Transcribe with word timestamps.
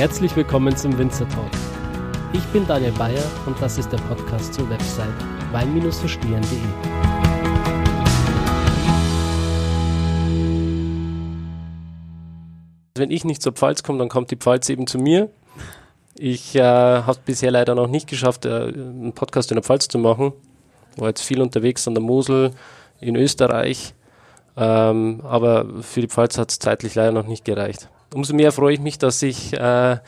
Herzlich 0.00 0.34
willkommen 0.34 0.74
zum 0.74 0.96
Winzer 0.96 1.28
Talk. 1.28 1.50
Ich 2.32 2.42
bin 2.54 2.66
Daniel 2.66 2.92
Bayer 2.92 3.22
und 3.44 3.60
das 3.60 3.76
ist 3.76 3.92
der 3.92 3.98
Podcast 3.98 4.54
zur 4.54 4.66
Website 4.70 5.12
wein-verstehen.de. 5.52 6.58
Wenn 12.94 13.10
ich 13.10 13.26
nicht 13.26 13.42
zur 13.42 13.52
Pfalz 13.52 13.82
komme, 13.82 13.98
dann 13.98 14.08
kommt 14.08 14.30
die 14.30 14.36
Pfalz 14.36 14.70
eben 14.70 14.86
zu 14.86 14.96
mir. 14.96 15.28
Ich 16.16 16.56
äh, 16.56 16.62
habe 16.62 17.12
es 17.12 17.18
bisher 17.18 17.50
leider 17.50 17.74
noch 17.74 17.88
nicht 17.88 18.08
geschafft, 18.08 18.46
äh, 18.46 18.68
einen 18.68 19.12
Podcast 19.12 19.50
in 19.50 19.56
der 19.56 19.64
Pfalz 19.64 19.88
zu 19.88 19.98
machen. 19.98 20.32
War 20.96 21.08
jetzt 21.08 21.20
viel 21.20 21.42
unterwegs 21.42 21.86
an 21.86 21.92
der 21.92 22.02
Mosel, 22.02 22.52
in 23.02 23.16
Österreich. 23.16 23.92
Ähm, 24.56 25.20
aber 25.24 25.66
für 25.82 26.00
die 26.00 26.08
Pfalz 26.08 26.38
hat 26.38 26.50
es 26.50 26.58
zeitlich 26.58 26.94
leider 26.94 27.12
noch 27.12 27.26
nicht 27.26 27.44
gereicht. 27.44 27.90
Umso 28.12 28.34
mehr 28.34 28.50
freue 28.50 28.74
ich 28.74 28.80
mich, 28.80 28.98
dass 28.98 29.22
ich 29.22 29.52
äh, 29.52 29.98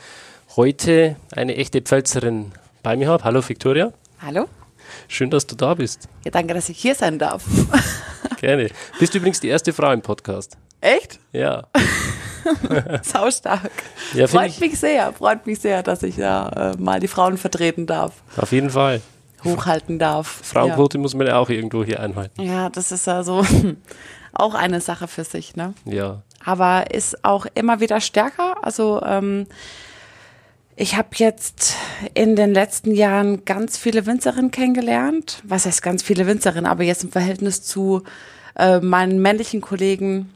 heute 0.57 1.15
eine 1.33 1.55
echte 1.55 1.81
Pfälzerin 1.81 2.51
bei 2.81 2.97
mir 2.97 3.07
habe. 3.07 3.23
Hallo 3.23 3.47
Victoria. 3.47 3.93
Hallo. 4.21 4.49
Schön, 5.07 5.29
dass 5.29 5.47
du 5.47 5.55
da 5.55 5.73
bist. 5.73 6.09
Ja, 6.25 6.31
danke, 6.31 6.53
dass 6.53 6.67
ich 6.67 6.77
hier 6.77 6.95
sein 6.95 7.17
darf. 7.17 7.45
Gerne. 8.41 8.69
Bist 8.99 9.15
übrigens 9.15 9.39
die 9.39 9.47
erste 9.47 9.71
Frau 9.71 9.93
im 9.93 10.01
Podcast. 10.01 10.57
Echt? 10.81 11.17
Ja. 11.31 11.63
Saustark. 13.03 13.71
Ja, 14.13 14.27
freut 14.27 14.59
mich 14.59 14.77
sehr, 14.77 15.13
freut 15.13 15.47
mich 15.47 15.59
sehr, 15.59 15.81
dass 15.81 16.03
ich 16.03 16.17
da 16.17 16.73
äh, 16.73 16.81
mal 16.81 16.99
die 16.99 17.07
Frauen 17.07 17.37
vertreten 17.37 17.87
darf. 17.87 18.21
Auf 18.35 18.51
jeden 18.51 18.69
Fall. 18.69 18.99
Hochhalten 19.45 19.97
darf. 19.97 20.41
Frauenquote 20.43 20.97
ja. 20.97 21.01
muss 21.01 21.13
man 21.15 21.27
ja 21.27 21.37
auch 21.37 21.49
irgendwo 21.49 21.85
hier 21.85 22.01
einhalten. 22.01 22.41
Ja, 22.41 22.69
das 22.69 22.91
ist 22.91 23.07
ja 23.07 23.23
so 23.23 23.45
auch 24.33 24.55
eine 24.55 24.81
Sache 24.81 25.07
für 25.07 25.23
sich, 25.23 25.55
ne? 25.55 25.73
Ja. 25.85 26.21
Aber 26.43 26.91
ist 26.91 27.23
auch 27.23 27.45
immer 27.53 27.79
wieder 27.79 28.01
stärker. 28.01 28.63
Also 28.63 29.01
ähm, 29.03 29.47
ich 30.75 30.95
habe 30.97 31.09
jetzt 31.15 31.75
in 32.13 32.35
den 32.35 32.53
letzten 32.53 32.93
Jahren 32.93 33.45
ganz 33.45 33.77
viele 33.77 34.05
Winzerinnen 34.05 34.51
kennengelernt. 34.51 35.41
Was 35.43 35.65
heißt 35.65 35.83
ganz 35.83 36.01
viele 36.01 36.25
Winzerinnen? 36.25 36.65
Aber 36.65 36.83
jetzt 36.83 37.03
im 37.03 37.11
Verhältnis 37.11 37.63
zu 37.63 38.03
äh, 38.57 38.79
meinen 38.79 39.21
männlichen 39.21 39.61
Kollegen 39.61 40.33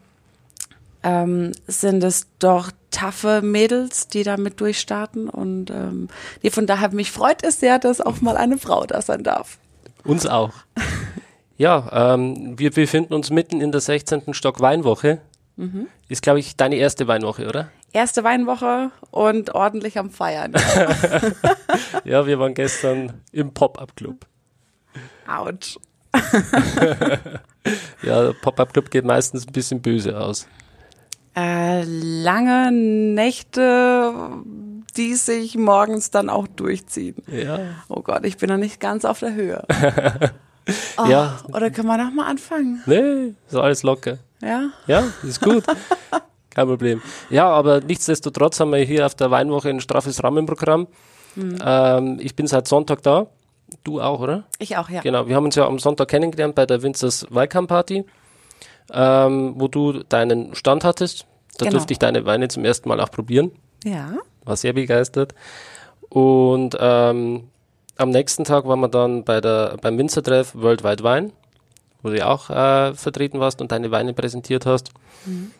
ähm, 1.03 1.53
sind 1.67 2.03
es 2.03 2.27
doch 2.39 2.71
taffe 2.91 3.41
Mädels, 3.41 4.07
die 4.07 4.23
damit 4.23 4.59
durchstarten. 4.61 5.29
Und 5.29 5.69
ähm, 5.71 6.07
nee, 6.43 6.49
von 6.49 6.67
daher 6.67 6.89
mich 6.93 7.11
freut 7.11 7.43
es 7.43 7.59
sehr, 7.59 7.79
dass 7.79 8.01
auch 8.01 8.21
mal 8.21 8.37
eine 8.37 8.57
Frau 8.57 8.85
da 8.85 9.01
sein 9.01 9.23
darf. 9.23 9.57
Uns 10.03 10.25
auch. 10.25 10.51
ja, 11.57 12.13
ähm, 12.13 12.57
wir 12.59 12.71
befinden 12.71 13.13
uns 13.13 13.29
mitten 13.29 13.61
in 13.61 13.71
der 13.71 13.81
16. 13.81 14.33
Stock 14.33 14.59
Weinwoche. 14.59 15.19
Mhm. 15.57 15.87
Ist, 16.07 16.21
glaube 16.21 16.39
ich, 16.39 16.55
deine 16.55 16.75
erste 16.75 17.07
Weinwoche, 17.07 17.47
oder? 17.47 17.71
Erste 17.91 18.23
Weinwoche 18.23 18.91
und 19.11 19.55
ordentlich 19.55 19.97
am 19.97 20.11
Feiern. 20.11 20.53
ja, 22.03 22.27
wir 22.27 22.39
waren 22.39 22.53
gestern 22.53 23.21
im 23.31 23.53
Pop-Up-Club. 23.53 24.25
Autsch. 25.27 25.77
ja, 28.03 28.33
Pop-Up-Club 28.41 28.91
geht 28.91 29.05
meistens 29.05 29.47
ein 29.47 29.51
bisschen 29.51 29.81
böse 29.81 30.19
aus. 30.19 30.47
Äh, 31.35 31.83
lange 31.83 32.71
Nächte, 32.71 34.13
die 34.95 35.13
sich 35.15 35.55
morgens 35.55 36.11
dann 36.11 36.29
auch 36.29 36.47
durchziehen. 36.47 37.15
Ja. 37.27 37.59
Oh 37.89 38.01
Gott, 38.01 38.25
ich 38.25 38.37
bin 38.37 38.49
noch 38.49 38.57
nicht 38.57 38.79
ganz 38.79 39.05
auf 39.05 39.19
der 39.19 39.33
Höhe. 39.33 39.63
oh, 40.97 41.05
ja. 41.05 41.39
Oder 41.53 41.69
können 41.69 41.87
wir 41.87 41.97
noch 41.97 42.11
mal 42.11 42.27
anfangen? 42.27 42.81
Nee, 42.85 43.33
ist 43.47 43.55
alles 43.55 43.83
locker. 43.83 44.17
Ja? 44.41 44.69
Ja, 44.87 45.03
ist 45.23 45.41
gut. 45.41 45.63
Kein 46.49 46.67
Problem. 46.67 47.01
Ja, 47.29 47.47
aber 47.49 47.81
nichtsdestotrotz 47.81 48.59
haben 48.59 48.71
wir 48.71 48.79
hier 48.79 49.05
auf 49.05 49.15
der 49.15 49.31
Weinwoche 49.31 49.69
ein 49.69 49.79
straffes 49.79 50.23
Rahmenprogramm. 50.23 50.87
Mhm. 51.35 51.57
Ähm, 51.63 52.17
ich 52.19 52.35
bin 52.35 52.47
seit 52.47 52.67
Sonntag 52.67 53.03
da. 53.03 53.27
Du 53.83 54.01
auch, 54.01 54.19
oder? 54.19 54.45
Ich 54.59 54.77
auch, 54.77 54.89
ja. 54.89 55.01
Genau, 55.01 55.27
wir 55.27 55.35
haben 55.35 55.45
uns 55.45 55.55
ja 55.55 55.67
am 55.67 55.77
Sonntag 55.77 56.07
kennengelernt 56.07 56.55
bei 56.55 56.65
der 56.65 56.81
Winzers 56.81 57.27
Wildcamp 57.29 57.69
Party 57.69 58.05
ähm, 58.91 59.53
wo 59.57 59.67
du 59.67 60.03
deinen 60.03 60.55
Stand 60.55 60.83
hattest. 60.83 61.25
Da 61.57 61.65
genau. 61.65 61.77
durfte 61.77 61.93
ich 61.93 61.99
deine 61.99 62.25
Weine 62.25 62.47
zum 62.47 62.65
ersten 62.65 62.87
Mal 62.89 62.99
auch 62.99 63.11
probieren. 63.11 63.51
Ja. 63.83 64.13
War 64.45 64.55
sehr 64.55 64.73
begeistert. 64.73 65.33
Und 66.09 66.77
ähm, 66.79 67.49
am 67.97 68.09
nächsten 68.09 68.43
Tag 68.43 68.65
waren 68.67 68.79
wir 68.79 68.87
dann 68.87 69.23
bei 69.23 69.41
der, 69.41 69.77
beim 69.81 69.97
Winzertreff 69.97 70.55
Worldwide 70.55 71.03
Wein, 71.03 71.33
wo 72.03 72.09
du 72.09 72.25
auch 72.25 72.49
äh, 72.49 72.93
vertreten 72.93 73.39
warst 73.39 73.61
und 73.61 73.71
deine 73.71 73.91
Weine 73.91 74.13
präsentiert 74.13 74.65
hast. 74.65 74.91
Mhm. 75.25 75.51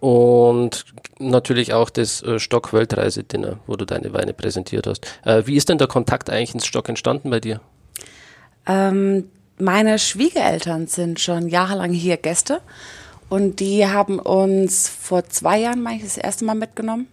Und 0.00 0.86
natürlich 1.18 1.74
auch 1.74 1.90
das 1.90 2.22
äh, 2.22 2.38
Stock 2.38 2.72
Weltreise-Dinner, 2.72 3.58
wo 3.66 3.76
du 3.76 3.84
deine 3.84 4.12
Weine 4.14 4.32
präsentiert 4.32 4.86
hast. 4.86 5.06
Äh, 5.24 5.42
wie 5.46 5.56
ist 5.56 5.68
denn 5.68 5.78
der 5.78 5.88
Kontakt 5.88 6.30
eigentlich 6.30 6.54
ins 6.54 6.66
Stock 6.66 6.88
entstanden 6.88 7.30
bei 7.30 7.40
dir? 7.40 7.60
Ähm, 8.66 9.30
meine 9.58 9.98
Schwiegereltern 9.98 10.86
sind 10.86 11.20
schon 11.20 11.48
jahrelang 11.48 11.92
hier 11.92 12.16
Gäste 12.16 12.62
und 13.28 13.60
die 13.60 13.86
haben 13.86 14.18
uns 14.18 14.88
vor 14.88 15.24
zwei 15.26 15.58
Jahren, 15.58 15.82
meine 15.82 15.98
ich, 15.98 16.04
das 16.04 16.16
erste 16.16 16.46
Mal 16.46 16.54
mitgenommen. 16.54 17.06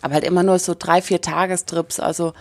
Aber 0.00 0.14
halt 0.14 0.24
immer 0.24 0.44
nur 0.44 0.60
so 0.60 0.76
drei, 0.78 1.02
vier 1.02 1.20
Tagestrips, 1.20 1.98
also 1.98 2.32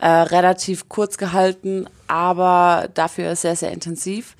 äh, 0.00 0.08
relativ 0.08 0.88
kurz 0.88 1.18
gehalten, 1.18 1.86
aber 2.08 2.88
dafür 2.94 3.36
sehr, 3.36 3.56
sehr 3.56 3.72
intensiv. 3.72 4.36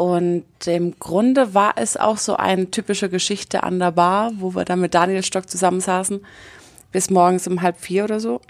Und 0.00 0.46
im 0.64 0.98
Grunde 0.98 1.52
war 1.52 1.74
es 1.76 1.98
auch 1.98 2.16
so 2.16 2.34
eine 2.34 2.70
typische 2.70 3.10
Geschichte 3.10 3.64
an 3.64 3.78
der 3.78 3.90
Bar, 3.90 4.32
wo 4.38 4.54
wir 4.54 4.64
dann 4.64 4.80
mit 4.80 4.94
Daniel 4.94 5.22
Stock 5.22 5.46
zusammensaßen, 5.50 6.24
bis 6.90 7.10
morgens 7.10 7.46
um 7.46 7.60
halb 7.60 7.78
vier 7.78 8.04
oder 8.04 8.18
so. 8.18 8.40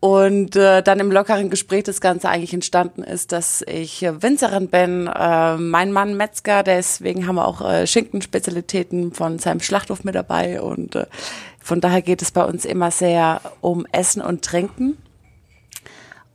Und 0.00 0.56
äh, 0.56 0.82
dann 0.82 1.00
im 1.00 1.10
lockeren 1.10 1.48
Gespräch 1.48 1.84
das 1.84 2.02
Ganze 2.02 2.28
eigentlich 2.28 2.52
entstanden 2.52 3.02
ist, 3.02 3.32
dass 3.32 3.62
ich 3.62 4.02
Winzerin 4.02 4.68
bin, 4.68 5.06
äh, 5.06 5.56
mein 5.56 5.92
Mann 5.92 6.14
Metzger, 6.18 6.62
deswegen 6.62 7.26
haben 7.26 7.36
wir 7.36 7.48
auch 7.48 7.62
äh, 7.62 7.86
Schinkenspezialitäten 7.86 9.14
von 9.14 9.38
seinem 9.38 9.60
Schlachthof 9.60 10.04
mit 10.04 10.14
dabei 10.14 10.60
und 10.60 10.94
äh, 10.94 11.06
von 11.58 11.80
daher 11.80 12.02
geht 12.02 12.20
es 12.20 12.32
bei 12.32 12.44
uns 12.44 12.66
immer 12.66 12.90
sehr 12.90 13.40
um 13.62 13.86
Essen 13.92 14.20
und 14.20 14.42
Trinken. 14.42 14.98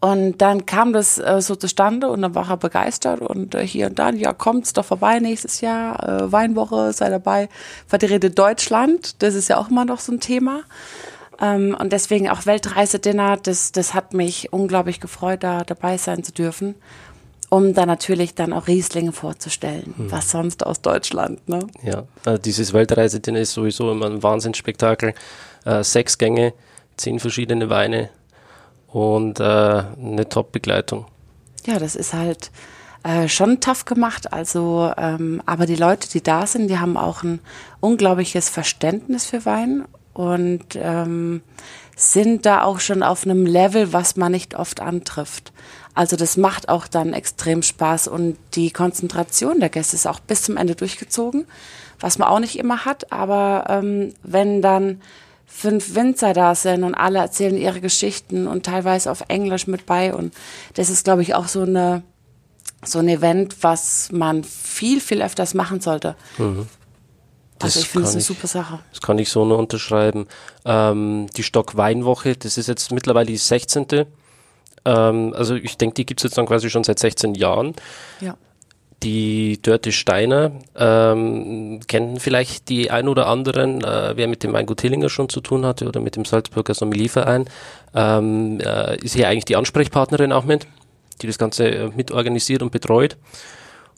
Und 0.01 0.39
dann 0.39 0.65
kam 0.65 0.93
das 0.93 1.17
äh, 1.17 1.41
so 1.41 1.55
zustande 1.55 2.09
und 2.09 2.21
dann 2.21 2.35
war 2.35 2.49
er 2.49 2.57
begeistert 2.57 3.21
und 3.21 3.55
äh, 3.55 3.65
hier 3.65 3.87
und 3.87 3.97
da, 3.97 4.11
ja, 4.11 4.33
kommt's 4.33 4.73
doch 4.73 4.85
vorbei 4.85 5.19
nächstes 5.19 5.61
Jahr, 5.61 6.07
äh, 6.07 6.31
Weinwoche, 6.31 6.93
sei 6.93 7.09
dabei, 7.09 7.49
vertrete 7.87 8.29
Deutschland, 8.29 9.23
das 9.23 9.33
ist 9.33 9.47
ja 9.47 9.57
auch 9.57 9.69
immer 9.69 9.85
noch 9.85 9.99
so 9.99 10.11
ein 10.11 10.19
Thema. 10.19 10.61
Ähm, 11.41 11.75
und 11.79 11.91
deswegen 11.91 12.29
auch 12.29 12.45
Weltreisedinner, 12.45 13.37
das, 13.37 13.71
das 13.71 13.93
hat 13.93 14.13
mich 14.13 14.53
unglaublich 14.53 14.99
gefreut, 14.99 15.43
da 15.43 15.63
dabei 15.63 15.97
sein 15.97 16.23
zu 16.23 16.31
dürfen. 16.31 16.75
Um 17.49 17.73
dann 17.73 17.87
natürlich 17.87 18.33
dann 18.33 18.53
auch 18.53 18.67
Rieslinge 18.67 19.11
vorzustellen, 19.11 19.93
hm. 19.95 20.11
was 20.11 20.31
sonst 20.31 20.65
aus 20.65 20.81
Deutschland. 20.81 21.47
Ne? 21.47 21.59
Ja, 21.83 22.03
also 22.25 22.41
dieses 22.41 22.73
Weltreisedinner 22.73 23.39
ist 23.39 23.53
sowieso 23.53 23.91
immer 23.91 24.07
ein 24.07 24.23
Wahnsinnsspektakel. 24.23 25.13
Äh, 25.63 25.83
sechs 25.83 26.17
Gänge, 26.17 26.53
zehn 26.97 27.19
verschiedene 27.19 27.69
Weine 27.69 28.09
und 28.95 29.41
äh, 29.41 29.43
eine 29.43 30.29
Top-Begleitung. 30.29 31.05
Ja, 31.65 31.79
das 31.79 31.97
ist 31.97 32.13
halt 32.13 32.49
äh, 33.03 33.27
schon 33.27 33.59
tough 33.59 33.83
gemacht. 33.83 34.31
Also, 34.31 34.89
ähm, 34.95 35.41
aber 35.45 35.65
die 35.65 35.75
Leute, 35.75 36.07
die 36.07 36.23
da 36.23 36.47
sind, 36.47 36.69
die 36.69 36.79
haben 36.79 36.95
auch 36.95 37.21
ein 37.21 37.41
unglaubliches 37.81 38.47
Verständnis 38.47 39.25
für 39.25 39.43
Wein 39.43 39.83
und 40.13 40.77
ähm, 40.77 41.41
sind 41.97 42.45
da 42.45 42.63
auch 42.63 42.79
schon 42.79 43.03
auf 43.03 43.25
einem 43.25 43.45
Level, 43.45 43.91
was 43.91 44.15
man 44.15 44.31
nicht 44.31 44.55
oft 44.55 44.79
antrifft. 44.79 45.51
Also 45.93 46.15
das 46.15 46.37
macht 46.37 46.69
auch 46.69 46.87
dann 46.87 47.11
extrem 47.11 47.63
Spaß 47.63 48.07
und 48.07 48.37
die 48.53 48.71
Konzentration 48.71 49.59
der 49.59 49.67
Gäste 49.67 49.97
ist 49.97 50.07
auch 50.07 50.21
bis 50.21 50.43
zum 50.43 50.55
Ende 50.55 50.75
durchgezogen, 50.75 51.47
was 51.99 52.17
man 52.17 52.29
auch 52.29 52.39
nicht 52.39 52.57
immer 52.57 52.85
hat. 52.85 53.11
Aber 53.11 53.65
ähm, 53.67 54.13
wenn 54.23 54.61
dann 54.61 55.01
fünf 55.55 55.95
Winzer 55.95 56.33
da 56.33 56.53
sind 56.53 56.83
und 56.83 56.95
alle 56.95 57.19
erzählen 57.19 57.57
ihre 57.57 57.79
Geschichten 57.79 58.45
und 58.45 58.65
teilweise 58.65 59.09
auf 59.09 59.23
Englisch 59.29 59.67
mit 59.67 59.85
bei 59.85 60.13
und 60.13 60.33
das 60.73 60.89
ist, 60.89 61.05
glaube 61.05 61.21
ich, 61.21 61.33
auch 61.33 61.47
so 61.47 61.61
eine 61.61 62.03
so 62.83 62.99
ein 62.99 63.07
Event, 63.07 63.55
was 63.61 64.11
man 64.11 64.43
viel, 64.43 64.99
viel 64.99 65.23
öfters 65.23 65.53
machen 65.55 65.79
sollte. 65.81 66.15
Mhm. 66.37 66.67
Also 67.59 67.79
ich 67.79 67.87
finde 67.87 68.07
es 68.07 68.13
eine 68.13 68.21
ich, 68.21 68.27
super 68.27 68.47
Sache. 68.47 68.79
Das 68.91 69.01
kann 69.01 69.17
ich 69.17 69.29
so 69.29 69.45
nur 69.45 69.57
unterschreiben. 69.57 70.27
Ähm, 70.65 71.27
die 71.35 71.41
Stock-Weinwoche, 71.41 72.35
das 72.35 72.57
ist 72.57 72.67
jetzt 72.67 72.91
mittlerweile 72.91 73.27
die 73.27 73.37
16. 73.37 74.05
Ähm, 74.83 75.33
also 75.35 75.55
ich 75.55 75.77
denke, 75.77 75.95
die 75.95 76.05
gibt 76.05 76.19
es 76.19 76.25
jetzt 76.25 76.37
dann 76.37 76.45
quasi 76.45 76.69
schon 76.69 76.83
seit 76.83 76.99
16 76.99 77.33
Jahren. 77.33 77.73
Ja. 78.19 78.37
Die 79.05 79.61
Dörte 79.61 79.91
Steiner 79.91 80.51
ähm, 80.75 81.79
kennen 81.87 82.19
vielleicht 82.19 82.69
die 82.69 82.89
ein 82.89 83.07
oder 83.07 83.27
anderen, 83.27 83.83
äh, 83.83 84.13
wer 84.15 84.27
mit 84.27 84.41
dem 84.41 84.51
Weingut 84.51 84.81
Hillinger 84.81 85.09
schon 85.09 85.29
zu 85.29 85.41
tun 85.41 85.63
hatte 85.63 85.87
oder 85.87 85.99
mit 85.99 86.15
dem 86.15 86.25
Salzburger 86.25 86.73
Sommelierverein, 86.73 87.45
ähm, 87.93 88.59
äh, 88.61 88.97
ist 88.97 89.13
hier 89.13 89.29
eigentlich 89.29 89.45
die 89.45 89.57
Ansprechpartnerin 89.57 90.31
auch 90.31 90.43
mit, 90.43 90.65
die 91.21 91.27
das 91.27 91.37
Ganze 91.37 91.67
äh, 91.67 91.89
mitorganisiert 91.95 92.63
und 92.63 92.71
betreut. 92.71 93.15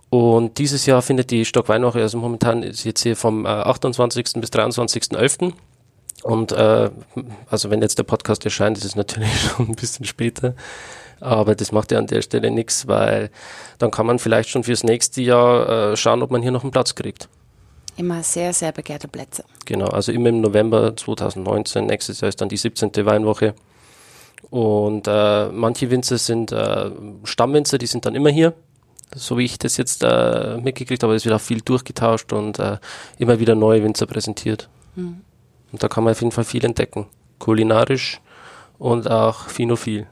Und 0.09 0.57
dieses 0.57 0.85
Jahr 0.85 1.01
findet 1.01 1.31
die 1.31 1.45
Stockweinwoche, 1.45 2.01
also 2.01 2.17
momentan 2.17 2.61
ist 2.61 2.83
jetzt 2.83 3.03
hier 3.03 3.15
vom 3.15 3.45
äh, 3.45 3.47
28. 3.47 4.41
bis 4.41 4.49
23.11. 4.49 5.53
Und 6.23 6.51
äh, 6.51 6.89
also 7.49 7.69
wenn 7.69 7.81
jetzt 7.81 7.97
der 7.97 8.03
Podcast 8.03 8.43
erscheint, 8.43 8.77
ist 8.77 8.83
es 8.83 8.97
natürlich 8.97 9.31
schon 9.55 9.69
ein 9.69 9.75
bisschen 9.75 10.03
später. 10.03 10.53
Aber 11.19 11.55
das 11.55 11.71
macht 11.71 11.91
ja 11.91 11.97
an 11.97 12.07
der 12.07 12.21
Stelle 12.21 12.51
nichts, 12.51 12.87
weil 12.87 13.29
dann 13.79 13.91
kann 13.91 14.05
man 14.05 14.19
vielleicht 14.19 14.49
schon 14.49 14.63
fürs 14.63 14.83
nächste 14.83 15.21
Jahr 15.21 15.91
äh, 15.91 15.97
schauen, 15.97 16.21
ob 16.21 16.31
man 16.31 16.41
hier 16.41 16.51
noch 16.51 16.63
einen 16.63 16.71
Platz 16.71 16.95
kriegt. 16.95 17.27
Immer 17.97 18.21
sehr, 18.21 18.53
sehr 18.53 18.71
begehrte 18.71 19.07
Plätze. 19.07 19.43
Genau, 19.65 19.87
also 19.87 20.11
immer 20.11 20.29
im 20.29 20.41
November 20.41 20.95
2019. 20.95 21.87
Nächstes 21.87 22.21
Jahr 22.21 22.29
ist 22.29 22.39
dann 22.39 22.49
die 22.49 22.57
17. 22.57 22.91
Weinwoche. 23.05 23.55
Und 24.51 25.07
äh, 25.07 25.49
manche 25.49 25.89
Winzer 25.89 26.19
sind 26.19 26.51
äh, 26.51 26.91
Stammwinzer, 27.23 27.79
die 27.79 27.87
sind 27.87 28.05
dann 28.05 28.13
immer 28.13 28.29
hier. 28.29 28.53
So 29.15 29.37
wie 29.37 29.45
ich 29.45 29.57
das 29.57 29.77
jetzt 29.77 30.03
äh, 30.03 30.57
mitgekriegt 30.57 31.01
habe, 31.01 31.15
es 31.15 31.25
wird 31.25 31.33
auch 31.33 31.41
viel 31.41 31.61
durchgetauscht 31.61 32.31
und 32.33 32.59
äh, 32.59 32.77
immer 33.17 33.39
wieder 33.39 33.55
neue 33.55 33.83
Winzer 33.83 34.05
präsentiert. 34.05 34.69
Mhm. 34.95 35.21
Und 35.71 35.83
da 35.83 35.87
kann 35.87 36.03
man 36.03 36.11
auf 36.11 36.21
jeden 36.21 36.31
Fall 36.31 36.43
viel 36.43 36.65
entdecken. 36.65 37.07
Kulinarisch 37.39 38.21
und 38.77 39.09
auch 39.09 39.47
phinophil. 39.47 40.07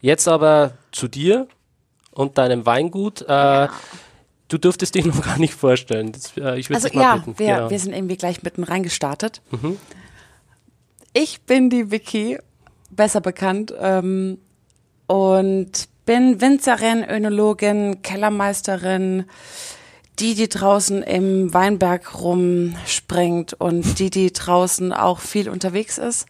Jetzt 0.00 0.28
aber 0.28 0.72
zu 0.92 1.08
dir 1.08 1.46
und 2.12 2.38
deinem 2.38 2.66
Weingut. 2.66 3.22
Äh, 3.22 3.26
ja. 3.28 3.70
Du 4.48 4.58
dürftest 4.58 4.94
dich 4.94 5.04
noch 5.06 5.22
gar 5.22 5.38
nicht 5.38 5.54
vorstellen. 5.54 6.12
Das, 6.12 6.36
äh, 6.36 6.58
ich 6.58 6.70
also 6.70 6.88
ja, 6.88 7.16
bitten. 7.16 7.38
Wir, 7.38 7.56
genau. 7.56 7.70
wir 7.70 7.78
sind 7.78 7.92
irgendwie 7.94 8.16
gleich 8.16 8.42
mitten 8.42 8.64
reingestartet. 8.64 9.42
Mhm. 9.50 9.76
Ich 11.12 11.42
bin 11.42 11.70
die 11.70 11.90
Vicky, 11.90 12.38
besser 12.90 13.20
bekannt, 13.20 13.74
ähm, 13.80 14.38
und 15.06 15.88
bin 16.06 16.40
Winzerin, 16.40 17.04
Önologin, 17.04 18.02
Kellermeisterin, 18.02 19.24
die, 20.20 20.34
die 20.34 20.48
draußen 20.48 21.02
im 21.02 21.52
Weinberg 21.52 22.20
rumspringt 22.20 23.54
und 23.54 23.98
die, 23.98 24.10
die 24.10 24.32
draußen 24.32 24.92
auch 24.92 25.18
viel 25.18 25.48
unterwegs 25.48 25.98
ist 25.98 26.26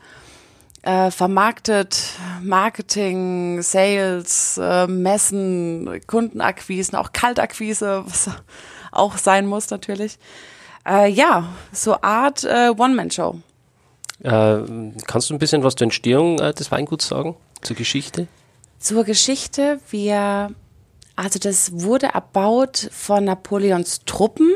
äh, 0.82 1.11
vermarktet, 1.11 2.12
Marketing, 2.43 3.62
Sales, 3.62 4.59
äh, 4.59 4.87
Messen, 4.87 6.00
Kundenakquisen, 6.06 6.97
auch 6.97 7.12
Kaltakquise, 7.12 8.05
was 8.06 8.31
auch 8.93 9.19
sein 9.19 9.47
muss 9.47 9.71
natürlich. 9.71 10.19
Äh, 10.87 11.11
ja, 11.11 11.49
so 11.73 12.00
Art 12.00 12.44
äh, 12.44 12.71
One-Man-Show. 12.77 13.41
Äh, 14.23 14.59
kannst 15.06 15.31
du 15.31 15.35
ein 15.35 15.38
bisschen 15.38 15.62
was 15.62 15.75
zur 15.75 15.87
Entstehung 15.87 16.38
äh, 16.38 16.53
des 16.53 16.71
Weinguts 16.71 17.09
sagen? 17.09 17.37
Zur 17.62 17.77
Geschichte? 17.77 18.27
Zur 18.79 19.05
Geschichte, 19.05 19.81
wir, 19.91 20.50
also 21.17 21.38
das 21.38 21.73
wurde 21.82 22.06
erbaut 22.06 22.88
von 22.93 23.25
Napoleons 23.25 24.00
Truppen 24.06 24.55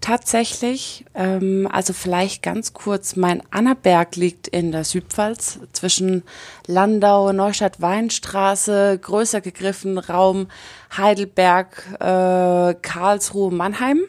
tatsächlich. 0.00 1.04
Ähm, 1.14 1.68
also 1.70 1.92
vielleicht 1.92 2.42
ganz 2.42 2.72
kurz, 2.72 3.16
mein 3.16 3.42
Annaberg 3.50 4.16
liegt 4.16 4.48
in 4.48 4.72
der 4.72 4.84
Südpfalz 4.84 5.58
zwischen 5.72 6.22
Landau, 6.66 7.32
Neustadt-Weinstraße, 7.32 8.98
größer 9.00 9.40
gegriffen 9.40 9.98
Raum 9.98 10.48
Heidelberg, 10.96 11.82
äh, 12.00 12.74
Karlsruhe, 12.80 13.52
Mannheim, 13.52 14.00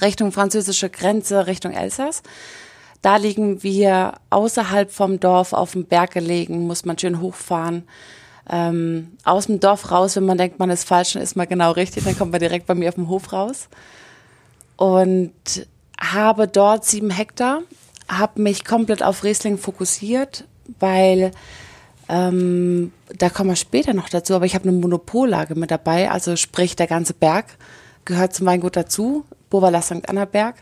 Richtung 0.00 0.32
französische 0.32 0.90
Grenze, 0.90 1.46
Richtung 1.46 1.72
Elsass. 1.72 2.22
Da 3.02 3.16
liegen 3.16 3.62
wir 3.62 4.14
außerhalb 4.28 4.90
vom 4.90 5.20
Dorf 5.20 5.52
auf 5.52 5.72
dem 5.72 5.86
Berg 5.86 6.12
gelegen, 6.12 6.66
muss 6.66 6.84
man 6.84 6.98
schön 6.98 7.20
hochfahren. 7.20 7.84
Ähm, 8.52 9.12
aus 9.24 9.46
dem 9.46 9.60
Dorf 9.60 9.90
raus, 9.90 10.16
wenn 10.16 10.26
man 10.26 10.36
denkt, 10.36 10.58
man 10.58 10.70
ist 10.70 10.86
falsch, 10.86 11.14
dann 11.14 11.22
ist 11.22 11.36
man 11.36 11.48
genau 11.48 11.72
richtig, 11.72 12.04
dann 12.04 12.18
kommt 12.18 12.32
man 12.32 12.40
direkt 12.40 12.66
bei 12.66 12.74
mir 12.74 12.88
auf 12.88 12.96
dem 12.96 13.08
Hof 13.08 13.32
raus 13.32 13.68
und 14.80 15.66
habe 16.00 16.48
dort 16.48 16.86
sieben 16.86 17.10
Hektar, 17.10 17.60
habe 18.08 18.40
mich 18.40 18.64
komplett 18.64 19.02
auf 19.02 19.24
Riesling 19.24 19.58
fokussiert, 19.58 20.44
weil 20.78 21.32
ähm, 22.08 22.90
da 23.14 23.28
kommen 23.28 23.50
wir 23.50 23.56
später 23.56 23.92
noch 23.92 24.08
dazu, 24.08 24.34
aber 24.34 24.46
ich 24.46 24.54
habe 24.54 24.66
eine 24.66 24.78
Monopollage 24.78 25.54
mit 25.54 25.70
dabei, 25.70 26.10
also 26.10 26.34
sprich 26.34 26.76
der 26.76 26.86
ganze 26.86 27.12
Berg 27.12 27.58
gehört 28.06 28.32
zum 28.32 28.46
Weingut 28.46 28.74
dazu, 28.74 29.26
Bovala 29.50 29.82
St. 29.82 30.08
Anna 30.08 30.24
Berg. 30.24 30.56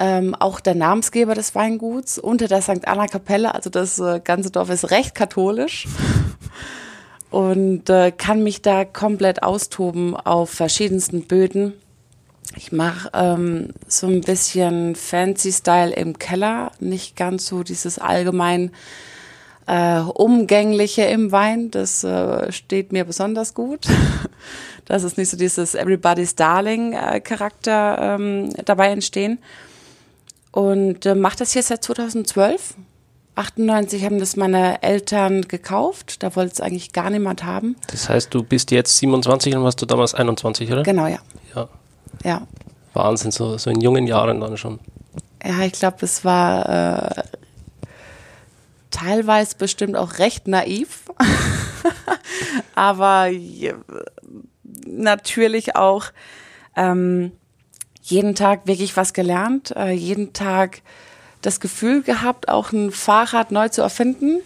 Ähm, 0.00 0.34
auch 0.34 0.58
der 0.58 0.74
Namensgeber 0.74 1.36
des 1.36 1.54
Weinguts 1.54 2.18
unter 2.18 2.48
der 2.48 2.62
St. 2.62 2.88
Anna 2.88 3.06
Kapelle, 3.06 3.54
also 3.54 3.70
das 3.70 4.00
äh, 4.00 4.20
ganze 4.24 4.50
Dorf 4.50 4.70
ist 4.70 4.90
recht 4.90 5.14
katholisch 5.14 5.86
und 7.30 7.88
äh, 7.88 8.10
kann 8.10 8.42
mich 8.42 8.60
da 8.60 8.84
komplett 8.84 9.44
austoben 9.44 10.16
auf 10.16 10.50
verschiedensten 10.50 11.28
Böden 11.28 11.74
ich 12.56 12.72
mache 12.72 13.10
ähm, 13.14 13.68
so 13.86 14.06
ein 14.06 14.20
bisschen 14.20 14.94
fancy 14.94 15.52
Style 15.52 15.92
im 15.92 16.18
Keller, 16.18 16.72
nicht 16.80 17.16
ganz 17.16 17.46
so 17.46 17.62
dieses 17.62 17.98
allgemein 17.98 18.72
äh, 19.66 20.00
umgängliche 20.00 21.02
im 21.02 21.32
Wein. 21.32 21.70
Das 21.70 22.04
äh, 22.04 22.52
steht 22.52 22.92
mir 22.92 23.04
besonders 23.04 23.54
gut. 23.54 23.86
Das 24.86 25.04
ist 25.04 25.16
nicht 25.16 25.30
so 25.30 25.36
dieses 25.36 25.76
Everybody's 25.76 26.34
Darling 26.34 26.92
äh, 26.92 27.20
Charakter 27.20 28.16
ähm, 28.18 28.50
dabei 28.64 28.88
entstehen. 28.88 29.38
Und 30.50 31.06
äh, 31.06 31.14
mache 31.14 31.38
das 31.38 31.52
hier 31.52 31.62
seit 31.62 31.84
2012. 31.84 32.74
98 33.36 34.04
haben 34.04 34.18
das 34.18 34.36
meine 34.36 34.82
Eltern 34.82 35.42
gekauft. 35.42 36.22
Da 36.22 36.34
wollte 36.36 36.54
es 36.54 36.60
eigentlich 36.60 36.92
gar 36.92 37.10
niemand 37.10 37.44
haben. 37.44 37.76
Das 37.86 38.08
heißt, 38.08 38.34
du 38.34 38.42
bist 38.42 38.72
jetzt 38.72 38.98
27 38.98 39.54
und 39.54 39.62
warst 39.62 39.80
du 39.80 39.86
damals 39.86 40.14
21, 40.14 40.70
oder? 40.70 40.82
Genau, 40.82 41.06
ja. 41.06 41.20
Ja. 42.24 42.42
Wahnsinn, 42.94 43.30
so, 43.30 43.56
so 43.58 43.70
in 43.70 43.80
jungen 43.80 44.06
Jahren 44.06 44.40
dann 44.40 44.56
schon. 44.56 44.78
Ja, 45.44 45.60
ich 45.60 45.72
glaube, 45.72 45.98
es 46.02 46.24
war 46.24 47.16
äh, 47.16 47.22
teilweise 48.90 49.56
bestimmt 49.56 49.96
auch 49.96 50.18
recht 50.18 50.46
naiv, 50.46 51.10
aber 52.74 53.30
natürlich 54.86 55.74
auch 55.74 56.06
ähm, 56.76 57.32
jeden 58.02 58.34
Tag 58.34 58.66
wirklich 58.66 58.96
was 58.96 59.12
gelernt, 59.12 59.74
äh, 59.76 59.90
jeden 59.90 60.32
Tag 60.32 60.82
das 61.40 61.60
Gefühl 61.60 62.02
gehabt, 62.02 62.48
auch 62.48 62.72
ein 62.72 62.92
Fahrrad 62.92 63.50
neu 63.50 63.68
zu 63.68 63.82
erfinden. 63.82 64.40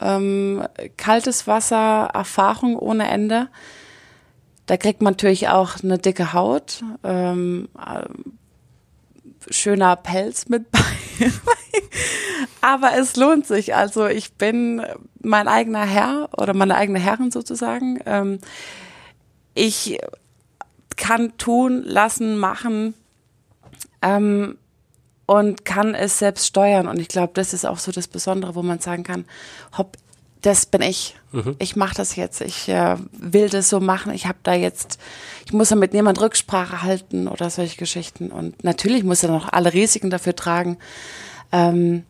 Ähm, 0.00 0.66
kaltes 0.96 1.46
Wasser, 1.46 2.10
Erfahrung 2.12 2.76
ohne 2.78 3.08
Ende. 3.08 3.48
Da 4.66 4.76
kriegt 4.76 5.02
man 5.02 5.12
natürlich 5.12 5.48
auch 5.48 5.82
eine 5.82 5.98
dicke 5.98 6.32
Haut, 6.32 6.82
ähm, 7.02 7.68
äh, 7.78 8.04
schöner 9.50 9.96
Pelz 9.96 10.48
mit 10.48 10.70
bei. 10.70 10.80
Aber 12.60 12.96
es 12.96 13.16
lohnt 13.16 13.46
sich. 13.46 13.74
Also 13.74 14.06
ich 14.06 14.34
bin 14.34 14.82
mein 15.20 15.48
eigener 15.48 15.84
Herr 15.84 16.30
oder 16.36 16.54
meine 16.54 16.76
eigene 16.76 16.98
Herrin 16.98 17.30
sozusagen. 17.30 18.00
Ähm, 18.06 18.38
ich 19.54 19.98
kann 20.96 21.36
tun, 21.36 21.82
lassen, 21.84 22.38
machen 22.38 22.94
ähm, 24.02 24.56
und 25.26 25.64
kann 25.64 25.94
es 25.94 26.18
selbst 26.18 26.46
steuern. 26.46 26.88
Und 26.88 26.98
ich 27.00 27.08
glaube, 27.08 27.32
das 27.34 27.52
ist 27.52 27.66
auch 27.66 27.78
so 27.78 27.92
das 27.92 28.08
Besondere, 28.08 28.54
wo 28.54 28.62
man 28.62 28.80
sagen 28.80 29.04
kann, 29.04 29.24
hopp, 29.76 29.96
das 30.44 30.66
bin 30.66 30.82
ich. 30.82 31.16
Mhm. 31.32 31.56
Ich 31.58 31.74
mache 31.74 31.94
das 31.94 32.16
jetzt. 32.16 32.40
Ich 32.42 32.68
äh, 32.68 32.96
will 33.12 33.48
das 33.48 33.70
so 33.70 33.80
machen. 33.80 34.12
Ich 34.12 34.26
habe 34.26 34.38
da 34.42 34.52
jetzt, 34.54 34.98
ich 35.46 35.52
muss 35.52 35.70
da 35.70 35.76
mit 35.76 35.94
niemand 35.94 36.20
Rücksprache 36.20 36.82
halten 36.82 37.28
oder 37.28 37.48
solche 37.48 37.76
Geschichten. 37.76 38.30
Und 38.30 38.62
natürlich 38.62 39.04
muss 39.04 39.22
er 39.22 39.30
noch 39.30 39.52
alle 39.52 39.72
Risiken 39.72 40.10
dafür 40.10 40.36
tragen. 40.36 40.76
Ähm, 41.50 42.04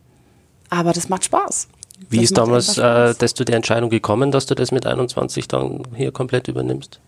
aber 0.69 0.91
das 0.91 1.07
macht 1.07 1.23
Spaß. 1.23 1.69
Wie 2.09 2.17
das 2.17 2.25
ist 2.25 2.37
damals 2.37 2.77
äh, 2.77 3.15
dass 3.15 3.33
du 3.33 3.45
der 3.45 3.55
Entscheidung 3.55 3.89
gekommen, 3.89 4.31
dass 4.31 4.45
du 4.45 4.55
das 4.55 4.71
mit 4.71 4.85
21 4.85 5.47
dann 5.47 5.83
hier 5.95 6.11
komplett 6.11 6.49
übernimmst? 6.49 6.99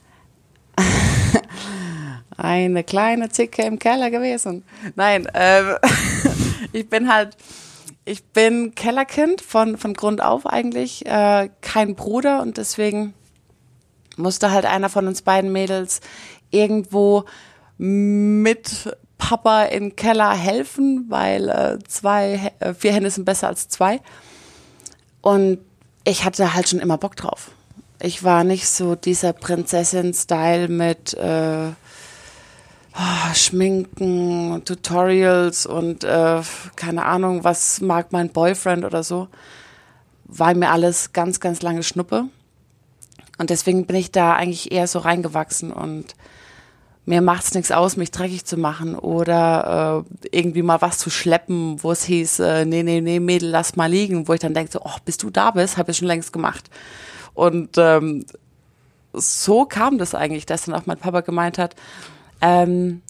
Eine 2.38 2.84
kleine 2.84 3.30
Zicke 3.30 3.64
im 3.64 3.80
Keller 3.80 4.12
gewesen. 4.12 4.64
Nein, 4.96 5.28
ähm, 5.34 5.76
ich 6.72 6.88
bin 6.90 7.12
halt 7.12 7.36
ich 8.08 8.24
bin 8.24 8.74
Kellerkind 8.74 9.42
von, 9.42 9.78
von 9.78 9.94
Grund 9.94 10.24
auf 10.24 10.46
eigentlich, 10.46 11.06
äh, 11.06 11.50
kein 11.62 11.96
Bruder 11.96 12.42
und 12.42 12.56
deswegen 12.56 13.14
musste 14.16 14.50
halt 14.52 14.66
einer 14.66 14.88
von 14.88 15.08
uns 15.08 15.22
beiden 15.22 15.52
Mädels 15.52 16.00
irgendwo 16.50 17.26
mit 17.78 18.98
Papa 19.18 19.64
im 19.64 19.98
Keller 19.98 20.32
helfen, 20.34 21.06
weil 21.10 21.50
äh, 21.50 21.80
zwei, 21.88 22.54
äh, 22.60 22.74
vier 22.74 22.94
Hände 22.94 23.12
sind 23.12 23.26
besser 23.26 23.48
als 23.48 23.68
zwei. 23.68 24.00
Und 25.22 25.60
ich 26.06 26.24
hatte 26.24 26.54
halt 26.54 26.70
schon 26.70 26.80
immer 26.80 26.98
Bock 26.98 27.18
drauf. 27.18 27.52
Ich 28.02 28.24
war 28.24 28.46
nicht 28.46 28.70
so 28.70 28.96
dieser 28.96 29.34
Prinzessin-Style 29.34 30.70
mit 30.70 31.14
äh, 31.16 31.72
oh, 32.98 33.34
Schminken, 33.34 34.62
Tutorials 34.66 35.66
und 35.66 36.04
äh, 36.04 36.42
keine 36.76 37.06
Ahnung, 37.06 37.44
was 37.44 37.82
mag 37.82 38.12
mein 38.12 38.30
Boyfriend 38.30 38.86
oder 38.86 39.04
so, 39.04 39.28
war 40.26 40.54
mir 40.56 40.72
alles 40.72 41.14
ganz, 41.14 41.40
ganz 41.40 41.62
lange 41.62 41.84
Schnuppe. 41.84 42.26
Und 43.38 43.50
deswegen 43.52 43.86
bin 43.86 43.96
ich 43.96 44.12
da 44.12 44.34
eigentlich 44.34 44.72
eher 44.72 44.88
so 44.88 45.00
reingewachsen 45.00 45.72
und 45.72 46.16
mir 47.06 47.22
macht's 47.22 47.54
nichts 47.54 47.72
aus, 47.72 47.96
mich 47.96 48.12
dreckig 48.12 48.46
zu 48.46 48.58
machen 48.58 48.96
oder 48.96 50.06
äh, 50.32 50.38
irgendwie 50.38 50.64
mal 50.64 50.82
was 50.82 50.98
zu 50.98 51.10
schleppen, 51.10 51.82
wo 51.82 51.92
es 51.92 52.04
hieß, 52.04 52.40
äh, 52.40 52.66
nee, 52.66 52.84
nee, 52.84 53.00
nee, 53.00 53.20
Mädel, 53.20 53.50
lass 53.50 53.78
mal 53.78 53.90
liegen, 53.90 54.28
wo 54.28 54.34
ich 54.34 54.42
dann 54.42 54.54
denke, 54.54 54.72
so, 54.72 54.82
oh, 54.84 54.98
bis 55.06 55.18
du 55.18 55.30
da 55.30 55.52
bist, 55.52 55.78
habe 55.78 55.92
ich 55.92 55.98
schon 55.98 56.08
längst 56.08 56.34
gemacht. 56.34 56.70
Und 57.34 57.78
ähm, 57.78 58.26
so 59.14 59.66
kam 59.66 60.00
das 60.00 60.16
eigentlich, 60.16 60.46
dass 60.46 60.66
dann 60.66 60.76
auch 60.76 60.86
mein 60.86 60.98
Papa 60.98 61.22
gemeint 61.22 61.58
hat, 61.58 61.76
ähm, 62.42 63.02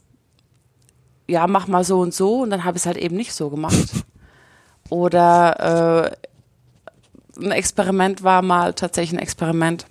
ja, 1.27 1.47
mach 1.47 1.67
mal 1.67 1.83
so 1.83 1.99
und 1.99 2.13
so 2.13 2.41
und 2.41 2.49
dann 2.49 2.63
habe 2.63 2.77
ich 2.77 2.83
es 2.83 2.85
halt 2.85 2.97
eben 2.97 3.15
nicht 3.15 3.33
so 3.33 3.49
gemacht. 3.49 3.89
Oder 4.89 6.15
äh, 7.37 7.43
ein 7.43 7.51
Experiment 7.51 8.23
war 8.23 8.41
mal 8.41 8.73
tatsächlich 8.73 9.19
ein 9.19 9.21
Experiment. 9.21 9.85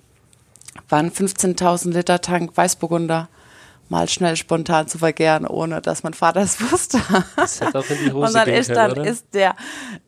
War 0.88 1.00
ein 1.00 1.10
15.000 1.10 1.92
Liter 1.92 2.20
Tank 2.20 2.56
Weißburgunder 2.56 3.28
mal 3.88 4.08
schnell 4.08 4.36
spontan 4.36 4.88
zu 4.88 4.98
vergären, 4.98 5.46
ohne 5.46 5.80
dass 5.80 6.02
mein 6.02 6.14
Vater 6.14 6.40
es 6.40 6.60
wusste. 6.72 7.00
Das 7.36 7.60
hätte 7.60 7.78
auch 7.78 7.88
in 7.88 7.98
die 8.04 8.12
Hose 8.12 8.26
und 8.26 8.34
dann 8.34 8.48
ist 8.48 8.70
dann 8.70 8.92
oder? 8.92 9.06
ist 9.06 9.26
der, 9.32 9.54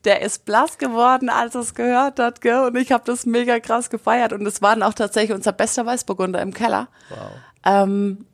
der 0.05 0.23
ist 0.23 0.45
blass 0.45 0.79
geworden, 0.79 1.29
als 1.29 1.55
er 1.55 1.61
es 1.61 1.75
gehört 1.75 2.19
hat, 2.19 2.41
gell? 2.41 2.67
Und 2.67 2.77
ich 2.77 2.93
habe 2.93 3.05
das 3.07 3.27
mega 3.27 3.61
krass 3.61 3.91
gefeiert. 3.91 4.33
Und 4.33 4.47
es 4.47 4.63
war 4.63 4.75
dann 4.75 4.83
auch 4.83 4.95
tatsächlich 4.95 5.37
unser 5.37 5.53
bester 5.53 5.87
Weißburgunder 5.87 6.43
im 6.43 6.53
Keller. 6.53 6.89
Wow. 7.11 7.31
Ähm, 7.65 8.27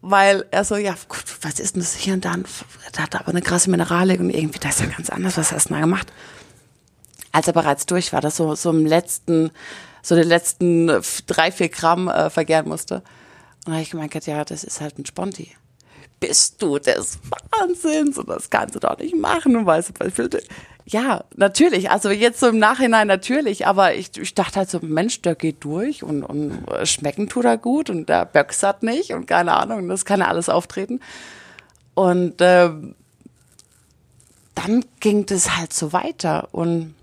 weil 0.00 0.44
er 0.50 0.64
so, 0.64 0.76
ja, 0.76 0.94
gut, 1.08 1.24
was 1.42 1.58
ist 1.58 1.74
denn 1.74 1.82
das 1.82 1.94
hier 1.94 2.14
und 2.14 2.24
da? 2.24 2.36
Da 2.92 3.02
hat 3.02 3.14
aber 3.16 3.28
eine 3.28 3.42
krasse 3.42 3.70
Mineralik 3.70 4.20
und 4.20 4.30
irgendwie, 4.30 4.58
das 4.58 4.76
ist 4.76 4.86
ja 4.86 4.86
ganz 4.86 5.10
anders, 5.10 5.36
was 5.36 5.52
hast 5.52 5.70
du 5.70 5.74
da 5.74 5.80
gemacht? 5.80 6.12
Als 7.32 7.46
er 7.46 7.52
bereits 7.52 7.86
durch 7.86 8.12
war, 8.12 8.20
das 8.20 8.36
so, 8.36 8.54
so 8.54 8.70
im 8.70 8.86
letzten, 8.86 9.50
so 10.02 10.14
den 10.14 10.28
letzten 10.28 10.86
drei, 11.26 11.50
vier 11.52 11.68
Gramm 11.68 12.08
äh, 12.08 12.30
vergären 12.30 12.68
musste. 12.68 12.96
Und 13.66 13.66
da 13.66 13.72
habe 13.72 13.82
ich 13.82 13.90
gemeint, 13.90 14.14
ja, 14.26 14.44
das 14.44 14.64
ist 14.64 14.80
halt 14.80 14.98
ein 14.98 15.06
Sponti. 15.06 15.54
Bist 16.20 16.62
du 16.62 16.78
des 16.78 17.18
Wahnsinns 17.50 18.18
und 18.18 18.28
das 18.28 18.50
kannst 18.50 18.74
du 18.74 18.80
doch 18.80 18.98
nicht 18.98 19.14
machen. 19.14 19.56
Und 19.56 19.66
weißt 19.66 19.92
du, 20.00 20.28
ja, 20.90 21.24
natürlich. 21.36 21.90
Also 21.90 22.08
jetzt 22.08 22.40
so 22.40 22.48
im 22.48 22.58
Nachhinein 22.58 23.06
natürlich, 23.08 23.66
aber 23.66 23.94
ich, 23.94 24.16
ich 24.16 24.34
dachte 24.34 24.60
halt 24.60 24.70
so, 24.70 24.78
Mensch, 24.80 25.20
der 25.20 25.34
geht 25.34 25.62
durch 25.62 26.02
und, 26.02 26.22
und 26.22 26.64
schmecken 26.84 27.28
tut 27.28 27.44
er 27.44 27.58
gut 27.58 27.90
und 27.90 28.08
der 28.08 28.24
böxert 28.24 28.82
nicht 28.82 29.12
und 29.12 29.26
keine 29.26 29.54
Ahnung, 29.54 29.86
das 29.88 30.06
kann 30.06 30.20
ja 30.20 30.28
alles 30.28 30.48
auftreten. 30.48 31.00
Und 31.94 32.40
äh, 32.40 32.70
dann 34.54 34.84
ging 35.00 35.26
das 35.26 35.58
halt 35.58 35.74
so 35.74 35.92
weiter 35.92 36.48
und 36.52 36.94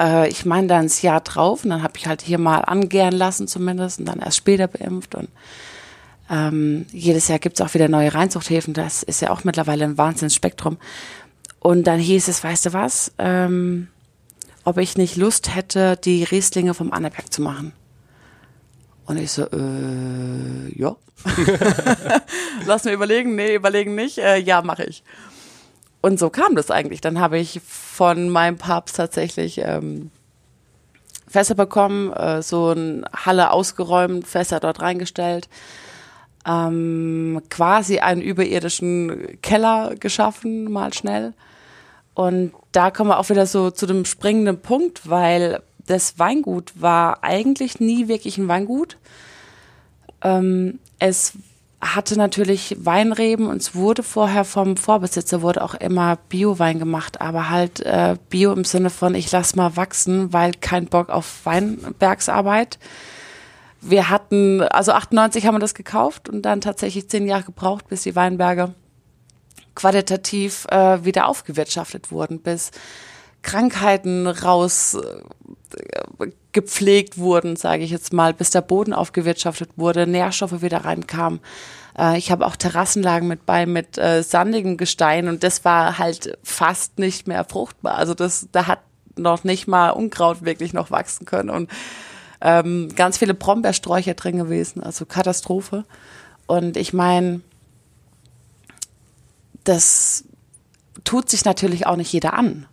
äh, 0.00 0.28
ich 0.30 0.46
meine 0.46 0.68
dann 0.68 0.84
das 0.84 1.02
Jahr 1.02 1.20
drauf 1.20 1.64
und 1.64 1.70
dann 1.70 1.82
habe 1.82 1.98
ich 1.98 2.06
halt 2.06 2.22
hier 2.22 2.38
mal 2.38 2.60
angären 2.60 3.12
lassen 3.12 3.46
zumindest 3.46 4.00
und 4.00 4.06
dann 4.06 4.20
erst 4.20 4.38
später 4.38 4.68
beimpft 4.68 5.14
und 5.14 5.28
ähm, 6.30 6.86
jedes 6.92 7.28
Jahr 7.28 7.40
gibt's 7.40 7.60
auch 7.60 7.74
wieder 7.74 7.88
neue 7.88 8.14
Reinzuchthäfen, 8.14 8.72
das 8.72 9.02
ist 9.02 9.20
ja 9.20 9.30
auch 9.30 9.44
mittlerweile 9.44 9.84
ein 9.84 9.98
Wahnsinnsspektrum. 9.98 10.78
Und 11.60 11.84
dann 11.84 12.00
hieß 12.00 12.28
es, 12.28 12.42
weißt 12.42 12.66
du 12.66 12.72
was, 12.72 13.12
ähm, 13.18 13.88
ob 14.64 14.78
ich 14.78 14.96
nicht 14.96 15.16
Lust 15.16 15.54
hätte, 15.54 15.96
die 15.96 16.24
Rieslinge 16.24 16.74
vom 16.74 16.92
Anneberg 16.92 17.32
zu 17.32 17.42
machen. 17.42 17.72
Und 19.04 19.18
ich 19.18 19.30
so, 19.30 19.44
äh, 19.44 20.78
ja. 20.78 20.96
Lass 22.66 22.84
mir 22.84 22.92
überlegen, 22.92 23.34
nee, 23.34 23.54
überlegen 23.54 23.94
nicht, 23.94 24.18
äh, 24.18 24.38
ja, 24.38 24.62
mache 24.62 24.84
ich. 24.84 25.02
Und 26.00 26.18
so 26.18 26.30
kam 26.30 26.56
das 26.56 26.70
eigentlich. 26.70 27.00
Dann 27.00 27.20
habe 27.20 27.38
ich 27.38 27.60
von 27.66 28.30
meinem 28.30 28.56
Papst 28.56 28.96
tatsächlich 28.96 29.60
ähm, 29.62 30.10
Fässer 31.28 31.54
bekommen, 31.54 32.12
äh, 32.12 32.42
so 32.42 32.68
eine 32.68 33.02
Halle 33.14 33.50
ausgeräumt, 33.50 34.26
Fässer 34.26 34.60
dort 34.60 34.80
reingestellt, 34.80 35.48
ähm, 36.46 37.42
quasi 37.50 37.98
einen 37.98 38.22
überirdischen 38.22 39.40
Keller 39.42 39.94
geschaffen, 39.98 40.70
mal 40.72 40.94
schnell. 40.94 41.34
Und 42.20 42.52
da 42.72 42.90
kommen 42.90 43.08
wir 43.08 43.18
auch 43.18 43.30
wieder 43.30 43.46
so 43.46 43.70
zu 43.70 43.86
dem 43.86 44.04
springenden 44.04 44.60
Punkt, 44.60 45.08
weil 45.08 45.62
das 45.86 46.18
Weingut 46.18 46.72
war 46.78 47.24
eigentlich 47.24 47.80
nie 47.80 48.08
wirklich 48.08 48.36
ein 48.36 48.46
Weingut. 48.46 48.98
Ähm, 50.20 50.80
es 50.98 51.32
hatte 51.80 52.18
natürlich 52.18 52.76
Weinreben 52.78 53.46
und 53.46 53.56
es 53.62 53.74
wurde 53.74 54.02
vorher 54.02 54.44
vom 54.44 54.76
Vorbesitzer 54.76 55.40
wurde 55.40 55.64
auch 55.64 55.72
immer 55.72 56.18
Bio-Wein 56.28 56.78
gemacht, 56.78 57.22
aber 57.22 57.48
halt 57.48 57.80
äh, 57.86 58.16
Bio 58.28 58.52
im 58.52 58.64
Sinne 58.64 58.90
von 58.90 59.14
ich 59.14 59.32
lass 59.32 59.56
mal 59.56 59.78
wachsen, 59.78 60.30
weil 60.30 60.52
kein 60.52 60.88
Bock 60.88 61.08
auf 61.08 61.46
Weinbergsarbeit. 61.46 62.78
Wir 63.80 64.10
hatten, 64.10 64.60
also 64.60 64.92
98 64.92 65.46
haben 65.46 65.54
wir 65.54 65.58
das 65.58 65.72
gekauft 65.72 66.28
und 66.28 66.42
dann 66.42 66.60
tatsächlich 66.60 67.08
zehn 67.08 67.26
Jahre 67.26 67.44
gebraucht, 67.44 67.88
bis 67.88 68.02
die 68.02 68.14
Weinberge 68.14 68.74
qualitativ 69.74 70.66
äh, 70.70 71.04
wieder 71.04 71.28
aufgewirtschaftet 71.28 72.10
wurden, 72.10 72.40
bis 72.40 72.70
Krankheiten 73.42 74.26
raus 74.26 74.94
äh, 74.96 76.26
gepflegt 76.52 77.18
wurden, 77.18 77.56
sage 77.56 77.84
ich 77.84 77.90
jetzt 77.90 78.12
mal, 78.12 78.34
bis 78.34 78.50
der 78.50 78.60
Boden 78.60 78.92
aufgewirtschaftet 78.92 79.70
wurde, 79.76 80.06
Nährstoffe 80.06 80.62
wieder 80.62 80.84
reinkamen. 80.84 81.40
Äh, 81.96 82.18
ich 82.18 82.30
habe 82.30 82.46
auch 82.46 82.56
Terrassenlagen 82.56 83.28
mit 83.28 83.46
bei 83.46 83.66
mit 83.66 83.98
äh, 83.98 84.22
sandigem 84.22 84.76
Gestein 84.76 85.28
und 85.28 85.42
das 85.44 85.64
war 85.64 85.98
halt 85.98 86.38
fast 86.42 86.98
nicht 86.98 87.28
mehr 87.28 87.44
fruchtbar. 87.44 87.94
Also 87.94 88.14
das, 88.14 88.48
da 88.52 88.66
hat 88.66 88.80
noch 89.16 89.44
nicht 89.44 89.68
mal 89.68 89.90
Unkraut 89.90 90.44
wirklich 90.44 90.72
noch 90.72 90.90
wachsen 90.90 91.26
können 91.26 91.50
und 91.50 91.70
ähm, 92.40 92.88
ganz 92.96 93.18
viele 93.18 93.34
Brombeersträucher 93.34 94.14
drin 94.14 94.38
gewesen, 94.38 94.82
also 94.82 95.04
Katastrophe. 95.04 95.84
Und 96.46 96.76
ich 96.76 96.92
meine, 96.92 97.42
das 99.64 100.24
tut 101.04 101.30
sich 101.30 101.44
natürlich 101.44 101.86
auch 101.86 101.96
nicht 101.96 102.12
jeder 102.12 102.34
an. 102.34 102.66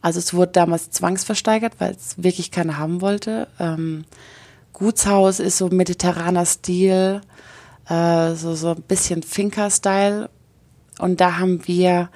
Also 0.00 0.18
es 0.18 0.34
wurde 0.34 0.52
damals 0.52 0.90
zwangsversteigert, 0.90 1.74
weil 1.78 1.92
es 1.92 2.22
wirklich 2.22 2.50
keiner 2.50 2.78
haben 2.78 3.00
wollte. 3.00 3.48
Ähm, 3.58 4.04
Gutshaus 4.72 5.40
ist 5.40 5.58
so 5.58 5.68
mediterraner 5.68 6.46
Stil, 6.46 7.22
äh, 7.88 8.34
so, 8.34 8.54
so 8.54 8.70
ein 8.70 8.82
bisschen 8.82 9.22
Finker-Style. 9.22 10.28
Und 10.98 11.20
da 11.20 11.38
haben 11.38 11.66
wir, 11.66 12.10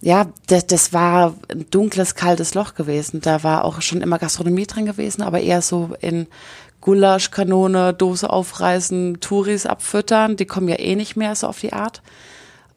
ja, 0.00 0.26
das, 0.46 0.66
das 0.66 0.92
war 0.92 1.34
ein 1.48 1.66
dunkles, 1.70 2.14
kaltes 2.14 2.54
Loch 2.54 2.74
gewesen. 2.74 3.20
Da 3.20 3.42
war 3.42 3.64
auch 3.64 3.82
schon 3.82 4.00
immer 4.00 4.18
Gastronomie 4.18 4.66
drin 4.66 4.86
gewesen, 4.86 5.22
aber 5.22 5.40
eher 5.40 5.62
so 5.62 5.90
in 6.00 6.26
Gulasch, 6.80 7.30
Kanone, 7.30 7.94
Dose 7.94 8.28
aufreißen, 8.28 9.20
Touris 9.20 9.66
abfüttern. 9.66 10.36
Die 10.36 10.46
kommen 10.46 10.68
ja 10.68 10.78
eh 10.78 10.96
nicht 10.96 11.16
mehr 11.16 11.34
so 11.36 11.46
auf 11.46 11.60
die 11.60 11.72
Art. 11.72 12.02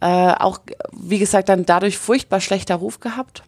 Äh, 0.06 0.36
auch, 0.38 0.60
wie 0.92 1.18
gesagt, 1.18 1.50
dann 1.50 1.66
dadurch 1.66 1.98
furchtbar 1.98 2.40
schlechter 2.40 2.76
Ruf 2.76 3.00
gehabt. 3.00 3.42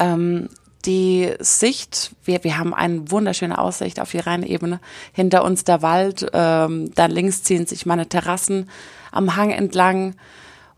Ähm, 0.00 0.48
die 0.84 1.32
Sicht, 1.38 2.10
wir, 2.24 2.42
wir 2.42 2.58
haben 2.58 2.74
eine 2.74 3.12
wunderschöne 3.12 3.56
Aussicht 3.56 4.00
auf 4.00 4.10
die 4.10 4.18
Rheinebene. 4.18 4.80
Hinter 5.12 5.44
uns 5.44 5.62
der 5.62 5.80
Wald, 5.80 6.26
ähm, 6.32 6.92
dann 6.96 7.12
links 7.12 7.44
ziehen 7.44 7.66
sich 7.66 7.86
meine 7.86 8.08
Terrassen 8.08 8.68
am 9.12 9.36
Hang 9.36 9.52
entlang 9.52 10.16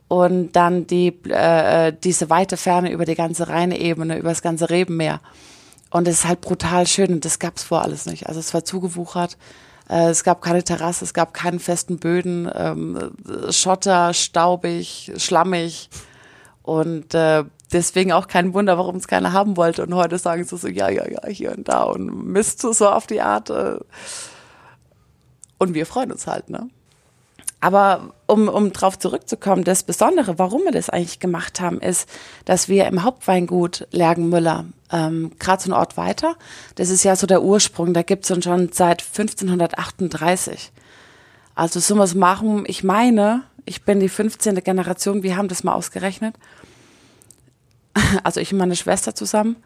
und 0.09 0.53
dann 0.53 0.87
die, 0.87 1.15
äh, 1.31 1.95
diese 2.05 2.29
weite 2.29 2.59
Ferne 2.59 2.93
über 2.93 3.07
die 3.07 3.15
ganze 3.15 3.49
Rheinebene, 3.49 4.19
über 4.19 4.29
das 4.29 4.43
ganze 4.43 4.69
Rebenmeer. 4.69 5.21
Und 5.89 6.07
es 6.09 6.17
ist 6.19 6.29
halt 6.29 6.43
brutal 6.43 6.87
schön 6.87 7.11
und 7.11 7.25
das 7.25 7.39
gab's 7.39 7.63
vor 7.63 7.81
alles 7.81 8.05
nicht. 8.05 8.27
Also 8.27 8.39
es 8.39 8.53
war 8.53 8.67
zugewuchert. 8.67 9.39
Äh, 9.89 10.09
es 10.09 10.25
gab 10.25 10.43
keine 10.43 10.63
Terrasse, 10.63 11.05
es 11.05 11.15
gab 11.15 11.35
keinen 11.35 11.61
festen 11.61 11.99
Böden, 11.99 12.51
ähm, 12.55 13.13
Schotter, 13.51 14.15
staubig, 14.15 15.13
schlammig. 15.17 15.91
Und 16.63 17.15
äh, 17.15 17.45
deswegen 17.73 18.13
auch 18.13 18.27
kein 18.27 18.55
Wunder, 18.55 18.79
warum 18.79 18.97
es 18.97 19.09
keiner 19.09 19.33
haben 19.33 19.57
wollte. 19.57 19.85
Und 19.85 19.95
heute 19.95 20.19
sagen 20.19 20.45
sie 20.45 20.57
so, 20.57 20.69
ja, 20.69 20.89
ja, 20.89 21.07
ja, 21.09 21.27
hier 21.29 21.53
und 21.53 21.69
da 21.69 21.83
und 21.83 22.27
Mist 22.27 22.61
so 22.61 22.89
auf 22.89 23.07
die 23.07 23.21
Art. 23.21 23.51
Äh. 23.51 23.79
Und 25.59 25.75
wir 25.75 25.87
freuen 25.87 26.13
uns 26.13 26.27
halt, 26.27 26.49
ne? 26.51 26.69
Aber 27.61 28.13
um, 28.27 28.49
um 28.49 28.75
drauf 28.75 28.99
zurückzukommen, 28.99 29.65
das 29.65 29.85
Besondere, 29.85 30.39
warum 30.39 30.65
wir 30.65 30.73
das 30.73 30.91
eigentlich 30.91 31.19
gemacht 31.19 31.61
haben, 31.61 31.81
ist, 31.81 32.07
dass 32.45 32.69
wir 32.69 32.87
im 32.87 33.03
Hauptweingut 33.03 33.89
Lergenmüller, 33.91 34.67
ähm, 34.95 35.33
gerade 35.41 35.63
so 35.63 35.71
ein 35.71 35.75
Ort 35.75 35.97
weiter, 35.97 36.37
das 36.77 36.89
ist 36.89 37.03
ja 37.03 37.17
so 37.17 37.27
der 37.27 37.43
Ursprung, 37.43 37.93
da 37.93 38.03
gibt's 38.03 38.31
uns 38.31 38.45
schon 38.45 38.71
seit 38.73 39.03
1538. 39.03 40.71
Also 41.57 41.81
so 41.81 41.99
was 41.99 42.15
machen, 42.15 42.65
ich 42.67 42.85
meine, 42.85 43.43
ich 43.65 43.83
bin 43.85 43.99
die 43.99 44.09
15. 44.09 44.55
Generation, 44.63 45.23
wir 45.25 45.37
haben 45.37 45.49
das 45.49 45.65
mal 45.65 45.75
ausgerechnet, 45.75 46.37
also 48.23 48.41
ich 48.41 48.53
und 48.53 48.59
meine 48.59 48.77
Schwester 48.77 49.15
zusammen. 49.15 49.57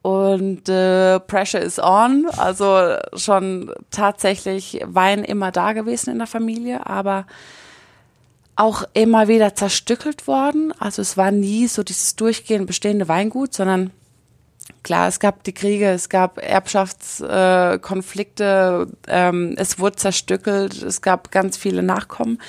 Und 0.00 0.68
äh, 0.68 1.20
Pressure 1.20 1.60
is 1.60 1.78
on, 1.78 2.26
also 2.36 2.96
schon 3.14 3.72
tatsächlich 3.90 4.80
Wein 4.84 5.22
immer 5.22 5.52
da 5.52 5.74
gewesen 5.74 6.10
in 6.10 6.18
der 6.18 6.26
Familie, 6.26 6.86
aber 6.86 7.26
auch 8.56 8.82
immer 8.94 9.28
wieder 9.28 9.54
zerstückelt 9.54 10.26
worden. 10.26 10.72
Also 10.80 11.02
es 11.02 11.16
war 11.16 11.30
nie 11.30 11.68
so 11.68 11.84
dieses 11.84 12.16
durchgehend 12.16 12.66
bestehende 12.66 13.06
Weingut, 13.06 13.54
sondern 13.54 13.92
Klar, 14.82 15.08
es 15.08 15.20
gab 15.20 15.44
die 15.44 15.52
Kriege, 15.52 15.90
es 15.90 16.08
gab 16.08 16.38
Erbschaftskonflikte, 16.38 18.88
äh, 19.06 19.28
ähm, 19.28 19.54
es 19.56 19.78
wurde 19.78 19.96
zerstückelt, 19.96 20.82
es 20.82 21.02
gab 21.02 21.30
ganz 21.30 21.56
viele 21.56 21.82
Nachkommen. 21.82 22.40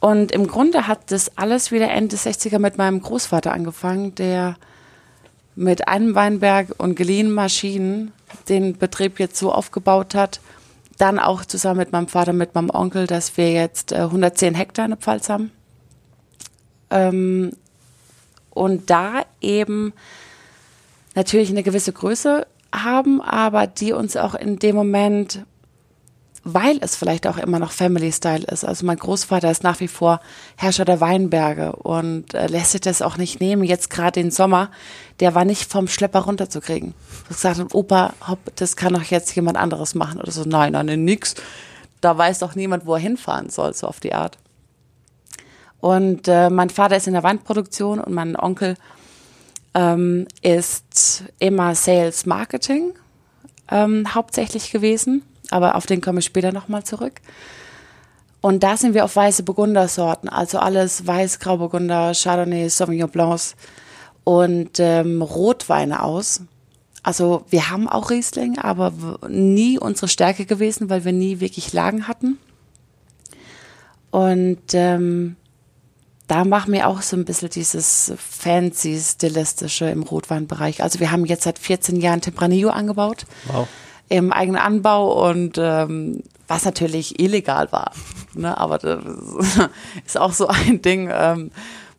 Und 0.00 0.32
im 0.32 0.46
Grunde 0.46 0.88
hat 0.88 1.10
das 1.10 1.36
alles 1.36 1.70
wieder 1.70 1.90
Ende 1.90 2.16
60er 2.16 2.58
mit 2.58 2.78
meinem 2.78 3.00
Großvater 3.00 3.52
angefangen, 3.52 4.14
der 4.14 4.56
mit 5.54 5.88
einem 5.88 6.14
Weinberg 6.14 6.68
und 6.78 6.94
geliehenen 6.96 7.32
Maschinen 7.32 8.12
den 8.48 8.78
Betrieb 8.78 9.20
jetzt 9.20 9.36
so 9.36 9.52
aufgebaut 9.52 10.14
hat, 10.14 10.40
dann 10.98 11.18
auch 11.18 11.44
zusammen 11.44 11.78
mit 11.78 11.92
meinem 11.92 12.08
Vater, 12.08 12.32
mit 12.32 12.54
meinem 12.54 12.70
Onkel, 12.70 13.06
dass 13.06 13.36
wir 13.36 13.52
jetzt 13.52 13.92
äh, 13.92 13.96
110 13.96 14.54
Hektar 14.54 14.86
in 14.86 14.92
der 14.92 14.98
Pfalz 14.98 15.28
haben. 15.28 15.50
Ähm, 16.90 17.52
und 18.50 18.90
da 18.90 19.24
eben 19.40 19.92
natürlich 21.14 21.50
eine 21.50 21.62
gewisse 21.62 21.92
Größe 21.92 22.46
haben, 22.74 23.20
aber 23.20 23.66
die 23.66 23.92
uns 23.92 24.16
auch 24.16 24.34
in 24.34 24.58
dem 24.58 24.74
Moment, 24.74 25.44
weil 26.44 26.78
es 26.80 26.96
vielleicht 26.96 27.26
auch 27.26 27.38
immer 27.38 27.58
noch 27.58 27.70
Family 27.70 28.10
Style 28.10 28.44
ist. 28.44 28.64
Also 28.64 28.84
mein 28.84 28.96
Großvater 28.96 29.50
ist 29.50 29.62
nach 29.62 29.78
wie 29.80 29.88
vor 29.88 30.20
Herrscher 30.56 30.84
der 30.84 31.00
Weinberge 31.00 31.72
und 31.76 32.34
äh, 32.34 32.46
lässt 32.46 32.72
sich 32.72 32.80
das 32.80 33.02
auch 33.02 33.16
nicht 33.16 33.40
nehmen. 33.40 33.62
Jetzt 33.62 33.90
gerade 33.90 34.20
den 34.20 34.30
Sommer, 34.30 34.70
der 35.20 35.34
war 35.34 35.44
nicht 35.44 35.70
vom 35.70 35.86
Schlepper 35.86 36.20
runterzukriegen. 36.20 36.94
Ich 37.30 37.36
sagte, 37.36 37.66
Opa, 37.72 38.14
hopp, 38.26 38.40
das 38.56 38.76
kann 38.76 38.94
doch 38.94 39.04
jetzt 39.04 39.34
jemand 39.36 39.56
anderes 39.56 39.94
machen 39.94 40.20
oder 40.20 40.32
so. 40.32 40.42
Nein, 40.44 40.72
nein, 40.72 41.04
nix. 41.04 41.34
Da 42.00 42.18
weiß 42.18 42.40
doch 42.40 42.56
niemand, 42.56 42.86
wo 42.86 42.94
er 42.94 43.00
hinfahren 43.00 43.48
soll, 43.48 43.74
so 43.74 43.86
auf 43.86 44.00
die 44.00 44.12
Art. 44.12 44.38
Und 45.78 46.26
äh, 46.26 46.50
mein 46.50 46.70
Vater 46.70 46.96
ist 46.96 47.06
in 47.06 47.12
der 47.12 47.22
Weinproduktion 47.22 48.00
und 48.00 48.12
mein 48.14 48.36
Onkel 48.36 48.76
ähm, 49.74 50.26
ist 50.42 51.24
immer 51.38 51.74
Sales 51.74 52.26
Marketing 52.26 52.92
ähm, 53.70 54.14
hauptsächlich 54.14 54.70
gewesen, 54.70 55.22
aber 55.50 55.76
auf 55.76 55.86
den 55.86 56.00
komme 56.00 56.20
ich 56.20 56.26
später 56.26 56.52
nochmal 56.52 56.84
zurück. 56.84 57.20
Und 58.40 58.64
da 58.64 58.76
sind 58.76 58.94
wir 58.94 59.04
auf 59.04 59.14
weiße 59.14 59.44
Burgundersorten, 59.44 60.28
also 60.28 60.58
alles 60.58 61.06
Weiß, 61.06 61.38
Grauburgunder, 61.38 62.12
Chardonnay, 62.12 62.68
Sauvignon 62.68 63.08
Blancs 63.08 63.54
und 64.24 64.80
ähm, 64.80 65.22
Rotweine 65.22 66.02
aus. 66.02 66.42
Also 67.04 67.44
wir 67.50 67.70
haben 67.70 67.88
auch 67.88 68.10
Riesling, 68.10 68.58
aber 68.58 68.92
nie 69.28 69.78
unsere 69.78 70.08
Stärke 70.08 70.44
gewesen, 70.44 70.90
weil 70.90 71.04
wir 71.04 71.12
nie 71.12 71.40
wirklich 71.40 71.72
Lagen 71.72 72.08
hatten. 72.08 72.38
Und 74.10 74.74
ähm, 74.74 75.36
da 76.28 76.44
machen 76.44 76.72
wir 76.72 76.88
auch 76.88 77.02
so 77.02 77.16
ein 77.16 77.24
bisschen 77.24 77.50
dieses 77.50 78.12
fancy 78.16 78.98
stilistische 78.98 79.86
im 79.86 80.02
Rotweinbereich. 80.02 80.82
Also 80.82 81.00
wir 81.00 81.10
haben 81.10 81.26
jetzt 81.26 81.44
seit 81.44 81.58
14 81.58 82.00
Jahren 82.00 82.20
Tempranillo 82.20 82.70
angebaut. 82.70 83.26
Wow. 83.46 83.68
Im 84.08 84.32
eigenen 84.32 84.60
Anbau 84.60 85.28
und 85.28 85.56
ähm, 85.58 86.22
was 86.46 86.64
natürlich 86.64 87.18
illegal 87.18 87.72
war. 87.72 87.92
Ne? 88.34 88.56
Aber 88.58 88.78
das 88.78 89.00
ist 90.06 90.18
auch 90.18 90.32
so 90.32 90.48
ein 90.48 90.82
Ding, 90.82 91.10
ähm, 91.12 91.50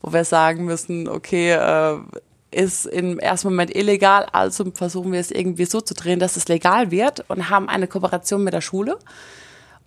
wo 0.02 0.14
wir 0.14 0.24
sagen 0.26 0.66
müssen, 0.66 1.08
okay, 1.08 1.52
äh, 1.52 1.98
ist 2.52 2.86
im 2.86 3.20
ersten 3.20 3.48
Moment 3.48 3.76
illegal, 3.76 4.28
also 4.32 4.66
versuchen 4.74 5.12
wir 5.12 5.20
es 5.20 5.32
irgendwie 5.32 5.66
so 5.66 5.82
zu 5.82 5.96
drehen, 5.96 6.20
dass 6.20 6.38
es 6.38 6.48
legal 6.48 6.92
wird 6.92 7.28
und 7.30 7.50
haben 7.50 7.68
eine 7.68 7.88
Kooperation 7.88 8.44
mit 8.44 8.54
der 8.54 8.62
Schule. 8.62 9.00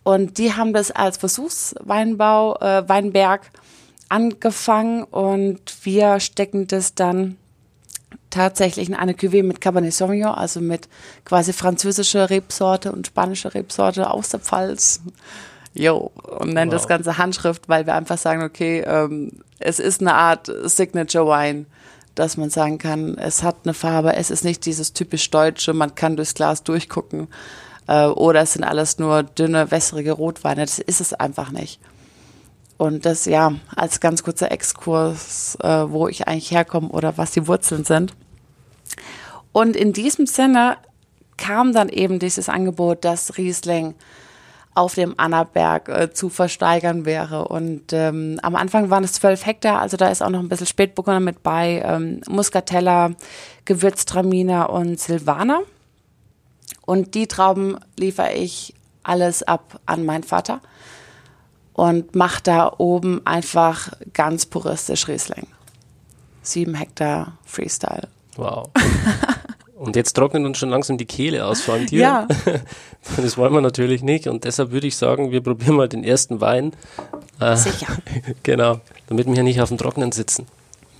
Und 0.02 0.38
die 0.38 0.52
haben 0.52 0.72
das 0.72 0.90
als 0.90 1.16
Versuchsweinbau, 1.16 2.56
äh, 2.60 2.88
Weinberg 2.88 3.50
angefangen 4.08 5.04
und 5.04 5.60
wir 5.84 6.20
stecken 6.20 6.66
das 6.66 6.94
dann 6.94 7.36
tatsächlich 8.30 8.88
in 8.88 8.94
eine 8.94 9.12
Cuvée 9.12 9.42
mit 9.42 9.60
Cabernet 9.60 9.92
Sauvignon, 9.92 10.34
also 10.34 10.60
mit 10.60 10.88
quasi 11.24 11.52
französischer 11.52 12.30
Rebsorte 12.30 12.92
und 12.92 13.06
spanischer 13.06 13.54
Rebsorte 13.54 14.10
aus 14.10 14.28
der 14.28 14.40
Pfalz. 14.40 15.00
Jo, 15.74 16.10
und 16.38 16.54
nennen 16.54 16.70
wow. 16.70 16.78
das 16.78 16.88
Ganze 16.88 17.18
Handschrift, 17.18 17.68
weil 17.68 17.86
wir 17.86 17.94
einfach 17.94 18.18
sagen, 18.18 18.42
okay, 18.42 18.80
ähm, 18.86 19.32
es 19.58 19.78
ist 19.78 20.00
eine 20.00 20.14
Art 20.14 20.50
Signature 20.64 21.26
Wine, 21.26 21.66
dass 22.14 22.36
man 22.36 22.50
sagen 22.50 22.78
kann, 22.78 23.18
es 23.18 23.42
hat 23.42 23.56
eine 23.64 23.74
Farbe, 23.74 24.16
es 24.16 24.30
ist 24.30 24.44
nicht 24.44 24.64
dieses 24.64 24.92
typisch 24.92 25.30
Deutsche, 25.30 25.74
man 25.74 25.94
kann 25.94 26.16
durchs 26.16 26.34
Glas 26.34 26.62
durchgucken, 26.62 27.28
äh, 27.88 28.06
oder 28.06 28.40
es 28.40 28.54
sind 28.54 28.64
alles 28.64 28.98
nur 28.98 29.22
dünne, 29.22 29.70
wässrige 29.70 30.12
Rotweine. 30.12 30.62
Das 30.62 30.78
ist 30.78 31.00
es 31.00 31.12
einfach 31.12 31.50
nicht. 31.52 31.80
Und 32.78 33.06
das 33.06 33.24
ja 33.24 33.54
als 33.74 34.00
ganz 34.00 34.22
kurzer 34.22 34.52
Exkurs, 34.52 35.56
äh, 35.62 35.68
wo 35.68 36.08
ich 36.08 36.28
eigentlich 36.28 36.50
herkomme 36.50 36.88
oder 36.88 37.16
was 37.16 37.30
die 37.30 37.46
Wurzeln 37.46 37.84
sind. 37.84 38.14
Und 39.52 39.76
in 39.76 39.92
diesem 39.92 40.26
Sinne 40.26 40.76
kam 41.38 41.72
dann 41.72 41.88
eben 41.88 42.18
dieses 42.18 42.48
Angebot, 42.48 43.04
dass 43.04 43.38
Riesling 43.38 43.94
auf 44.74 44.94
dem 44.94 45.14
Annaberg 45.18 45.88
äh, 45.88 46.12
zu 46.12 46.28
versteigern 46.28 47.06
wäre. 47.06 47.48
Und 47.48 47.94
ähm, 47.94 48.38
am 48.42 48.54
Anfang 48.54 48.90
waren 48.90 49.04
es 49.04 49.14
zwölf 49.14 49.46
Hektar, 49.46 49.80
also 49.80 49.96
da 49.96 50.08
ist 50.08 50.22
auch 50.22 50.28
noch 50.28 50.40
ein 50.40 50.50
bisschen 50.50 50.66
Spätburgunder 50.66 51.20
mit 51.20 51.42
bei, 51.42 51.82
ähm, 51.82 52.20
Muscatella, 52.28 53.12
Gewürztraminer 53.64 54.68
und 54.68 55.00
Silvaner. 55.00 55.62
Und 56.84 57.14
die 57.14 57.26
Trauben 57.26 57.78
liefere 57.98 58.34
ich 58.34 58.74
alles 59.02 59.42
ab 59.42 59.80
an 59.86 60.04
meinen 60.04 60.24
Vater 60.24 60.60
und 61.76 62.14
mache 62.14 62.42
da 62.42 62.72
oben 62.78 63.20
einfach 63.26 63.92
ganz 64.14 64.46
puristisch 64.46 65.08
Riesling. 65.08 65.46
Sieben 66.40 66.74
Hektar 66.74 67.36
Freestyle. 67.44 68.08
Wow. 68.36 68.70
Und 69.78 69.94
jetzt 69.94 70.14
trocknet 70.14 70.42
uns 70.46 70.56
schon 70.56 70.70
langsam 70.70 70.96
die 70.96 71.04
Kehle 71.04 71.44
aus, 71.44 71.60
vor 71.60 71.74
allem 71.74 71.86
dir. 71.86 72.00
Ja. 72.00 72.28
Das 73.18 73.36
wollen 73.36 73.52
wir 73.52 73.60
natürlich 73.60 74.02
nicht. 74.02 74.26
Und 74.26 74.42
deshalb 74.42 74.72
würde 74.72 74.88
ich 74.88 74.96
sagen, 74.96 75.30
wir 75.30 75.40
probieren 75.40 75.76
mal 75.76 75.88
den 75.88 76.02
ersten 76.02 76.40
Wein. 76.40 76.72
Äh, 77.38 77.54
Sicher. 77.54 77.86
genau, 78.42 78.80
damit 79.06 79.26
wir 79.26 79.34
hier 79.34 79.44
nicht 79.44 79.60
auf 79.60 79.68
dem 79.68 79.78
Trocknen 79.78 80.10
sitzen. 80.10 80.46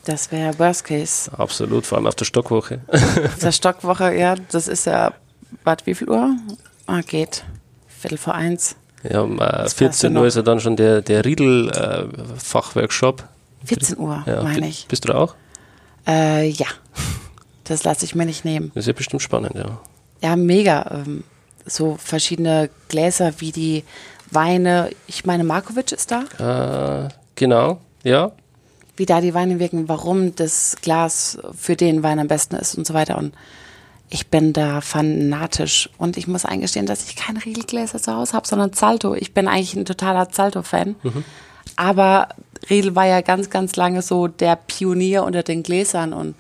Das 0.05 0.31
wäre 0.31 0.57
Worst 0.59 0.85
Case. 0.85 1.31
Absolut, 1.37 1.85
vor 1.85 1.99
allem 1.99 2.07
auf 2.07 2.15
der 2.15 2.27
Stockwoche. 2.27 2.81
Auf 2.87 3.39
der 3.41 3.51
Stockwoche, 3.51 4.15
ja, 4.15 4.37
das 4.53 4.69
ist 4.69 4.87
ja, 4.87 5.15
warte, 5.65 5.87
wie 5.87 5.95
viel 5.97 6.09
Uhr? 6.09 6.37
Ah, 6.87 7.01
geht. 7.01 7.45
Viertel 7.89 8.19
vor 8.19 8.35
eins. 8.35 8.77
Ja, 9.11 9.21
um 9.23 9.40
äh, 9.40 9.69
14 9.69 10.16
Uhr 10.16 10.27
ist 10.27 10.37
ja 10.37 10.42
dann 10.42 10.61
schon 10.61 10.77
der, 10.77 11.03
der 11.03 11.25
Riedel-Fachworkshop. 11.25 13.21
Äh, 13.64 13.66
14 13.66 13.99
Uhr, 13.99 14.23
ja, 14.27 14.42
meine 14.42 14.69
ich. 14.69 14.87
Bist 14.88 15.05
du 15.05 15.09
da 15.12 15.19
auch? 15.19 15.35
Äh, 16.07 16.49
ja. 16.49 16.66
Das 17.64 17.83
lasse 17.85 18.05
ich 18.05 18.14
mir 18.14 18.27
nicht 18.27 18.45
nehmen. 18.45 18.71
Das 18.75 18.83
ist 18.85 18.88
ja 18.88 18.92
bestimmt 18.92 19.23
spannend, 19.23 19.55
ja. 19.57 19.81
Ja, 20.23 20.37
mega. 20.37 21.03
Ähm, 21.05 21.25
so 21.64 21.97
verschiedene 21.99 22.71
Gläser 22.88 23.35
wie 23.38 23.53
die 23.53 23.85
Weine. 24.31 24.90
Ich 25.07 25.25
meine, 25.25 25.45
Markovic 25.45 25.92
ist 25.92 26.12
da. 26.12 27.07
Äh, 27.07 27.09
genau, 27.35 27.81
ja. 28.05 28.33
Wie 28.97 29.07
da 29.07 29.21
die 29.21 29.35
Weine 29.35 29.59
wirken, 29.59 29.88
warum 29.88 30.35
das 30.37 30.77
Glas 30.81 31.38
für 31.59 31.77
den 31.77 32.03
Wein 32.03 32.19
am 32.19 32.29
besten 32.29 32.57
ist 32.57 32.77
und 32.79 32.87
so 32.87 32.95
weiter. 32.95 33.19
Und 33.19 33.35
ich 34.09 34.29
bin 34.29 34.53
da 34.53 34.81
fanatisch 34.81 35.90
und 35.99 36.16
ich 36.16 36.29
muss 36.29 36.45
eingestehen, 36.45 36.87
dass 36.87 37.09
ich 37.09 37.16
keine 37.16 37.45
Riedelgläser 37.45 38.01
zu 38.01 38.14
Hause 38.14 38.35
habe, 38.35 38.47
sondern 38.47 38.73
Zalto. 38.73 39.14
Ich 39.14 39.35
bin 39.35 39.49
eigentlich 39.49 39.75
ein 39.75 39.85
totaler 39.85 40.31
Zalto-Fan. 40.31 40.95
Mhm. 41.03 41.25
Aber 41.75 42.29
Riedel 42.71 42.95
war 42.95 43.07
ja 43.07 43.21
ganz, 43.21 43.51
ganz 43.51 43.75
lange 43.77 44.03
so 44.03 44.29
der 44.29 44.57
Pionier 44.57 45.25
unter 45.25 45.42
den 45.42 45.62
Gläsern 45.62 46.12
und 46.12 46.37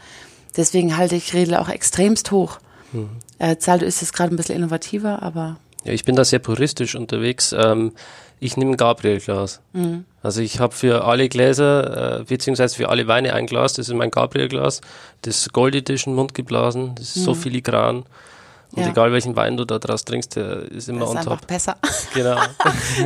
deswegen 0.56 0.96
halte 0.96 1.16
ich 1.16 1.34
Riedel 1.34 1.56
auch 1.56 1.68
extremst 1.68 2.30
hoch. 2.30 2.58
Mhm. 2.92 3.10
Äh, 3.38 3.56
Zalto 3.56 3.84
ist 3.84 4.00
jetzt 4.00 4.12
gerade 4.12 4.34
ein 4.34 4.36
bisschen 4.36 4.56
innovativer, 4.56 5.22
aber. 5.22 5.56
Ja, 5.84 5.92
ich 5.92 6.04
bin 6.04 6.16
da 6.16 6.24
sehr 6.24 6.38
puristisch 6.38 6.94
unterwegs. 6.94 7.52
Ähm, 7.52 7.92
ich 8.38 8.56
nehme 8.56 8.72
ein 8.72 8.76
Gabriel-Glas. 8.76 9.60
Mhm. 9.72 10.04
Also 10.26 10.40
ich 10.40 10.58
habe 10.58 10.74
für 10.74 11.04
alle 11.04 11.28
Gläser, 11.28 12.18
äh, 12.18 12.24
beziehungsweise 12.24 12.74
für 12.74 12.88
alle 12.88 13.06
Weine 13.06 13.32
ein 13.32 13.46
Glas, 13.46 13.74
das 13.74 13.86
ist 13.88 13.94
mein 13.94 14.10
Gabriel-Glas, 14.10 14.80
das 15.22 15.36
ist 15.36 15.52
Gold 15.52 15.76
Edition 15.76 16.16
mundgeblasen, 16.16 16.96
das 16.96 17.10
ist 17.10 17.18
mhm. 17.18 17.22
so 17.22 17.34
filigran. 17.34 18.04
Und 18.72 18.82
ja. 18.82 18.88
egal 18.88 19.12
welchen 19.12 19.36
Wein 19.36 19.56
du 19.56 19.64
da 19.64 19.78
draus 19.78 20.04
trinkst, 20.04 20.34
der 20.34 20.62
ist 20.62 20.88
immer 20.88 21.02
das 21.02 21.10
ist 21.10 21.14
on 21.14 21.18
einfach 21.18 21.44
besser. 21.44 21.76
Genau. 22.14 22.40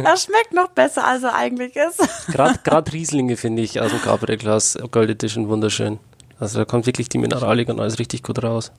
das 0.03 0.23
schmeckt 0.25 0.55
noch 0.55 0.69
besser, 0.69 1.07
als 1.07 1.23
er 1.23 1.35
eigentlich 1.35 1.77
ist. 1.77 2.01
Gerade 2.33 2.91
Rieslinge 2.91 3.37
finde 3.37 3.61
ich 3.65 3.79
aus 3.79 3.91
dem 3.91 4.01
Gabriel-Glas 4.01 4.79
Gold 4.91 5.11
Edition 5.11 5.51
wunderschön. 5.51 5.99
Also 6.39 6.61
da 6.61 6.65
kommt 6.65 6.87
wirklich 6.87 7.11
die 7.11 7.19
Mineralik 7.19 7.69
und 7.69 7.81
alles 7.81 7.99
richtig 7.99 8.23
gut 8.23 8.43
raus. 8.43 8.73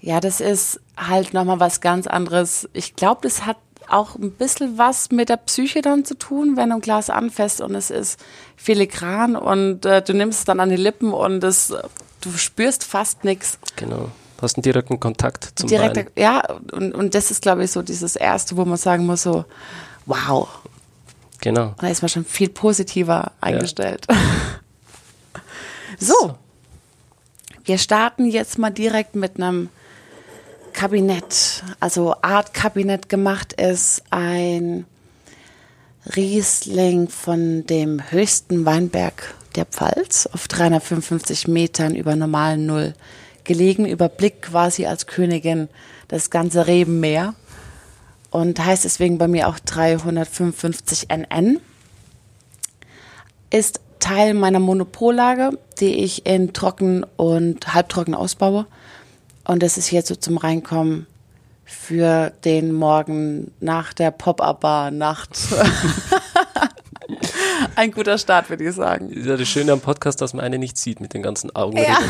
Ja, 0.00 0.18
das 0.18 0.40
ist 0.40 0.80
halt 0.96 1.34
nochmal 1.34 1.60
was 1.60 1.80
ganz 1.80 2.08
anderes. 2.08 2.68
Ich 2.72 2.96
glaube, 2.96 3.20
das 3.22 3.46
hat 3.46 3.58
auch 3.88 4.16
ein 4.16 4.30
bisschen 4.30 4.78
was 4.78 5.10
mit 5.10 5.28
der 5.28 5.36
Psyche 5.36 5.82
dann 5.82 6.04
zu 6.04 6.16
tun, 6.16 6.56
wenn 6.56 6.70
du 6.70 6.76
ein 6.76 6.80
Glas 6.80 7.10
anfasst 7.10 7.60
und 7.60 7.74
es 7.74 7.90
ist 7.90 8.18
filigran 8.56 9.36
und 9.36 9.84
äh, 9.84 10.02
du 10.02 10.14
nimmst 10.14 10.40
es 10.40 10.44
dann 10.44 10.60
an 10.60 10.68
die 10.68 10.76
Lippen 10.76 11.12
und 11.12 11.42
es, 11.44 11.72
du 12.20 12.30
spürst 12.36 12.84
fast 12.84 13.24
nichts. 13.24 13.58
Genau. 13.76 14.10
Du 14.36 14.42
hast 14.42 14.56
einen 14.56 14.62
direkten 14.62 14.98
Kontakt 14.98 15.52
zum 15.54 15.68
Direkte, 15.68 16.06
Wein. 16.06 16.12
Ja, 16.16 16.42
und, 16.72 16.92
und 16.92 17.14
das 17.14 17.30
ist, 17.30 17.42
glaube 17.42 17.64
ich, 17.64 17.70
so 17.70 17.82
dieses 17.82 18.16
Erste, 18.16 18.56
wo 18.56 18.64
man 18.64 18.76
sagen 18.76 19.06
muss, 19.06 19.22
so, 19.22 19.44
wow. 20.06 20.48
Genau. 21.40 21.68
Und 21.68 21.82
da 21.82 21.88
ist 21.88 22.02
man 22.02 22.08
schon 22.08 22.24
viel 22.24 22.48
positiver 22.48 23.32
eingestellt. 23.40 24.06
Ja. 24.10 24.16
so. 25.98 26.34
Wir 27.64 27.78
starten 27.78 28.26
jetzt 28.26 28.58
mal 28.58 28.70
direkt 28.70 29.14
mit 29.14 29.36
einem 29.36 29.70
Kabinett. 30.74 31.64
Also 31.80 32.16
Art 32.20 32.52
Kabinett 32.52 33.08
gemacht 33.08 33.54
ist 33.54 34.02
ein 34.10 34.84
Riesling 36.14 37.08
von 37.08 37.64
dem 37.64 38.10
höchsten 38.10 38.66
Weinberg 38.66 39.34
der 39.54 39.64
Pfalz 39.64 40.26
auf 40.26 40.48
355 40.48 41.48
Metern 41.48 41.94
über 41.94 42.16
normalen 42.16 42.66
Null 42.66 42.94
gelegen, 43.44 43.86
Überblick 43.86 44.42
quasi 44.42 44.84
als 44.84 45.06
Königin 45.06 45.68
das 46.08 46.30
ganze 46.30 46.66
Rebenmeer 46.66 47.34
und 48.30 48.62
heißt 48.62 48.84
deswegen 48.84 49.16
bei 49.16 49.28
mir 49.28 49.48
auch 49.48 49.58
355 49.60 51.08
NN. 51.08 51.60
Ist 53.50 53.80
Teil 54.00 54.34
meiner 54.34 54.58
Monopollage, 54.58 55.58
die 55.80 55.94
ich 55.94 56.26
in 56.26 56.52
trocken 56.52 57.06
und 57.16 57.72
halbtrocken 57.72 58.14
ausbaue. 58.14 58.66
Und 59.44 59.62
das 59.62 59.76
ist 59.76 59.90
jetzt 59.90 60.08
so 60.08 60.16
zum 60.16 60.38
Reinkommen 60.38 61.06
für 61.64 62.32
den 62.44 62.72
Morgen 62.72 63.52
nach 63.60 63.92
der 63.92 64.10
Pop-Up-Bar-Nacht. 64.10 65.30
Ein 67.76 67.90
guter 67.90 68.18
Start, 68.18 68.50
würde 68.50 68.68
ich 68.68 68.74
sagen. 68.74 69.10
Ist 69.10 69.26
ja 69.26 69.36
das 69.36 69.48
Schöne 69.48 69.72
am 69.72 69.80
Podcast, 69.80 70.20
dass 70.20 70.32
man 70.32 70.44
eine 70.44 70.58
nicht 70.58 70.78
sieht 70.78 71.00
mit 71.00 71.14
den 71.14 71.22
ganzen 71.22 71.54
Augen. 71.54 71.78
Ja. 71.78 71.98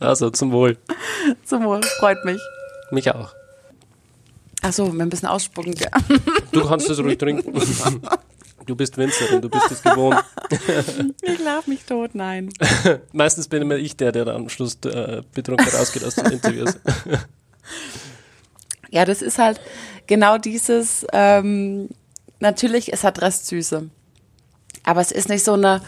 also 0.00 0.30
zum 0.30 0.52
Wohl. 0.52 0.78
Zum 1.44 1.64
Wohl, 1.64 1.82
freut 1.98 2.24
mich. 2.24 2.40
Mich 2.90 3.12
auch. 3.12 3.34
Achso, 4.62 4.92
wir 4.92 5.04
müssen 5.04 5.26
ausspucken. 5.26 5.74
Ja. 5.74 5.88
Du 6.52 6.66
kannst 6.66 6.88
das 6.88 6.98
ruhig 6.98 7.18
trinken. 7.18 7.52
Du 8.66 8.74
bist 8.74 8.96
Winzerin, 8.96 9.42
du 9.42 9.48
bist 9.48 9.70
es 9.70 9.82
gewohnt. 9.82 10.22
Ich 11.22 11.42
lach 11.42 11.66
mich 11.66 11.84
tot, 11.84 12.14
nein. 12.14 12.50
Meistens 13.12 13.48
bin 13.48 13.62
immer 13.62 13.76
ich 13.76 13.96
der, 13.96 14.12
der 14.12 14.24
dann 14.24 14.36
am 14.36 14.48
Schluss 14.48 14.78
äh, 14.84 15.22
betrunken 15.32 15.66
rausgeht 15.68 16.04
aus 16.04 16.14
den 16.14 16.26
Interviews. 16.26 16.78
Ja, 18.90 19.04
das 19.04 19.22
ist 19.22 19.38
halt 19.38 19.60
genau 20.06 20.38
dieses, 20.38 21.04
ähm, 21.12 21.88
natürlich, 22.38 22.92
es 22.92 23.02
hat 23.02 23.20
Restsüße. 23.22 23.90
Aber 24.84 25.00
es 25.00 25.10
ist 25.10 25.28
nicht 25.28 25.44
so 25.44 25.54
eine 25.54 25.80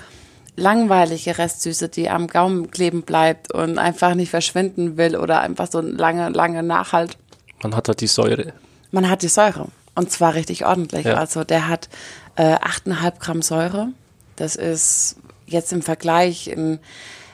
langweilige 0.56 1.38
Restsüße, 1.38 1.88
die 1.88 2.10
am 2.10 2.26
Gaumen 2.26 2.68
kleben 2.72 3.02
bleibt 3.02 3.52
und 3.52 3.78
einfach 3.78 4.16
nicht 4.16 4.30
verschwinden 4.30 4.96
will 4.96 5.14
oder 5.16 5.40
einfach 5.40 5.70
so 5.70 5.80
lange, 5.80 6.30
lange 6.30 6.64
Nachhalt. 6.64 7.16
Man 7.62 7.76
hat 7.76 7.86
halt 7.86 8.00
die 8.00 8.08
Säure. 8.08 8.54
Man 8.90 9.08
hat 9.08 9.22
die 9.22 9.28
Säure. 9.28 9.68
Und 9.94 10.10
zwar 10.10 10.34
richtig 10.34 10.66
ordentlich. 10.66 11.06
Ja. 11.06 11.14
Also 11.14 11.44
der 11.44 11.68
hat 11.68 11.88
äh, 12.36 12.56
8,5 12.56 13.18
Gramm 13.18 13.42
Säure. 13.42 13.88
Das 14.36 14.56
ist 14.56 15.16
jetzt 15.46 15.72
im 15.72 15.82
Vergleich 15.82 16.50
ein, 16.50 16.78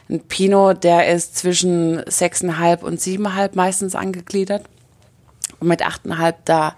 ein 0.09 0.21
Pinot, 0.21 0.85
der 0.85 1.13
ist 1.13 1.37
zwischen 1.37 2.01
6,5 2.01 2.81
und 2.81 3.01
7,5 3.01 3.51
meistens 3.55 3.95
angegliedert. 3.95 4.65
Und 5.61 5.69
mit 5.69 5.85
8,5, 5.85 6.35
da 6.45 6.75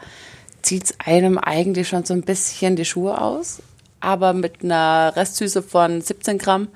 zieht's 0.63 0.95
einem 0.99 1.39
eigentlich 1.39 1.89
schon 1.89 2.05
so 2.05 2.15
ein 2.15 2.23
bisschen 2.23 2.77
die 2.77 2.85
Schuhe 2.85 3.21
aus. 3.21 3.61
Aber 4.01 4.33
mit 4.33 4.63
einer 4.63 5.13
Restsüße 5.17 5.63
von 5.63 6.01
17 6.01 6.39
Gramm 6.39 6.69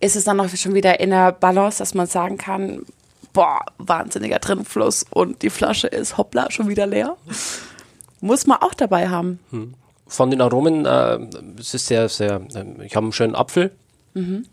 ist 0.00 0.16
es 0.16 0.24
dann 0.24 0.40
auch 0.40 0.48
schon 0.48 0.74
wieder 0.74 1.00
in 1.00 1.10
der 1.10 1.32
Balance, 1.32 1.78
dass 1.78 1.94
man 1.94 2.06
sagen 2.06 2.38
kann, 2.38 2.86
boah, 3.32 3.60
wahnsinniger 3.78 4.40
Trinkfluss 4.40 5.04
und 5.10 5.42
die 5.42 5.50
Flasche 5.50 5.88
ist 5.88 6.16
hoppla 6.16 6.50
schon 6.50 6.68
wieder 6.68 6.86
leer. 6.86 7.16
Muss 8.20 8.46
man 8.46 8.58
auch 8.58 8.74
dabei 8.74 9.08
haben. 9.08 9.38
Von 10.08 10.30
den 10.30 10.40
Aromen, 10.40 10.86
äh, 10.86 11.18
es 11.60 11.74
ist 11.74 11.86
sehr, 11.86 12.08
sehr, 12.08 12.40
ähm, 12.54 12.80
ich 12.80 12.96
habe 12.96 13.04
einen 13.04 13.12
schönen 13.12 13.34
Apfel 13.34 13.72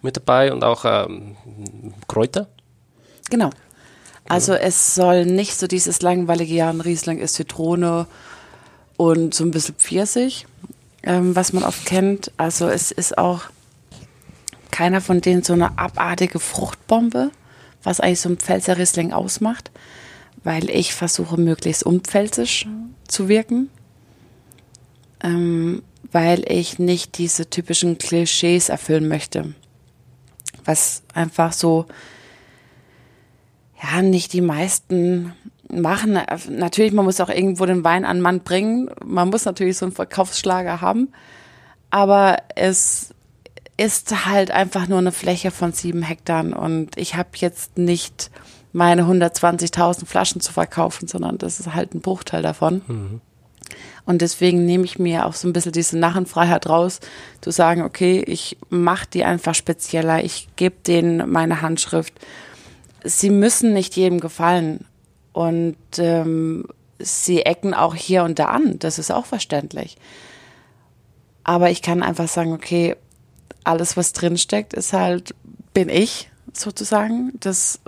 mit 0.02 0.18
dabei 0.18 0.54
und 0.54 0.64
auch 0.64 0.86
ähm, 0.86 1.36
Kräuter. 2.08 2.48
Genau. 3.30 3.50
Also 4.28 4.54
es 4.54 4.96
soll 4.96 5.26
nicht 5.26 5.56
so 5.56 5.68
dieses 5.68 6.02
langweilige 6.02 6.54
Jahren 6.54 6.82
Riesling 6.82 7.20
ist 7.20 7.36
Zitrone 7.36 8.08
und 8.98 9.34
so 9.34 9.44
ein 9.44 9.52
bisschen 9.52 9.76
Pfirsich, 9.76 10.48
ähm, 11.04 11.36
was 11.36 11.54
man 11.54 11.64
oft 11.64 11.86
kennt. 11.86 12.32
Also 12.38 12.68
es 12.68 12.92
ist 12.92 13.18
auch 13.18 13.44
keiner 14.72 15.02
von 15.02 15.22
denen 15.22 15.44
so 15.44 15.54
eine 15.54 15.78
abartige 15.78 16.40
Fruchtbombe, 16.40 17.32
was 17.84 18.00
eigentlich 18.00 18.22
so 18.22 18.30
ein 18.30 18.38
Pfälzer 18.38 18.78
Riesling 18.78 19.14
ausmacht, 19.14 19.72
weil 20.44 20.70
ich 20.70 20.94
versuche 20.94 21.40
möglichst 21.40 21.84
unpfälzisch 21.84 22.68
zu 23.08 23.30
wirken, 23.30 23.70
ähm, 25.24 25.84
weil 26.12 26.44
ich 26.52 26.80
nicht 26.80 27.18
diese 27.18 27.50
typischen 27.50 27.98
Klischees 27.98 28.70
erfüllen 28.70 29.08
möchte, 29.08 29.54
was 30.64 31.04
einfach 31.14 31.54
so 31.54 31.86
ja, 33.82 34.02
nicht 34.02 34.34
die 34.34 34.42
meisten 34.42 35.34
machen. 35.70 36.20
Natürlich, 36.50 36.94
man 36.94 37.06
muss 37.06 37.20
auch 37.20 37.30
irgendwo 37.30 37.66
den 37.66 37.84
Wein 37.84 38.06
an 38.06 38.22
Mann 38.22 38.42
bringen. 38.42 38.90
Man 39.04 39.30
muss 39.30 39.46
natürlich 39.46 39.78
so 39.78 39.86
einen 39.86 39.94
Verkaufsschlager 39.94 40.82
haben. 40.82 41.10
Aber 41.90 42.38
es 42.56 43.14
ist 43.78 44.26
halt 44.26 44.52
einfach 44.52 44.88
nur 44.88 45.00
eine 45.00 45.12
Fläche 45.12 45.52
von 45.52 45.74
sieben 45.74 46.02
Hektar 46.02 46.58
und 46.58 46.98
ich 46.98 47.16
habe 47.16 47.30
jetzt 47.36 47.78
nicht 47.78 48.32
meine 48.72 49.04
120.000 49.04 50.06
Flaschen 50.06 50.42
zu 50.42 50.54
verkaufen, 50.54 51.08
sondern 51.08 51.38
das 51.38 51.60
ist 51.60 51.74
halt 51.74 51.94
ein 51.94 52.02
Bruchteil 52.02 52.42
davon. 52.42 52.82
Und 54.06 54.22
deswegen 54.22 54.66
nehme 54.66 54.86
ich 54.86 55.00
mir 55.00 55.26
auch 55.26 55.34
so 55.34 55.48
ein 55.48 55.54
bisschen 55.54 55.72
diese 55.72 55.98
Narrenfreiheit 55.98 56.68
raus, 56.68 57.00
zu 57.42 57.52
sagen, 57.52 57.82
okay, 57.82 58.24
ich 58.26 58.58
mache 58.70 59.08
die 59.12 59.24
einfach 59.24 59.56
spezieller, 59.56 60.24
ich 60.24 60.48
gebe 60.56 60.76
denen 60.86 61.30
meine 61.30 61.62
Handschrift 61.62 62.14
sie 63.06 63.30
müssen 63.30 63.74
nicht 63.74 63.96
jedem 63.96 64.20
gefallen. 64.20 64.86
Und 65.32 65.78
ähm, 65.98 66.66
sie 67.00 67.44
ecken 67.44 67.74
auch 67.74 67.96
hier 67.96 68.24
und 68.24 68.40
da 68.40 68.46
an. 68.46 68.80
Das 68.80 69.00
ist 69.00 69.12
auch 69.12 69.26
verständlich. 69.26 69.98
Aber 71.44 71.70
ich 71.70 71.82
kann 71.82 72.04
einfach 72.04 72.28
sagen, 72.28 72.54
okay, 72.54 72.96
alles, 73.64 73.96
was 73.96 74.14
drinsteckt, 74.14 74.74
ist 74.74 74.94
halt, 74.94 75.36
bin 75.74 75.90
ich 75.90 76.30
sozusagen. 76.54 77.34
Das 77.40 77.80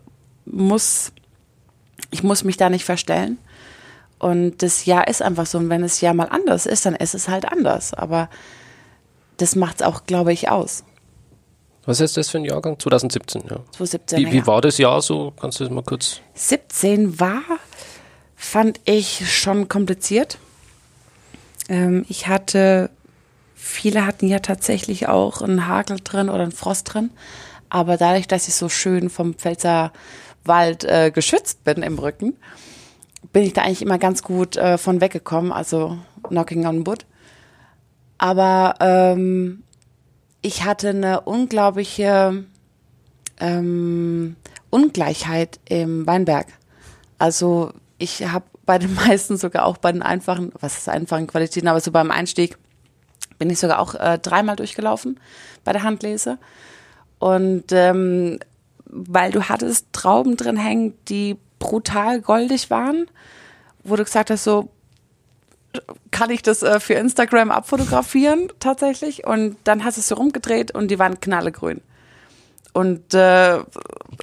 muss, 0.45 1.11
ich 2.11 2.23
muss 2.23 2.43
mich 2.43 2.57
da 2.57 2.69
nicht 2.69 2.85
verstellen. 2.85 3.37
Und 4.19 4.63
das 4.63 4.85
Jahr 4.85 5.07
ist 5.07 5.21
einfach 5.21 5.45
so. 5.45 5.57
Und 5.57 5.69
wenn 5.69 5.81
das 5.81 6.01
Jahr 6.01 6.13
mal 6.13 6.29
anders 6.29 6.65
ist, 6.65 6.85
dann 6.85 6.95
ist 6.95 7.13
es 7.13 7.27
halt 7.27 7.51
anders. 7.51 7.93
Aber 7.93 8.29
das 9.37 9.55
macht 9.55 9.81
es 9.81 9.87
auch, 9.87 10.05
glaube 10.05 10.33
ich, 10.33 10.49
aus. 10.49 10.83
Was 11.85 12.01
ist 12.01 12.17
das 12.17 12.29
für 12.29 12.39
ein 12.39 12.45
Jahrgang? 12.45 12.77
2017, 12.77 13.43
ja. 13.43 13.57
2017. 13.71 14.19
Wie, 14.19 14.31
wie 14.31 14.37
ja. 14.39 14.47
war 14.47 14.61
das 14.61 14.77
Jahr 14.77 15.01
so? 15.01 15.31
Kannst 15.39 15.59
du 15.59 15.63
das 15.63 15.71
mal 15.71 15.83
kurz? 15.83 16.19
17 16.33 17.19
war, 17.19 17.43
fand 18.35 18.79
ich 18.83 19.31
schon 19.31 19.69
kompliziert. 19.69 20.37
Ähm, 21.69 22.05
ich 22.09 22.27
hatte, 22.27 22.89
viele 23.55 24.05
hatten 24.05 24.27
ja 24.27 24.39
tatsächlich 24.39 25.07
auch 25.07 25.41
einen 25.41 25.67
Hagel 25.67 25.99
drin 26.03 26.29
oder 26.29 26.43
einen 26.43 26.51
Frost 26.51 26.93
drin. 26.93 27.11
Aber 27.69 27.97
dadurch, 27.97 28.27
dass 28.27 28.47
ich 28.47 28.55
so 28.55 28.67
schön 28.67 29.09
vom 29.09 29.33
Pfälzer 29.35 29.93
Wald 30.43 30.83
äh, 30.83 31.11
geschützt 31.11 31.63
bin 31.63 31.83
im 31.83 31.99
Rücken, 31.99 32.33
bin 33.37 33.45
ich 33.45 33.53
da 33.53 33.61
eigentlich 33.61 33.83
immer 33.83 33.99
ganz 33.99 34.23
gut 34.23 34.57
äh, 34.57 34.79
von 34.79 34.99
weggekommen. 34.99 35.51
Also 35.51 35.99
knocking 36.23 36.65
on 36.65 36.87
wood. 36.87 37.05
Aber 38.17 38.73
ähm, 38.79 39.61
ich 40.41 40.65
hatte 40.65 40.89
eine 40.89 41.21
unglaubliche 41.21 42.45
ähm, 43.39 44.37
Ungleichheit 44.71 45.59
im 45.69 46.07
Weinberg. 46.07 46.47
Also 47.19 47.73
ich 47.99 48.27
habe 48.27 48.45
bei 48.65 48.79
den 48.79 48.95
meisten 49.07 49.37
sogar 49.37 49.67
auch 49.67 49.77
bei 49.77 49.91
den 49.91 50.01
einfachen, 50.01 50.51
was 50.59 50.79
ist 50.79 50.89
einfachen 50.89 51.27
Qualitäten, 51.27 51.67
aber 51.67 51.79
so 51.79 51.91
beim 51.91 52.09
Einstieg 52.09 52.57
bin 53.37 53.51
ich 53.51 53.59
sogar 53.59 53.77
auch 53.77 53.93
äh, 53.93 54.17
dreimal 54.17 54.55
durchgelaufen 54.55 55.19
bei 55.63 55.73
der 55.73 55.83
Handlese. 55.83 56.39
Und 57.19 57.65
ähm, 57.69 58.39
weil 58.85 59.29
du 59.29 59.43
hattest 59.43 59.93
Trauben 59.93 60.37
drin 60.37 60.57
hängen, 60.57 60.95
die 61.07 61.37
brutal 61.67 62.21
goldig 62.21 62.69
waren, 62.69 63.07
wo 63.83 63.97
du 63.97 64.03
gesagt 64.05 64.29
hast, 64.29 64.45
so 64.45 64.69
kann 66.11 66.29
ich 66.29 66.41
das 66.41 66.63
äh, 66.63 66.79
für 66.79 66.93
Instagram 66.93 67.51
abfotografieren 67.51 68.47
tatsächlich. 68.59 69.27
Und 69.27 69.57
dann 69.65 69.83
hast 69.83 69.97
du 69.97 70.01
es 70.01 70.07
so 70.07 70.15
rumgedreht 70.15 70.71
und 70.71 70.89
die 70.89 70.97
waren 70.97 71.19
knallegrün. 71.19 71.81
Und 72.73 73.13
äh, 73.13 73.59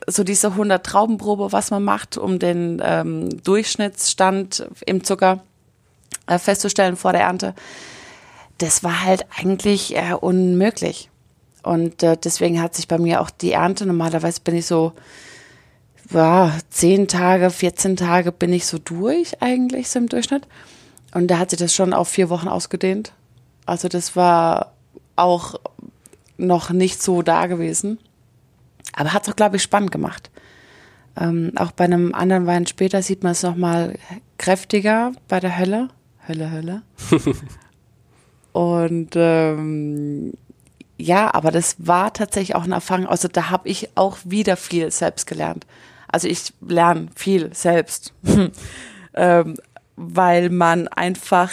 so 0.06 0.24
diese 0.24 0.48
100 0.48 0.84
Traubenprobe, 0.84 1.52
was 1.52 1.70
man 1.70 1.84
macht, 1.84 2.16
um 2.16 2.38
den 2.38 2.80
ähm, 2.82 3.42
Durchschnittsstand 3.42 4.66
im 4.86 5.04
Zucker 5.04 5.40
äh, 6.26 6.38
festzustellen 6.38 6.96
vor 6.96 7.12
der 7.12 7.22
Ernte, 7.22 7.54
das 8.58 8.82
war 8.82 9.04
halt 9.04 9.26
eigentlich 9.36 9.96
äh, 9.96 10.14
unmöglich. 10.18 11.10
Und 11.62 12.02
äh, 12.02 12.16
deswegen 12.16 12.62
hat 12.62 12.74
sich 12.74 12.88
bei 12.88 12.98
mir 12.98 13.20
auch 13.20 13.30
die 13.30 13.52
Ernte, 13.52 13.86
normalerweise 13.86 14.40
bin 14.40 14.56
ich 14.56 14.66
so, 14.66 14.92
ja, 16.10 16.52
10 16.70 17.08
Tage, 17.08 17.50
14 17.50 17.96
Tage 17.96 18.32
bin 18.32 18.52
ich 18.52 18.66
so 18.66 18.78
durch 18.78 19.40
eigentlich 19.42 19.88
so 19.88 19.98
im 19.98 20.08
Durchschnitt. 20.08 20.46
Und 21.12 21.28
da 21.28 21.38
hat 21.38 21.50
sich 21.50 21.58
das 21.58 21.74
schon 21.74 21.92
auf 21.92 22.08
vier 22.08 22.28
Wochen 22.28 22.48
ausgedehnt. 22.48 23.12
Also 23.66 23.88
das 23.88 24.16
war 24.16 24.72
auch 25.16 25.54
noch 26.36 26.70
nicht 26.70 27.02
so 27.02 27.22
da 27.22 27.46
gewesen. 27.46 27.98
Aber 28.92 29.12
hat 29.12 29.22
es 29.22 29.32
auch, 29.32 29.36
glaube 29.36 29.56
ich, 29.56 29.62
spannend 29.62 29.92
gemacht. 29.92 30.30
Ähm, 31.16 31.52
auch 31.56 31.70
bei 31.70 31.84
einem 31.84 32.14
anderen 32.14 32.46
Wein 32.46 32.66
später 32.66 33.02
sieht 33.02 33.22
man 33.22 33.32
es 33.32 33.42
nochmal 33.42 33.96
kräftiger 34.38 35.12
bei 35.28 35.40
der 35.40 35.56
Hölle. 35.58 35.88
Hölle, 36.26 36.50
Hölle. 36.50 36.82
Und 38.52 39.10
ähm, 39.14 40.32
ja, 40.96 41.32
aber 41.34 41.50
das 41.50 41.76
war 41.78 42.12
tatsächlich 42.12 42.54
auch 42.54 42.64
eine 42.64 42.74
Erfahrung. 42.74 43.06
Also 43.06 43.28
da 43.28 43.50
habe 43.50 43.68
ich 43.68 43.90
auch 43.96 44.18
wieder 44.24 44.56
viel 44.56 44.90
selbst 44.90 45.26
gelernt. 45.26 45.66
Also 46.14 46.28
ich 46.28 46.52
lerne 46.66 47.08
viel 47.14 47.54
selbst, 47.54 48.14
ähm, 49.14 49.54
weil 49.96 50.50
man 50.50 50.88
einfach 50.88 51.52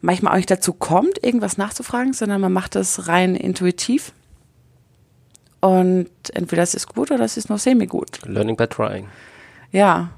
manchmal 0.00 0.32
auch 0.32 0.36
nicht 0.36 0.50
dazu 0.50 0.72
kommt, 0.72 1.22
irgendwas 1.22 1.56
nachzufragen, 1.56 2.12
sondern 2.12 2.40
man 2.40 2.52
macht 2.52 2.74
das 2.74 3.08
rein 3.08 3.34
intuitiv. 3.34 4.12
Und 5.60 6.10
entweder 6.32 6.62
es 6.62 6.74
ist 6.74 6.94
gut 6.94 7.10
oder 7.10 7.24
es 7.24 7.36
ist 7.36 7.48
nur 7.48 7.58
semi-gut. 7.58 8.20
Learning 8.26 8.56
by 8.56 8.66
trying. 8.66 9.08
Ja, 9.72 10.10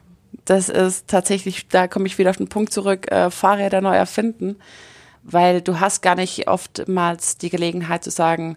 das 0.44 0.68
ist 0.68 1.08
tatsächlich, 1.08 1.68
da 1.68 1.88
komme 1.88 2.06
ich 2.06 2.18
wieder 2.18 2.30
auf 2.30 2.36
den 2.36 2.48
Punkt 2.48 2.72
zurück, 2.72 3.10
äh, 3.10 3.30
Fahrräder 3.30 3.80
neu 3.80 3.94
erfinden 3.94 4.56
weil 5.30 5.60
du 5.60 5.78
hast 5.78 6.00
gar 6.00 6.14
nicht 6.14 6.48
oftmals 6.48 7.36
die 7.36 7.50
Gelegenheit 7.50 8.02
zu 8.02 8.10
sagen, 8.10 8.56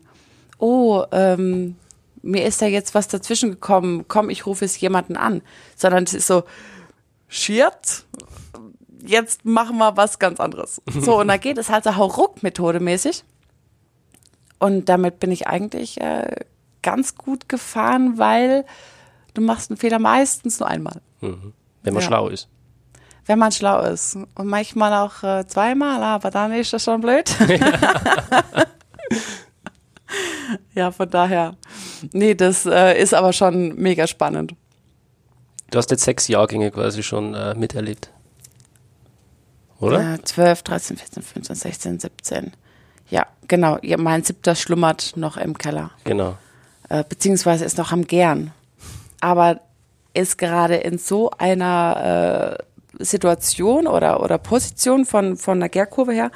oh, 0.58 1.04
ähm, 1.12 1.76
mir 2.22 2.46
ist 2.46 2.62
da 2.62 2.66
jetzt 2.66 2.94
was 2.94 3.08
dazwischen 3.08 3.52
gekommen, 3.52 4.06
komm, 4.08 4.30
ich 4.30 4.46
rufe 4.46 4.66
es 4.66 4.80
jemanden 4.80 5.18
an, 5.18 5.42
sondern 5.76 6.04
es 6.04 6.14
ist 6.14 6.28
so, 6.28 6.44
shit, 7.28 8.06
jetzt 9.06 9.46
machen 9.46 9.78
wir 9.78 9.98
was 9.98 10.20
ganz 10.20 10.40
anderes. 10.40 10.82
So, 11.00 11.20
und 11.20 11.28
da 11.28 11.38
geht 11.38 11.58
es 11.58 11.70
halt 11.70 11.84
so 11.84 11.96
hauruck-Methode 11.96 12.80
mäßig. 12.80 13.24
Und 14.60 14.90
damit 14.90 15.20
bin 15.20 15.32
ich 15.32 15.48
eigentlich 15.48 16.00
äh, 16.00 16.36
ganz 16.84 17.16
gut 17.16 17.50
gefahren, 17.50 18.20
weil 18.20 18.66
du 19.34 19.42
machst 19.42 19.72
einen 19.72 19.78
Fehler 19.78 19.98
meistens 19.98 20.60
nur 20.60 20.70
einmal. 20.70 21.02
Mhm. 21.22 21.54
Wenn 21.82 21.94
man 21.94 22.04
ja. 22.04 22.08
schlau 22.08 22.28
ist 22.28 22.48
wenn 23.26 23.40
man 23.40 23.52
schlau 23.52 23.82
ist. 23.82 24.16
Und 24.16 24.48
manchmal 24.48 24.94
auch 24.94 25.24
äh, 25.24 25.46
zweimal, 25.48 26.04
aber 26.04 26.32
dann 26.32 26.54
ist 26.54 26.74
das 26.74 26.84
schon 26.84 27.02
blöd. 27.02 27.34
ja, 30.76 30.92
von 30.92 31.10
daher. 31.10 31.56
Nee, 32.12 32.36
das 32.36 32.66
äh, 32.66 33.02
ist 33.02 33.14
aber 33.14 33.34
schon 33.34 33.76
mega 33.76 34.08
spannend. 34.08 34.56
Du 35.70 35.78
hast 35.78 35.92
jetzt 35.92 36.04
sechs 36.04 36.28
Jahrgänge 36.28 36.72
quasi 36.72 37.02
schon 37.04 37.34
äh, 37.34 37.56
miterlebt. 37.56 38.10
Oder? 39.80 40.16
Äh, 40.16 40.22
12, 40.22 40.64
13, 40.64 40.98
14, 40.98 41.24
15, 41.24 41.56
16, 41.56 42.00
17. 42.00 42.52
Ja, 43.10 43.26
genau. 43.48 43.78
Ja, 43.82 43.98
mein 43.98 44.24
siebter 44.24 44.56
schlummert 44.56 45.14
noch 45.16 45.38
im 45.38 45.58
Keller. 45.58 45.92
Genau. 46.04 46.38
Äh, 46.90 47.04
beziehungsweise 47.08 47.66
ist 47.66 47.78
noch 47.78 47.92
am 47.92 48.06
Gern. 48.06 48.52
Aber 49.22 49.62
ist 50.14 50.38
gerade 50.38 50.76
in 50.76 50.98
so 50.98 51.32
einer 51.38 52.58
äh, 52.60 53.04
Situation 53.04 53.88
oder, 53.88 54.22
oder 54.22 54.38
Position 54.38 55.06
von, 55.06 55.38
von 55.38 55.60
der 55.60 55.70
Gärkurve 55.70 56.14
her, 56.14 56.32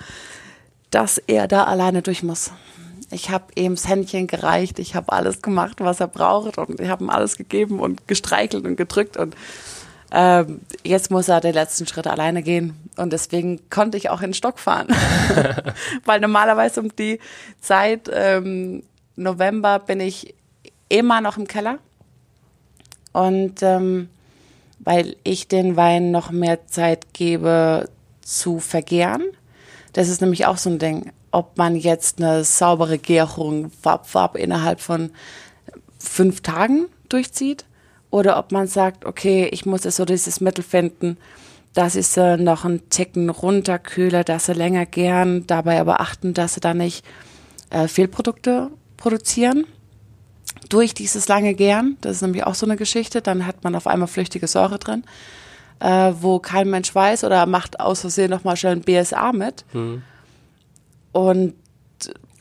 dass 0.92 1.18
er 1.18 1.48
da 1.48 1.66
alleine 1.66 2.02
durch 2.02 2.24
muss. 2.24 2.52
Ich 3.16 3.30
habe 3.30 3.46
ihm 3.56 3.76
das 3.76 3.88
Händchen 3.88 4.28
gereicht, 4.28 4.78
ich 4.78 4.94
habe 4.94 5.14
alles 5.14 5.42
gemacht, 5.42 5.78
was 5.80 6.02
er 6.02 6.10
braucht 6.10 6.58
und 6.58 6.82
ich 6.82 6.90
habe 6.90 7.06
ihm 7.06 7.10
alles 7.10 7.38
gegeben 7.38 7.80
und 7.80 8.10
gestreichelt 8.10 8.66
und 8.66 8.76
gedrückt 8.76 9.16
und 9.16 9.38
ähm, 10.12 10.60
jetzt 10.84 11.12
muss 11.12 11.30
er 11.30 11.40
den 11.40 11.54
letzten 11.54 11.88
Schritt 11.88 12.08
alleine 12.08 12.44
gehen 12.44 12.76
und 12.98 13.14
deswegen 13.14 13.70
konnte 13.70 13.98
ich 13.98 14.10
auch 14.10 14.20
in 14.20 14.32
den 14.32 14.34
Stock 14.34 14.60
fahren, 14.60 14.90
weil 16.06 16.20
normalerweise 16.20 16.82
um 16.82 16.94
die 16.94 17.20
Zeit 17.62 18.12
ähm, 18.12 18.84
November 19.16 19.80
bin 19.80 20.02
ich 20.02 20.36
immer 20.90 21.22
noch 21.22 21.38
im 21.38 21.48
Keller 21.48 21.78
und 23.14 23.64
ähm, 23.64 24.10
weil 24.80 25.16
ich 25.24 25.48
den 25.48 25.78
Wein 25.78 26.12
noch 26.12 26.32
mehr 26.32 26.68
Zeit 26.68 27.14
gebe 27.14 27.88
zu 28.22 28.60
vergären. 28.60 29.24
Das 29.94 30.10
ist 30.10 30.20
nämlich 30.20 30.48
auch 30.48 30.58
so 30.58 30.70
ein 30.70 30.80
Ding, 30.80 31.14
ob 31.36 31.58
man 31.58 31.76
jetzt 31.76 32.22
eine 32.22 32.46
saubere 32.46 32.98
Gärung 32.98 33.70
Farb, 33.82 34.08
Farb 34.08 34.38
innerhalb 34.38 34.80
von 34.80 35.12
fünf 36.00 36.40
Tagen 36.42 36.86
durchzieht 37.10 37.66
oder 38.10 38.40
ob 38.40 38.54
man 38.54 38.68
sagt, 38.68 39.04
okay, 39.04 39.50
ich 39.52 39.66
muss 39.66 39.84
jetzt 39.84 39.98
so 39.98 40.06
dieses 40.06 40.40
Mittel 40.40 40.64
finden, 40.64 41.18
dass 41.74 41.98
ich 41.98 42.08
sie 42.08 42.38
noch 42.38 42.64
einen 42.64 42.90
Ticken 42.90 43.30
runterkühle, 43.30 44.24
dass 44.24 44.46
sie 44.46 44.54
länger 44.54 44.86
gären, 44.86 45.46
dabei 45.46 45.82
aber 45.82 46.00
achten, 46.00 46.34
dass 46.34 46.54
sie 46.54 46.62
da 46.62 46.74
nicht 46.74 47.06
äh, 47.70 47.90
Fehlprodukte 47.90 48.72
produzieren 48.96 49.66
durch 50.70 50.94
dieses 50.94 51.28
lange 51.28 51.54
Gären, 51.54 51.98
das 52.00 52.18
ist 52.18 52.22
nämlich 52.22 52.46
auch 52.46 52.56
so 52.56 52.66
eine 52.66 52.78
Geschichte, 52.78 53.22
dann 53.22 53.46
hat 53.46 53.66
man 53.66 53.76
auf 53.76 53.88
einmal 53.88 54.08
flüchtige 54.08 54.48
Säure 54.48 54.80
drin, 54.80 55.04
äh, 55.82 56.14
wo 56.18 56.40
kein 56.40 56.70
Mensch 56.70 56.96
weiß 56.96 57.26
oder 57.26 57.46
macht 57.46 57.82
aus 57.82 58.00
Versehen 58.00 58.30
nochmal 58.30 58.56
schnell 58.56 58.78
ein 58.78 58.82
BSA 58.84 59.34
mit. 59.34 59.66
Mhm. 59.74 60.02
Und 61.16 61.54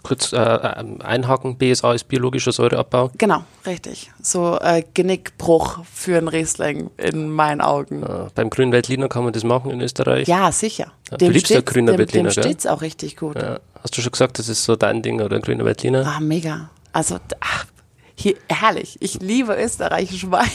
Kurz 0.02 0.34
äh, 0.34 0.36
äh, 0.36 0.84
einhaken, 1.02 1.56
BSA 1.56 1.94
ist 1.94 2.08
biologischer 2.08 2.52
Säureabbau. 2.52 3.10
Genau, 3.16 3.44
richtig. 3.64 4.10
So 4.20 4.58
äh, 4.60 4.82
Genickbruch 4.92 5.82
für 5.90 6.18
einen 6.18 6.28
Riesling 6.28 6.90
in 6.98 7.30
meinen 7.30 7.62
Augen. 7.62 8.02
Ja, 8.02 8.28
beim 8.34 8.50
Grünen 8.50 8.70
Veltliner 8.70 9.08
kann 9.08 9.24
man 9.24 9.32
das 9.32 9.44
machen 9.44 9.70
in 9.70 9.80
Österreich. 9.80 10.28
Ja, 10.28 10.52
sicher. 10.52 10.92
Ja, 11.10 11.16
dem 11.16 11.28
du 11.28 11.34
liebst 11.34 11.50
ja 11.50 11.62
Grüner 11.62 11.96
Veltliner, 11.96 12.28
Dem 12.28 12.42
steht 12.42 12.58
es 12.58 12.66
auch 12.66 12.82
richtig 12.82 13.16
gut. 13.16 13.36
Ja. 13.36 13.60
Hast 13.82 13.96
du 13.96 14.02
schon 14.02 14.12
gesagt, 14.12 14.38
das 14.38 14.50
ist 14.50 14.64
so 14.64 14.76
dein 14.76 15.00
Ding 15.00 15.22
oder 15.22 15.40
Grüner 15.40 15.64
Veltliner? 15.64 16.04
Ah, 16.06 16.20
mega. 16.20 16.68
Also, 16.92 17.18
ach, 17.40 17.64
hier, 18.14 18.34
herrlich. 18.50 18.98
Ich 19.00 19.20
liebe 19.20 19.54
österreichischen 19.54 20.30
Wein. 20.30 20.50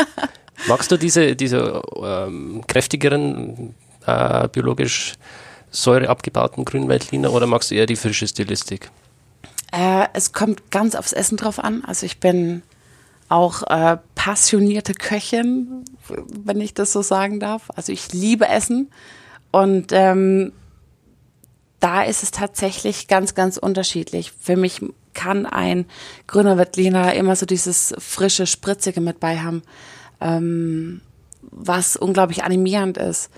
Magst 0.68 0.90
du 0.90 0.96
diese, 0.96 1.36
diese 1.36 1.82
ähm, 2.02 2.62
kräftigeren, 2.66 3.74
äh, 4.06 4.48
biologisch 4.48 5.16
säureabgebauten 5.76 6.64
Grünweltliner 6.64 7.32
oder 7.32 7.46
magst 7.46 7.70
du 7.70 7.74
eher 7.74 7.86
die 7.86 7.96
frische 7.96 8.26
Stilistik? 8.26 8.90
Äh, 9.72 10.06
es 10.14 10.32
kommt 10.32 10.70
ganz 10.70 10.94
aufs 10.94 11.12
Essen 11.12 11.36
drauf 11.36 11.58
an. 11.58 11.84
Also 11.84 12.06
ich 12.06 12.18
bin 12.18 12.62
auch 13.28 13.62
äh, 13.64 13.98
passionierte 14.14 14.94
Köchin, 14.94 15.84
wenn 16.08 16.60
ich 16.60 16.74
das 16.74 16.92
so 16.92 17.02
sagen 17.02 17.40
darf. 17.40 17.70
Also 17.74 17.92
ich 17.92 18.12
liebe 18.12 18.48
Essen 18.48 18.90
und 19.50 19.92
ähm, 19.92 20.52
da 21.80 22.02
ist 22.02 22.22
es 22.22 22.30
tatsächlich 22.30 23.06
ganz, 23.06 23.34
ganz 23.34 23.58
unterschiedlich. 23.58 24.32
Für 24.40 24.56
mich 24.56 24.80
kann 25.12 25.46
ein 25.46 25.86
grüner 26.26 26.56
Wettliner 26.58 27.14
immer 27.14 27.36
so 27.36 27.46
dieses 27.46 27.94
frische, 27.98 28.46
spritzige 28.46 29.00
mit 29.00 29.20
bei 29.20 29.40
haben, 29.40 29.62
ähm, 30.20 31.00
was 31.42 31.96
unglaublich 31.96 32.44
animierend 32.44 32.96
ist. 32.96 33.30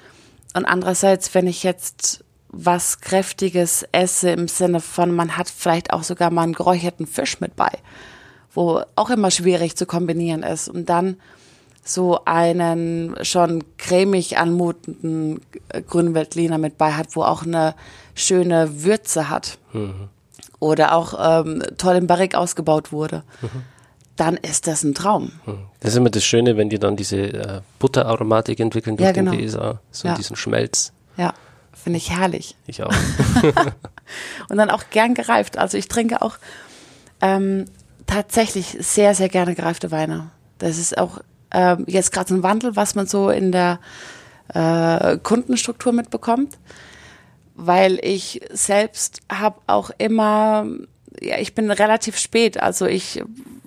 Und 0.55 0.65
andererseits, 0.65 1.35
wenn 1.35 1.47
ich 1.47 1.63
jetzt 1.63 2.25
was 2.51 3.01
Kräftiges 3.01 3.87
esse 3.93 4.31
im 4.31 4.49
Sinne 4.49 4.81
von, 4.81 5.15
man 5.15 5.37
hat 5.37 5.51
vielleicht 5.51 5.93
auch 5.93 6.03
sogar 6.03 6.31
mal 6.31 6.43
einen 6.43 6.55
geräucherten 6.55 7.07
Fisch 7.07 7.41
mit 7.41 7.57
bei, 7.57 7.71
wo 8.53 8.83
auch 8.97 9.11
immer 9.11 9.31
schwierig 9.31 9.77
zu 9.77 9.87
kombinieren 9.87 10.43
ist. 10.43 10.69
Und 10.69 10.89
dann 10.89 11.17
so 11.85 12.25
einen 12.25 13.17
schon 13.23 13.65
cremig 13.77 14.39
anmutenden 14.39 15.41
grünen 15.89 16.15
Veltliner 16.15 16.59
mit 16.59 16.79
bei 16.79 16.93
hat, 16.93 17.17
wo 17.17 17.23
auch 17.23 17.45
eine 17.45 17.75
schöne 18.15 18.85
Würze 18.85 19.31
hat. 19.31 19.59
Mhm 19.73 20.09
oder 20.61 20.95
auch 20.95 21.45
ähm, 21.45 21.63
toll 21.77 21.97
im 21.97 22.07
Barrik 22.07 22.35
ausgebaut 22.35 22.93
wurde, 22.93 23.23
mhm. 23.41 23.63
dann 24.17 24.37
ist 24.37 24.67
das 24.67 24.83
ein 24.83 24.95
Traum. 24.95 25.33
Mhm. 25.47 25.59
Das 25.81 25.93
ist 25.93 25.97
immer 25.97 26.11
das 26.11 26.25
Schöne, 26.25 26.57
wenn 26.57 26.69
die 26.69 26.79
dann 26.79 26.97
diese 26.97 27.17
äh, 27.17 27.61
Butteraromatik 27.79 28.59
entwickeln 28.61 28.97
durch 28.97 29.07
ja, 29.07 29.13
genau. 29.13 29.33
den 29.33 29.47
BSA, 29.47 29.81
so 29.91 30.09
ja. 30.09 30.15
diesen 30.15 30.37
Schmelz. 30.37 30.93
Ja, 31.17 31.35
finde 31.83 31.99
ich 31.99 32.11
herrlich. 32.11 32.57
Ich 32.67 32.83
auch. 32.83 32.93
Und 34.49 34.57
dann 34.57 34.71
auch 34.71 34.85
gern 34.91 35.15
gereift. 35.15 35.59
Also 35.59 35.79
ich 35.79 35.89
trinke 35.89 36.23
auch 36.23 36.37
ähm, 37.21 37.67
tatsächlich 38.07 38.77
sehr, 38.81 39.15
sehr 39.15 39.29
gerne 39.29 39.55
gereifte 39.55 39.91
Weine. 39.91 40.31
Das 40.59 40.79
ist 40.79 40.99
auch 40.99 41.21
ähm, 41.51 41.85
jetzt 41.87 42.13
gerade 42.13 42.29
so 42.29 42.35
ein 42.35 42.43
Wandel, 42.43 42.77
was 42.77 42.95
man 42.95 43.07
so 43.07 43.31
in 43.31 43.53
der 43.53 43.81
äh, 44.55 45.19
Kundenstruktur 45.19 45.93
mitbekommt 45.93 46.59
weil 47.59 47.99
ich 48.03 48.41
selbst 48.53 49.21
habe 49.31 49.61
auch 49.67 49.91
immer, 49.99 50.65
ja, 51.21 51.39
ich 51.39 51.57
bin 51.57 51.73
relativ 51.73 52.17
spät, 52.17 52.63
also 52.63 52.87
ich 52.87 53.21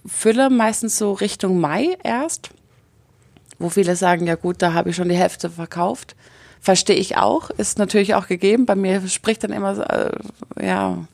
fülle 0.06 0.50
meistens 0.50 0.97
so 0.97 1.12
Richtung 1.12 1.60
Mai 1.60 1.97
erst, 2.02 2.52
wo 3.60 3.67
viele 3.67 3.97
sagen, 3.97 4.26
ja 4.28 4.36
gut, 4.36 4.62
da 4.62 4.71
habe 4.74 4.89
ich 4.89 4.95
schon 4.95 5.10
die 5.10 5.17
Hälfte 5.17 5.50
verkauft. 5.50 6.15
Verstehe 6.62 6.95
ich 6.95 7.17
auch, 7.17 7.50
ist 7.50 7.80
natürlich 7.80 8.15
auch 8.15 8.28
gegeben. 8.28 8.65
Bei 8.65 8.76
mir 8.76 9.06
spricht 9.08 9.43
dann 9.43 9.52
immer, 9.52 9.89
äh, 9.89 10.12
ja, 10.63 11.06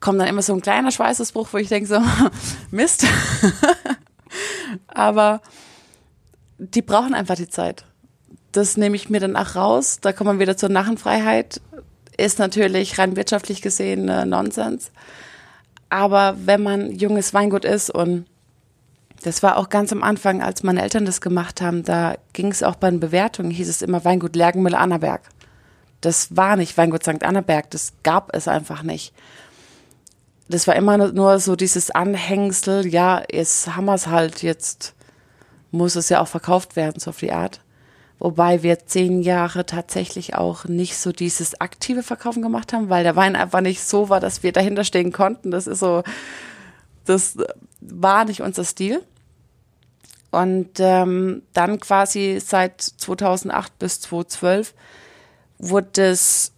kommt 0.00 0.18
dann 0.18 0.28
immer 0.28 0.42
so 0.42 0.54
ein 0.54 0.62
kleiner 0.62 0.90
Schweißesbruch, 0.90 1.48
wo 1.52 1.58
ich 1.58 1.68
denke 1.68 1.88
so, 1.88 2.00
Mist. 2.70 3.06
Aber 4.88 5.42
die 6.58 6.82
brauchen 6.82 7.14
einfach 7.14 7.36
die 7.36 7.48
Zeit. 7.48 7.84
Das 8.52 8.76
nehme 8.76 8.96
ich 8.96 9.10
mir 9.10 9.20
dann 9.20 9.36
auch 9.36 9.54
raus. 9.54 9.98
Da 10.00 10.12
kommen 10.12 10.38
wir 10.38 10.42
wieder 10.42 10.56
zur 10.56 10.70
Nachenfreiheit 10.70 11.60
ist 12.16 12.38
natürlich 12.38 12.98
rein 12.98 13.16
wirtschaftlich 13.16 13.62
gesehen 13.62 14.08
äh, 14.08 14.26
Nonsens. 14.26 14.90
Aber 15.88 16.36
wenn 16.44 16.62
man 16.62 16.92
junges 16.92 17.34
Weingut 17.34 17.64
ist 17.64 17.90
und 17.90 18.26
Das 19.22 19.42
war 19.42 19.56
auch 19.56 19.68
ganz 19.68 19.92
am 19.92 20.02
Anfang, 20.02 20.42
als 20.42 20.62
meine 20.62 20.82
Eltern 20.82 21.04
das 21.04 21.20
gemacht 21.20 21.60
haben, 21.60 21.84
da 21.84 22.16
ging 22.32 22.50
es 22.50 22.62
auch 22.62 22.74
bei 22.74 22.90
den 22.90 23.00
Bewertungen, 23.00 23.50
hieß 23.50 23.68
es 23.68 23.82
immer 23.82 24.04
Weingut 24.04 24.34
Lergenmüller-Annaberg. 24.34 25.22
Das 26.00 26.36
war 26.36 26.56
nicht 26.56 26.76
Weingut 26.76 27.04
St. 27.04 27.22
Annaberg, 27.22 27.70
das 27.70 27.92
gab 28.02 28.34
es 28.34 28.48
einfach 28.48 28.82
nicht. 28.82 29.14
Das 30.48 30.66
war 30.66 30.74
immer 30.74 30.98
nur 30.98 31.38
so 31.38 31.54
dieses 31.54 31.92
Anhängsel, 31.92 32.86
ja, 32.86 33.22
jetzt 33.30 33.76
haben 33.76 33.84
wir 33.84 33.94
es 33.94 34.08
halt, 34.08 34.42
jetzt 34.42 34.94
muss 35.70 35.94
es 35.94 36.08
ja 36.08 36.20
auch 36.20 36.28
verkauft 36.28 36.74
werden, 36.74 36.98
so 36.98 37.10
auf 37.10 37.18
die 37.18 37.32
Art. 37.32 37.60
Wobei 38.18 38.62
wir 38.62 38.86
zehn 38.86 39.22
Jahre 39.22 39.66
tatsächlich 39.66 40.34
auch 40.34 40.64
nicht 40.64 40.96
so 40.96 41.10
dieses 41.10 41.60
aktive 41.60 42.02
Verkaufen 42.02 42.42
gemacht 42.42 42.72
haben, 42.72 42.88
weil 42.88 43.02
der 43.02 43.16
Wein 43.16 43.34
einfach 43.34 43.60
nicht 43.60 43.82
so 43.82 44.08
war, 44.08 44.20
dass 44.20 44.42
wir 44.42 44.52
dahinter 44.52 44.84
stehen 44.84 45.12
konnten. 45.12 45.50
Das 45.50 45.66
ist 45.66 45.80
so, 45.80 46.02
das 47.04 47.36
war 47.80 48.24
nicht 48.24 48.42
unser 48.42 48.64
Stil. 48.64 49.02
Und 50.32 50.80
ähm, 50.80 51.42
dann 51.52 51.78
quasi 51.78 52.40
seit 52.42 52.80
2008 52.80 53.78
bis 53.78 54.00
2012 54.00 54.72
wurde 55.58 56.06
es, 56.06 56.52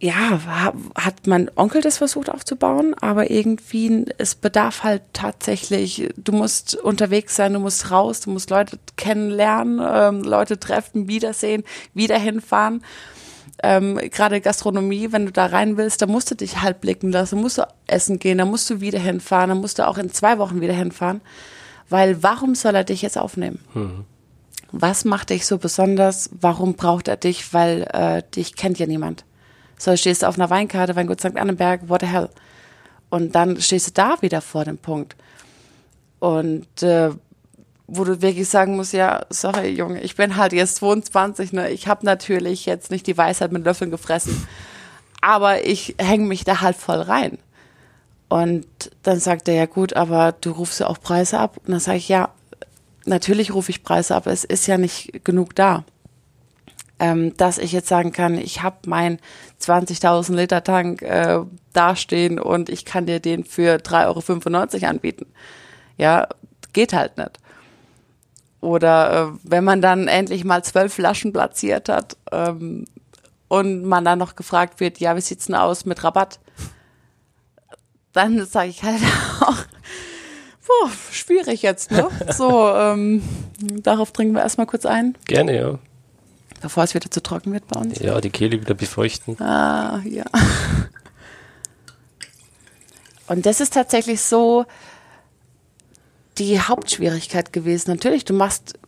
ja, 0.00 0.72
hat 0.94 1.26
mein 1.26 1.50
Onkel 1.54 1.82
das 1.82 1.98
versucht 1.98 2.30
aufzubauen, 2.30 2.94
aber 2.98 3.30
irgendwie, 3.30 4.06
es 4.16 4.34
bedarf 4.34 4.82
halt 4.84 5.02
tatsächlich, 5.12 6.08
du 6.16 6.32
musst 6.32 6.76
unterwegs 6.76 7.36
sein, 7.36 7.52
du 7.52 7.60
musst 7.60 7.90
raus, 7.90 8.20
du 8.20 8.30
musst 8.30 8.48
Leute 8.48 8.78
kennenlernen, 8.96 9.78
ähm, 9.86 10.22
Leute 10.22 10.58
treffen, 10.58 11.08
wiedersehen, 11.08 11.62
wieder 11.92 12.18
hinfahren. 12.18 12.82
Ähm, 13.62 13.98
Gerade 13.98 14.40
Gastronomie, 14.40 15.12
wenn 15.12 15.26
du 15.26 15.32
da 15.32 15.44
rein 15.44 15.76
willst, 15.76 16.00
da 16.00 16.06
musst 16.06 16.30
du 16.30 16.36
dich 16.36 16.62
halt 16.62 16.80
blicken 16.80 17.12
lassen, 17.12 17.38
musst 17.38 17.58
du 17.58 17.68
essen 17.86 18.18
gehen, 18.18 18.38
da 18.38 18.46
musst 18.46 18.70
du 18.70 18.80
wieder 18.80 18.98
hinfahren, 18.98 19.50
da 19.50 19.54
musst 19.54 19.78
du 19.78 19.86
auch 19.86 19.98
in 19.98 20.10
zwei 20.10 20.38
Wochen 20.38 20.62
wieder 20.62 20.72
hinfahren. 20.72 21.20
Weil 21.90 22.22
warum 22.22 22.54
soll 22.54 22.74
er 22.74 22.84
dich 22.84 23.02
jetzt 23.02 23.18
aufnehmen? 23.18 23.58
Mhm. 23.74 24.04
Was 24.72 25.04
macht 25.04 25.30
dich 25.30 25.46
so 25.46 25.58
besonders? 25.58 26.30
Warum 26.40 26.74
braucht 26.74 27.08
er 27.08 27.16
dich? 27.16 27.52
Weil 27.52 27.82
äh, 27.92 28.22
dich 28.34 28.54
kennt 28.54 28.78
ja 28.78 28.86
niemand. 28.86 29.24
So 29.76 29.96
stehst 29.96 30.22
du 30.22 30.28
auf 30.28 30.36
einer 30.36 30.50
Weinkarte, 30.50 30.94
Weingut 30.94 31.20
St. 31.20 31.36
Annenberg, 31.36 31.88
what 31.88 32.02
the 32.02 32.06
hell? 32.06 32.28
Und 33.08 33.34
dann 33.34 33.60
stehst 33.60 33.88
du 33.88 33.92
da 33.92 34.22
wieder 34.22 34.40
vor 34.40 34.64
dem 34.64 34.78
Punkt. 34.78 35.16
Und 36.20 36.82
äh, 36.82 37.10
wo 37.88 38.04
du 38.04 38.22
wirklich 38.22 38.48
sagen 38.48 38.76
musst, 38.76 38.92
ja, 38.92 39.26
sorry, 39.30 39.70
Junge, 39.70 40.00
ich 40.02 40.14
bin 40.14 40.36
halt 40.36 40.52
jetzt 40.52 40.76
22, 40.76 41.52
ne? 41.52 41.70
Ich 41.70 41.88
habe 41.88 42.06
natürlich 42.06 42.66
jetzt 42.66 42.92
nicht 42.92 43.06
die 43.08 43.18
Weisheit 43.18 43.50
mit 43.50 43.64
Löffeln 43.64 43.90
gefressen. 43.90 44.46
Aber 45.20 45.66
ich 45.66 45.96
hänge 45.98 46.26
mich 46.26 46.44
da 46.44 46.60
halt 46.60 46.76
voll 46.76 47.00
rein. 47.00 47.38
Und 48.30 48.66
dann 49.02 49.18
sagt 49.18 49.48
er, 49.48 49.54
ja 49.54 49.66
gut, 49.66 49.94
aber 49.94 50.32
du 50.32 50.52
rufst 50.52 50.78
ja 50.78 50.86
auch 50.86 51.00
Preise 51.00 51.38
ab. 51.40 51.56
Und 51.66 51.72
dann 51.72 51.80
sage 51.80 51.98
ich, 51.98 52.08
ja, 52.08 52.30
natürlich 53.04 53.52
rufe 53.52 53.70
ich 53.70 53.82
Preise 53.82 54.14
ab, 54.14 54.28
es 54.28 54.44
ist 54.44 54.68
ja 54.68 54.78
nicht 54.78 55.24
genug 55.24 55.54
da. 55.56 55.84
Ähm, 57.00 57.36
dass 57.36 57.58
ich 57.58 57.72
jetzt 57.72 57.88
sagen 57.88 58.12
kann, 58.12 58.38
ich 58.38 58.62
habe 58.62 58.88
meinen 58.88 59.18
20.000 59.60 60.36
Liter 60.36 60.62
Tank 60.62 61.02
äh, 61.02 61.40
dastehen 61.72 62.38
und 62.38 62.68
ich 62.68 62.84
kann 62.84 63.06
dir 63.06 63.18
den 63.18 63.42
für 63.42 63.76
3,95 63.78 64.74
Euro 64.74 64.86
anbieten. 64.86 65.26
Ja, 65.96 66.28
geht 66.72 66.92
halt 66.92 67.18
nicht. 67.18 67.40
Oder 68.60 69.32
äh, 69.32 69.38
wenn 69.42 69.64
man 69.64 69.82
dann 69.82 70.06
endlich 70.06 70.44
mal 70.44 70.62
zwölf 70.62 70.94
Flaschen 70.94 71.32
platziert 71.32 71.88
hat 71.88 72.16
ähm, 72.30 72.84
und 73.48 73.82
man 73.82 74.04
dann 74.04 74.20
noch 74.20 74.36
gefragt 74.36 74.78
wird, 74.78 75.00
ja, 75.00 75.16
wie 75.16 75.20
sieht's 75.20 75.46
denn 75.46 75.56
aus 75.56 75.84
mit 75.84 76.04
Rabatt? 76.04 76.38
Dann 78.12 78.44
sage 78.46 78.70
ich 78.70 78.82
halt 78.82 79.00
auch, 79.40 79.64
boah, 80.66 80.90
schwierig 81.10 81.62
jetzt, 81.62 81.90
ne? 81.90 82.08
So, 82.32 82.68
ähm, 82.70 83.22
darauf 83.60 84.12
trinken 84.12 84.34
wir 84.34 84.42
erstmal 84.42 84.66
kurz 84.66 84.86
ein. 84.86 85.16
Gerne, 85.26 85.56
ja. 85.56 85.78
Bevor 86.60 86.84
es 86.84 86.94
wieder 86.94 87.10
zu 87.10 87.22
trocken 87.22 87.52
wird 87.52 87.66
bei 87.68 87.80
uns. 87.80 87.98
Ja, 88.00 88.20
die 88.20 88.30
Kehle 88.30 88.60
wieder 88.60 88.74
befeuchten. 88.74 89.40
Ah, 89.40 90.00
ja. 90.04 90.24
Und 93.28 93.46
das 93.46 93.60
ist 93.60 93.74
tatsächlich 93.74 94.20
so 94.20 94.66
die 96.36 96.60
Hauptschwierigkeit 96.60 97.52
gewesen. 97.52 97.90
Natürlich, 97.90 98.24
du 98.24 98.34
machst 98.34 98.78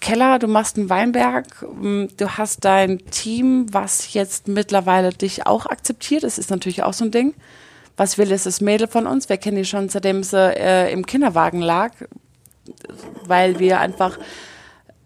Keller, 0.00 0.38
du 0.38 0.48
machst 0.48 0.76
einen 0.76 0.90
Weinberg, 0.90 1.62
mm, 1.62 2.06
du 2.16 2.28
hast 2.30 2.64
dein 2.64 2.98
Team, 3.10 3.66
was 3.72 4.12
jetzt 4.12 4.48
mittlerweile 4.48 5.10
dich 5.10 5.46
auch 5.46 5.66
akzeptiert. 5.66 6.24
Das 6.24 6.38
ist 6.38 6.50
natürlich 6.50 6.82
auch 6.82 6.94
so 6.94 7.04
ein 7.04 7.10
Ding 7.10 7.34
was 7.96 8.18
will 8.18 8.28
das 8.28 8.60
Mädel 8.60 8.88
von 8.88 9.06
uns? 9.06 9.28
Wir 9.28 9.36
kennen 9.36 9.56
die 9.56 9.64
schon, 9.64 9.88
seitdem 9.88 10.22
sie 10.22 10.56
äh, 10.56 10.92
im 10.92 11.06
Kinderwagen 11.06 11.60
lag, 11.60 11.92
weil 13.26 13.58
wir 13.58 13.80
einfach 13.80 14.18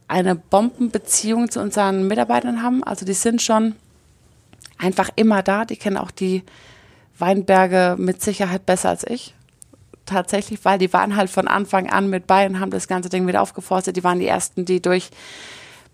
eine 0.08 0.36
Bombenbeziehung 0.36 1.50
zu 1.50 1.60
unseren 1.60 2.06
Mitarbeitern 2.06 2.62
haben. 2.62 2.84
Also 2.84 3.04
die 3.04 3.12
sind 3.12 3.42
schon 3.42 3.74
einfach 4.78 5.10
immer 5.16 5.42
da. 5.42 5.64
Die 5.64 5.76
kennen 5.76 5.96
auch 5.96 6.10
die 6.10 6.44
Weinberge 7.18 7.96
mit 7.98 8.22
Sicherheit 8.22 8.66
besser 8.66 8.90
als 8.90 9.04
ich. 9.04 9.34
Tatsächlich, 10.04 10.64
weil 10.64 10.78
die 10.78 10.92
waren 10.92 11.16
halt 11.16 11.30
von 11.30 11.48
Anfang 11.48 11.90
an 11.90 12.08
mit 12.08 12.28
bei 12.28 12.46
und 12.46 12.60
haben 12.60 12.70
das 12.70 12.86
ganze 12.86 13.08
Ding 13.08 13.26
wieder 13.26 13.42
aufgeforstet. 13.42 13.96
Die 13.96 14.04
waren 14.04 14.20
die 14.20 14.28
ersten, 14.28 14.64
die 14.64 14.80
durch 14.80 15.10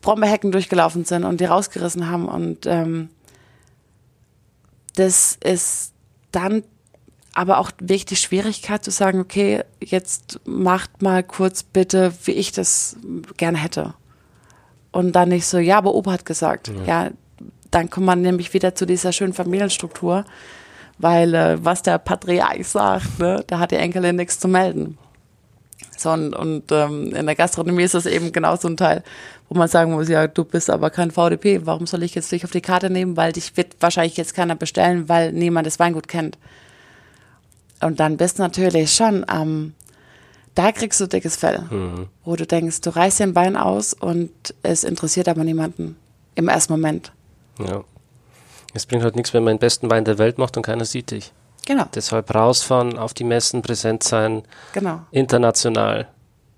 Brombeerhecken 0.03 0.53
durchgelaufen 0.53 1.07
sind 1.07 1.25
und 1.25 1.41
die 1.41 1.47
rausgerissen 1.47 2.11
haben. 2.11 2.29
Und 2.29 2.67
ähm, 2.67 3.09
das 4.97 5.39
ist 5.43 5.95
dann 6.33 6.65
aber 7.35 7.59
auch 7.59 7.71
wirklich 7.79 8.05
die 8.05 8.17
Schwierigkeit 8.17 8.85
zu 8.85 8.91
sagen, 8.91 9.21
okay, 9.21 9.63
jetzt 9.81 10.41
macht 10.45 11.03
mal 11.03 11.23
kurz 11.23 11.63
bitte, 11.63 12.13
wie 12.25 12.33
ich 12.33 12.53
das 12.53 12.97
gerne 13.37 13.59
hätte. 13.59 13.95
Und 14.91 15.13
dann 15.13 15.31
nicht 15.31 15.47
so, 15.47 15.59
ja, 15.59 15.79
aber 15.79 15.95
Opa 15.95 16.13
hat 16.13 16.27
gesagt. 16.27 16.69
Ja, 16.69 17.05
ja 17.05 17.11
dann 17.71 17.89
kommt 17.91 18.07
man 18.07 18.21
nämlich 18.21 18.53
wieder 18.53 18.75
zu 18.75 18.87
dieser 18.87 19.13
schönen 19.13 19.33
Familienstruktur, 19.33 20.25
weil 20.99 21.35
äh, 21.35 21.65
was 21.65 21.83
der 21.83 21.99
Patriarch 21.99 22.69
sagt, 22.69 23.19
ne, 23.19 23.43
da 23.47 23.59
hat 23.59 23.71
die 23.71 23.77
Enkelin 23.77 24.17
nichts 24.17 24.39
zu 24.39 24.47
melden. 24.47 24.99
So, 25.97 26.11
und, 26.11 26.35
und 26.35 26.71
ähm, 26.71 27.15
in 27.15 27.27
der 27.27 27.35
Gastronomie 27.35 27.85
ist 27.85 27.95
das 27.95 28.07
eben 28.07 28.33
genau 28.33 28.57
so 28.57 28.69
ein 28.69 28.77
Teil, 28.77 29.03
wo 29.49 29.57
man 29.57 29.69
sagen 29.69 29.93
muss, 29.93 30.09
ja, 30.09 30.27
du 30.27 30.45
bist 30.45 30.69
aber 30.69 30.91
kein 30.91 31.11
VDP, 31.11 31.65
warum 31.65 31.87
soll 31.87 32.03
ich 32.03 32.15
jetzt 32.15 32.31
dich 32.31 32.45
auf 32.45 32.51
die 32.51 32.61
Karte 32.61 32.91
nehmen, 32.91 33.17
weil 33.17 33.33
dich 33.33 33.57
wird 33.57 33.77
wahrscheinlich 33.81 34.17
jetzt 34.17 34.35
keiner 34.35 34.57
bestellen, 34.57 35.09
weil 35.09 35.33
niemand 35.33 35.67
das 35.67 35.79
Weingut 35.79 36.09
kennt. 36.09 36.39
Und 37.83 38.01
dann 38.01 38.17
bist 38.17 38.39
du 38.39 38.43
natürlich 38.43 38.93
schon 38.93 39.29
am, 39.29 39.49
ähm, 39.49 39.75
da 40.55 40.73
kriegst 40.73 41.01
du 41.01 41.07
dickes 41.07 41.37
Fell, 41.37 41.63
mhm. 41.71 42.09
wo 42.25 42.37
du 42.37 42.47
denkst, 42.47 42.81
du 42.83 42.91
reißt 42.91 43.21
den 43.21 43.33
Bein 43.35 43.57
aus 43.57 43.95
und 43.95 44.31
es 44.63 44.85
interessiert 44.85 45.29
aber 45.29 45.45
niemanden 45.45 45.97
im 46.35 46.49
ersten 46.49 46.73
Moment. 46.73 47.13
Ja. 47.59 47.85
Es 48.75 48.87
bringt 48.87 49.03
halt 49.03 49.17
nichts, 49.17 49.35
wenn 49.35 49.45
man 49.45 49.55
den 49.55 49.61
besten 49.61 49.91
Wein 49.91 50.05
der 50.05 50.19
Welt 50.19 50.39
macht 50.39 50.57
und 50.57 50.63
keiner 50.63 50.85
sieht 50.85 51.11
dich. 51.11 51.33
Genau. 51.67 51.85
Deshalb 51.95 52.35
rausfahren, 52.35 52.99
auf 52.99 53.15
die 53.15 53.25
Messen 53.25 53.63
präsent 53.63 54.03
sein. 54.03 54.43
Genau. 54.73 55.01
International. 55.11 56.09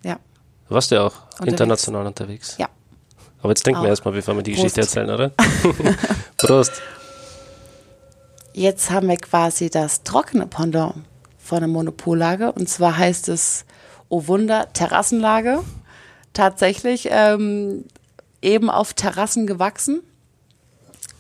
Ja. 0.03 0.19
Du 0.69 0.75
warst 0.75 0.91
ja 0.91 1.03
auch 1.07 1.15
unterwegs. 1.33 1.53
international 1.53 2.07
unterwegs. 2.07 2.57
Ja. 2.59 2.69
Aber 3.41 3.51
jetzt 3.51 3.67
denken 3.67 3.81
auch. 3.81 3.83
wir 3.85 3.91
erstmal, 3.91 4.15
bevor 4.15 4.35
wir 4.35 4.43
die 4.43 4.53
Prost. 4.53 4.75
Geschichte 4.75 4.81
erzählen, 4.81 5.11
oder? 5.11 5.33
Prost. 6.37 6.73
Jetzt 8.55 8.91
haben 8.91 9.09
wir 9.09 9.17
quasi 9.17 9.69
das 9.69 10.05
trockene 10.05 10.47
Pendant 10.47 10.95
von 11.45 11.61
der 11.61 11.69
Monopollage. 11.69 12.51
Und 12.53 12.69
zwar 12.69 12.97
heißt 12.97 13.29
es, 13.29 13.65
oh 14.09 14.27
Wunder, 14.27 14.73
Terrassenlage. 14.73 15.63
Tatsächlich 16.33 17.09
ähm, 17.11 17.85
eben 18.43 18.71
auf 18.71 18.95
Terrassen 18.95 19.47
gewachsen. 19.47 20.01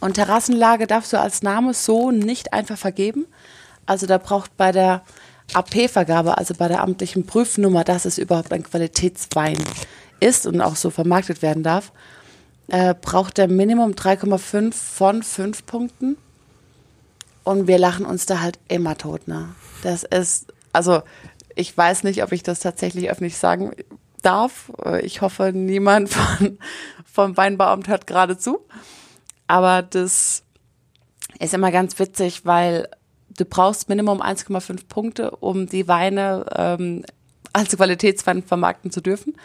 Und 0.00 0.14
Terrassenlage 0.14 0.86
darfst 0.86 1.12
du 1.12 1.20
als 1.20 1.42
Name 1.42 1.74
so 1.74 2.10
nicht 2.10 2.52
einfach 2.52 2.78
vergeben. 2.78 3.26
Also 3.86 4.06
da 4.06 4.18
braucht 4.18 4.56
bei 4.56 4.72
der 4.72 5.02
AP-Vergabe, 5.52 6.38
also 6.38 6.54
bei 6.54 6.68
der 6.68 6.80
amtlichen 6.80 7.26
Prüfnummer, 7.26 7.84
dass 7.84 8.06
es 8.06 8.18
überhaupt 8.18 8.52
ein 8.52 8.62
Qualitätswein 8.62 9.58
ist 10.20 10.46
und 10.46 10.60
auch 10.60 10.76
so 10.76 10.90
vermarktet 10.90 11.42
werden 11.42 11.62
darf, 11.62 11.92
äh, 12.68 12.94
braucht 12.94 13.36
der 13.36 13.48
Minimum 13.48 13.92
3,5 13.92 14.72
von 14.72 15.22
5 15.22 15.66
Punkten. 15.66 16.16
Und 17.44 17.66
wir 17.66 17.78
lachen 17.78 18.06
uns 18.06 18.24
da 18.24 18.40
halt 18.40 18.58
immer 18.68 18.96
tot, 18.96 19.28
ne? 19.28 19.50
Das 19.84 20.02
ist, 20.02 20.52
also 20.72 21.02
ich 21.54 21.76
weiß 21.76 22.04
nicht, 22.04 22.22
ob 22.22 22.32
ich 22.32 22.42
das 22.42 22.60
tatsächlich 22.60 23.10
öffentlich 23.10 23.36
sagen 23.36 23.72
darf. 24.22 24.72
Ich 25.02 25.20
hoffe, 25.20 25.52
niemand 25.52 26.08
von, 26.08 26.58
vom 27.04 27.36
Weinbauamt 27.36 27.88
hört 27.88 28.06
gerade 28.06 28.38
zu. 28.38 28.64
Aber 29.46 29.82
das 29.82 30.42
ist 31.38 31.54
immer 31.54 31.70
ganz 31.70 31.98
witzig, 31.98 32.46
weil 32.46 32.88
du 33.36 33.44
brauchst 33.44 33.90
Minimum 33.90 34.22
1,5 34.22 34.88
Punkte, 34.88 35.30
um 35.32 35.66
die 35.66 35.86
Weine 35.86 36.46
ähm, 36.56 37.04
als 37.52 37.76
Qualitätswein 37.76 38.42
vermarkten 38.42 38.90
zu 38.90 39.02
dürfen. 39.02 39.36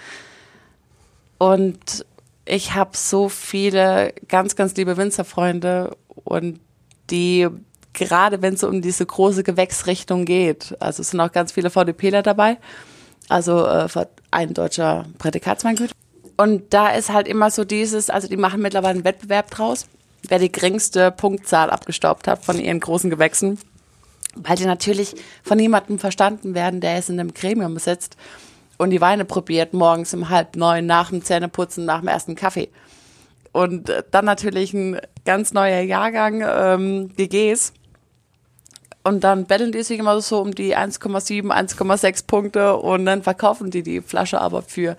Und 1.38 2.06
ich 2.46 2.74
habe 2.76 2.96
so 2.96 3.28
viele 3.28 4.14
ganz, 4.30 4.56
ganz 4.56 4.76
liebe 4.76 4.96
Winzerfreunde 4.96 5.98
und 6.24 6.62
die 7.10 7.48
gerade 8.00 8.42
wenn 8.42 8.56
es 8.56 8.64
um 8.64 8.82
diese 8.82 9.06
große 9.06 9.44
Gewächsrichtung 9.44 10.26
geht. 10.26 10.76
Also 10.80 11.02
es 11.02 11.12
sind 11.12 11.20
auch 11.20 11.32
ganz 11.32 11.52
viele 11.52 11.70
VDPler 11.70 12.24
dabei. 12.24 12.58
Also 13.28 13.66
äh, 13.66 13.88
ein 14.32 14.54
deutscher 14.54 15.06
Prädikatsweingut. 15.20 15.92
Und 16.38 16.74
da 16.74 16.90
ist 16.90 17.12
halt 17.12 17.28
immer 17.28 17.52
so 17.52 17.66
dieses, 17.66 18.10
also 18.10 18.28
die 18.28 18.38
machen 18.38 18.62
mittlerweile 18.62 18.96
einen 18.96 19.04
Wettbewerb 19.04 19.52
draus, 19.52 19.88
wer 20.28 20.40
die 20.40 20.52
geringste 20.52 21.12
Punktzahl 21.12 21.70
abgestaubt 21.70 22.28
hat 22.28 22.44
von 22.44 22.60
ihren 22.60 22.80
großen 22.80 23.10
Gewächsen. 23.10 23.60
Weil 24.36 24.56
die 24.56 24.66
natürlich 24.66 25.16
von 25.44 25.58
niemandem 25.58 26.00
verstanden 26.00 26.56
werden, 26.56 26.82
der 26.82 26.98
es 26.98 27.10
in 27.10 27.20
einem 27.20 27.34
Gremium 27.34 27.78
sitzt 27.78 28.16
und 28.78 28.92
die 28.92 29.02
Weine 29.02 29.26
probiert, 29.26 29.74
morgens 29.74 30.14
um 30.14 30.30
halb 30.30 30.56
neun 30.56 30.86
nach 30.86 31.10
dem 31.10 31.24
Zähneputzen, 31.24 31.84
nach 31.84 32.00
dem 32.00 32.08
ersten 32.08 32.36
Kaffee. 32.36 32.70
Und 33.52 33.90
äh, 33.90 34.04
dann 34.10 34.26
natürlich 34.26 34.74
ein 34.74 35.00
ganz 35.26 35.54
neuer 35.54 35.82
Jahrgang 35.82 36.44
ähm, 36.48 37.10
GGs. 37.16 37.74
Und 39.04 39.24
dann 39.24 39.46
betteln 39.46 39.72
die 39.72 39.84
sich 39.84 40.00
immer 40.00 40.20
so 40.22 40.42
um 40.42 40.54
die 40.54 40.76
1,7, 40.76 41.48
1,6 41.48 42.28
Punkte 42.28 42.76
und 42.76 43.06
dann 43.06 43.24
verkaufen 43.24 43.72
die 43.72 43.82
die 43.82 44.02
Flasche 44.02 44.42
aber 44.42 44.62
für 44.62 44.98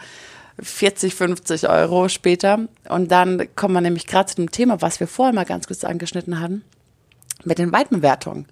40, 0.58 1.14
50 1.14 1.68
Euro 1.68 2.08
später. 2.08 2.60
Und 2.88 3.10
dann 3.10 3.48
kommen 3.56 3.74
wir 3.74 3.80
nämlich 3.80 4.06
gerade 4.06 4.30
zu 4.30 4.36
dem 4.36 4.50
Thema, 4.50 4.80
was 4.80 5.00
wir 5.00 5.06
vorher 5.06 5.34
mal 5.34 5.44
ganz 5.44 5.66
kurz 5.66 5.84
angeschnitten 5.84 6.40
hatten, 6.40 6.64
mit 7.44 7.58
den 7.58 7.72
Weinbewertungen. 7.72 8.46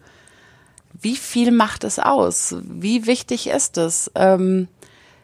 Wie 1.01 1.17
viel 1.17 1.51
macht 1.51 1.85
es 1.85 1.99
aus? 1.99 2.57
Wie 2.63 3.07
wichtig 3.07 3.49
ist 3.49 3.77
es? 3.79 4.11
Ähm, 4.15 4.69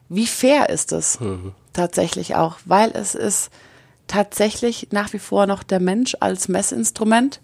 wie 0.08 0.26
fair 0.26 0.68
ist 0.68 0.92
es 0.92 1.20
mhm. 1.20 1.52
tatsächlich 1.72 2.34
auch? 2.34 2.58
Weil 2.64 2.90
es 2.92 3.14
ist 3.14 3.50
tatsächlich 4.06 4.88
nach 4.90 5.12
wie 5.12 5.18
vor 5.18 5.46
noch 5.46 5.62
der 5.62 5.80
Mensch 5.80 6.16
als 6.20 6.48
Messinstrument. 6.48 7.40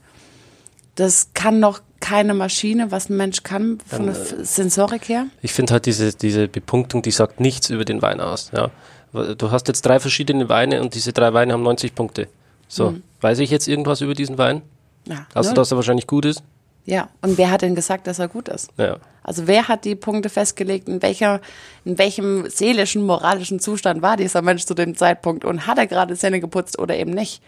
Das 0.95 1.31
kann 1.35 1.61
noch 1.61 1.81
keine 2.01 2.35
Maschine, 2.35 2.91
was 2.91 3.09
ein 3.09 3.17
Mensch 3.17 3.43
kann 3.43 3.79
von 3.87 4.07
der 4.07 4.17
äh, 4.17 4.45
Sensorik 4.45 5.09
her. 5.09 5.27
Ich 5.43 5.53
finde 5.53 5.75
halt 5.75 5.87
diese, 5.87 6.13
diese 6.13 6.49
Bepunktung, 6.49 7.03
die 7.03 7.11
sagt 7.11 7.41
nichts 7.41 7.71
über 7.71 7.85
den 7.85 8.03
Wein 8.03 8.21
aus. 8.21 8.51
Ja. 8.53 8.71
Du 9.13 9.51
hast 9.51 9.69
jetzt 9.69 9.83
drei 9.83 10.01
verschiedene 10.01 10.49
Weine 10.49 10.81
und 10.81 10.95
diese 10.95 11.13
drei 11.13 11.33
Weine 11.35 11.53
haben 11.53 11.63
90 11.63 11.95
Punkte. 11.95 12.29
So, 12.69 12.93
mhm. 12.93 13.03
weiß 13.21 13.41
ich 13.41 13.51
jetzt 13.51 13.67
irgendwas 13.67 14.01
über 14.01 14.15
diesen 14.15 14.39
Wein? 14.39 14.63
Ja. 15.07 15.27
Also, 15.35 15.53
dass 15.53 15.73
er 15.73 15.77
wahrscheinlich 15.77 16.07
gut 16.07 16.25
ist? 16.25 16.43
Ja, 16.85 17.09
und 17.21 17.37
wer 17.39 17.51
hat 17.51 17.63
denn 17.63 17.75
gesagt, 17.75 18.07
dass 18.07 18.19
er 18.19 18.29
gut 18.29 18.49
ist? 18.49 18.71
Ja. 18.77 18.97
Also 19.23 19.47
wer 19.47 19.69
hat 19.69 19.85
die 19.85 19.95
Punkte 19.95 20.29
festgelegt, 20.29 20.89
in 20.89 21.03
welcher, 21.03 21.41
in 21.85 21.99
welchem 21.99 22.49
seelischen, 22.49 23.05
moralischen 23.05 23.61
Zustand 23.61 24.03
war 24.03 24.17
dieser 24.17 24.43
Mensch 24.43 24.65
zu 24.65 24.75
dem 24.75 24.97
Zeitpunkt 24.97 25.45
und 25.45 25.67
hat 25.67 25.79
er 25.79 25.87
gerade 25.87 26.17
Zähne 26.17 26.41
geputzt 26.41 26.79
oder 26.79 26.97
eben 26.97 27.11
nicht? 27.11 27.43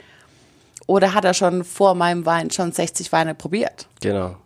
Oder 0.86 1.14
hat 1.14 1.24
er 1.24 1.34
schon 1.34 1.64
vor 1.64 1.94
meinem 1.94 2.26
Wein 2.26 2.50
schon 2.50 2.72
60 2.72 3.10
Weine 3.12 3.34
probiert? 3.34 3.86
Genau. 4.00 4.36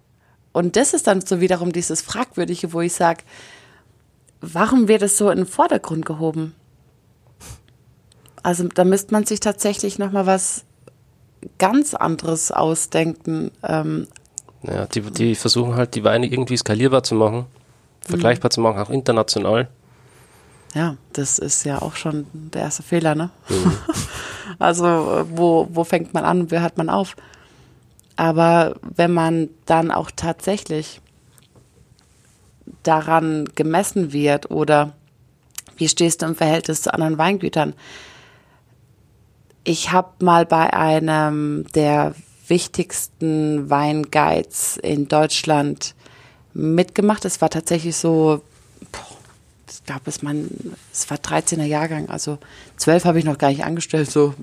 Und 0.56 0.76
das 0.76 0.94
ist 0.94 1.06
dann 1.06 1.20
so 1.20 1.42
wiederum 1.42 1.70
dieses 1.70 2.00
Fragwürdige, 2.00 2.72
wo 2.72 2.80
ich 2.80 2.94
sage, 2.94 3.24
warum 4.40 4.88
wird 4.88 5.02
es 5.02 5.18
so 5.18 5.28
in 5.28 5.36
den 5.36 5.46
Vordergrund 5.46 6.06
gehoben? 6.06 6.54
Also 8.42 8.66
da 8.66 8.84
müsste 8.84 9.12
man 9.12 9.26
sich 9.26 9.40
tatsächlich 9.40 9.98
nochmal 9.98 10.24
was 10.24 10.64
ganz 11.58 11.92
anderes 11.92 12.52
ausdenken, 12.52 13.50
ähm, 13.62 14.06
ja, 14.62 14.86
die, 14.86 15.02
die 15.02 15.34
versuchen 15.34 15.74
halt 15.74 15.94
die 15.94 16.04
Weine 16.04 16.26
irgendwie 16.26 16.56
skalierbar 16.56 17.02
zu 17.02 17.16
machen, 17.16 17.44
vergleichbar 18.00 18.48
mhm. 18.48 18.52
zu 18.52 18.60
machen, 18.62 18.78
auch 18.78 18.88
international. 18.88 19.68
Ja, 20.72 20.96
das 21.12 21.38
ist 21.38 21.66
ja 21.66 21.82
auch 21.82 21.96
schon 21.96 22.24
der 22.32 22.62
erste 22.62 22.82
Fehler, 22.82 23.14
ne? 23.14 23.28
Mhm. 23.50 23.72
also, 24.58 25.26
wo, 25.34 25.68
wo 25.70 25.84
fängt 25.84 26.14
man 26.14 26.24
an 26.24 26.40
und 26.40 26.50
wer 26.50 26.62
hört 26.62 26.78
man 26.78 26.88
auf? 26.88 27.14
Aber 28.16 28.76
wenn 28.82 29.12
man 29.12 29.50
dann 29.66 29.90
auch 29.90 30.10
tatsächlich 30.14 31.00
daran 32.82 33.46
gemessen 33.54 34.12
wird 34.12 34.50
oder 34.50 34.94
wie 35.76 35.88
stehst 35.88 36.22
du 36.22 36.26
im 36.26 36.34
Verhältnis 36.34 36.82
zu 36.82 36.92
anderen 36.92 37.18
Weingütern? 37.18 37.74
Ich 39.64 39.92
habe 39.92 40.24
mal 40.24 40.46
bei 40.46 40.72
einem 40.72 41.66
der 41.74 42.14
wichtigsten 42.48 43.68
Weinguides 43.68 44.78
in 44.78 45.08
Deutschland 45.08 45.94
mitgemacht. 46.54 47.24
Es 47.24 47.40
war 47.40 47.50
tatsächlich 47.50 47.96
so, 47.96 48.42
ich 49.68 49.84
glaube, 49.84 50.02
es, 50.06 50.20
es 50.92 51.10
war 51.10 51.18
13er 51.18 51.64
Jahrgang, 51.64 52.08
also 52.08 52.38
12 52.76 53.04
habe 53.04 53.18
ich 53.18 53.24
noch 53.24 53.38
gar 53.38 53.50
nicht 53.50 53.64
angestellt, 53.64 54.10
so 54.10 54.34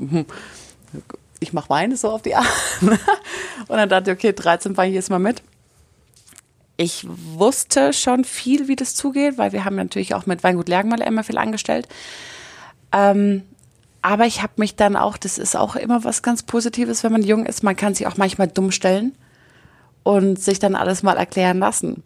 ich 1.44 1.54
mache 1.54 1.70
Weine 1.70 1.96
so 1.96 2.10
auf 2.10 2.22
die 2.22 2.36
Art. 2.36 2.48
Und 2.82 2.98
dann 3.78 3.90
dachte 3.90 4.12
ich, 4.12 4.18
okay, 4.18 4.34
13 4.34 4.76
fange 4.76 4.90
ich 4.90 4.96
jetzt 4.96 5.10
mal 5.10 5.20
mit. 5.20 5.42
Ich 6.76 7.06
wusste 7.08 7.94
schon 7.94 8.24
viel, 8.24 8.68
wie 8.68 8.76
das 8.76 8.96
zugeht, 8.96 9.38
weil 9.38 9.52
wir 9.52 9.64
haben 9.64 9.76
natürlich 9.76 10.16
auch 10.16 10.26
mit 10.26 10.44
Weingut 10.44 10.70
Lergenmaler 10.70 11.06
immer 11.06 11.24
viel 11.24 11.38
angestellt. 11.38 11.88
Ähm, 12.92 13.44
aber 14.02 14.26
ich 14.26 14.42
habe 14.42 14.54
mich 14.58 14.76
dann 14.76 14.96
auch, 14.96 15.18
das 15.18 15.38
ist 15.38 15.56
auch 15.56 15.76
immer 15.76 16.04
was 16.04 16.24
ganz 16.24 16.44
Positives, 16.44 17.04
wenn 17.04 17.12
man 17.12 17.24
jung 17.24 17.46
ist, 17.46 17.64
man 17.64 17.76
kann 17.76 17.96
sich 17.96 18.08
auch 18.08 18.18
manchmal 18.18 18.48
dumm 18.48 18.72
stellen 18.72 19.16
und 20.04 20.42
sich 20.42 20.60
dann 20.60 20.76
alles 20.76 21.04
mal 21.04 21.16
erklären 21.16 21.60
lassen. 21.60 22.04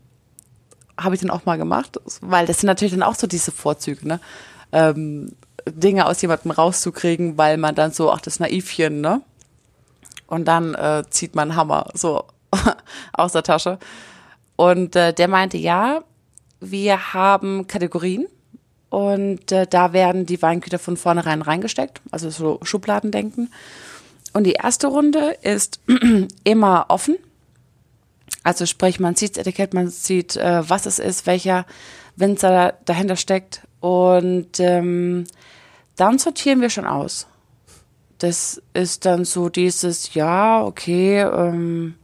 Habe 0.99 1.15
ich 1.15 1.21
dann 1.21 1.31
auch 1.31 1.45
mal 1.45 1.57
gemacht, 1.57 1.99
weil 2.21 2.45
das 2.45 2.59
sind 2.59 2.67
natürlich 2.67 2.93
dann 2.93 3.03
auch 3.03 3.15
so 3.15 3.25
diese 3.25 3.51
Vorzüge, 3.51 4.07
ne? 4.07 4.19
Ähm, 4.71 5.31
Dinge 5.72 6.05
aus 6.05 6.22
jemandem 6.22 6.51
rauszukriegen, 6.51 7.38
weil 7.38 7.57
man 7.57 7.76
dann 7.76 7.91
so, 7.91 8.11
ach, 8.11 8.22
das 8.22 8.39
Naivchen, 8.39 9.01
ne? 9.01 9.22
Und 10.28 10.45
dann 10.47 10.74
äh, 10.76 11.03
zieht 11.09 11.36
man 11.36 11.55
Hammer 11.55 11.88
so 11.93 12.26
aus 13.13 13.32
der 13.32 13.43
Tasche. 13.43 13.80
Und 14.55 14.95
äh, 14.95 15.13
der 15.13 15.28
meinte, 15.28 15.57
ja, 15.57 16.03
wir 16.59 17.13
haben 17.13 17.68
Kategorien 17.68 18.28
und 18.89 19.51
äh, 19.51 19.68
da 19.68 19.93
werden 19.93 20.26
die 20.26 20.41
Weingüter 20.41 20.80
von 20.80 20.97
vornherein 20.97 21.41
reingesteckt, 21.41 22.01
also 22.11 22.30
so 22.30 22.59
Schubladendenken. 22.63 23.51
Und 24.34 24.43
die 24.43 24.53
erste 24.53 24.88
Runde 24.88 25.38
ist 25.41 25.80
immer 26.43 26.86
offen. 26.89 27.18
Also 28.43 28.65
sprich, 28.65 28.99
man 28.99 29.15
sieht 29.15 29.32
das 29.32 29.41
Etikett, 29.41 29.74
man 29.74 29.89
sieht, 29.89 30.38
äh, 30.38 30.68
was 30.70 30.86
es 30.86 30.99
ist, 30.99 31.26
welcher 31.28 31.65
Winzer 32.15 32.74
dahinter 32.86 33.15
steckt. 33.15 33.61
Und 33.80 34.59
ähm, 34.59 35.26
dann 35.97 36.17
sortieren 36.17 36.61
wir 36.61 36.69
schon 36.69 36.85
aus. 36.85 37.27
Das 38.19 38.61
ist 38.73 39.05
dann 39.05 39.25
so 39.25 39.49
dieses, 39.49 40.13
ja, 40.13 40.63
okay, 40.63 41.21
ähm, 41.21 41.95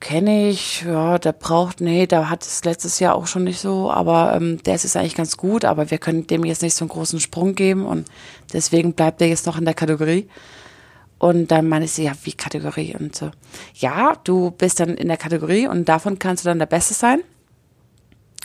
kenne 0.00 0.48
ich, 0.48 0.82
ja, 0.82 1.18
der 1.18 1.32
braucht, 1.32 1.80
nee, 1.80 2.06
der 2.06 2.30
hat 2.30 2.42
es 2.42 2.64
letztes 2.64 2.98
Jahr 2.98 3.14
auch 3.14 3.26
schon 3.26 3.44
nicht 3.44 3.60
so, 3.60 3.90
aber 3.90 4.34
ähm, 4.34 4.62
der 4.62 4.74
ist 4.74 4.96
eigentlich 4.96 5.14
ganz 5.14 5.36
gut, 5.36 5.64
aber 5.64 5.90
wir 5.90 5.98
können 5.98 6.26
dem 6.26 6.44
jetzt 6.44 6.62
nicht 6.62 6.74
so 6.74 6.84
einen 6.84 6.88
großen 6.90 7.20
Sprung 7.20 7.54
geben 7.54 7.84
und 7.84 8.08
deswegen 8.52 8.94
bleibt 8.94 9.20
er 9.20 9.28
jetzt 9.28 9.46
noch 9.46 9.58
in 9.58 9.66
der 9.66 9.74
Kategorie. 9.74 10.28
Und 11.18 11.50
dann 11.50 11.68
meine 11.68 11.84
ich 11.84 11.92
sie, 11.92 12.04
ja, 12.04 12.12
wie 12.24 12.32
Kategorie? 12.32 12.96
Und 12.98 13.14
so, 13.14 13.30
ja, 13.74 14.14
du 14.24 14.52
bist 14.52 14.80
dann 14.80 14.94
in 14.94 15.08
der 15.08 15.18
Kategorie 15.18 15.68
und 15.68 15.86
davon 15.86 16.18
kannst 16.18 16.44
du 16.44 16.48
dann 16.48 16.58
der 16.58 16.66
Beste 16.66 16.94
sein, 16.94 17.20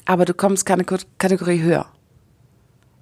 aber 0.04 0.26
du 0.26 0.34
kommst 0.34 0.66
keine 0.66 0.84
Kategorie 0.84 1.62
höher. 1.62 1.88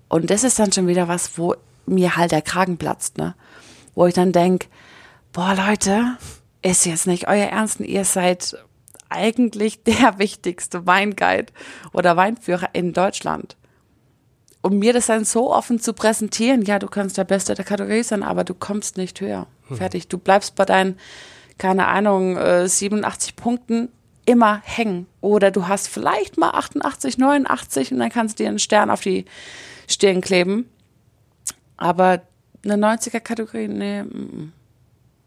Und 0.10 0.30
das 0.30 0.44
ist 0.44 0.60
dann 0.60 0.72
schon 0.72 0.88
wieder 0.88 1.08
was, 1.08 1.38
wo 1.38 1.56
mir 1.86 2.16
halt 2.16 2.32
der 2.32 2.42
Kragen 2.42 2.78
platzt, 2.78 3.18
ne? 3.18 3.36
Wo 3.96 4.06
ich 4.06 4.14
dann 4.14 4.32
denk, 4.32 4.68
boah, 5.32 5.56
Leute, 5.56 6.18
ist 6.62 6.86
jetzt 6.86 7.08
nicht 7.08 7.28
euer 7.28 7.48
Ernst. 7.48 7.80
Ihr 7.80 8.06
seid 8.06 8.58
eigentlich 9.10 9.84
der 9.84 10.18
wichtigste 10.18 10.86
Weinguide 10.86 11.54
oder 11.92 12.18
Weinführer 12.18 12.70
in 12.74 12.94
Deutschland. 12.94 13.56
Und 14.62 14.80
mir 14.80 14.94
das 14.94 15.08
dann 15.08 15.26
so 15.26 15.54
offen 15.54 15.80
zu 15.80 15.92
präsentieren, 15.94 16.62
ja, 16.62 16.80
du 16.80 16.88
kannst 16.88 17.18
der 17.18 17.26
Beste 17.26 17.54
der 17.54 17.66
Kategorie 17.66 18.04
sein, 18.04 18.24
aber 18.24 18.46
du 18.46 18.54
kommst 18.54 18.96
nicht 18.96 19.20
höher. 19.20 19.46
Hm. 19.68 19.78
Fertig. 19.78 20.08
Du 20.08 20.18
bleibst 20.18 20.56
bei 20.56 20.64
deinen, 20.64 20.98
keine 21.58 21.88
Ahnung, 21.88 22.38
87 22.68 23.32
äh, 23.32 23.36
Punkten 23.36 23.90
immer 24.26 24.62
hängen. 24.64 25.08
Oder 25.20 25.52
du 25.52 25.68
hast 25.68 25.90
vielleicht 25.90 26.38
mal 26.38 26.52
88, 26.52 27.18
89 27.18 27.92
und 27.92 28.00
dann 28.00 28.10
kannst 28.10 28.40
du 28.40 28.44
dir 28.44 28.50
einen 28.50 28.60
Stern 28.60 28.90
auf 28.90 29.02
die 29.02 29.26
Stirn 29.88 30.22
kleben. 30.22 30.70
Aber 31.78 32.22
eine 32.64 32.76
90er-Kategorie, 32.76 33.68
nee. 33.68 34.00
M 34.00 34.10
-m. 34.10 34.64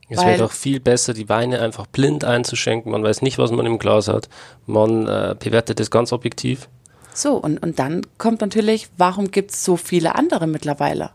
Es 0.08 0.24
wäre 0.24 0.38
doch 0.38 0.52
viel 0.52 0.78
besser, 0.78 1.14
die 1.14 1.28
Weine 1.28 1.60
einfach 1.60 1.86
blind 1.86 2.24
einzuschenken. 2.24 2.92
Man 2.92 3.02
weiß 3.02 3.22
nicht, 3.22 3.38
was 3.38 3.50
man 3.50 3.66
im 3.66 3.78
Glas 3.78 4.06
hat. 4.06 4.28
Man 4.66 5.08
äh, 5.08 5.34
bewertet 5.36 5.80
das 5.80 5.90
ganz 5.90 6.12
objektiv. 6.12 6.68
So, 7.12 7.34
und, 7.36 7.58
und 7.58 7.78
dann 7.78 8.02
kommt 8.18 8.40
natürlich, 8.40 8.88
warum 8.98 9.30
gibt 9.30 9.50
es 9.50 9.64
so 9.64 9.76
viele 9.76 10.14
andere 10.14 10.46
mittlerweile? 10.46 11.10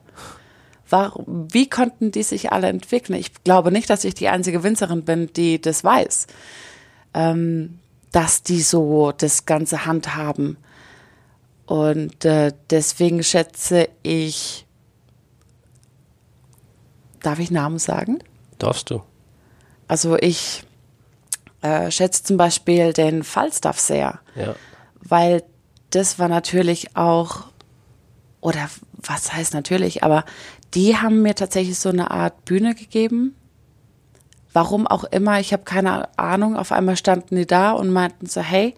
Warum, 0.89 1.47
wie 1.51 1.69
konnten 1.69 2.11
die 2.11 2.23
sich 2.23 2.51
alle 2.51 2.67
entwickeln? 2.67 3.17
Ich 3.17 3.43
glaube 3.45 3.71
nicht, 3.71 3.89
dass 3.89 4.03
ich 4.03 4.13
die 4.13 4.27
einzige 4.27 4.63
Winzerin 4.63 5.03
bin, 5.03 5.31
die 5.33 5.61
das 5.61 5.83
weiß. 5.85 6.27
Ähm, 7.13 7.79
dass 8.11 8.43
die 8.43 8.61
so 8.61 9.13
das 9.17 9.45
ganze 9.45 9.85
handhaben. 9.85 10.57
Und 11.71 12.25
äh, 12.25 12.51
deswegen 12.69 13.23
schätze 13.23 13.87
ich, 14.03 14.65
darf 17.21 17.39
ich 17.39 17.49
Namen 17.49 17.79
sagen? 17.79 18.19
Darfst 18.59 18.89
du. 18.89 19.01
Also 19.87 20.17
ich 20.17 20.65
äh, 21.61 21.89
schätze 21.89 22.23
zum 22.23 22.35
Beispiel 22.35 22.91
den 22.91 23.23
Falstaff 23.23 23.79
sehr, 23.79 24.19
ja. 24.35 24.53
weil 24.99 25.43
das 25.91 26.19
war 26.19 26.27
natürlich 26.27 26.97
auch, 26.97 27.45
oder 28.41 28.69
was 28.91 29.31
heißt 29.31 29.53
natürlich, 29.53 30.03
aber 30.03 30.25
die 30.73 30.97
haben 30.97 31.21
mir 31.21 31.35
tatsächlich 31.35 31.79
so 31.79 31.87
eine 31.87 32.11
Art 32.11 32.43
Bühne 32.43 32.75
gegeben. 32.75 33.33
Warum 34.51 34.87
auch 34.87 35.05
immer, 35.05 35.39
ich 35.39 35.53
habe 35.53 35.63
keine 35.63 36.09
Ahnung. 36.19 36.57
Auf 36.57 36.73
einmal 36.73 36.97
standen 36.97 37.37
die 37.37 37.47
da 37.47 37.71
und 37.71 37.91
meinten 37.91 38.25
so, 38.25 38.41
hey, 38.41 38.75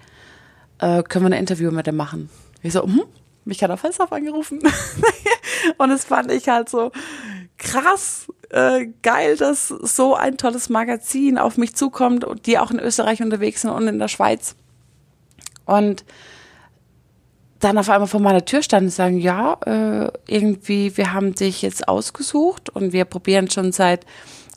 äh, 0.77 1.01
können 1.01 1.25
wir 1.25 1.31
ein 1.35 1.39
Interview 1.39 1.71
mit 1.71 1.87
dem 1.87 1.95
machen? 1.95 2.29
Ich 2.63 2.73
so, 2.73 2.83
hm, 2.83 3.03
mich 3.45 3.61
hat 3.61 3.69
er 3.69 3.77
Felshoff 3.77 4.11
angerufen. 4.11 4.59
und 5.77 5.89
das 5.89 6.05
fand 6.05 6.31
ich 6.31 6.47
halt 6.49 6.69
so 6.69 6.91
krass 7.57 8.27
äh, 8.49 8.87
geil, 9.01 9.37
dass 9.37 9.67
so 9.67 10.15
ein 10.15 10.37
tolles 10.37 10.69
Magazin 10.69 11.37
auf 11.37 11.57
mich 11.57 11.75
zukommt 11.75 12.23
und 12.23 12.45
die 12.45 12.57
auch 12.57 12.71
in 12.71 12.79
Österreich 12.79 13.21
unterwegs 13.21 13.61
sind 13.61 13.71
und 13.71 13.87
in 13.87 13.99
der 13.99 14.07
Schweiz. 14.07 14.55
Und 15.65 16.03
dann 17.59 17.77
auf 17.77 17.89
einmal 17.89 18.07
vor 18.07 18.19
meiner 18.19 18.43
Tür 18.43 18.61
standen 18.61 18.87
und 18.87 18.91
sagen, 18.91 19.17
ja, 19.19 19.53
äh, 19.65 20.11
irgendwie, 20.27 20.97
wir 20.97 21.13
haben 21.13 21.33
dich 21.33 21.61
jetzt 21.61 21.87
ausgesucht 21.87 22.69
und 22.69 22.91
wir 22.91 23.05
probieren 23.05 23.49
schon 23.49 23.71
seit 23.71 24.05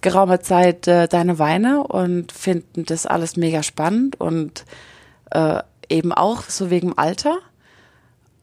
geraumer 0.01 0.41
Zeit 0.41 0.89
äh, 0.89 1.07
deine 1.09 1.39
Weine 1.39 1.85
und 1.85 2.33
finden 2.33 2.85
das 2.85 3.07
alles 3.07 3.37
mega 3.37 3.63
spannend 3.63 4.21
und 4.21 4.65
äh, 5.31 5.61
eben 5.89 6.13
auch 6.13 6.45
so 6.45 6.71
wegen 6.71 6.99
Alter. 6.99 7.39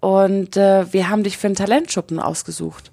Und 0.03 0.57
äh, 0.57 0.91
wir 0.91 1.07
haben 1.07 1.23
dich 1.23 1.37
für 1.37 1.47
einen 1.47 1.55
Talentschuppen 1.55 2.19
ausgesucht. 2.19 2.91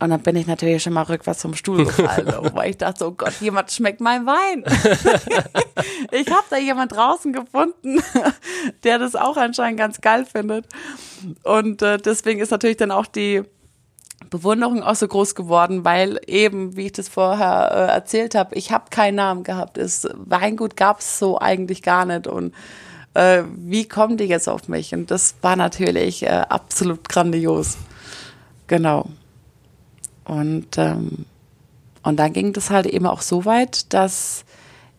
Und 0.00 0.08
dann 0.08 0.22
bin 0.22 0.34
ich 0.34 0.46
natürlich 0.46 0.82
schon 0.82 0.94
mal 0.94 1.02
rückwärts 1.02 1.42
vom 1.42 1.54
Stuhl 1.54 1.84
gefallen, 1.84 2.26
weil 2.54 2.70
ich 2.70 2.78
dachte, 2.78 3.06
oh 3.06 3.10
Gott, 3.10 3.34
jemand 3.42 3.70
schmeckt 3.70 4.00
mein 4.00 4.24
Wein. 4.24 4.64
ich 6.10 6.26
habe 6.30 6.44
da 6.48 6.56
jemand 6.56 6.92
draußen 6.92 7.34
gefunden, 7.34 8.00
der 8.84 8.98
das 8.98 9.14
auch 9.14 9.36
anscheinend 9.36 9.78
ganz 9.78 10.00
geil 10.00 10.24
findet. 10.24 10.64
Und 11.42 11.82
äh, 11.82 11.98
deswegen 11.98 12.40
ist 12.40 12.50
natürlich 12.50 12.78
dann 12.78 12.92
auch 12.92 13.04
die 13.04 13.42
Bewunderung 14.30 14.82
auch 14.82 14.94
so 14.94 15.06
groß 15.06 15.34
geworden, 15.34 15.84
weil 15.84 16.18
eben, 16.26 16.76
wie 16.76 16.86
ich 16.86 16.92
das 16.92 17.10
vorher 17.10 17.72
äh, 17.72 17.92
erzählt 17.92 18.34
habe, 18.34 18.54
ich 18.54 18.72
habe 18.72 18.86
keinen 18.88 19.16
Namen 19.16 19.42
gehabt. 19.42 19.76
Das 19.76 20.08
Weingut 20.14 20.78
gab 20.78 21.00
es 21.00 21.18
so 21.18 21.38
eigentlich 21.38 21.82
gar 21.82 22.06
nicht. 22.06 22.26
Und 22.26 22.54
äh, 23.14 23.42
wie 23.56 23.86
kommen 23.86 24.16
die 24.16 24.24
jetzt 24.24 24.48
auf 24.48 24.68
mich? 24.68 24.94
Und 24.94 25.10
das 25.10 25.34
war 25.42 25.56
natürlich 25.56 26.22
äh, 26.22 26.44
absolut 26.48 27.08
grandios. 27.08 27.76
Genau. 28.66 29.08
Und, 30.24 30.78
ähm, 30.78 31.24
und 32.02 32.16
dann 32.16 32.32
ging 32.32 32.52
das 32.52 32.70
halt 32.70 32.86
eben 32.86 33.06
auch 33.06 33.22
so 33.22 33.44
weit, 33.44 33.92
dass 33.92 34.44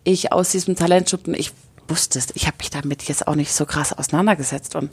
ich 0.04 0.32
aus 0.32 0.52
diesem 0.52 0.76
Talentschuppen, 0.76 1.34
ich 1.34 1.52
wusste 1.88 2.20
es, 2.20 2.28
ich 2.34 2.48
habe 2.48 2.58
mich 2.60 2.70
damit 2.70 3.04
jetzt 3.04 3.28
auch 3.28 3.36
nicht 3.36 3.54
so 3.54 3.66
krass 3.66 3.94
auseinandergesetzt 3.94 4.76
und 4.76 4.92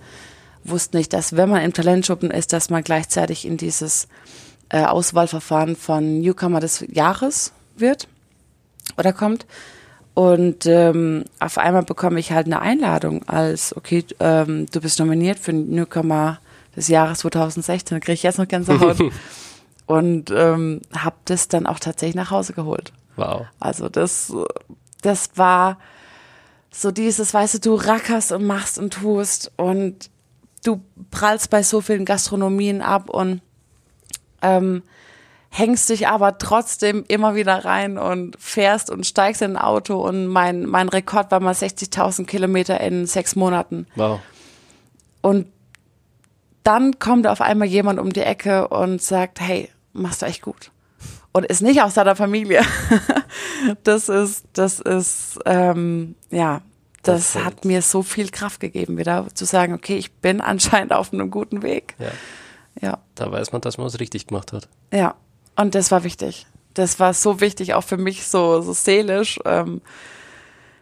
wusste 0.64 0.96
nicht, 0.96 1.12
dass 1.12 1.36
wenn 1.36 1.48
man 1.48 1.62
im 1.62 1.72
Talentschuppen 1.72 2.30
ist, 2.30 2.52
dass 2.52 2.70
man 2.70 2.82
gleichzeitig 2.82 3.46
in 3.46 3.56
dieses 3.56 4.08
äh, 4.68 4.84
Auswahlverfahren 4.84 5.76
von 5.76 6.20
Newcomer 6.20 6.60
des 6.60 6.84
Jahres 6.88 7.52
wird 7.76 8.08
oder 8.96 9.12
kommt. 9.12 9.46
Und 10.18 10.66
ähm, 10.66 11.26
auf 11.38 11.58
einmal 11.58 11.84
bekomme 11.84 12.18
ich 12.18 12.32
halt 12.32 12.46
eine 12.46 12.60
Einladung 12.60 13.22
als, 13.28 13.76
okay, 13.76 14.04
ähm, 14.18 14.66
du 14.66 14.80
bist 14.80 14.98
nominiert 14.98 15.38
für 15.38 15.52
Newcomer 15.52 16.40
des 16.74 16.88
Jahres 16.88 17.20
2016. 17.20 17.94
Da 17.94 18.00
kriege 18.00 18.14
ich 18.14 18.24
jetzt 18.24 18.36
noch 18.36 18.48
Gänsehaut. 18.48 18.98
und 19.86 20.32
ähm, 20.34 20.80
habe 20.92 21.14
das 21.26 21.46
dann 21.46 21.66
auch 21.66 21.78
tatsächlich 21.78 22.16
nach 22.16 22.32
Hause 22.32 22.52
geholt. 22.52 22.92
Wow. 23.14 23.46
Also 23.60 23.88
das, 23.88 24.34
das 25.02 25.30
war 25.36 25.78
so 26.72 26.90
dieses, 26.90 27.32
weißt 27.32 27.54
du, 27.54 27.60
du 27.60 27.74
rackerst 27.76 28.32
und 28.32 28.44
machst 28.44 28.76
und 28.76 28.94
tust 28.94 29.52
und 29.54 30.10
du 30.64 30.80
prallst 31.12 31.48
bei 31.48 31.62
so 31.62 31.80
vielen 31.80 32.04
Gastronomien 32.04 32.82
ab 32.82 33.08
und 33.08 33.40
ähm, 34.42 34.82
hängst 35.51 35.88
dich 35.88 36.09
aber 36.09 36.38
trotzdem 36.38 37.05
immer 37.09 37.34
wieder 37.34 37.64
rein 37.64 37.99
und 37.99 38.36
fährst 38.38 38.90
und 38.90 39.07
steigst 39.07 39.42
in 39.42 39.57
ein 39.57 39.62
Auto 39.62 39.96
und 39.96 40.26
mein, 40.26 40.66
mein 40.66 40.88
Rekord 40.88 41.30
war 41.30 41.40
mal 41.40 41.55
60.000 41.55 42.26
Kilometer 42.26 42.80
in 42.80 43.07
sechs 43.07 43.34
Monaten. 43.34 43.86
Wow. 43.96 44.20
Und 45.22 45.46
dann 46.64 46.99
kommt 46.99 47.26
auf 47.26 47.40
einmal 47.40 47.68
jemand 47.68 47.99
um 47.99 48.12
die 48.12 48.20
Ecke 48.20 48.68
und 48.68 49.01
sagt, 49.01 49.40
hey, 49.40 49.70
machst 49.92 50.22
du 50.22 50.26
echt 50.26 50.42
gut. 50.42 50.70
Und 51.32 51.46
ist 51.46 51.62
nicht 51.62 51.82
aus 51.82 51.94
deiner 51.94 52.16
Familie. 52.16 52.62
das 53.84 54.09
ist, 54.09 54.44
das 54.53 54.80
ist, 54.80 55.38
ähm, 55.46 56.14
ja, 56.30 56.62
das, 57.03 57.32
das 57.32 57.44
hat 57.44 57.64
mir 57.64 57.80
so 57.80 58.03
viel 58.03 58.28
Kraft 58.30 58.61
gegeben, 58.61 58.99
wieder 58.99 59.26
zu 59.34 59.44
sagen, 59.44 59.72
okay, 59.72 59.96
ich 59.96 60.12
bin 60.12 60.40
anscheinend 60.40 60.92
auf 60.92 61.12
einem 61.12 61.30
guten 61.30 61.62
Weg. 61.62 61.94
Ja. 61.99 62.11
ja. 62.80 62.99
Da 63.14 63.30
weiß 63.30 63.53
man, 63.53 63.61
dass 63.61 63.78
man 63.78 63.86
es 63.86 64.01
richtig 64.01 64.26
gemacht 64.26 64.53
hat. 64.53 64.68
Ja. 64.92 65.14
Und 65.59 65.74
das 65.74 65.90
war 65.90 66.04
wichtig. 66.04 66.46
Das 66.74 67.00
war 67.00 67.12
so 67.14 67.40
wichtig, 67.40 67.74
auch 67.74 67.82
für 67.82 67.96
mich 67.96 68.26
so, 68.26 68.61
so 68.61 68.72
seelisch, 68.72 69.40
ähm, 69.44 69.80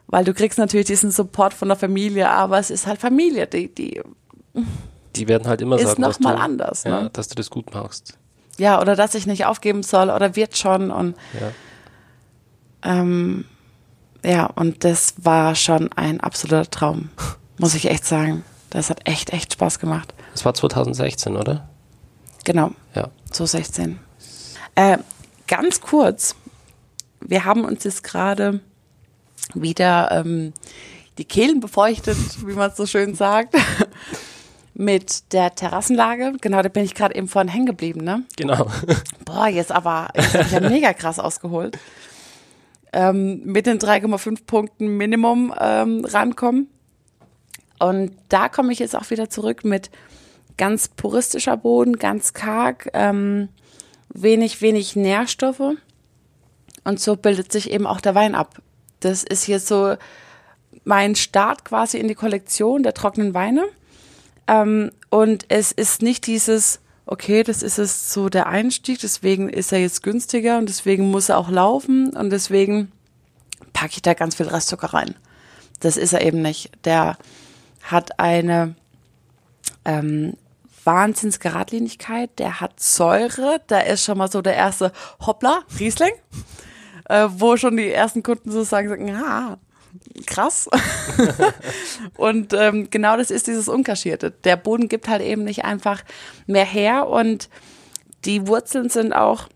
weil 0.09 0.25
du 0.25 0.35
kriegst 0.35 0.59
natürlich 0.59 0.87
diesen 0.87 1.11
Support 1.11 1.55
von 1.55 1.69
der 1.69 1.77
Familie, 1.77 2.29
aber 2.31 2.59
es 2.59 2.71
ist 2.71 2.87
halt 2.87 3.01
Familie, 3.01 3.47
die, 3.47 3.75
die, 3.75 4.03
die 5.17 5.29
werden 5.29 5.49
halt 5.49 5.63
immer 5.63 5.77
ist 5.77 5.83
sagen, 5.89 6.03
noch 6.03 6.21
mal 6.21 6.37
du, 6.37 6.41
anders, 6.43 6.85
ja, 6.85 7.03
ne? 7.03 7.11
dass 7.13 7.29
du 7.29 7.35
das 7.35 7.49
gut 7.51 7.73
machst. 7.73 8.19
Ja, 8.59 8.81
oder 8.81 8.95
dass 8.97 9.15
ich 9.15 9.27
nicht 9.27 9.47
aufgeben 9.47 9.83
soll 9.83 10.11
oder 10.11 10.37
wird 10.37 10.57
schon 10.59 10.91
und 10.91 11.17
Ja. 11.41 11.53
ähm, 12.83 13.47
ja, 14.25 14.47
und 14.47 14.85
das 14.85 15.15
war 15.23 15.55
schon 15.55 15.91
ein 15.93 16.21
absoluter 16.21 16.71
Traum, 16.71 17.09
muss 17.59 17.75
ich 17.75 17.89
echt 17.89 18.05
sagen. 18.05 18.45
Das 18.71 18.91
hat 18.91 19.01
echt, 19.09 19.31
echt 19.33 19.55
Spaß 19.55 19.79
gemacht. 19.79 20.13
Das 20.33 20.45
war 20.45 20.53
2016, 20.53 21.37
oder? 21.37 21.69
Genau, 22.45 22.73
Ja. 22.95 23.09
so 23.33 23.47
16. 23.47 23.99
Äh, 24.77 24.99
ganz 25.47 25.81
kurz, 25.81 26.37
wir 27.21 27.45
haben 27.45 27.65
uns 27.65 27.83
jetzt 27.85 28.05
gerade 28.05 28.61
wieder 29.55 30.11
ähm, 30.13 30.53
die 31.19 31.25
Kehlen 31.25 31.61
befeuchtet, 31.61 32.19
wie 32.47 32.53
man 32.53 32.71
es 32.71 32.77
so 32.77 32.85
schön 32.87 33.15
sagt, 33.15 33.55
mit 34.75 35.33
der 35.33 35.55
Terrassenlage. 35.55 36.35
Genau, 36.43 36.61
da 36.61 36.69
bin 36.69 36.85
ich 36.85 36.95
gerade 36.95 37.15
eben 37.15 37.27
vorhin 37.27 37.51
hängen 37.51 37.65
geblieben, 37.65 38.05
ne? 38.05 38.25
Genau. 38.37 38.71
Boah, 39.25 39.49
jetzt 39.49 39.73
aber, 39.73 40.11
jetzt 40.15 40.35
hab 40.35 40.47
ich 40.47 40.53
ja 40.53 40.61
mega 40.61 40.93
krass 40.93 41.19
ausgeholt. 41.19 41.79
Ähm, 42.93 43.41
mit 43.45 43.67
den 43.67 43.79
3,5 43.79 44.45
Punkten 44.47 44.99
Minimum 44.99 45.55
ähm, 45.59 46.05
rankommen. 46.05 46.69
Und 47.79 48.13
da 48.29 48.51
komme 48.51 48.73
ich 48.73 48.79
jetzt 48.79 48.95
auch 48.95 49.09
wieder 49.09 49.31
zurück 49.31 49.65
mit 49.65 49.91
ganz 50.59 50.89
puristischer 50.89 51.57
Boden, 51.57 51.97
ganz 51.97 52.35
karg, 52.35 52.91
ähm, 52.93 53.49
wenig, 54.23 54.63
wenig 54.63 54.97
Nährstoffe. 54.97 55.77
Und 56.85 57.01
so 57.01 57.17
bildet 57.17 57.53
sich 57.53 57.71
eben 57.71 57.87
auch 57.87 58.01
der 58.01 58.15
Wein 58.15 58.35
ab. 58.35 58.63
Das 59.01 59.23
ist 59.25 59.45
hier 59.45 59.61
so 59.61 59.97
mein 60.85 61.17
Start 61.17 61.65
quasi 61.65 61.99
in 61.99 62.09
die 62.09 62.15
Kollektion 62.15 62.83
der 62.83 62.95
trockenen 62.95 63.35
Weine. 63.35 63.65
Ähm, 64.47 64.93
und 65.11 65.47
es 65.49 65.73
ist 65.73 66.03
nicht 66.03 66.27
dieses, 66.27 66.81
okay, 67.05 67.43
das 67.43 67.63
ist 67.63 67.79
es 67.79 68.13
so 68.13 68.29
der 68.29 68.47
Einstieg, 68.47 69.01
deswegen 69.01 69.49
ist 69.49 69.73
er 69.73 69.81
jetzt 69.81 70.03
günstiger 70.03 70.59
und 70.59 70.69
deswegen 70.69 71.11
muss 71.11 71.29
er 71.29 71.39
auch 71.39 71.51
laufen 71.51 72.11
und 72.11 72.31
deswegen 72.31 72.93
packe 73.73 73.95
ich 73.95 74.03
da 74.03 74.15
ganz 74.15 74.37
viel 74.37 74.47
Restzucker 74.47 74.95
rein. 74.95 75.15
Das 75.81 75.97
ist 75.97 76.13
er 76.13 76.23
eben 76.23 76.43
nicht. 76.43 76.71
Der 76.85 77.19
hat 77.83 78.19
eine 78.19 78.75
ähm, 79.85 80.35
Wahnsinnsgeradlinigkeit, 80.87 82.31
der 82.39 82.61
hat 82.61 82.81
Säure, 82.81 83.61
da 83.67 83.81
ist 83.81 84.05
schon 84.05 84.19
mal 84.19 84.31
so 84.31 84.41
der 84.41 84.55
erste 84.55 84.93
Hoppla, 85.25 85.63
Riesling, 85.79 86.13
äh, 87.09 87.29
wo 87.31 87.57
schon 87.57 87.77
die 87.77 87.91
ersten 87.91 88.23
Kunden 88.23 88.51
so 88.51 88.63
sagen, 88.63 89.15
ah, 89.15 89.59
krass. 90.27 90.69
und 92.17 92.53
ähm, 92.53 92.89
genau 92.91 93.17
das 93.17 93.31
ist 93.31 93.47
dieses 93.47 93.69
Unkaschierte. 93.69 94.31
Der 94.31 94.57
Boden 94.57 94.89
gibt 94.89 95.09
halt 95.09 95.23
eben 95.23 95.45
nicht 95.45 95.65
einfach 95.65 96.03
mehr 96.47 96.65
her 96.65 97.09
und 97.09 97.49
die 98.25 98.47
Wurzeln 98.47 98.89
sind 98.89 99.13
auch 99.13 99.49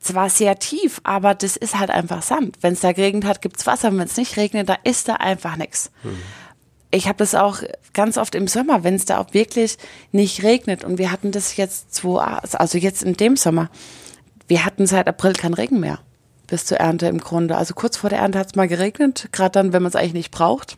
zwar 0.00 0.28
sehr 0.28 0.58
tief, 0.58 1.00
aber 1.02 1.34
das 1.34 1.56
ist 1.56 1.78
halt 1.78 1.90
einfach 1.90 2.22
Sand. 2.22 2.58
Wenn 2.60 2.74
es 2.74 2.80
da 2.80 2.92
geregnet 2.92 3.24
hat, 3.24 3.42
gibt's 3.42 3.66
Wasser. 3.66 3.90
Wenn 3.90 4.00
es 4.00 4.16
nicht 4.16 4.36
regnet, 4.36 4.68
da 4.68 4.76
ist 4.84 5.08
da 5.08 5.14
einfach 5.14 5.56
nichts. 5.56 5.90
Ich 6.94 7.08
habe 7.08 7.18
das 7.18 7.34
auch 7.34 7.58
ganz 7.92 8.16
oft 8.16 8.36
im 8.36 8.46
Sommer, 8.46 8.84
wenn 8.84 8.94
es 8.94 9.04
da 9.04 9.18
auch 9.18 9.34
wirklich 9.34 9.78
nicht 10.12 10.44
regnet. 10.44 10.84
Und 10.84 10.96
wir 10.96 11.10
hatten 11.10 11.32
das 11.32 11.56
jetzt 11.56 11.92
zwei, 11.92 12.20
also 12.20 12.78
jetzt 12.78 13.02
in 13.02 13.14
dem 13.14 13.36
Sommer, 13.36 13.68
wir 14.46 14.64
hatten 14.64 14.86
seit 14.86 15.08
April 15.08 15.32
keinen 15.32 15.54
Regen 15.54 15.80
mehr 15.80 15.98
bis 16.46 16.66
zur 16.66 16.78
Ernte 16.78 17.06
im 17.06 17.18
Grunde. 17.18 17.56
Also 17.56 17.74
kurz 17.74 17.96
vor 17.96 18.10
der 18.10 18.20
Ernte 18.20 18.38
hat 18.38 18.46
es 18.46 18.54
mal 18.54 18.68
geregnet, 18.68 19.28
gerade 19.32 19.50
dann, 19.50 19.72
wenn 19.72 19.82
man 19.82 19.88
es 19.90 19.96
eigentlich 19.96 20.12
nicht 20.14 20.30
braucht. 20.30 20.76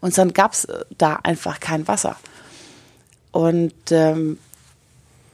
Und 0.00 0.18
dann 0.18 0.32
gab 0.32 0.54
es 0.54 0.66
da 0.98 1.20
einfach 1.22 1.60
kein 1.60 1.86
Wasser. 1.86 2.16
Und 3.30 3.74
ähm, 3.92 4.38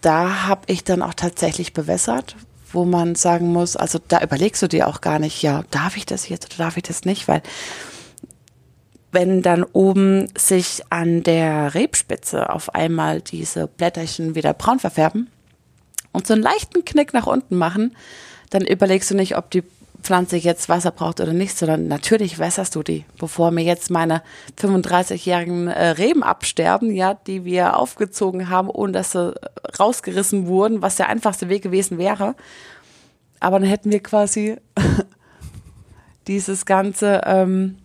da 0.02 0.48
habe 0.48 0.62
ich 0.66 0.84
dann 0.84 1.00
auch 1.00 1.14
tatsächlich 1.14 1.72
bewässert, 1.72 2.36
wo 2.72 2.84
man 2.84 3.14
sagen 3.14 3.54
muss, 3.54 3.74
also 3.74 3.98
da 4.06 4.20
überlegst 4.20 4.60
du 4.60 4.68
dir 4.68 4.86
auch 4.86 5.00
gar 5.00 5.18
nicht, 5.18 5.40
ja, 5.40 5.64
darf 5.70 5.96
ich 5.96 6.04
das 6.04 6.28
jetzt 6.28 6.46
oder 6.46 6.64
darf 6.64 6.76
ich 6.76 6.82
das 6.82 7.06
nicht, 7.06 7.26
weil 7.26 7.42
wenn 9.16 9.40
dann 9.40 9.64
oben 9.64 10.28
sich 10.36 10.82
an 10.90 11.22
der 11.22 11.72
Rebspitze 11.72 12.50
auf 12.50 12.74
einmal 12.74 13.22
diese 13.22 13.66
Blätterchen 13.66 14.34
wieder 14.34 14.52
braun 14.52 14.78
verfärben 14.78 15.30
und 16.12 16.26
so 16.26 16.34
einen 16.34 16.42
leichten 16.42 16.84
Knick 16.84 17.14
nach 17.14 17.26
unten 17.26 17.56
machen, 17.56 17.96
dann 18.50 18.66
überlegst 18.66 19.10
du 19.10 19.14
nicht, 19.14 19.38
ob 19.38 19.50
die 19.50 19.62
Pflanze 20.02 20.36
jetzt 20.36 20.68
Wasser 20.68 20.90
braucht 20.90 21.22
oder 21.22 21.32
nicht, 21.32 21.56
sondern 21.56 21.88
natürlich 21.88 22.38
wässerst 22.38 22.74
du 22.74 22.82
die, 22.82 23.06
bevor 23.18 23.52
mir 23.52 23.64
jetzt 23.64 23.90
meine 23.90 24.22
35-jährigen 24.60 25.68
äh, 25.68 25.86
Reben 25.92 26.22
absterben, 26.22 26.94
ja, 26.94 27.14
die 27.14 27.46
wir 27.46 27.78
aufgezogen 27.78 28.50
haben, 28.50 28.68
ohne 28.68 28.92
dass 28.92 29.12
sie 29.12 29.34
rausgerissen 29.80 30.46
wurden, 30.46 30.82
was 30.82 30.96
der 30.96 31.08
einfachste 31.08 31.48
Weg 31.48 31.62
gewesen 31.62 31.96
wäre. 31.96 32.34
Aber 33.40 33.58
dann 33.60 33.68
hätten 33.68 33.90
wir 33.90 34.02
quasi 34.02 34.56
dieses 36.28 36.66
ganze 36.66 37.22
ähm, 37.24 37.78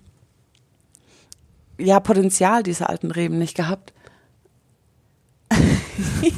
ja, 1.82 2.00
Potenzial 2.00 2.64
dieser 2.64 2.90
alten 2.90 3.12
Reben 3.12 3.38
nicht 3.38 3.56
gehabt. 3.56 3.94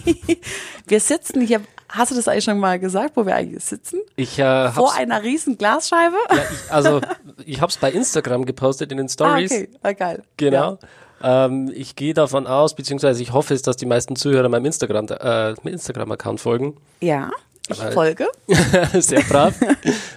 wir 0.87 0.99
sitzen 0.99 1.41
hier, 1.41 1.61
hast 1.89 2.11
du 2.11 2.15
das 2.15 2.27
eigentlich 2.27 2.43
schon 2.43 2.59
mal 2.59 2.79
gesagt, 2.79 3.15
wo 3.15 3.25
wir 3.25 3.35
eigentlich 3.35 3.63
sitzen? 3.63 3.99
Ich 4.15 4.39
äh, 4.39 4.71
Vor 4.71 4.93
einer 4.95 5.23
riesen 5.23 5.57
Glasscheibe? 5.57 6.15
Ja, 6.29 6.37
ich, 6.37 6.71
also 6.71 7.01
ich 7.45 7.61
habe 7.61 7.69
es 7.69 7.77
bei 7.77 7.91
Instagram 7.91 8.45
gepostet 8.45 8.91
in 8.91 8.97
den 8.97 9.09
Stories. 9.09 9.51
Ah, 9.51 9.55
okay, 9.55 9.69
ah, 9.83 9.91
geil. 9.93 10.23
Genau. 10.37 10.79
Ja. 11.21 11.45
Ähm, 11.45 11.71
ich 11.73 11.95
gehe 11.95 12.13
davon 12.13 12.47
aus, 12.47 12.75
beziehungsweise 12.75 13.21
ich 13.21 13.31
hoffe 13.31 13.53
es, 13.53 13.61
dass 13.61 13.77
die 13.77 13.85
meisten 13.85 14.15
Zuhörer 14.15 14.49
meinem 14.49 14.65
Instagram, 14.65 15.07
äh, 15.07 15.53
Instagram-Account 15.69 16.41
folgen. 16.41 16.77
Ja, 16.99 17.31
ich 17.69 17.79
weil, 17.79 17.91
folge. 17.93 18.27
sehr 18.99 19.21
brav, 19.21 19.53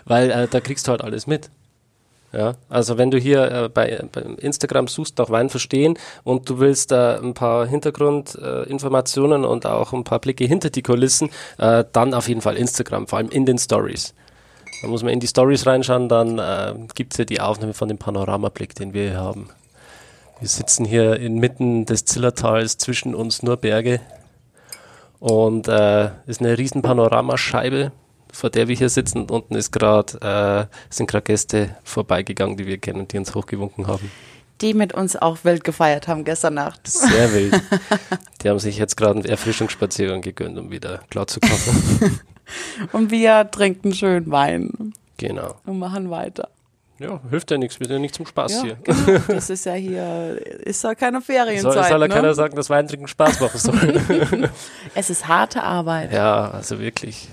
weil 0.05 0.31
äh, 0.31 0.49
da 0.49 0.61
kriegst 0.61 0.89
du 0.89 0.91
halt 0.91 1.03
alles 1.03 1.27
mit. 1.27 1.51
Ja, 2.37 2.57
also 2.69 2.99
wenn 2.99 3.11
du 3.11 3.17
hier 3.17 3.51
äh, 3.51 3.69
bei, 3.71 3.99
bei, 4.13 4.21
Instagram 4.21 4.89
suchst 4.89 5.17
nach 5.17 5.31
Wein 5.31 5.49
verstehen 5.49 5.99
und 6.23 6.51
du 6.51 6.59
willst 6.59 6.93
äh, 6.93 7.17
ein 7.17 7.33
paar 7.33 7.67
Hintergrundinformationen 7.67 9.43
äh, 9.43 9.47
und 9.47 9.65
auch 9.65 9.95
ein 9.95 10.05
paar 10.05 10.19
Blicke 10.19 10.45
hinter 10.45 10.69
die 10.69 10.83
Kulissen, 10.83 11.31
äh, 11.57 11.85
dann 11.93 12.13
auf 12.13 12.29
jeden 12.29 12.43
Fall 12.43 12.59
Instagram, 12.59 13.07
vor 13.07 13.17
allem 13.19 13.31
in 13.31 13.47
den 13.47 13.57
Stories. 13.57 14.13
Da 14.83 14.89
muss 14.89 15.03
man 15.03 15.15
in 15.15 15.21
die 15.21 15.29
Stories 15.29 15.65
reinschauen, 15.65 16.11
dann 16.11 16.39
äh, 16.39 16.75
gibt 16.95 17.15
es 17.15 17.19
ja 17.19 17.25
die 17.25 17.41
Aufnahme 17.41 17.73
von 17.73 17.89
dem 17.89 17.97
Panoramablick, 17.97 18.75
den 18.75 18.93
wir 18.93 19.05
hier 19.05 19.19
haben. 19.19 19.49
Wir 20.39 20.49
sitzen 20.49 20.85
hier 20.85 21.17
inmitten 21.17 21.87
des 21.87 22.05
Zillertals, 22.05 22.77
zwischen 22.77 23.15
uns 23.15 23.43
nur 23.43 23.57
Berge 23.57 24.01
und 25.21 25.69
äh, 25.69 26.11
ist 26.27 26.43
eine 26.43 26.59
riesen 26.59 26.83
Panoramascheibe 26.83 27.93
vor 28.37 28.51
der 28.51 28.69
wir 28.69 28.77
hier 28.77 28.89
sitzen. 28.89 29.23
Und 29.23 29.31
unten 29.31 29.55
ist 29.55 29.73
grad, 29.73 30.23
äh, 30.23 30.67
sind 30.91 31.11
gerade 31.11 31.25
Gäste 31.25 31.77
vorbeigegangen, 31.85 32.57
die 32.57 32.67
wir 32.67 32.79
kennen, 32.79 33.09
die 33.09 33.19
uns 33.19 33.35
hochgewunken 33.35 33.87
haben. 33.87 34.11
Die 34.61 34.75
mit 34.75 34.95
uns 34.95 35.17
auch 35.17 35.39
wild 35.43 35.65
gefeiert 35.65 36.09
haben 36.09 36.25
gestern 36.25 36.55
Nacht. 36.55 36.87
Sehr 36.87 37.33
wild. 37.35 37.61
Die 38.43 38.49
haben 38.49 38.59
sich 38.59 38.79
jetzt 38.79 38.97
gerade 38.97 39.19
einen 39.19 39.25
Erfrischungsspaziergang 39.25 40.23
gegönnt, 40.23 40.59
um 40.59 40.71
wieder 40.71 41.01
klar 41.11 41.27
zu 41.27 41.41
kommen. 41.41 42.21
und 42.93 43.11
wir 43.11 43.51
trinken 43.51 43.95
schön 43.95 44.31
Wein. 44.31 44.93
Genau. 45.19 45.57
Und 45.65 45.79
machen 45.79 46.11
weiter. 46.11 46.49
Ja, 46.99 47.21
hilft 47.29 47.51
ja 47.51 47.59
nichts, 47.59 47.79
wir 47.79 47.87
sind 47.87 47.97
ja 47.97 48.01
nicht 48.01 48.15
zum 48.15 48.25
Spaß 48.25 48.53
ja, 48.53 48.63
hier. 48.63 48.79
Genau. 48.83 49.19
Das 49.29 49.51
ist 49.51 49.67
ja 49.67 49.75
hier, 49.75 50.41
ist 50.65 50.83
ja 50.83 50.95
keine 50.95 51.21
Ferienzeit. 51.21 51.63
Soll, 51.75 51.85
soll 51.85 52.01
ja 52.01 52.09
ne? 52.09 52.09
keiner 52.09 52.35
sagen, 52.35 52.57
dass 52.57 52.71
Weintrinken 52.71 53.07
Spaß 53.07 53.41
machen 53.41 53.59
soll. 53.59 54.51
es 54.95 55.11
ist 55.11 55.29
harte 55.29 55.63
Arbeit. 55.63 56.13
Ja, 56.13 56.51
also 56.51 56.79
wirklich. 56.79 57.29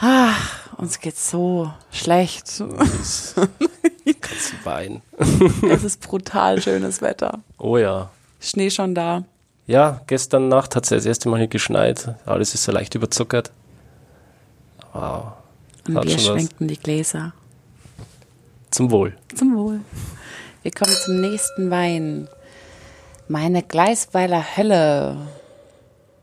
Ach, 0.00 0.76
uns 0.76 1.00
geht's 1.00 1.30
so 1.30 1.72
schlecht. 1.90 2.44
Kannst 4.20 4.64
weinen. 4.64 5.02
es 5.70 5.84
ist 5.84 6.00
brutal 6.00 6.62
schönes 6.62 7.02
Wetter. 7.02 7.40
Oh 7.58 7.76
ja. 7.76 8.10
Schnee 8.40 8.70
schon 8.70 8.94
da. 8.94 9.24
Ja, 9.66 10.00
gestern 10.06 10.48
Nacht 10.48 10.76
hat 10.76 10.84
es 10.84 10.90
ja 10.90 10.96
das 10.96 11.04
erste 11.06 11.28
Mal 11.28 11.38
hier 11.38 11.48
geschneit. 11.48 12.14
Alles 12.24 12.54
ist 12.54 12.62
so 12.62 12.72
leicht 12.72 12.94
überzuckert. 12.94 13.50
Wow. 14.92 15.32
Und 15.86 15.96
hat 15.96 16.06
wir 16.06 16.18
schwenken 16.18 16.60
was. 16.60 16.68
die 16.68 16.78
Gläser. 16.78 17.32
Zum 18.70 18.90
Wohl. 18.90 19.16
Zum 19.34 19.56
Wohl. 19.56 19.80
Wir 20.62 20.70
kommen 20.70 20.94
zum 21.04 21.20
nächsten 21.20 21.70
Wein. 21.70 22.28
Meine 23.26 23.62
Gleisweiler 23.62 24.56
Hölle. 24.56 25.16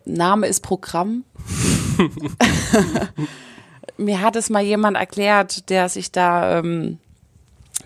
Name 0.06 0.48
ist 0.48 0.62
Programm. 0.62 1.24
mir 3.98 4.22
hat 4.22 4.36
es 4.36 4.50
mal 4.50 4.64
jemand 4.64 4.98
erklärt, 4.98 5.70
der 5.70 5.90
sich 5.90 6.12
da 6.12 6.60
ähm, 6.60 7.00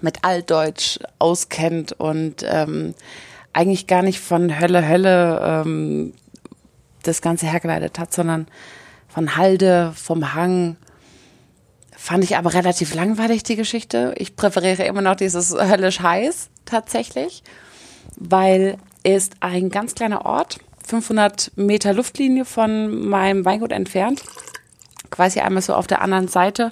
mit 0.02 0.24
Altdeutsch 0.24 1.00
auskennt 1.20 1.94
und 1.94 2.46
ähm, 2.48 2.94
eigentlich 3.54 3.88
gar 3.88 4.02
nicht 4.02 4.20
von 4.20 4.60
Hölle, 4.60 4.88
Hölle 4.88 5.42
ähm, 5.44 6.14
das 7.04 7.22
Ganze 7.22 7.48
hergeleitet 7.48 8.00
hat, 8.00 8.14
sondern 8.14 8.48
von 9.08 9.36
Halde, 9.36 9.94
vom 9.96 10.34
Hang. 10.34 10.78
Fand 11.98 12.24
ich 12.24 12.38
aber 12.38 12.54
relativ 12.54 12.94
langweilig, 12.94 13.44
die 13.44 13.56
Geschichte. 13.56 14.14
Ich 14.18 14.36
präferiere 14.36 14.84
immer 14.86 15.02
noch 15.02 15.16
dieses 15.16 15.54
höllisch 15.54 16.00
heiß 16.00 16.50
tatsächlich, 16.66 17.44
weil 18.16 18.78
ist 19.04 19.34
ein 19.40 19.70
ganz 19.70 19.96
kleiner 19.96 20.26
Ort, 20.26 20.60
500 20.86 21.52
Meter 21.56 21.94
Luftlinie 21.94 22.46
von 22.46 23.10
meinem 23.10 23.46
Weingut 23.46 23.72
entfernt 23.72 24.24
quasi 25.10 25.40
einmal 25.40 25.62
so 25.62 25.74
auf 25.74 25.88
der 25.88 26.02
anderen 26.02 26.28
Seite. 26.28 26.72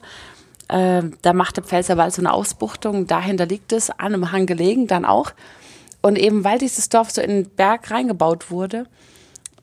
Äh, 0.68 1.04
da 1.22 1.34
macht 1.34 1.58
der 1.58 1.64
Pfälzerwald 1.64 2.14
so 2.14 2.22
eine 2.22 2.34
Ausbuchtung, 2.34 3.08
dahinter 3.08 3.46
liegt 3.46 3.72
es, 3.72 3.90
an 3.90 4.14
einem 4.14 4.32
Hang 4.32 4.46
gelegen 4.46 4.88
dann 4.88 5.06
auch. 5.06 5.32
Und 6.02 6.18
eben 6.18 6.44
weil 6.44 6.60
dieses 6.60 6.90
Dorf 6.90 7.12
so 7.12 7.22
in 7.22 7.30
den 7.30 7.50
Berg 7.50 7.90
reingebaut 7.92 8.52
wurde, 8.52 8.86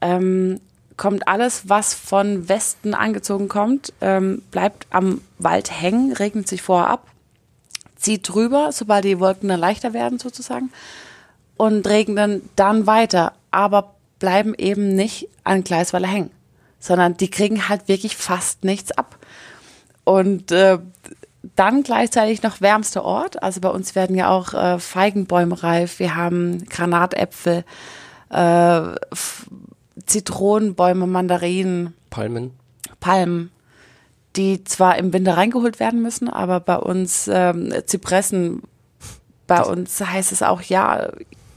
ähm, 0.01 0.61
kommt 0.97 1.27
alles, 1.29 1.69
was 1.69 1.95
von 1.95 2.49
Westen 2.49 2.95
angezogen 2.95 3.49
kommt, 3.49 3.93
ähm, 4.01 4.43
bleibt 4.51 4.87
am 4.91 5.21
Wald 5.39 5.71
hängen, 5.71 6.13
regnet 6.13 6.49
sich 6.49 6.63
vorher 6.63 6.89
ab, 6.89 7.07
zieht 7.97 8.29
drüber, 8.29 8.71
sobald 8.73 9.05
die 9.05 9.21
Wolken 9.21 9.49
dann 9.49 9.61
leichter 9.61 9.93
werden 9.93 10.19
sozusagen 10.19 10.71
und 11.57 11.87
regnen 11.87 12.49
dann 12.57 12.87
weiter, 12.87 13.33
aber 13.51 13.95
bleiben 14.19 14.55
eben 14.57 14.95
nicht 14.95 15.29
an 15.43 15.65
Gleisweiler 15.65 16.09
hängen 16.09 16.31
sondern 16.85 17.17
die 17.17 17.31
kriegen 17.31 17.71
halt 17.71 17.89
wirklich 17.89 18.15
fast 18.15 18.63
nichts 18.63 18.93
ab. 18.93 19.17
Und 20.05 20.53
äh, 20.53 20.79
dann 21.57 21.83
gleichzeitig 21.83 22.43
noch 22.43 22.61
wärmster 22.61 23.07
Ort. 23.07 23.43
Also 23.43 23.63
bei 23.63 23.71
uns 23.71 23.95
werden 23.95 24.15
ja 24.15 24.29
auch 24.29 24.53
äh, 24.53 24.79
Feigenbäume 24.79 25.63
reif. 25.63 25.99
Wir 25.99 26.15
haben 26.15 26.67
Granatäpfel, 26.67 27.65
äh, 28.29 28.83
Zitronenbäume, 30.05 31.07
Mandarinen. 31.07 31.95
Palmen. 32.11 32.51
Palmen, 33.01 33.51
die 34.37 34.63
zwar 34.65 34.99
im 34.99 35.15
Winter 35.15 35.39
reingeholt 35.39 35.81
werden 35.81 36.03
müssen, 36.03 36.29
aber 36.29 36.61
bei 36.61 36.77
uns 36.77 37.31
ähm, 37.33 37.73
Zypressen, 37.87 38.61
bei 39.47 39.57
das 39.57 39.69
uns 39.69 40.01
heißt 40.03 40.33
es 40.33 40.43
auch 40.43 40.61
ja 40.61 41.09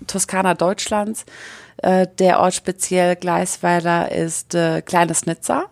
Toskana 0.08 0.54
Deutschlands. 0.54 1.26
Äh, 1.78 2.08
der 2.20 2.40
Ort 2.40 2.56
speziell 2.56 3.16
Gleisweiler 3.16 4.12
ist 4.12 4.56
äh, 4.56 4.82
Kleines 4.82 5.26
Nizza, 5.26 5.66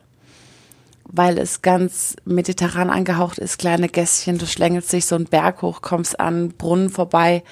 weil 1.06 1.38
es 1.38 1.62
ganz 1.62 2.16
mediterran 2.26 2.90
angehaucht 2.90 3.40
ist, 3.40 3.58
kleine 3.58 3.90
Gässchen, 3.90 4.38
du 4.38 4.46
schlängelst 4.46 4.94
dich 4.94 5.06
so 5.06 5.16
einen 5.16 5.26
Berg 5.26 5.62
hoch, 5.62 5.82
kommst 5.82 6.20
an 6.20 6.50
Brunnen 6.50 6.90
vorbei. 6.90 7.44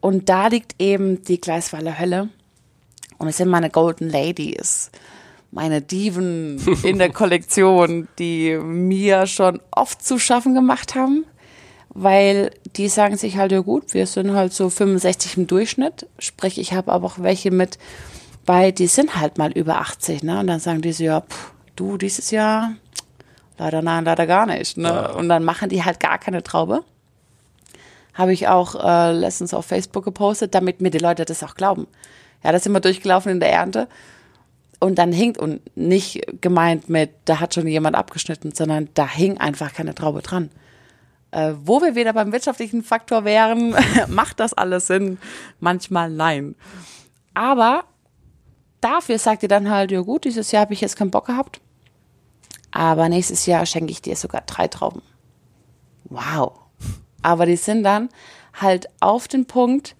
Und 0.00 0.28
da 0.28 0.48
liegt 0.48 0.74
eben 0.78 1.22
die 1.24 1.40
Gleisweiler 1.40 1.98
Hölle. 1.98 2.28
Und 3.18 3.28
es 3.28 3.36
sind 3.36 3.48
meine 3.48 3.70
Golden 3.70 4.08
Ladies 4.08 4.90
meine 5.52 5.82
Diven 5.82 6.60
in 6.84 6.98
der 6.98 7.10
Kollektion, 7.12 8.08
die 8.18 8.56
mir 8.56 9.26
schon 9.26 9.60
oft 9.72 10.04
zu 10.04 10.18
schaffen 10.18 10.54
gemacht 10.54 10.94
haben 10.94 11.24
weil 11.92 12.52
die 12.76 12.88
sagen 12.88 13.16
sich 13.16 13.36
halt, 13.36 13.52
ja 13.52 13.60
gut, 13.60 13.94
wir 13.94 14.06
sind 14.06 14.32
halt 14.32 14.52
so 14.52 14.70
65 14.70 15.36
im 15.36 15.46
Durchschnitt, 15.46 16.06
sprich, 16.18 16.58
ich 16.58 16.72
habe 16.72 16.92
aber 16.92 17.06
auch 17.06 17.18
welche 17.18 17.50
mit, 17.50 17.78
weil 18.46 18.72
die 18.72 18.86
sind 18.86 19.16
halt 19.16 19.38
mal 19.38 19.52
über 19.52 19.78
80, 19.78 20.22
ne? 20.22 20.40
Und 20.40 20.46
dann 20.46 20.60
sagen 20.60 20.82
die 20.82 20.92
so, 20.92 21.04
ja, 21.04 21.20
pff, 21.20 21.52
du 21.76 21.96
dieses 21.96 22.30
Jahr, 22.30 22.72
leider 23.58 23.82
nein, 23.82 24.04
leider 24.04 24.26
gar 24.26 24.46
nicht, 24.46 24.76
ne? 24.76 24.88
Ja. 24.88 25.10
Und 25.12 25.28
dann 25.28 25.44
machen 25.44 25.68
die 25.68 25.84
halt 25.84 26.00
gar 26.00 26.18
keine 26.18 26.42
Traube. 26.42 26.84
Habe 28.14 28.32
ich 28.32 28.48
auch 28.48 28.74
äh, 28.82 29.12
letztens 29.12 29.54
auf 29.54 29.66
Facebook 29.66 30.04
gepostet, 30.04 30.54
damit 30.54 30.80
mir 30.80 30.90
die 30.90 30.98
Leute 30.98 31.24
das 31.24 31.42
auch 31.42 31.54
glauben. 31.54 31.86
Ja, 32.44 32.52
das 32.52 32.64
sind 32.64 32.72
wir 32.72 32.80
durchgelaufen 32.80 33.32
in 33.32 33.40
der 33.40 33.52
Ernte. 33.52 33.88
Und 34.78 34.98
dann 34.98 35.12
hinkt, 35.12 35.38
und 35.38 35.60
nicht 35.76 36.22
gemeint 36.40 36.88
mit, 36.88 37.10
da 37.26 37.40
hat 37.40 37.54
schon 37.54 37.66
jemand 37.66 37.96
abgeschnitten, 37.96 38.52
sondern 38.54 38.88
da 38.94 39.06
hing 39.06 39.38
einfach 39.38 39.74
keine 39.74 39.94
Traube 39.94 40.22
dran. 40.22 40.50
Äh, 41.32 41.52
wo 41.62 41.80
wir 41.80 41.94
wieder 41.94 42.12
beim 42.12 42.32
wirtschaftlichen 42.32 42.82
Faktor 42.82 43.24
wären, 43.24 43.74
macht 44.08 44.40
das 44.40 44.52
alles 44.52 44.86
Sinn? 44.86 45.18
Manchmal 45.60 46.10
nein. 46.10 46.56
Aber 47.34 47.84
dafür 48.80 49.18
sagt 49.18 49.42
ihr 49.42 49.48
dann 49.48 49.70
halt, 49.70 49.92
ja 49.92 50.00
gut, 50.00 50.24
dieses 50.24 50.50
Jahr 50.50 50.62
habe 50.62 50.74
ich 50.74 50.80
jetzt 50.80 50.96
keinen 50.96 51.10
Bock 51.10 51.26
gehabt. 51.26 51.60
Aber 52.72 53.08
nächstes 53.08 53.46
Jahr 53.46 53.66
schenke 53.66 53.92
ich 53.92 54.02
dir 54.02 54.16
sogar 54.16 54.42
drei 54.42 54.68
Trauben. 54.68 55.02
Wow. 56.04 56.52
Aber 57.22 57.46
die 57.46 57.56
sind 57.56 57.82
dann 57.84 58.08
halt 58.54 58.88
auf 59.00 59.28
den 59.28 59.46
Punkt 59.46 59.96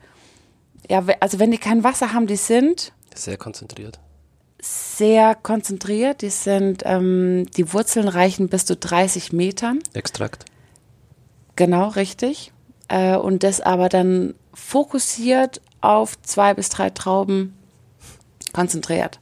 ja, 0.90 1.04
also 1.20 1.38
wenn 1.38 1.52
die 1.52 1.58
kein 1.58 1.84
Wasser 1.84 2.12
haben, 2.12 2.26
die 2.26 2.36
sind 2.36 2.92
Sehr 3.14 3.36
konzentriert. 3.36 4.00
sehr 4.60 5.34
konzentriert. 5.36 6.20
Die 6.22 6.30
sind, 6.30 6.82
ähm, 6.84 7.46
die 7.56 7.72
Wurzeln 7.72 8.08
reichen 8.08 8.48
bis 8.48 8.66
zu 8.66 8.76
30 8.76 9.32
Metern. 9.32 9.78
Extrakt. 9.94 10.44
Genau, 11.60 11.88
richtig. 11.88 12.52
Äh, 12.88 13.16
und 13.16 13.42
das 13.42 13.60
aber 13.60 13.90
dann 13.90 14.32
fokussiert 14.54 15.60
auf 15.82 16.18
zwei 16.22 16.54
bis 16.54 16.70
drei 16.70 16.88
Trauben 16.88 17.54
konzentriert. 18.54 19.20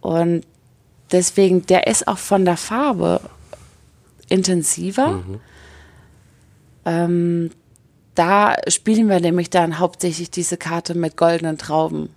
Und 0.00 0.44
deswegen, 1.12 1.64
der 1.64 1.86
ist 1.86 2.08
auch 2.08 2.18
von 2.18 2.44
der 2.44 2.56
Farbe 2.56 3.20
intensiver. 4.30 5.22
Ähm, 6.84 7.50
da 8.16 8.56
spielen 8.66 9.08
wir 9.08 9.20
nämlich 9.20 9.48
dann 9.48 9.78
hauptsächlich 9.78 10.28
diese 10.32 10.56
Karte 10.56 10.96
mit 10.96 11.16
goldenen 11.16 11.56
Trauben. 11.56 12.12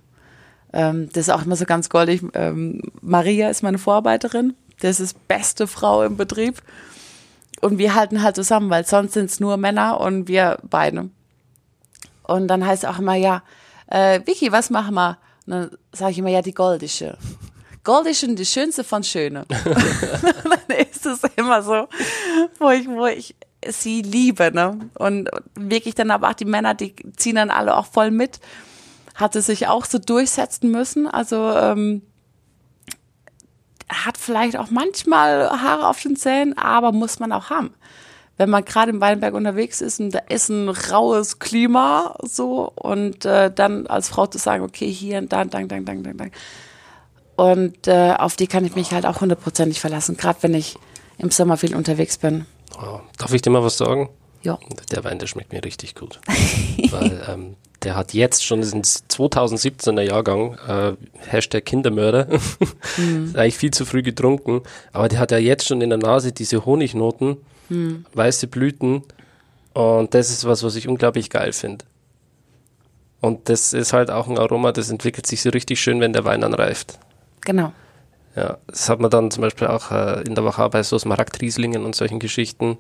Ähm, 0.73 1.09
das 1.13 1.27
ist 1.27 1.29
auch 1.29 1.45
immer 1.45 1.55
so 1.55 1.65
ganz 1.65 1.89
goldig. 1.89 2.23
Ähm, 2.33 2.81
Maria 3.01 3.51
ist 3.51 3.61
meine 3.61 3.77
Vorarbeiterin. 3.77 4.55
Das 4.79 4.99
ist 4.99 5.27
beste 5.27 5.67
Frau 5.67 6.01
im 6.01 6.17
Betrieb. 6.17 6.63
Und 7.61 7.77
wir 7.77 7.95
halten 7.95 8.21
halt 8.21 8.35
zusammen, 8.35 8.69
weil 8.69 8.85
sonst 8.85 9.13
sind 9.13 9.29
es 9.29 9.39
nur 9.39 9.57
Männer 9.57 9.99
und 9.99 10.27
wir 10.27 10.59
beide. 10.63 11.09
Und 12.23 12.47
dann 12.47 12.65
heißt 12.65 12.83
es 12.83 12.89
auch 12.89 12.99
immer, 12.99 13.15
ja, 13.15 13.43
äh, 13.87 14.19
Vicky, 14.25 14.51
was 14.51 14.69
machen 14.69 14.95
wir? 14.95 15.17
Und 15.45 15.51
dann 15.51 15.71
sage 15.91 16.11
ich 16.11 16.17
immer, 16.17 16.29
ja, 16.29 16.41
die 16.41 16.53
goldische. 16.53 17.17
Goldische, 17.83 18.33
die 18.33 18.45
schönste 18.45 18.83
von 18.83 19.03
Schöne. 19.03 19.45
dann 19.63 20.77
ist 20.77 21.05
es 21.05 21.21
immer 21.35 21.61
so, 21.61 21.87
wo 22.59 22.71
ich, 22.71 22.87
wo 22.87 23.05
ich 23.05 23.35
sie 23.67 24.01
liebe, 24.01 24.51
ne? 24.51 24.89
Und 24.95 25.29
wirklich 25.55 25.95
dann 25.95 26.11
aber 26.11 26.29
auch 26.29 26.33
die 26.33 26.45
Männer, 26.45 26.73
die 26.73 26.95
ziehen 27.15 27.35
dann 27.35 27.51
alle 27.51 27.77
auch 27.77 27.85
voll 27.85 28.11
mit. 28.11 28.39
Hatte 29.15 29.41
sich 29.41 29.67
auch 29.67 29.85
so 29.85 29.97
durchsetzen 29.97 30.71
müssen. 30.71 31.07
Also 31.07 31.51
ähm, 31.51 32.01
hat 33.89 34.17
vielleicht 34.17 34.57
auch 34.57 34.69
manchmal 34.69 35.49
Haare 35.49 35.87
auf 35.87 36.01
den 36.01 36.15
Zähnen, 36.15 36.57
aber 36.57 36.91
muss 36.91 37.19
man 37.19 37.31
auch 37.31 37.49
haben. 37.49 37.73
Wenn 38.37 38.49
man 38.49 38.65
gerade 38.65 38.91
im 38.91 38.99
Weinberg 38.99 39.33
unterwegs 39.33 39.79
ist 39.79 39.99
und 39.99 40.11
da 40.11 40.19
ist 40.27 40.49
ein 40.49 40.67
raues 40.67 41.39
Klima 41.39 42.17
so 42.21 42.71
und 42.75 43.23
äh, 43.23 43.51
dann 43.53 43.87
als 43.87 44.09
Frau 44.09 44.27
zu 44.27 44.37
sagen, 44.37 44.63
okay, 44.63 44.91
hier 44.91 45.19
und 45.19 45.31
da, 45.31 45.45
dank, 45.45 45.69
dank, 45.69 45.85
dank, 45.85 46.03
dank, 46.03 46.17
dank. 46.17 46.33
Und 47.37 47.87
äh, 47.87 48.13
auf 48.17 48.35
die 48.35 48.47
kann 48.47 48.65
ich 48.65 48.75
mich 48.75 48.91
halt 48.91 49.05
auch 49.05 49.21
hundertprozentig 49.21 49.79
verlassen, 49.79 50.17
gerade 50.17 50.39
wenn 50.41 50.53
ich 50.53 50.77
im 51.17 51.31
Sommer 51.31 51.57
viel 51.57 51.75
unterwegs 51.75 52.17
bin. 52.17 52.45
Oh, 52.77 52.99
darf 53.17 53.33
ich 53.33 53.41
dir 53.41 53.51
mal 53.51 53.63
was 53.63 53.77
sagen? 53.77 54.09
Ja. 54.41 54.59
Der 54.91 55.03
Wein, 55.03 55.19
der 55.19 55.27
schmeckt 55.27 55.53
mir 55.53 55.63
richtig 55.63 55.95
gut. 55.95 56.19
Weil 56.91 57.25
ähm, 57.29 57.55
der 57.85 57.95
hat 57.95 58.13
jetzt 58.13 58.43
schon, 58.43 58.59
das 58.59 58.69
ist 58.69 58.75
ein 58.75 58.83
2017er 58.83 60.01
Jahrgang, 60.01 60.57
äh, 60.67 60.93
Hashtag 61.27 61.65
Kindermörder, 61.65 62.27
ist 62.97 63.37
eigentlich 63.37 63.57
viel 63.57 63.71
zu 63.71 63.85
früh 63.85 64.01
getrunken, 64.01 64.61
aber 64.91 65.07
der 65.07 65.19
hat 65.19 65.31
ja 65.31 65.37
jetzt 65.37 65.67
schon 65.67 65.81
in 65.81 65.89
der 65.89 65.99
Nase 65.99 66.31
diese 66.31 66.65
Honignoten, 66.65 67.37
weiße 68.13 68.47
Blüten 68.47 69.03
und 69.73 70.13
das 70.13 70.29
ist 70.29 70.45
was, 70.45 70.63
was 70.63 70.75
ich 70.75 70.87
unglaublich 70.87 71.29
geil 71.29 71.53
finde. 71.53 71.85
Und 73.21 73.49
das 73.49 73.73
ist 73.73 73.93
halt 73.93 74.11
auch 74.11 74.27
ein 74.27 74.37
Aroma, 74.37 74.71
das 74.71 74.89
entwickelt 74.89 75.25
sich 75.25 75.41
so 75.41 75.49
richtig 75.49 75.79
schön, 75.81 75.99
wenn 75.99 76.13
der 76.13 76.25
Wein 76.25 76.41
dann 76.41 76.53
reift. 76.53 76.99
Genau. 77.41 77.71
Ja, 78.35 78.57
das 78.67 78.89
hat 78.89 78.99
man 78.99 79.09
dann 79.09 79.31
zum 79.31 79.41
Beispiel 79.41 79.67
auch 79.67 79.91
äh, 79.91 80.21
in 80.23 80.35
der 80.35 80.43
Wachau 80.43 80.69
bei 80.69 80.83
so 80.83 80.99
Smaragdrieslingen 80.99 81.85
und 81.85 81.95
solchen 81.95 82.19
Geschichten. 82.19 82.77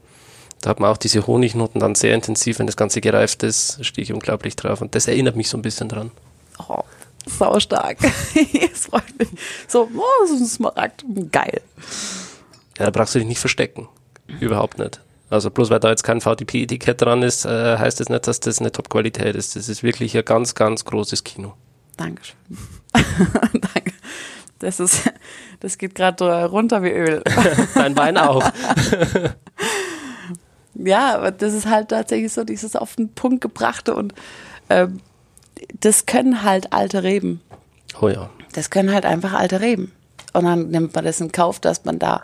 Da 0.65 0.71
hat 0.71 0.79
man 0.79 0.89
auch 0.89 0.97
diese 0.97 1.27
Honignoten 1.27 1.79
dann 1.79 1.93
sehr 1.93 2.15
intensiv, 2.15 2.57
wenn 2.57 2.65
das 2.65 2.75
Ganze 2.75 2.99
gereift 2.99 3.43
ist, 3.43 3.85
stehe 3.85 4.01
ich 4.01 4.11
unglaublich 4.11 4.55
drauf. 4.55 4.81
Und 4.81 4.95
das 4.95 5.07
erinnert 5.07 5.35
mich 5.35 5.47
so 5.47 5.59
ein 5.59 5.61
bisschen 5.61 5.89
dran. 5.89 6.09
Oh, 6.67 6.81
sau 7.27 7.59
stark. 7.59 7.99
das 7.99 8.85
freut 8.89 9.19
mich. 9.19 9.29
So, 9.67 9.87
oh, 9.95 10.25
so 10.25 10.33
ein 10.33 10.45
Smaragd. 10.47 11.05
Geil. 11.31 11.61
Ja, 12.79 12.85
da 12.85 12.89
brauchst 12.89 13.13
du 13.13 13.19
dich 13.19 13.27
nicht 13.27 13.37
verstecken. 13.37 13.87
Überhaupt 14.39 14.79
nicht. 14.79 15.01
Also 15.29 15.51
bloß 15.51 15.69
weil 15.69 15.79
da 15.79 15.91
jetzt 15.91 16.01
kein 16.01 16.19
VDP-Etikett 16.19 16.99
dran 16.99 17.21
ist, 17.21 17.45
äh, 17.45 17.77
heißt 17.77 17.99
das 17.99 18.09
nicht, 18.09 18.25
dass 18.25 18.39
das 18.39 18.57
eine 18.57 18.71
Top-Qualität 18.71 19.35
ist. 19.35 19.55
Das 19.55 19.69
ist 19.69 19.83
wirklich 19.83 20.17
ein 20.17 20.25
ganz, 20.25 20.55
ganz 20.55 20.83
großes 20.83 21.23
Kino. 21.23 21.53
Dankeschön. 21.95 22.37
Danke. 23.53 23.93
Das 24.57 24.79
ist, 24.79 25.11
das 25.59 25.77
geht 25.77 25.93
gerade 25.93 26.45
runter 26.45 26.81
wie 26.81 26.89
Öl. 26.89 27.21
Dein 27.75 27.95
Wein 27.95 28.17
auch. 28.17 28.43
Ja, 30.75 31.15
aber 31.15 31.31
das 31.31 31.53
ist 31.53 31.67
halt 31.67 31.89
tatsächlich 31.89 32.33
so 32.33 32.43
dieses 32.43 32.75
auf 32.75 32.95
den 32.95 33.09
Punkt 33.09 33.41
gebrachte 33.41 33.95
und 33.95 34.13
ähm, 34.69 34.99
das 35.79 36.05
können 36.05 36.43
halt 36.43 36.73
alte 36.73 37.03
Reben. 37.03 37.41
Oh 38.01 38.09
ja. 38.09 38.29
Das 38.53 38.69
können 38.69 38.93
halt 38.93 39.05
einfach 39.05 39.33
alte 39.33 39.61
Reben. 39.61 39.91
Und 40.33 40.45
dann 40.45 40.69
nimmt 40.69 40.93
man 40.93 41.05
das 41.05 41.21
in 41.21 41.31
Kauf, 41.31 41.59
dass 41.59 41.85
man 41.85 41.97
da 41.97 42.21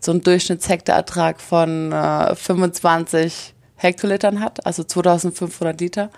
so 0.00 0.12
einen 0.12 0.22
Durchschnittshektarertrag 0.22 1.40
von 1.40 1.92
äh, 1.92 2.34
25 2.36 3.54
Hektolitern 3.76 4.40
hat, 4.40 4.64
also 4.64 4.84
2500 4.84 5.80
Liter. 5.80 6.10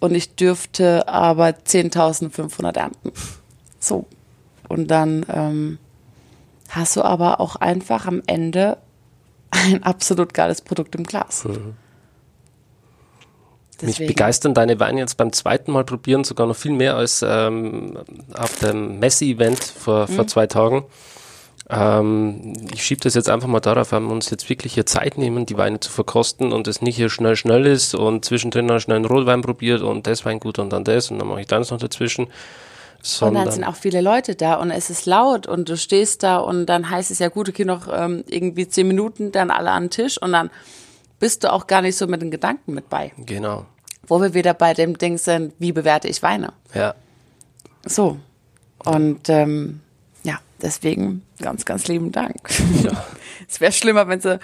Und 0.00 0.14
ich 0.14 0.36
dürfte 0.36 1.06
aber 1.06 1.48
10.500 1.48 2.78
ernten. 2.78 3.12
So. 3.78 4.06
Und 4.68 4.90
dann 4.90 5.26
ähm, 5.28 5.78
hast 6.70 6.96
du 6.96 7.02
aber 7.02 7.40
auch 7.40 7.56
einfach 7.56 8.06
am 8.06 8.22
Ende 8.26 8.78
ein 9.50 9.82
absolut 9.82 10.34
geiles 10.34 10.60
Produkt 10.60 10.94
im 10.94 11.04
Glas. 11.04 11.44
Mich 13.82 13.96
Deswegen. 13.96 14.08
begeistern 14.08 14.54
deine 14.54 14.78
Weine 14.78 15.00
jetzt 15.00 15.16
beim 15.16 15.32
zweiten 15.32 15.72
Mal 15.72 15.84
probieren 15.84 16.24
sogar 16.24 16.46
noch 16.46 16.56
viel 16.56 16.72
mehr 16.72 16.96
als 16.96 17.24
ähm, 17.26 17.98
auf 18.34 18.58
dem 18.58 18.98
Messe-Event 18.98 19.62
vor, 19.62 20.06
vor 20.06 20.26
zwei 20.26 20.46
Tagen. 20.46 20.84
Ähm, 21.70 22.54
ich 22.74 22.82
schiebe 22.82 23.00
das 23.00 23.14
jetzt 23.14 23.30
einfach 23.30 23.48
mal 23.48 23.60
darauf, 23.60 23.92
weil 23.92 24.00
wir 24.00 24.10
uns 24.12 24.28
jetzt 24.30 24.48
wirklich 24.50 24.74
hier 24.74 24.86
Zeit 24.86 25.16
nehmen, 25.16 25.46
die 25.46 25.56
Weine 25.56 25.80
zu 25.80 25.90
verkosten 25.90 26.52
und 26.52 26.66
es 26.66 26.82
nicht 26.82 26.96
hier 26.96 27.10
schnell, 27.10 27.36
schnell 27.36 27.64
ist 27.64 27.94
und 27.94 28.24
zwischendrin 28.24 28.66
noch 28.66 28.80
schnell 28.80 28.96
einen 28.96 29.06
Rotwein 29.06 29.40
probiert 29.40 29.80
und 29.82 30.06
das 30.06 30.24
Wein 30.24 30.40
gut 30.40 30.58
und 30.58 30.70
dann 30.70 30.84
das 30.84 31.10
und 31.10 31.18
dann 31.18 31.28
mache 31.28 31.42
ich 31.42 31.46
das 31.46 31.70
noch 31.70 31.78
dazwischen. 31.78 32.26
Und 33.00 33.06
Sondern, 33.06 33.44
dann 33.44 33.54
sind 33.54 33.64
auch 33.64 33.76
viele 33.76 34.02
Leute 34.02 34.34
da 34.34 34.54
und 34.54 34.70
es 34.70 34.90
ist 34.90 35.06
laut 35.06 35.46
und 35.46 35.68
du 35.68 35.76
stehst 35.78 36.22
da 36.22 36.36
und 36.36 36.66
dann 36.66 36.90
heißt 36.90 37.10
es 37.10 37.18
ja 37.18 37.28
gut, 37.28 37.48
okay, 37.48 37.64
noch 37.64 37.88
ähm, 37.90 38.24
irgendwie 38.28 38.68
zehn 38.68 38.86
Minuten, 38.86 39.32
dann 39.32 39.50
alle 39.50 39.70
an 39.70 39.84
den 39.84 39.90
Tisch 39.90 40.20
und 40.20 40.32
dann 40.32 40.50
bist 41.18 41.44
du 41.44 41.52
auch 41.52 41.66
gar 41.66 41.80
nicht 41.80 41.96
so 41.96 42.06
mit 42.06 42.20
den 42.20 42.30
Gedanken 42.30 42.74
mit 42.74 42.90
bei. 42.90 43.12
genau, 43.16 43.64
Wo 44.06 44.20
wir 44.20 44.34
wieder 44.34 44.52
bei 44.52 44.74
dem 44.74 44.98
Ding 44.98 45.16
sind, 45.16 45.54
wie 45.58 45.72
bewerte 45.72 46.08
ich 46.08 46.22
Weine? 46.22 46.52
ja. 46.74 46.94
So. 47.86 48.18
Und 48.84 49.28
ähm, 49.30 49.80
ja, 50.22 50.38
deswegen 50.60 51.22
ganz, 51.40 51.64
ganz 51.64 51.88
lieben 51.88 52.12
Dank. 52.12 52.36
es 53.48 53.60
wäre 53.60 53.72
schlimmer, 53.72 54.06
wenn 54.08 54.20
sie, 54.20 54.38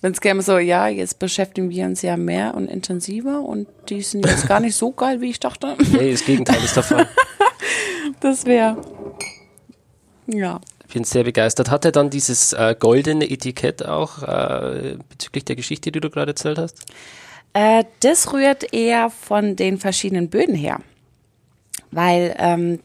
wenn 0.00 0.12
es 0.12 0.20
käme 0.20 0.42
so, 0.42 0.58
ja, 0.58 0.86
jetzt 0.86 1.18
beschäftigen 1.18 1.70
wir 1.70 1.84
uns 1.86 2.02
ja 2.02 2.16
mehr 2.16 2.54
und 2.54 2.68
intensiver 2.68 3.40
und 3.42 3.66
die 3.88 4.02
sind 4.02 4.24
jetzt 4.24 4.46
gar 4.46 4.60
nicht 4.60 4.76
so 4.76 4.92
geil, 4.92 5.20
wie 5.20 5.30
ich 5.30 5.40
dachte. 5.40 5.76
Nee, 5.92 6.12
das 6.12 6.24
Gegenteil 6.24 6.62
ist 6.62 6.76
der 6.76 6.82
Fall. 6.84 7.08
Das 8.20 8.44
wäre, 8.46 8.76
ja. 10.26 10.60
Ich 10.88 10.94
bin 10.94 11.04
sehr 11.04 11.24
begeistert. 11.24 11.70
Hat 11.70 11.84
er 11.84 11.92
dann 11.92 12.10
dieses 12.10 12.52
äh, 12.52 12.74
goldene 12.78 13.28
Etikett 13.28 13.84
auch 13.84 14.22
äh, 14.22 14.96
bezüglich 15.08 15.44
der 15.44 15.56
Geschichte, 15.56 15.90
die 15.90 16.00
du 16.00 16.10
gerade 16.10 16.30
erzählt 16.30 16.58
hast? 16.58 16.86
Äh, 17.52 17.84
das 18.00 18.32
rührt 18.32 18.72
eher 18.72 19.10
von 19.10 19.56
den 19.56 19.78
verschiedenen 19.78 20.30
Böden 20.30 20.54
her. 20.54 20.80
Weil 21.90 22.34
ähm, 22.38 22.80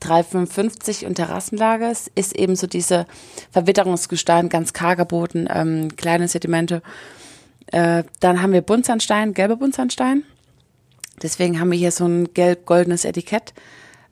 355 0.00 1.06
und 1.06 1.16
Terrassenlage 1.16 1.92
ist 2.14 2.36
eben 2.36 2.56
so 2.56 2.66
diese 2.66 3.06
Verwitterungsgestein, 3.50 4.48
ganz 4.48 4.72
karger 4.72 5.04
Boden, 5.04 5.48
ähm, 5.52 5.96
kleine 5.96 6.28
Sedimente. 6.28 6.82
Äh, 7.66 8.04
dann 8.20 8.42
haben 8.42 8.52
wir 8.52 8.62
Buntsandstein, 8.62 9.34
gelbe 9.34 9.56
Buntsandstein. 9.56 10.24
Deswegen 11.22 11.60
haben 11.60 11.70
wir 11.70 11.78
hier 11.78 11.90
so 11.90 12.06
ein 12.06 12.32
gelb-goldenes 12.32 13.04
Etikett. 13.04 13.52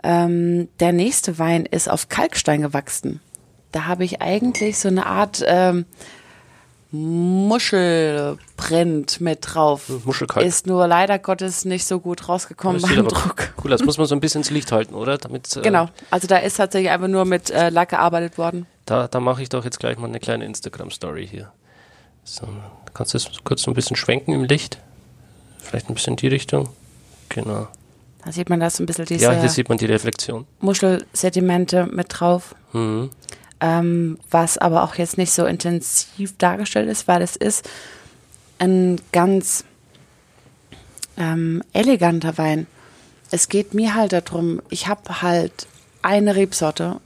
Ähm, 0.07 0.69
der 0.79 0.93
nächste 0.93 1.41
Wein 1.41 1.67
ist 1.67 1.91
auf 1.91 2.09
Kalkstein 2.09 2.63
gewachsen. 2.63 3.21
Da 3.73 3.87
habe 3.87 4.05
ich 4.05 4.23
eigentlich 4.23 4.79
so 4.79 4.87
eine 4.87 5.07
Art 5.07 5.43
ähm, 5.45 5.85
Muschelprint 6.93 9.21
mit 9.21 9.41
drauf. 9.43 9.91
Muschelkalk. 10.05 10.47
Ist 10.47 10.69
nur 10.69 10.87
leider 10.87 11.19
Gottes 11.19 11.65
nicht 11.65 11.85
so 11.87 11.99
gut 11.99 12.29
rausgekommen 12.29 12.81
beim 12.81 13.01
aber 13.01 13.09
Druck. 13.09 13.53
Cool, 13.63 13.73
das 13.73 13.85
muss 13.85 13.99
man 13.99 14.07
so 14.07 14.15
ein 14.15 14.21
bisschen 14.21 14.43
ins 14.43 14.51
Licht 14.51 14.71
halten, 14.71 14.95
oder? 14.95 15.19
Damit, 15.19 15.57
äh, 15.57 15.63
Genau. 15.63 15.89
Also 16.13 16.29
da 16.29 16.37
ist 16.37 16.57
tatsächlich 16.57 16.93
einfach 16.93 17.09
nur 17.09 17.25
mit 17.25 17.51
äh, 17.51 17.71
Lack 17.71 17.89
gearbeitet 17.89 18.39
worden. 18.39 18.67
Da, 18.85 19.09
da 19.09 19.19
mache 19.19 19.43
ich 19.43 19.49
doch 19.49 19.65
jetzt 19.65 19.81
gleich 19.81 19.99
mal 19.99 20.07
eine 20.07 20.21
kleine 20.21 20.45
Instagram-Story 20.45 21.27
hier. 21.27 21.51
So, 22.23 22.47
kannst 22.95 23.15
du 23.15 23.19
das 23.19 23.29
kurz 23.43 23.63
so 23.63 23.73
ein 23.73 23.75
bisschen 23.75 23.97
schwenken 23.97 24.33
im 24.33 24.45
Licht? 24.45 24.79
Vielleicht 25.59 25.91
ein 25.91 25.95
bisschen 25.95 26.13
in 26.13 26.19
die 26.19 26.29
Richtung? 26.29 26.69
Genau. 27.29 27.67
Da 28.27 28.33
sieht 28.33 28.51
man 28.51 28.59
das 28.59 28.81
ein 28.81 28.87
bisschen 28.87 29.05
diese 29.05 29.23
Ja, 29.23 29.31
hier 29.31 29.49
sieht 29.49 29.69
man 29.69 29.79
die 29.79 29.87
Reflexion. 29.87 30.47
Muschelsedimente 30.59 31.87
mit 31.87 32.09
drauf. 32.11 32.57
Mhm. 32.73 33.11
Ähm, 33.61 34.19
was 34.29 34.59
aber 34.59 34.83
auch 34.83 34.97
jetzt 34.97 35.17
nicht 35.17 35.31
so 35.31 35.47
intensiv 35.47 36.37
dargestellt 36.37 36.89
ist, 36.89 37.07
weil 37.07 37.23
es 37.23 37.37
ist 37.37 37.71
ein 38.59 39.01
ganz 39.13 39.65
ähm, 41.17 41.63
eleganter 41.73 42.37
Wein. 42.37 42.67
es 43.31 43.49
geht 43.49 43.75
mir 43.75 43.95
halt 43.95 44.13
darum, 44.13 44.61
ich 44.71 44.89
habe 44.89 45.23
halt 45.23 45.69
eine 46.03 46.35
Rebsorte 46.35 47.01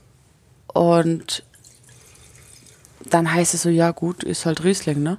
und 0.73 1.43
dann 3.05 3.31
heißt 3.31 3.53
es 3.53 3.61
so, 3.61 3.69
ja 3.69 3.91
gut, 3.91 4.23
ist 4.23 4.47
halt 4.47 4.63
Riesling, 4.63 5.03
ne? 5.03 5.17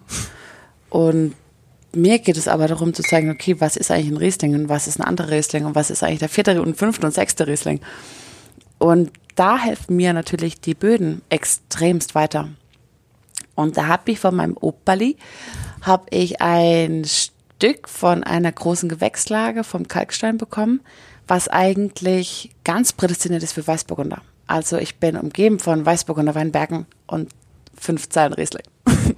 Und 0.91 1.35
mir 1.95 2.19
geht 2.19 2.37
es 2.37 2.49
aber 2.49 2.69
darum 2.69 2.95
zu 2.95 3.03
zeigen, 3.03 3.31
okay, 3.31 3.57
was 3.61 3.77
ist 3.77 3.91
eigentlich 3.91 4.13
ein 4.13 4.17
Riesling 4.17 4.55
und 4.55 4.69
was 4.69 4.87
ist 4.87 4.99
ein 4.99 5.05
anderer 5.05 5.31
Riesling 5.31 5.65
und 5.65 5.75
was 5.75 5.91
ist 5.91 6.03
eigentlich 6.03 6.21
der 6.21 6.29
vierte 6.29 6.61
und 6.61 6.77
fünfte 6.77 7.07
und 7.07 7.13
sechste 7.13 7.47
Riesling. 7.47 7.81
Und 8.79 9.13
da 9.35 9.59
helfen 9.59 9.97
mir 9.97 10.13
natürlich 10.13 10.61
die 10.61 10.75
Böden 10.75 11.23
extremst 11.29 12.15
weiter. 12.15 12.49
Und 13.55 13.77
da 13.77 13.87
habe 13.87 14.11
ich 14.11 14.19
von 14.19 14.35
meinem 14.35 14.57
Operli 14.61 15.17
habe 15.83 16.07
ich 16.11 16.41
ein 16.41 17.05
Stück 17.05 17.89
von 17.89 18.25
einer 18.25 18.53
großen 18.53 18.89
Gewächslage 18.89 19.65
vom 19.65 19.89
Kalkstein 19.89 20.39
bekommen, 20.39 20.81
was 21.29 21.49
eigentlich 21.49 22.51
ganz 22.65 22.93
prädestiniert 22.93 23.43
ist 23.43 23.53
für 23.53 23.67
Weißburgunder. 23.67 24.23
Also 24.47 24.79
ich 24.79 24.97
bin 24.99 25.17
umgeben 25.17 25.59
von 25.59 25.85
Weißburgunder 25.85 26.35
Weinbergen 26.35 26.87
und 27.07 27.31
fünf 27.79 28.09
Zeilen 28.09 28.33
Riesling, 28.33 28.65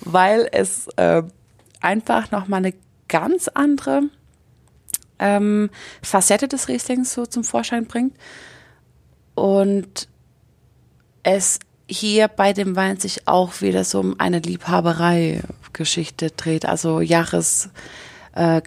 weil 0.00 0.48
es 0.52 0.88
äh, 0.96 1.22
einfach 1.80 2.30
nochmal 2.30 2.58
eine 2.58 2.74
ganz 3.08 3.48
andere 3.48 4.02
ähm, 5.18 5.70
Facette 6.02 6.48
des 6.48 6.68
Rieslings 6.68 7.12
so 7.12 7.26
zum 7.26 7.44
Vorschein 7.44 7.86
bringt 7.86 8.14
und 9.34 10.08
es 11.22 11.58
hier 11.88 12.28
bei 12.28 12.52
dem 12.52 12.76
Wein 12.76 12.98
sich 12.98 13.28
auch 13.28 13.60
wieder 13.60 13.84
so 13.84 14.00
um 14.00 14.18
eine 14.18 14.40
Liebhaberei-Geschichte 14.40 16.30
dreht. 16.32 16.66
Also 16.66 17.00
Jahres 17.00 17.70
äh, 18.34 18.60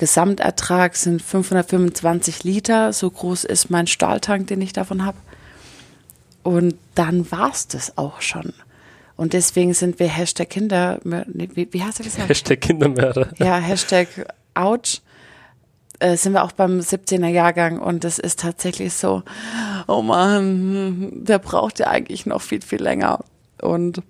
sind 0.94 1.22
525 1.22 2.44
Liter. 2.44 2.94
So 2.94 3.10
groß 3.10 3.44
ist 3.44 3.70
mein 3.70 3.88
Stahltank, 3.88 4.48
den 4.48 4.62
ich 4.62 4.74
davon 4.74 5.06
habe. 5.06 5.18
Und 6.44 6.76
dann 6.96 7.30
war's 7.32 7.68
das 7.68 7.98
auch 7.98 8.22
schon. 8.22 8.54
Und 9.20 9.34
deswegen 9.34 9.74
sind 9.74 10.00
wir 10.00 10.08
Hashtag 10.08 10.50
Kinder, 10.50 10.98
wie, 11.04 11.68
wie 11.74 11.84
hast 11.84 12.00
du 12.00 12.04
gesagt? 12.04 12.30
Hashtag 12.30 12.62
Kindermörder. 12.62 13.28
Ja, 13.38 13.58
Hashtag 13.58 14.08
Ouch. 14.54 15.02
Äh, 16.00 16.16
sind 16.16 16.32
wir 16.32 16.46
auch 16.46 16.54
beim 16.54 16.80
17er 16.80 17.28
Jahrgang 17.28 17.80
und 17.80 18.06
es 18.06 18.18
ist 18.18 18.40
tatsächlich 18.40 18.94
so, 18.94 19.24
oh 19.90 20.02
man, 20.02 21.26
der 21.26 21.38
braucht 21.38 21.80
ja 21.80 21.88
eigentlich 21.88 22.28
noch 22.28 22.42
viel, 22.42 22.62
viel 22.62 22.82
länger. 22.82 23.20
Und 23.62 24.02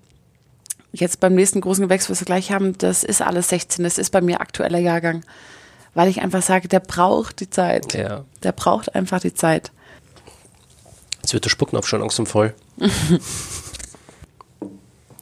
jetzt 0.92 1.18
beim 1.18 1.34
nächsten 1.34 1.60
großen 1.60 1.82
Gewächs, 1.82 2.08
was 2.08 2.20
wir 2.20 2.26
gleich 2.26 2.52
haben, 2.52 2.78
das 2.78 3.02
ist 3.02 3.20
alles 3.20 3.48
16, 3.48 3.82
das 3.82 3.98
ist 3.98 4.10
bei 4.10 4.20
mir 4.20 4.40
aktueller 4.40 4.78
Jahrgang. 4.78 5.24
Weil 5.92 6.08
ich 6.08 6.20
einfach 6.20 6.42
sage, 6.42 6.68
der 6.68 6.78
braucht 6.78 7.40
die 7.40 7.50
Zeit. 7.50 7.94
Ja. 7.94 8.24
Der 8.44 8.52
braucht 8.52 8.94
einfach 8.94 9.18
die 9.18 9.34
Zeit. 9.34 9.72
Jetzt 11.22 11.34
wird 11.34 11.46
der 11.46 11.50
Spucknapf 11.50 11.88
schon 11.88 11.98
langsam 11.98 12.26
voll. 12.26 12.54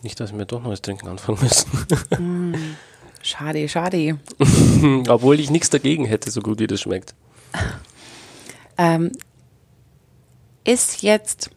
Nicht, 0.03 0.20
dass 0.20 0.36
wir 0.36 0.44
doch 0.44 0.62
noch 0.62 0.70
was 0.70 0.82
trinken 0.82 1.09
anfangen 1.09 1.38
müssen. 1.40 2.76
Schade, 3.22 3.68
schade. 3.68 4.18
Obwohl 5.09 5.40
ich 5.40 5.51
nichts 5.51 5.70
dagegen 5.70 6.05
hätte, 6.05 6.30
so 6.30 6.40
gut 6.40 6.61
wie 6.61 6.66
das 6.66 6.80
schmeckt. 6.80 7.14
Ähm, 8.76 9.12
ist 10.64 11.03
jetzt, 11.03 11.51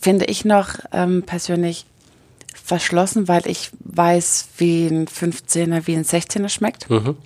finde 0.00 0.24
ich 0.26 0.44
noch 0.44 0.78
ähm, 0.92 1.22
persönlich 1.24 1.84
verschlossen, 2.54 3.28
weil 3.28 3.46
ich 3.46 3.70
weiß, 3.80 4.48
wie 4.56 4.86
ein 4.86 5.06
15er, 5.06 5.86
wie 5.86 5.94
ein 5.94 6.04
16er 6.04 6.48
schmeckt. 6.48 6.88
Mhm. 6.88 7.16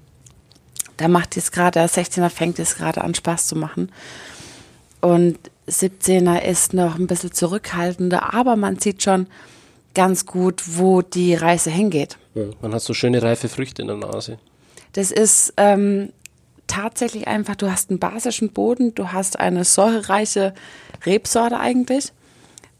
Da 0.96 1.08
macht 1.08 1.36
es 1.36 1.52
gerade, 1.52 1.78
der 1.78 1.88
16er 1.88 2.28
fängt 2.28 2.58
es 2.58 2.76
gerade 2.76 3.02
an, 3.02 3.14
Spaß 3.14 3.46
zu 3.46 3.56
machen. 3.56 3.90
Und 5.00 5.38
17er 5.70 6.42
ist 6.42 6.74
noch 6.74 6.98
ein 6.98 7.06
bisschen 7.06 7.32
zurückhaltender, 7.32 8.34
aber 8.34 8.56
man 8.56 8.78
sieht 8.78 9.02
schon 9.02 9.26
ganz 9.94 10.26
gut, 10.26 10.62
wo 10.78 11.02
die 11.02 11.34
Reise 11.34 11.70
hingeht. 11.70 12.16
Ja, 12.34 12.44
man 12.60 12.74
hat 12.74 12.82
so 12.82 12.94
schöne 12.94 13.22
reife 13.22 13.48
Früchte 13.48 13.82
in 13.82 13.88
der 13.88 13.96
Nase. 13.96 14.38
Das 14.92 15.10
ist 15.10 15.54
ähm, 15.56 16.12
tatsächlich 16.66 17.26
einfach, 17.28 17.56
du 17.56 17.70
hast 17.70 17.90
einen 17.90 17.98
basischen 17.98 18.50
Boden, 18.50 18.94
du 18.94 19.12
hast 19.12 19.38
eine 19.38 19.64
säurereiche 19.64 20.54
Rebsorte 21.04 21.58
eigentlich 21.58 22.12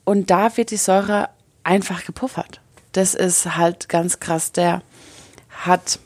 und 0.05 0.31
da 0.31 0.57
wird 0.57 0.71
die 0.71 0.77
Säure 0.77 1.29
einfach 1.63 2.05
gepuffert. 2.05 2.61
Das 2.93 3.15
ist 3.15 3.57
halt 3.57 3.89
ganz 3.89 4.21
krass. 4.21 4.53
Der 4.53 4.83
hat 5.51 6.01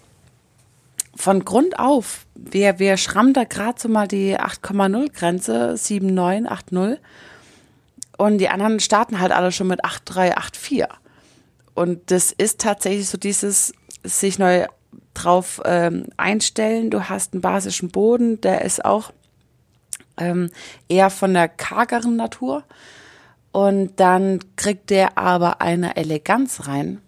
von 1.16 1.44
Grund 1.44 1.78
auf, 1.78 2.26
wir, 2.34 2.78
wir 2.78 2.96
schrammen 2.96 3.32
da 3.32 3.44
gerade 3.44 3.80
so 3.80 3.88
mal 3.88 4.08
die 4.08 4.38
8,0 4.38 5.12
Grenze, 5.12 5.74
7,9, 5.74 6.48
8,0 6.48 6.98
und 8.16 8.38
die 8.38 8.48
anderen 8.48 8.80
starten 8.80 9.20
halt 9.20 9.32
alle 9.32 9.52
schon 9.52 9.66
mit 9.66 9.84
8,3, 9.84 10.36
8,4. 10.36 10.88
Und 11.74 12.10
das 12.10 12.32
ist 12.32 12.60
tatsächlich 12.60 13.08
so 13.08 13.18
dieses 13.18 13.72
sich 14.04 14.38
neu 14.38 14.66
drauf 15.14 15.60
ähm, 15.64 16.06
einstellen. 16.16 16.90
Du 16.90 17.08
hast 17.08 17.32
einen 17.32 17.40
basischen 17.40 17.90
Boden, 17.90 18.40
der 18.40 18.62
ist 18.62 18.84
auch 18.84 19.12
ähm, 20.16 20.50
eher 20.88 21.10
von 21.10 21.34
der 21.34 21.48
kargeren 21.48 22.16
Natur. 22.16 22.64
Und 23.50 23.98
dann 24.00 24.40
kriegt 24.56 24.90
der 24.90 25.16
aber 25.16 25.60
eine 25.60 25.96
Eleganz 25.96 26.66
rein, 26.66 27.00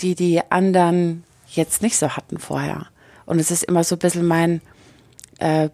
die 0.00 0.14
die 0.14 0.40
anderen 0.50 1.24
jetzt 1.48 1.82
nicht 1.82 1.96
so 1.96 2.10
hatten 2.10 2.38
vorher. 2.38 2.88
Und 3.26 3.38
es 3.38 3.50
ist 3.50 3.64
immer 3.64 3.84
so 3.84 3.96
ein 3.96 3.98
bisschen 3.98 4.26
mein 4.26 4.62
äh, 5.38 5.68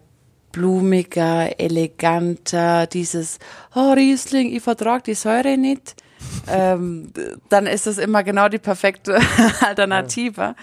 blumiger, 0.51 1.59
eleganter, 1.59 2.87
dieses, 2.87 3.39
oh 3.75 3.91
Riesling, 3.93 4.55
ich 4.55 4.63
vertrag 4.63 5.03
die 5.03 5.15
Säure 5.15 5.57
nicht. 5.57 5.95
ähm, 6.47 7.11
dann 7.49 7.67
ist 7.67 7.85
das 7.85 7.97
immer 7.97 8.23
genau 8.23 8.47
die 8.47 8.59
perfekte 8.59 9.19
Alternative, 9.61 10.55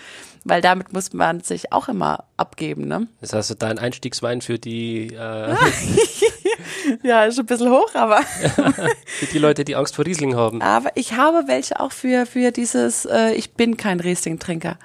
weil 0.45 0.63
damit 0.63 0.93
muss 0.93 1.13
man 1.13 1.41
sich 1.41 1.73
auch 1.73 1.89
immer 1.89 2.25
abgeben. 2.39 2.89
Ne? 2.89 3.09
Das 3.21 3.35
heißt, 3.35 3.57
dein 3.59 3.79
Einstiegswein 3.79 4.41
für 4.41 4.59
die, 4.59 5.09
äh, 5.09 5.55
Ja, 7.03 7.25
ist 7.25 7.39
ein 7.39 7.47
bisschen 7.47 7.71
hoch, 7.71 7.95
aber, 7.95 8.21
für 9.07 9.27
die 9.33 9.39
Leute, 9.39 9.65
die 9.65 9.77
Angst 9.77 9.97
vor 9.97 10.05
Riesling 10.07 10.35
haben. 10.37 10.61
aber 10.63 10.91
ich 10.95 11.15
habe 11.15 11.45
welche 11.47 11.79
auch 11.81 11.93
für, 11.93 12.27
für 12.27 12.51
dieses, 12.51 13.05
äh, 13.05 13.33
ich 13.35 13.55
bin 13.55 13.77
kein 13.77 14.01
Riesling-Trinker. 14.01 14.77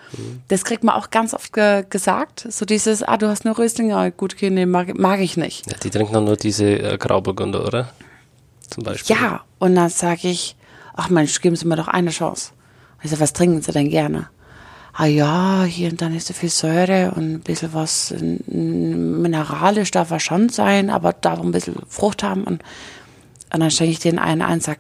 Das 0.48 0.64
kriegt 0.64 0.84
man 0.84 0.96
auch 0.96 1.10
ganz 1.10 1.34
oft 1.34 1.54
ge 1.54 1.86
gesagt. 1.90 2.46
So 2.50 2.66
dieses, 2.66 3.04
ah, 3.04 3.18
du 3.18 3.28
hast 3.28 3.46
nur 3.46 3.58
Riesling, 3.58 3.94
ah, 3.94 4.10
gut, 4.10 4.34
okay, 4.36 4.50
nee, 4.50 4.66
mag, 4.66 4.98
mag 4.98 5.20
ich 5.20 5.38
nicht. 5.38 5.70
Ja, 5.70 5.78
die 5.82 5.90
trinken 5.90 6.14
dann 6.14 6.26
nur 6.26 6.38
diese 6.38 6.66
äh, 6.66 6.98
Grauburgunder, 6.98 7.66
oder? 7.66 7.90
Zum 8.70 8.84
Beispiel. 8.84 9.16
Ja, 9.16 9.44
und 9.60 9.76
dann 9.76 9.90
sage 9.90 10.28
ich, 10.28 10.56
ach 10.94 11.10
Mensch, 11.10 11.40
geben 11.42 11.56
Sie 11.56 11.68
mir 11.68 11.76
doch 11.76 11.88
eine 11.88 12.12
Chance. 12.12 12.52
Ich 13.04 13.12
sage, 13.12 13.22
was 13.22 13.34
trinken 13.34 13.62
Sie 13.62 13.72
denn 13.72 13.90
gerne? 13.90 14.30
Ah 14.98 15.08
ja, 15.08 15.64
hier 15.64 15.90
und 15.90 16.02
dann 16.02 16.16
ist 16.16 16.28
so 16.28 16.34
viel 16.34 16.50
Säure 16.50 17.12
und 17.16 17.34
ein 17.34 17.40
bisschen 17.42 17.74
was 17.74 18.14
mineralisch 18.48 19.92
darf 19.92 20.10
er 20.10 20.22
schon 20.22 20.48
sein, 20.48 20.90
aber 20.90 21.12
darf 21.12 21.42
ein 21.42 21.52
bisschen 21.52 21.76
Frucht 21.90 22.24
haben. 22.24 22.46
Und, 22.46 22.64
und 23.54 23.60
dann 23.60 23.72
schenke 23.72 23.92
ich 23.92 24.00
denen 24.00 24.20
einen 24.20 24.42
ein 24.42 24.54
und 24.54 24.64
sag, 24.64 24.80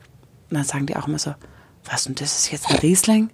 und 0.49 0.55
dann 0.55 0.63
sagen 0.63 0.85
die 0.85 0.95
auch 0.95 1.09
immer 1.09 1.19
so, 1.19 1.35
was 1.83 2.07
und 2.07 2.21
das 2.21 2.37
ist 2.37 2.51
jetzt 2.51 2.69
ein 2.69 2.77
Riesling? 2.77 3.29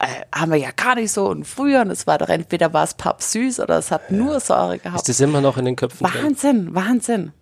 Äh, 0.00 0.06
haben 0.34 0.52
wir 0.52 0.58
ja 0.58 0.70
gar 0.74 0.94
nicht 0.94 1.12
so 1.12 1.28
und 1.28 1.46
früher 1.46 1.82
und 1.82 1.90
es 1.90 2.06
war 2.06 2.16
doch 2.16 2.30
entweder 2.30 2.72
war 2.72 2.84
es 2.84 2.94
pappsüß 2.94 3.60
oder 3.60 3.78
es 3.78 3.90
hat 3.90 4.10
nur 4.10 4.40
Säure 4.40 4.78
gehabt. 4.78 5.00
Ist 5.00 5.08
das 5.10 5.20
immer 5.20 5.42
noch 5.42 5.58
in 5.58 5.66
den 5.66 5.76
Köpfen 5.76 6.06
drin? 6.06 6.24
Wahnsinn, 6.24 6.74
Wahnsinn. 6.74 7.32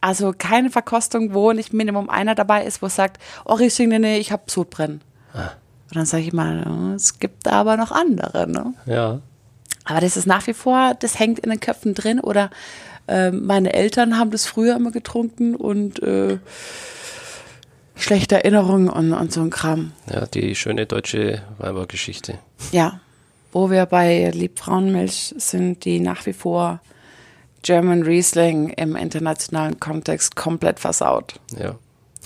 Also 0.00 0.32
keine 0.36 0.70
Verkostung, 0.70 1.34
wo 1.34 1.52
nicht 1.52 1.72
Minimum 1.72 2.08
einer 2.08 2.36
dabei 2.36 2.64
ist, 2.64 2.80
wo 2.80 2.88
sagt, 2.88 3.20
oh 3.44 3.54
Riesling, 3.54 3.88
nee, 3.88 3.98
nee, 3.98 4.18
ich 4.18 4.30
hab 4.30 4.50
Sodbrennen. 4.52 5.02
Und 5.90 5.96
dann 5.96 6.06
sage 6.06 6.22
ich 6.22 6.32
mal, 6.32 6.94
es 6.94 7.18
gibt 7.18 7.48
aber 7.48 7.76
noch 7.76 7.90
andere. 7.90 8.48
Ne? 8.48 8.74
Ja. 8.86 9.20
Aber 9.84 10.00
das 10.00 10.16
ist 10.16 10.26
nach 10.26 10.46
wie 10.46 10.54
vor, 10.54 10.94
das 10.98 11.18
hängt 11.18 11.40
in 11.40 11.50
den 11.50 11.58
Köpfen 11.58 11.94
drin. 11.94 12.20
Oder 12.20 12.50
äh, 13.08 13.32
meine 13.32 13.72
Eltern 13.72 14.16
haben 14.18 14.30
das 14.30 14.46
früher 14.46 14.76
immer 14.76 14.92
getrunken 14.92 15.56
und 15.56 16.00
äh, 16.02 16.38
schlechte 17.96 18.36
Erinnerungen 18.36 18.88
und, 18.88 19.12
und 19.12 19.32
so 19.32 19.40
ein 19.40 19.50
Kram. 19.50 19.92
Ja, 20.12 20.26
die 20.26 20.54
schöne 20.54 20.86
deutsche 20.86 21.42
Weibergeschichte. 21.58 22.38
Ja, 22.70 23.00
wo 23.52 23.70
wir 23.70 23.84
bei 23.86 24.30
Liebfrauenmilch 24.30 25.34
sind, 25.38 25.84
die 25.84 25.98
nach 25.98 26.24
wie 26.26 26.32
vor 26.32 26.80
German 27.62 28.02
Riesling 28.02 28.70
im 28.70 28.96
internationalen 28.96 29.80
Kontext 29.80 30.36
komplett 30.36 30.78
versaut. 30.78 31.34
Ja. 31.58 31.74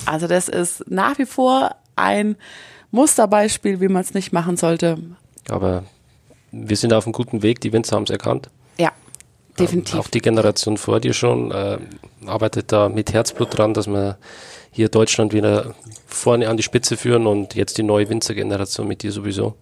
Also 0.07 0.27
das 0.27 0.49
ist 0.49 0.85
nach 0.91 1.19
wie 1.19 1.27
vor 1.27 1.77
ein 1.97 2.37
Musterbeispiel, 2.95 3.81
wie 3.81 3.89
man 3.89 4.03
es 4.03 4.15
nicht 4.15 4.33
machen 4.33 4.57
sollte. 4.57 4.99
Aber 5.49 5.83
wir 6.53 6.77
sind 6.77 6.93
auf 6.93 7.07
einem 7.07 7.13
guten 7.13 7.43
Weg, 7.43 7.61
die 7.61 7.73
Winzer 7.73 7.97
haben 7.97 8.05
es 8.05 8.11
erkannt. 8.11 8.51
Ja, 8.79 8.93
definitiv. 9.59 9.99
Auch 9.99 10.07
die 10.07 10.21
Generation 10.21 10.77
vor 10.77 11.01
dir 11.01 11.13
schon 11.13 11.51
äh, 11.51 11.79
arbeitet 12.25 12.71
da 12.71 12.89
mit 12.89 13.13
Herzblut 13.13 13.59
dran, 13.59 13.75
dass 13.75 13.89
wir 13.89 14.17
hier 14.71 14.89
Deutschland 14.89 15.33
wieder 15.33 15.75
vorne 16.07 16.49
an 16.49 16.57
die 16.57 16.63
Spitze 16.63 16.97
führen 16.97 17.27
und 17.27 17.57
jetzt 17.57 17.79
die 17.79 17.83
neue 17.83 18.09
Winzergeneration 18.09 18.87
mit 18.87 19.03
dir 19.03 19.11
sowieso. 19.11 19.57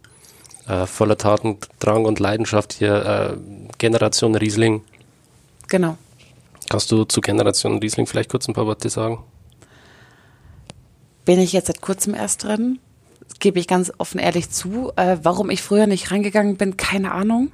Äh, 0.69 0.87
voller 0.87 1.17
Tatendrang 1.17 2.05
und 2.05 2.21
Leidenschaft 2.21 2.75
hier, 2.75 2.95
äh, 3.35 3.37
Generation 3.79 4.35
Riesling. 4.35 4.83
Genau. 5.69 5.97
Kannst 6.69 6.93
du 6.93 7.05
zu 7.05 7.23
Generation 7.23 7.79
Riesling 7.79 8.07
vielleicht 8.07 8.31
kurz 8.31 8.47
ein 8.47 8.53
paar 8.53 8.67
Worte 8.67 8.91
sagen? 8.91 9.25
Bin 11.25 11.41
ich 11.41 11.55
jetzt 11.55 11.69
seit 11.69 11.81
kurzem 11.81 12.15
erst 12.15 12.45
drin? 12.45 12.79
Gebe 13.39 13.59
ich 13.59 13.67
ganz 13.67 13.93
offen 13.99 14.21
ehrlich 14.21 14.51
zu. 14.51 14.93
Äh, 14.97 15.19
warum 15.23 15.51
ich 15.51 15.63
früher 15.63 15.87
nicht 15.87 16.11
reingegangen 16.11 16.57
bin, 16.57 16.77
keine 16.77 17.13
Ahnung. 17.13 17.53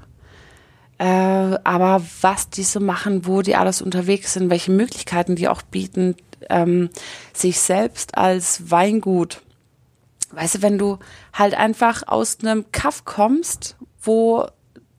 Äh, 0.98 1.04
aber 1.04 2.02
was 2.20 2.50
die 2.50 2.64
so 2.64 2.80
machen, 2.80 3.26
wo 3.26 3.42
die 3.42 3.56
alles 3.56 3.80
unterwegs 3.80 4.34
sind, 4.34 4.50
welche 4.50 4.72
Möglichkeiten 4.72 5.36
die 5.36 5.48
auch 5.48 5.62
bieten, 5.62 6.16
ähm, 6.50 6.90
sich 7.32 7.60
selbst 7.60 8.18
als 8.18 8.70
Weingut. 8.70 9.42
Weißt 10.32 10.56
du, 10.56 10.62
wenn 10.62 10.76
du 10.76 10.98
halt 11.32 11.54
einfach 11.54 12.02
aus 12.06 12.38
einem 12.42 12.70
Kaff 12.72 13.04
kommst, 13.04 13.76
wo 14.02 14.46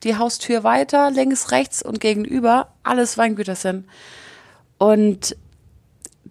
die 0.03 0.15
Haustür 0.15 0.63
weiter, 0.63 1.11
links, 1.11 1.51
rechts 1.51 1.83
und 1.83 1.99
gegenüber 1.99 2.69
alles 2.83 3.17
Weingüter 3.17 3.55
sind. 3.55 3.85
Und 4.77 5.35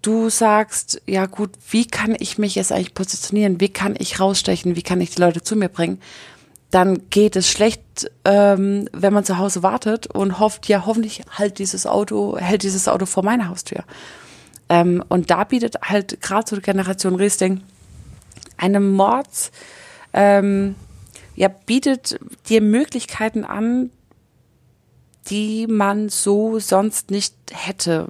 du 0.03 0.30
sagst, 0.30 1.03
ja 1.07 1.26
gut, 1.26 1.51
wie 1.70 1.86
kann 1.86 2.16
ich 2.18 2.38
mich 2.38 2.55
jetzt 2.55 2.72
eigentlich 2.72 2.94
positionieren? 2.94 3.61
Wie 3.61 3.68
kann 3.68 3.94
ich 3.99 4.20
rausstechen? 4.20 4.76
Wie 4.76 4.82
kann 4.82 5.01
ich 5.01 5.11
die 5.11 5.20
Leute 5.20 5.42
zu 5.42 5.57
mir 5.57 5.68
bringen? 5.68 6.01
Dann 6.70 7.09
geht 7.11 7.36
es 7.36 7.49
schlecht, 7.49 8.11
ähm, 8.24 8.88
wenn 8.92 9.12
man 9.12 9.24
zu 9.24 9.38
Hause 9.38 9.62
wartet 9.62 10.07
und 10.07 10.38
hofft, 10.38 10.68
ja 10.68 10.84
hoffentlich 10.84 11.22
halt 11.30 11.59
dieses 11.59 11.86
Auto, 11.86 12.36
hält 12.36 12.62
dieses 12.62 12.88
Auto 12.88 13.07
vor 13.07 13.24
meiner 13.24 13.49
Haustür. 13.49 13.84
Ähm, 14.68 15.03
und 15.09 15.30
da 15.30 15.44
bietet 15.44 15.76
halt 15.82 16.20
gerade 16.20 16.49
so 16.49 16.57
die 16.57 16.62
Generation 16.62 17.14
Riesling 17.14 17.62
eine 18.59 18.80
Mords, 18.80 19.51
ähm, 20.12 20.74
ja, 21.36 21.49
bietet 21.49 22.18
dir 22.49 22.61
Möglichkeiten 22.61 23.44
an, 23.44 23.90
die 25.30 25.66
man 25.66 26.09
so 26.09 26.59
sonst 26.59 27.11
nicht 27.11 27.34
hätte. 27.53 28.09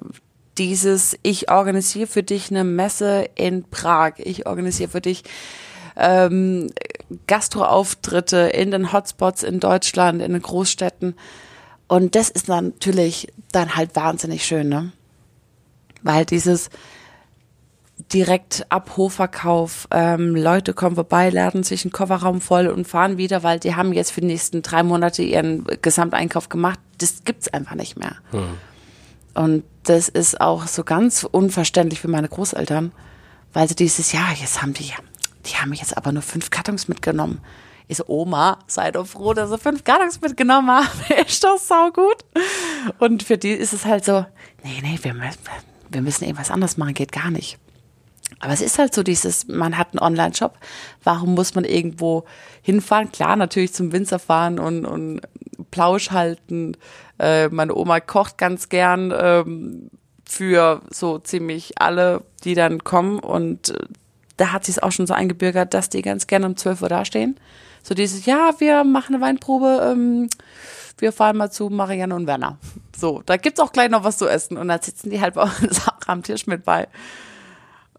Dieses, 0.58 1.16
ich 1.22 1.50
organisiere 1.50 2.06
für 2.06 2.22
dich 2.22 2.50
eine 2.50 2.64
Messe 2.64 3.28
in 3.36 3.64
Prag, 3.64 4.14
ich 4.18 4.46
organisiere 4.46 4.90
für 4.90 5.00
dich 5.00 5.22
ähm, 5.96 6.70
Gastroauftritte 7.26 8.38
in 8.38 8.70
den 8.70 8.92
Hotspots 8.92 9.42
in 9.42 9.60
Deutschland, 9.60 10.22
in 10.22 10.32
den 10.32 10.42
Großstädten. 10.42 11.14
Und 11.86 12.14
das 12.14 12.28
ist 12.28 12.48
natürlich 12.48 13.28
dann 13.52 13.76
halt 13.76 13.96
wahnsinnig 13.96 14.44
schön, 14.44 14.68
ne? 14.68 14.92
Weil 16.02 16.24
dieses 16.24 16.70
direkt 18.12 18.66
Abhofverkauf, 18.68 19.88
ähm, 19.90 20.36
Leute 20.36 20.72
kommen 20.72 20.94
vorbei, 20.94 21.30
laden 21.30 21.64
sich 21.64 21.84
einen 21.84 21.92
Kofferraum 21.92 22.40
voll 22.40 22.68
und 22.68 22.86
fahren 22.86 23.18
wieder, 23.18 23.42
weil 23.42 23.58
die 23.58 23.74
haben 23.74 23.92
jetzt 23.92 24.12
für 24.12 24.20
die 24.20 24.28
nächsten 24.28 24.62
drei 24.62 24.82
Monate 24.82 25.22
ihren 25.22 25.64
Gesamteinkauf 25.82 26.48
gemacht. 26.48 26.78
Das 26.98 27.24
gibt's 27.24 27.48
einfach 27.48 27.74
nicht 27.74 27.98
mehr. 27.98 28.16
Hm. 28.30 28.56
Und 29.38 29.62
das 29.84 30.08
ist 30.08 30.40
auch 30.40 30.66
so 30.66 30.82
ganz 30.82 31.22
unverständlich 31.22 32.00
für 32.00 32.08
meine 32.08 32.28
Großeltern, 32.28 32.90
weil 33.52 33.68
sie 33.68 33.76
dieses 33.76 34.10
Jahr, 34.10 34.32
jetzt 34.32 34.62
haben 34.62 34.74
die, 34.74 34.92
die 35.46 35.54
haben 35.54 35.72
jetzt 35.74 35.96
aber 35.96 36.10
nur 36.10 36.22
fünf 36.22 36.50
Kartons 36.50 36.88
mitgenommen. 36.88 37.40
Ich 37.86 37.98
so, 37.98 38.04
Oma, 38.08 38.58
sei 38.66 38.90
doch 38.90 39.06
froh, 39.06 39.34
dass 39.34 39.50
sie 39.50 39.58
fünf 39.58 39.84
Kartons 39.84 40.20
mitgenommen 40.20 40.72
haben. 40.72 40.88
ist 41.24 41.44
doch 41.44 41.56
saugut. 41.56 42.24
Und 42.98 43.22
für 43.22 43.38
die 43.38 43.52
ist 43.52 43.72
es 43.72 43.84
halt 43.84 44.04
so, 44.04 44.26
nee, 44.64 44.80
nee, 44.82 44.98
wir 45.00 45.14
müssen, 45.14 45.38
wir 45.88 46.02
müssen 46.02 46.24
irgendwas 46.24 46.50
anderes 46.50 46.76
machen, 46.76 46.94
geht 46.94 47.12
gar 47.12 47.30
nicht. 47.30 47.60
Aber 48.40 48.52
es 48.52 48.60
ist 48.60 48.76
halt 48.80 48.92
so 48.92 49.04
dieses, 49.04 49.46
man 49.46 49.78
hat 49.78 49.92
einen 49.92 50.00
Online-Shop, 50.00 50.58
warum 51.04 51.34
muss 51.34 51.54
man 51.54 51.64
irgendwo 51.64 52.24
hinfahren? 52.62 53.12
Klar, 53.12 53.36
natürlich 53.36 53.72
zum 53.72 53.92
Winzer 53.92 54.18
fahren 54.18 54.58
und, 54.58 54.84
und 54.84 55.20
Plausch 55.70 56.10
halten. 56.10 56.76
Äh, 57.18 57.48
meine 57.48 57.74
Oma 57.74 58.00
kocht 58.00 58.38
ganz 58.38 58.68
gern 58.68 59.12
ähm, 59.16 59.90
für 60.24 60.82
so 60.90 61.18
ziemlich 61.18 61.80
alle, 61.80 62.22
die 62.44 62.54
dann 62.54 62.84
kommen 62.84 63.18
und 63.18 63.70
äh, 63.70 63.86
da 64.36 64.52
hat 64.52 64.64
sich 64.64 64.76
es 64.76 64.82
auch 64.82 64.92
schon 64.92 65.06
so 65.06 65.14
eingebürgert, 65.14 65.74
dass 65.74 65.88
die 65.88 66.02
ganz 66.02 66.26
gerne 66.26 66.46
um 66.46 66.56
12 66.56 66.82
Uhr 66.82 66.88
dastehen. 66.88 67.38
So 67.82 67.94
dieses, 67.94 68.24
ja, 68.24 68.52
wir 68.58 68.84
machen 68.84 69.14
eine 69.14 69.24
Weinprobe, 69.24 69.90
ähm, 69.92 70.28
wir 70.98 71.12
fahren 71.12 71.36
mal 71.36 71.50
zu 71.50 71.68
Marianne 71.68 72.14
und 72.14 72.26
Werner. 72.26 72.58
So, 72.96 73.22
da 73.24 73.36
gibt's 73.36 73.60
auch 73.60 73.72
gleich 73.72 73.90
noch 73.90 74.04
was 74.04 74.18
zu 74.18 74.28
essen. 74.28 74.56
Und 74.56 74.68
dann 74.68 74.80
sitzen 74.82 75.10
die 75.10 75.20
halt 75.20 75.34
bei 75.34 75.42
uns 75.42 75.88
auch 75.88 76.06
am 76.06 76.22
Tisch 76.22 76.46
mit 76.46 76.64
bei. 76.64 76.88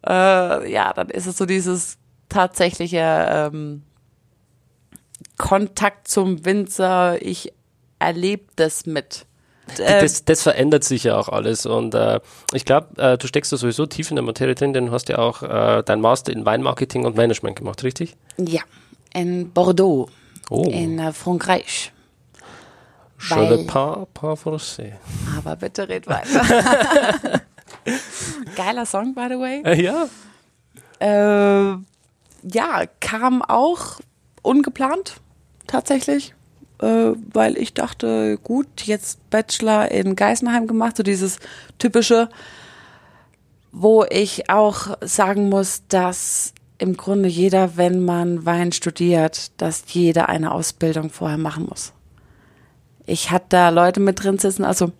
Äh, 0.05 0.71
ja, 0.71 0.93
dann 0.93 1.09
ist 1.09 1.25
es 1.25 1.37
so 1.37 1.45
dieses 1.45 1.97
tatsächliche 2.27 3.27
ähm, 3.29 3.83
Kontakt 5.37 6.07
zum 6.07 6.45
Winzer. 6.45 7.21
Ich 7.21 7.53
erlebe 7.99 8.45
das 8.55 8.85
mit. 8.85 9.25
Das, 9.77 10.25
das, 10.25 10.41
verändert 10.41 10.83
sich 10.83 11.03
ja 11.03 11.17
auch 11.17 11.29
alles 11.29 11.67
und 11.67 11.93
äh, 11.93 12.19
ich 12.53 12.65
glaube, 12.65 12.99
äh, 12.99 13.17
du 13.19 13.27
steckst 13.27 13.51
da 13.51 13.57
sowieso 13.57 13.85
tief 13.85 14.09
in 14.09 14.15
der 14.15 14.25
Materie 14.25 14.55
drin, 14.55 14.73
denn 14.73 14.87
du 14.87 14.91
hast 14.91 15.09
ja 15.09 15.19
auch 15.19 15.43
äh, 15.43 15.83
dein 15.85 16.01
Master 16.01 16.33
in 16.33 16.43
Weinmarketing 16.43 17.05
und 17.05 17.15
Management 17.15 17.57
gemacht, 17.57 17.83
richtig? 17.83 18.15
Ja, 18.37 18.61
in 19.13 19.51
Bordeaux, 19.51 20.09
oh. 20.49 20.63
in 20.63 20.97
äh, 20.97 21.13
Frankreich. 21.13 21.91
Je 23.29 23.35
ne 23.35 23.65
pas, 23.65 24.07
pas 24.13 24.35
français. 24.35 24.93
Aber 25.37 25.55
bitte 25.55 25.87
red 25.87 26.07
weiter. 26.07 27.41
Geiler 28.55 28.85
Song, 28.85 29.13
by 29.13 29.27
the 29.29 29.37
way. 29.37 29.61
Äh, 29.65 29.83
ja. 29.83 30.07
Äh, 30.99 31.77
ja, 32.43 32.85
kam 32.99 33.41
auch 33.41 33.99
ungeplant, 34.41 35.17
tatsächlich. 35.67 36.33
Äh, 36.81 37.11
weil 37.33 37.57
ich 37.57 37.73
dachte, 37.73 38.37
gut, 38.41 38.83
jetzt 38.83 39.29
Bachelor 39.29 39.91
in 39.91 40.15
Geisenheim 40.15 40.65
gemacht, 40.65 40.95
so 40.97 41.03
dieses 41.03 41.39
typische, 41.77 42.29
wo 43.71 44.05
ich 44.09 44.49
auch 44.49 44.97
sagen 45.01 45.49
muss, 45.49 45.83
dass 45.89 46.53
im 46.77 46.95
Grunde 46.95 47.27
jeder, 47.27 47.75
wenn 47.75 48.03
man 48.03 48.45
Wein 48.45 48.71
studiert, 48.71 49.51
dass 49.61 49.83
jeder 49.89 50.29
eine 50.29 50.53
Ausbildung 50.53 51.09
vorher 51.09 51.37
machen 51.37 51.65
muss. 51.65 51.91
Ich 53.05 53.31
hatte 53.31 53.47
da 53.49 53.69
Leute 53.69 53.99
mit 53.99 54.23
drin 54.23 54.37
sitzen, 54.37 54.63
also 54.63 54.93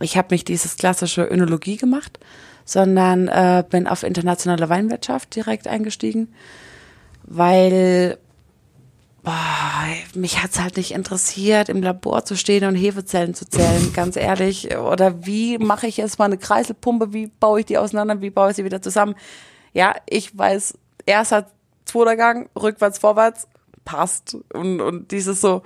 ich 0.00 0.16
habe 0.16 0.34
nicht 0.34 0.48
dieses 0.48 0.76
klassische 0.76 1.22
Önologie 1.22 1.76
gemacht, 1.76 2.18
sondern 2.64 3.28
äh, 3.28 3.62
bin 3.68 3.86
auf 3.86 4.02
internationale 4.02 4.68
Weinwirtschaft 4.68 5.36
direkt 5.36 5.68
eingestiegen, 5.68 6.34
weil 7.22 8.18
boah, 9.22 9.84
mich 10.14 10.42
hat's 10.42 10.58
halt 10.58 10.76
nicht 10.76 10.92
interessiert, 10.92 11.68
im 11.68 11.82
Labor 11.82 12.24
zu 12.24 12.36
stehen 12.36 12.64
und 12.64 12.74
Hefezellen 12.74 13.34
zu 13.34 13.48
zählen, 13.48 13.92
ganz 13.94 14.16
ehrlich. 14.16 14.76
Oder 14.76 15.26
wie 15.26 15.58
mache 15.58 15.86
ich 15.86 15.96
jetzt 15.96 16.18
mal 16.18 16.26
eine 16.26 16.38
Kreiselpumpe, 16.38 17.12
wie 17.12 17.26
baue 17.26 17.60
ich 17.60 17.66
die 17.66 17.78
auseinander, 17.78 18.20
wie 18.20 18.30
baue 18.30 18.50
ich 18.50 18.56
sie 18.56 18.64
wieder 18.64 18.82
zusammen? 18.82 19.14
Ja, 19.72 19.94
ich 20.08 20.36
weiß, 20.36 20.78
erster, 21.06 21.46
zweiter 21.84 22.16
Gang, 22.16 22.48
rückwärts, 22.56 22.98
vorwärts, 22.98 23.46
passt. 23.84 24.36
Und, 24.52 24.80
und 24.80 25.10
dieses 25.10 25.40
so, 25.40 25.62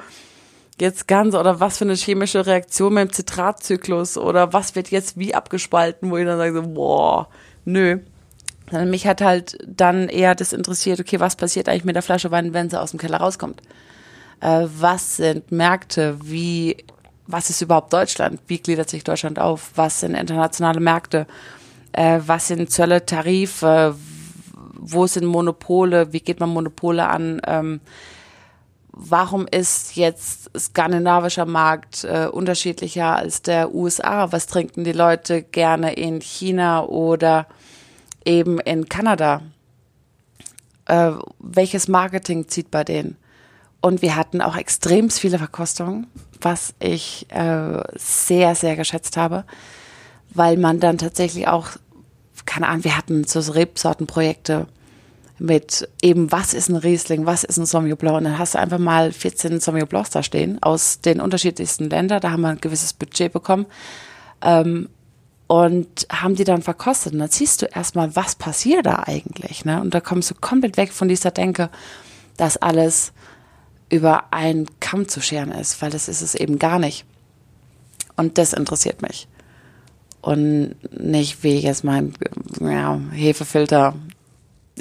jetzt 0.80 1.06
ganz 1.06 1.34
oder 1.34 1.60
was 1.60 1.78
für 1.78 1.84
eine 1.84 1.94
chemische 1.94 2.46
Reaktion 2.46 2.94
mit 2.94 3.08
dem 3.08 3.12
Zitratzyklus 3.12 4.18
oder 4.18 4.52
was 4.52 4.74
wird 4.74 4.90
jetzt 4.90 5.18
wie 5.18 5.34
abgespalten, 5.34 6.10
wo 6.10 6.16
ich 6.16 6.26
dann 6.26 6.38
sage, 6.38 6.54
so, 6.54 6.68
boah, 6.68 7.28
nö. 7.64 8.00
Mich 8.72 9.06
hat 9.06 9.20
halt 9.20 9.58
dann 9.66 10.08
eher 10.08 10.34
das 10.34 10.52
interessiert, 10.52 10.98
okay, 10.98 11.20
was 11.20 11.36
passiert 11.36 11.68
eigentlich 11.68 11.84
mit 11.84 11.96
der 11.96 12.02
Flasche 12.02 12.30
Wein, 12.30 12.54
wenn 12.54 12.70
sie 12.70 12.80
aus 12.80 12.90
dem 12.90 12.98
Keller 12.98 13.18
rauskommt? 13.18 13.60
Äh, 14.40 14.66
was 14.78 15.16
sind 15.16 15.52
Märkte? 15.52 16.18
Wie, 16.22 16.76
was 17.26 17.50
ist 17.50 17.60
überhaupt 17.60 17.92
Deutschland? 17.92 18.40
Wie 18.46 18.58
gliedert 18.58 18.88
sich 18.88 19.04
Deutschland 19.04 19.38
auf? 19.38 19.70
Was 19.74 20.00
sind 20.00 20.14
internationale 20.14 20.80
Märkte? 20.80 21.26
Äh, 21.92 22.20
was 22.26 22.48
sind 22.48 22.70
Zölle, 22.70 23.04
Tarife? 23.04 23.96
Wo 24.74 25.06
sind 25.06 25.26
Monopole? 25.26 26.12
Wie 26.12 26.20
geht 26.20 26.40
man 26.40 26.50
Monopole 26.50 27.06
an? 27.06 27.40
Ähm, 27.46 27.80
warum 28.90 29.46
ist 29.46 29.96
jetzt 29.96 30.50
skandinavischer 30.58 31.46
Markt 31.46 32.04
äh, 32.04 32.26
unterschiedlicher 32.26 33.16
als 33.16 33.42
der 33.42 33.74
USA? 33.74 34.32
Was 34.32 34.46
trinken 34.46 34.84
die 34.84 34.92
Leute 34.92 35.42
gerne 35.42 35.94
in 35.94 36.20
China 36.20 36.84
oder 36.84 37.46
eben 38.24 38.58
in 38.60 38.88
Kanada? 38.88 39.42
Äh, 40.86 41.12
welches 41.38 41.88
Marketing 41.88 42.48
zieht 42.48 42.70
bei 42.70 42.84
denen? 42.84 43.16
Und 43.80 44.02
wir 44.02 44.16
hatten 44.16 44.40
auch 44.40 44.56
extrem 44.56 45.10
viele 45.10 45.38
Verkostungen, 45.38 46.06
was 46.40 46.74
ich 46.78 47.26
äh, 47.30 47.82
sehr, 47.96 48.54
sehr 48.54 48.76
geschätzt 48.76 49.16
habe, 49.16 49.44
weil 50.30 50.56
man 50.56 50.80
dann 50.80 50.98
tatsächlich 50.98 51.48
auch, 51.48 51.68
keine 52.46 52.68
Ahnung, 52.68 52.84
wir 52.84 52.96
hatten 52.96 53.24
so 53.24 53.40
Rebsortenprojekte, 53.40 54.66
mit 55.38 55.88
eben, 56.00 56.30
was 56.30 56.54
ist 56.54 56.68
ein 56.68 56.76
Riesling, 56.76 57.26
was 57.26 57.44
ist 57.44 57.56
ein 57.56 57.66
Sauvignon 57.66 57.98
Blanc. 57.98 58.18
Und 58.18 58.24
dann 58.24 58.38
hast 58.38 58.54
du 58.54 58.58
einfach 58.58 58.78
mal 58.78 59.12
14 59.12 59.60
Sauvignon 59.60 59.88
Blancs 59.88 60.10
da 60.10 60.22
stehen 60.22 60.62
aus 60.62 61.00
den 61.00 61.20
unterschiedlichsten 61.20 61.90
Ländern. 61.90 62.20
Da 62.20 62.30
haben 62.30 62.42
wir 62.42 62.48
ein 62.48 62.60
gewisses 62.60 62.92
Budget 62.92 63.32
bekommen. 63.32 63.66
Ähm, 64.42 64.88
und 65.46 66.06
haben 66.10 66.34
die 66.34 66.44
dann 66.44 66.62
verkostet. 66.62 67.12
Und 67.12 67.18
dann 67.18 67.30
siehst 67.30 67.62
du 67.62 67.66
erstmal, 67.66 68.16
was 68.16 68.34
passiert 68.34 68.86
da 68.86 69.02
eigentlich. 69.06 69.64
Ne? 69.64 69.80
Und 69.80 69.94
da 69.94 70.00
kommst 70.00 70.30
du 70.30 70.34
komplett 70.34 70.76
weg 70.76 70.92
von 70.92 71.08
dieser 71.08 71.30
Denke, 71.30 71.70
dass 72.36 72.56
alles 72.56 73.12
über 73.90 74.32
einen 74.32 74.66
Kamm 74.80 75.08
zu 75.08 75.20
scheren 75.20 75.52
ist, 75.52 75.80
weil 75.82 75.90
das 75.90 76.08
ist 76.08 76.22
es 76.22 76.34
eben 76.34 76.58
gar 76.58 76.78
nicht. 76.78 77.04
Und 78.16 78.38
das 78.38 78.52
interessiert 78.52 79.02
mich. 79.02 79.28
Und 80.20 80.76
nicht, 80.90 81.42
wie 81.42 81.58
jetzt 81.58 81.84
mein 81.84 82.14
ja, 82.60 82.98
Hefefilter. 83.12 83.94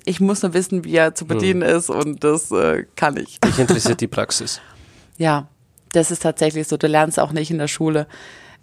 Ich 0.05 0.21
muss 0.21 0.41
nur 0.41 0.53
wissen, 0.53 0.85
wie 0.85 0.95
er 0.95 1.13
zu 1.13 1.25
bedienen 1.25 1.61
hm. 1.67 1.77
ist 1.77 1.89
und 1.89 2.23
das 2.23 2.49
äh, 2.51 2.85
kann 2.95 3.17
ich. 3.17 3.39
Mich 3.43 3.59
interessiert 3.59 3.99
die 3.99 4.07
Praxis. 4.07 4.61
ja, 5.17 5.47
das 5.91 6.09
ist 6.09 6.23
tatsächlich 6.23 6.67
so. 6.67 6.77
Du 6.77 6.87
lernst 6.87 7.19
auch 7.19 7.31
nicht 7.31 7.51
in 7.51 7.59
der 7.59 7.67
Schule, 7.67 8.07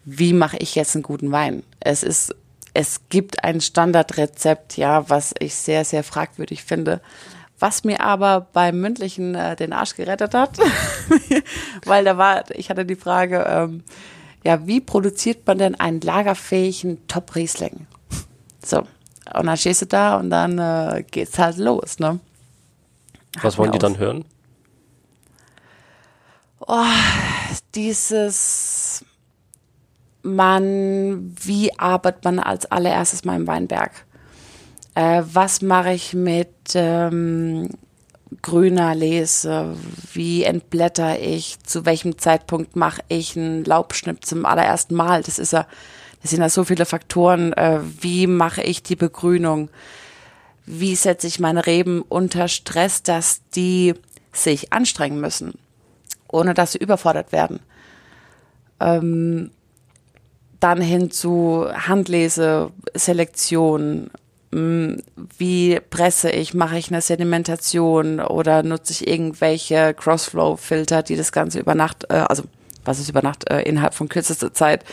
wie 0.04 0.32
mache 0.32 0.56
ich 0.58 0.74
jetzt 0.74 0.94
einen 0.94 1.02
guten 1.02 1.32
Wein. 1.32 1.62
Es 1.80 2.02
ist, 2.02 2.34
es 2.74 3.00
gibt 3.08 3.44
ein 3.44 3.60
Standardrezept, 3.60 4.76
ja, 4.76 5.08
was 5.08 5.34
ich 5.38 5.54
sehr, 5.54 5.84
sehr 5.84 6.04
fragwürdig 6.04 6.64
finde 6.64 7.00
was 7.60 7.84
mir 7.84 8.00
aber 8.00 8.48
beim 8.52 8.80
mündlichen 8.80 9.34
äh, 9.34 9.54
den 9.54 9.72
Arsch 9.72 9.94
gerettet 9.94 10.34
hat, 10.34 10.58
weil 11.84 12.04
da 12.04 12.16
war, 12.16 12.50
ich 12.50 12.70
hatte 12.70 12.84
die 12.84 12.96
Frage, 12.96 13.44
ähm, 13.46 13.84
ja, 14.42 14.66
wie 14.66 14.80
produziert 14.80 15.46
man 15.46 15.58
denn 15.58 15.74
einen 15.78 16.00
lagerfähigen 16.00 17.06
Top-Riesling? 17.06 17.86
So, 18.64 18.78
und 19.34 19.46
dann 19.46 19.56
stehst 19.56 19.82
du 19.82 19.86
da 19.86 20.16
und 20.16 20.30
dann 20.30 20.58
äh, 20.58 21.04
geht's 21.10 21.38
halt 21.38 21.58
los, 21.58 21.98
ne? 21.98 22.18
Was 23.42 23.58
wollen 23.58 23.72
die 23.72 23.78
dann 23.78 23.98
hören? 23.98 24.24
Oh, 26.66 26.84
dieses 27.74 29.04
man, 30.22 31.34
wie 31.42 31.78
arbeitet 31.78 32.24
man 32.24 32.38
als 32.38 32.70
allererstes 32.70 33.24
mal 33.24 33.36
im 33.36 33.46
Weinberg? 33.46 33.92
Äh, 34.94 35.22
was 35.32 35.62
mache 35.62 35.92
ich 35.92 36.14
mit 36.14 36.48
ähm, 36.74 37.68
grüner 38.42 38.94
Lese? 38.94 39.76
Wie 40.12 40.44
entblätter 40.44 41.18
ich? 41.20 41.58
Zu 41.62 41.86
welchem 41.86 42.18
Zeitpunkt 42.18 42.76
mache 42.76 43.02
ich 43.08 43.36
einen 43.36 43.64
Laubschnitt 43.64 44.24
zum 44.24 44.46
allerersten 44.46 44.94
Mal? 44.94 45.22
Das 45.22 45.38
ist 45.38 45.52
ja, 45.52 45.66
das 46.22 46.30
sind 46.30 46.40
ja 46.40 46.48
so 46.48 46.64
viele 46.64 46.86
Faktoren. 46.86 47.52
Äh, 47.52 47.80
wie 48.00 48.26
mache 48.26 48.62
ich 48.62 48.82
die 48.82 48.96
Begrünung? 48.96 49.70
Wie 50.66 50.94
setze 50.94 51.26
ich 51.26 51.40
meine 51.40 51.66
Reben 51.66 52.02
unter 52.02 52.48
Stress, 52.48 53.02
dass 53.02 53.40
die 53.54 53.94
sich 54.32 54.72
anstrengen 54.72 55.20
müssen, 55.20 55.54
ohne 56.28 56.54
dass 56.54 56.72
sie 56.72 56.78
überfordert 56.78 57.32
werden? 57.32 57.60
Ähm, 58.78 59.50
dann 60.60 60.80
hin 60.80 61.10
zu 61.10 61.66
Handlese, 61.72 62.70
Selektion, 62.94 64.10
hm, 64.52 65.02
wie 65.38 65.80
presse 65.90 66.30
ich, 66.30 66.54
mache 66.54 66.78
ich 66.78 66.90
eine 66.90 67.00
Sedimentation 67.00 68.20
oder 68.20 68.62
nutze 68.62 68.92
ich 68.92 69.08
irgendwelche 69.08 69.94
Crossflow-Filter, 69.94 71.02
die 71.02 71.16
das 71.16 71.32
Ganze 71.32 71.60
über 71.60 71.74
Nacht, 71.74 72.06
äh, 72.10 72.24
also 72.28 72.44
was 72.84 72.98
ist 72.98 73.08
über 73.08 73.22
Nacht, 73.22 73.50
äh, 73.50 73.62
innerhalb 73.62 73.94
von 73.94 74.08
kürzester 74.08 74.52
Zeit 74.52 74.84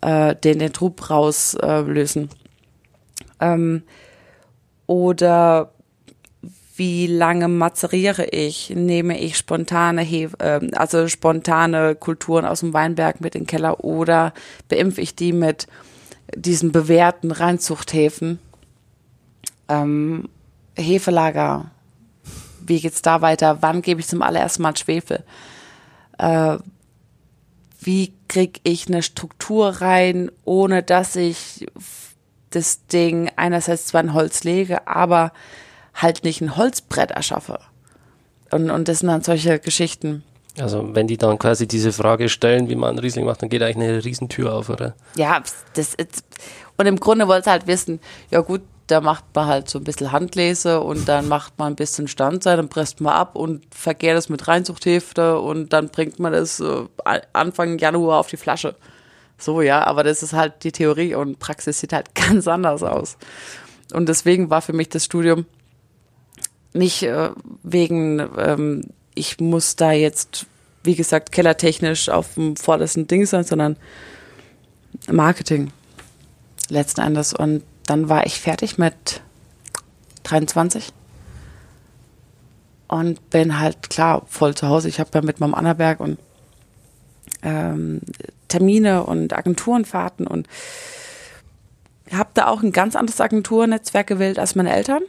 äh, 0.00 0.34
den, 0.34 0.58
den 0.58 0.72
Trub 0.72 1.10
rauslösen. 1.10 2.30
Äh, 3.38 3.52
ähm, 3.52 3.82
oder 4.86 5.72
wie 6.80 7.06
lange 7.06 7.46
mazeriere 7.46 8.24
ich? 8.24 8.70
Nehme 8.70 9.20
ich 9.20 9.36
spontane 9.36 10.00
Hefe, 10.00 10.40
äh, 10.40 10.70
also 10.74 11.06
spontane 11.08 11.94
Kulturen 11.94 12.46
aus 12.46 12.60
dem 12.60 12.72
Weinberg 12.72 13.20
mit 13.20 13.34
in 13.34 13.42
den 13.42 13.46
Keller 13.46 13.84
oder 13.84 14.32
beimpfe 14.68 15.02
ich 15.02 15.14
die 15.14 15.32
mit 15.32 15.66
diesen 16.34 16.72
bewährten 16.72 17.32
Reinzuchthäfen? 17.32 18.38
ähm, 19.70 20.28
Hefelager, 20.76 21.70
wie 22.66 22.80
geht's 22.80 23.02
da 23.02 23.22
weiter? 23.22 23.62
Wann 23.62 23.82
gebe 23.82 24.00
ich 24.00 24.08
zum 24.08 24.22
allerersten 24.22 24.62
Mal 24.62 24.76
Schwefel? 24.76 25.24
Äh, 26.18 26.58
wie 27.80 28.12
kriege 28.28 28.60
ich 28.64 28.88
eine 28.88 29.02
Struktur 29.02 29.68
rein, 29.80 30.30
ohne 30.44 30.82
dass 30.82 31.16
ich 31.16 31.66
das 32.50 32.86
Ding 32.86 33.30
einerseits 33.36 33.86
zwar 33.86 34.02
in 34.02 34.12
Holz 34.12 34.44
lege, 34.44 34.86
aber 34.86 35.32
halt 36.02 36.24
nicht 36.24 36.40
ein 36.40 36.56
Holzbrett 36.56 37.10
erschaffe. 37.10 37.60
Und, 38.50 38.70
und 38.70 38.88
das 38.88 39.00
sind 39.00 39.08
dann 39.08 39.22
solche 39.22 39.58
Geschichten. 39.58 40.24
Also 40.58 40.94
wenn 40.94 41.06
die 41.06 41.16
dann 41.16 41.38
quasi 41.38 41.68
diese 41.68 41.92
Frage 41.92 42.28
stellen, 42.28 42.68
wie 42.68 42.74
man 42.74 42.90
einen 42.90 42.98
Riesling 42.98 43.24
macht, 43.24 43.42
dann 43.42 43.48
geht 43.48 43.62
eigentlich 43.62 43.88
eine 43.88 44.04
Riesentür 44.04 44.52
auf, 44.52 44.68
oder? 44.68 44.94
Ja, 45.16 45.42
das 45.74 45.94
ist, 45.94 46.24
und 46.76 46.86
im 46.86 46.98
Grunde 46.98 47.28
wollte 47.28 47.50
halt 47.50 47.66
wissen, 47.66 48.00
ja 48.30 48.40
gut, 48.40 48.62
da 48.88 49.00
macht 49.00 49.24
man 49.34 49.46
halt 49.46 49.70
so 49.70 49.78
ein 49.78 49.84
bisschen 49.84 50.10
Handlese 50.10 50.80
und 50.80 51.08
dann 51.08 51.28
macht 51.28 51.58
man 51.58 51.72
ein 51.72 51.76
bisschen 51.76 52.08
Standzeit, 52.08 52.58
dann 52.58 52.68
presst 52.68 53.00
man 53.00 53.14
ab 53.14 53.36
und 53.36 53.62
verkehrt 53.72 54.18
es 54.18 54.28
mit 54.28 54.48
Reinzuchthefte 54.48 55.38
und 55.38 55.72
dann 55.72 55.90
bringt 55.90 56.18
man 56.18 56.32
das 56.32 56.58
äh, 56.58 56.86
Anfang 57.32 57.78
Januar 57.78 58.18
auf 58.18 58.28
die 58.28 58.36
Flasche. 58.36 58.74
So, 59.38 59.62
ja, 59.62 59.84
aber 59.84 60.02
das 60.02 60.22
ist 60.22 60.32
halt 60.32 60.64
die 60.64 60.72
Theorie 60.72 61.14
und 61.14 61.38
Praxis 61.38 61.80
sieht 61.80 61.92
halt 61.92 62.14
ganz 62.14 62.48
anders 62.48 62.82
aus. 62.82 63.16
Und 63.92 64.08
deswegen 64.08 64.50
war 64.50 64.60
für 64.60 64.72
mich 64.72 64.88
das 64.88 65.04
Studium 65.04 65.46
nicht 66.72 67.02
äh, 67.02 67.30
wegen, 67.62 68.20
ähm, 68.36 68.82
ich 69.14 69.40
muss 69.40 69.76
da 69.76 69.92
jetzt, 69.92 70.46
wie 70.82 70.94
gesagt, 70.94 71.32
kellertechnisch 71.32 72.08
auf 72.08 72.34
dem 72.34 72.56
vordersten 72.56 73.06
Ding 73.06 73.26
sein, 73.26 73.44
sondern 73.44 73.76
Marketing 75.10 75.72
letzten 76.68 77.00
Endes. 77.00 77.32
Und 77.32 77.62
dann 77.86 78.08
war 78.08 78.26
ich 78.26 78.40
fertig 78.40 78.78
mit 78.78 79.20
23 80.24 80.92
und 82.88 83.30
bin 83.30 83.58
halt 83.58 83.90
klar 83.90 84.22
voll 84.26 84.54
zu 84.54 84.68
Hause. 84.68 84.88
Ich 84.88 85.00
habe 85.00 85.10
ja 85.14 85.22
mit 85.22 85.40
meinem 85.40 85.54
Annaberg 85.54 86.00
und 86.00 86.18
ähm, 87.42 88.00
Termine 88.48 89.04
und 89.04 89.32
Agenturenfahrten 89.32 90.26
und 90.26 90.48
habe 92.12 92.30
da 92.34 92.48
auch 92.48 92.62
ein 92.62 92.72
ganz 92.72 92.96
anderes 92.96 93.20
Agenturnetzwerk 93.20 94.06
gewählt 94.06 94.38
als 94.38 94.54
meine 94.54 94.72
Eltern. 94.74 95.02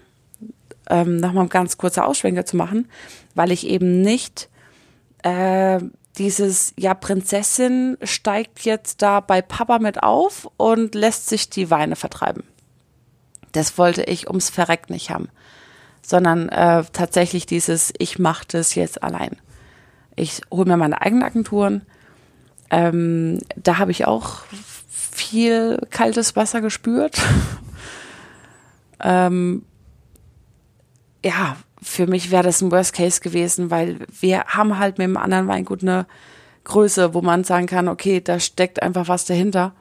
Ähm, 0.92 1.18
Nochmal 1.18 1.48
ganz 1.48 1.78
kurzer 1.78 2.06
Ausschwenker 2.06 2.46
zu 2.46 2.58
machen, 2.58 2.90
weil 3.34 3.52
ich 3.52 3.66
eben 3.66 4.02
nicht 4.02 4.50
äh, 5.24 5.80
dieses, 6.18 6.74
ja, 6.78 6.94
Prinzessin 6.94 7.98
steigt 8.04 8.66
jetzt 8.66 9.02
da 9.02 9.22
bei 9.22 9.42
Papa 9.42 9.80
mit 9.80 10.04
auf 10.04 10.50
und 10.58 10.94
lässt 10.94 11.30
sich 11.30 11.50
die 11.50 11.72
Weine 11.72 11.96
vertreiben. 11.96 12.44
Das 13.54 13.78
wollte 13.78 14.04
ich 14.04 14.28
ums 14.28 14.50
Verreck 14.50 14.90
nicht 14.90 15.10
haben, 15.10 15.30
sondern 16.02 16.50
äh, 16.50 16.84
tatsächlich 16.92 17.46
dieses, 17.46 17.94
ich 17.98 18.20
mache 18.20 18.46
das 18.50 18.76
jetzt 18.76 19.02
allein. 19.02 19.38
Ich 20.18 20.42
hole 20.52 20.66
mir 20.66 20.78
meine 20.78 21.02
eigenen 21.02 21.24
Agenturen. 21.24 21.84
Ähm, 22.70 23.40
da 23.56 23.78
habe 23.78 23.92
ich 23.92 24.06
auch 24.06 24.42
viel 24.90 25.80
kaltes 25.90 26.36
Wasser 26.36 26.62
gespürt. 26.62 27.22
ähm, 29.04 29.64
ja, 31.24 31.58
für 31.82 32.08
mich 32.08 32.32
wäre 32.32 32.44
das 32.44 32.62
ein 32.62 32.72
Worst 32.72 32.94
Case 32.94 33.22
gewesen, 33.22 33.72
weil 33.72 34.00
wir 34.20 34.44
haben 34.46 34.78
halt 34.78 34.98
mit 34.98 35.06
dem 35.06 35.18
anderen 35.18 35.48
Weingut 35.48 35.82
eine 35.82 36.06
Größe, 36.64 37.14
wo 37.14 37.22
man 37.22 37.44
sagen 37.44 37.66
kann, 37.66 37.88
okay, 37.88 38.22
da 38.22 38.40
steckt 38.40 38.82
einfach 38.82 39.08
was 39.08 39.26
dahinter 39.26 39.74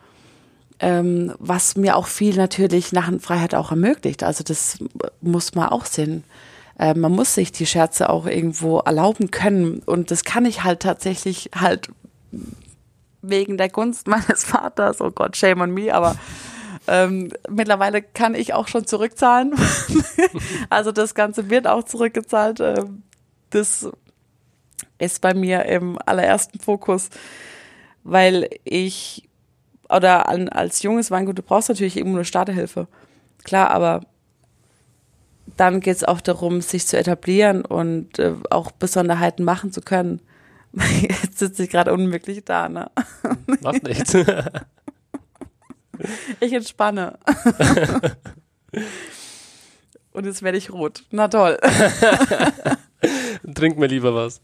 ähm, 0.80 1.34
was 1.38 1.76
mir 1.76 1.96
auch 1.96 2.06
viel 2.06 2.36
natürlich 2.36 2.92
Narrenfreiheit 2.92 3.54
auch 3.54 3.70
ermöglicht. 3.70 4.22
Also 4.22 4.42
das 4.42 4.78
muss 5.20 5.54
man 5.54 5.68
auch 5.68 5.84
sehen. 5.84 6.24
Äh, 6.78 6.94
man 6.94 7.12
muss 7.12 7.34
sich 7.34 7.52
die 7.52 7.66
Scherze 7.66 8.08
auch 8.08 8.26
irgendwo 8.26 8.78
erlauben 8.78 9.30
können 9.30 9.82
und 9.84 10.10
das 10.10 10.24
kann 10.24 10.46
ich 10.46 10.64
halt 10.64 10.80
tatsächlich 10.80 11.50
halt 11.54 11.88
wegen 13.20 13.58
der 13.58 13.68
Gunst 13.68 14.06
meines 14.08 14.44
Vaters. 14.44 15.00
Oh 15.02 15.10
Gott, 15.10 15.36
shame 15.36 15.60
on 15.60 15.72
me, 15.72 15.94
aber 15.94 16.16
ähm, 16.86 17.30
mittlerweile 17.48 18.02
kann 18.02 18.34
ich 18.34 18.54
auch 18.54 18.68
schon 18.68 18.86
zurückzahlen. 18.86 19.54
also 20.70 20.92
das 20.92 21.14
Ganze 21.14 21.50
wird 21.50 21.66
auch 21.66 21.84
zurückgezahlt. 21.84 22.60
Ähm, 22.60 23.02
das 23.50 23.88
ist 24.98 25.20
bei 25.20 25.34
mir 25.34 25.64
im 25.66 25.98
allerersten 26.04 26.58
Fokus, 26.58 27.10
weil 28.04 28.48
ich 28.64 29.28
oder 29.88 30.28
an, 30.28 30.48
als 30.48 30.82
junges 30.82 31.10
Weingut, 31.10 31.38
du 31.38 31.42
brauchst 31.42 31.68
natürlich 31.68 31.96
irgendwo 31.96 32.18
eine 32.18 32.24
Starterhilfe. 32.24 32.86
Klar, 33.42 33.70
aber 33.70 34.02
dann 35.56 35.80
geht 35.80 35.96
es 35.96 36.04
auch 36.04 36.20
darum, 36.20 36.60
sich 36.60 36.86
zu 36.86 36.96
etablieren 36.96 37.64
und 37.64 38.18
äh, 38.18 38.34
auch 38.50 38.70
Besonderheiten 38.70 39.44
machen 39.44 39.72
zu 39.72 39.80
können. 39.80 40.20
Jetzt 41.00 41.38
sitze 41.38 41.64
ich 41.64 41.70
gerade 41.70 41.92
unmöglich 41.92 42.44
da, 42.44 42.68
ne? 42.68 42.90
Macht 43.60 43.82
nichts. 43.82 44.16
ich 46.40 46.52
entspanne. 46.52 47.18
und 50.12 50.26
jetzt 50.26 50.42
werde 50.42 50.58
ich 50.58 50.70
rot. 50.70 51.04
Na 51.10 51.28
toll. 51.28 51.58
Trink 53.54 53.78
mir 53.78 53.86
lieber 53.86 54.14
was. 54.14 54.40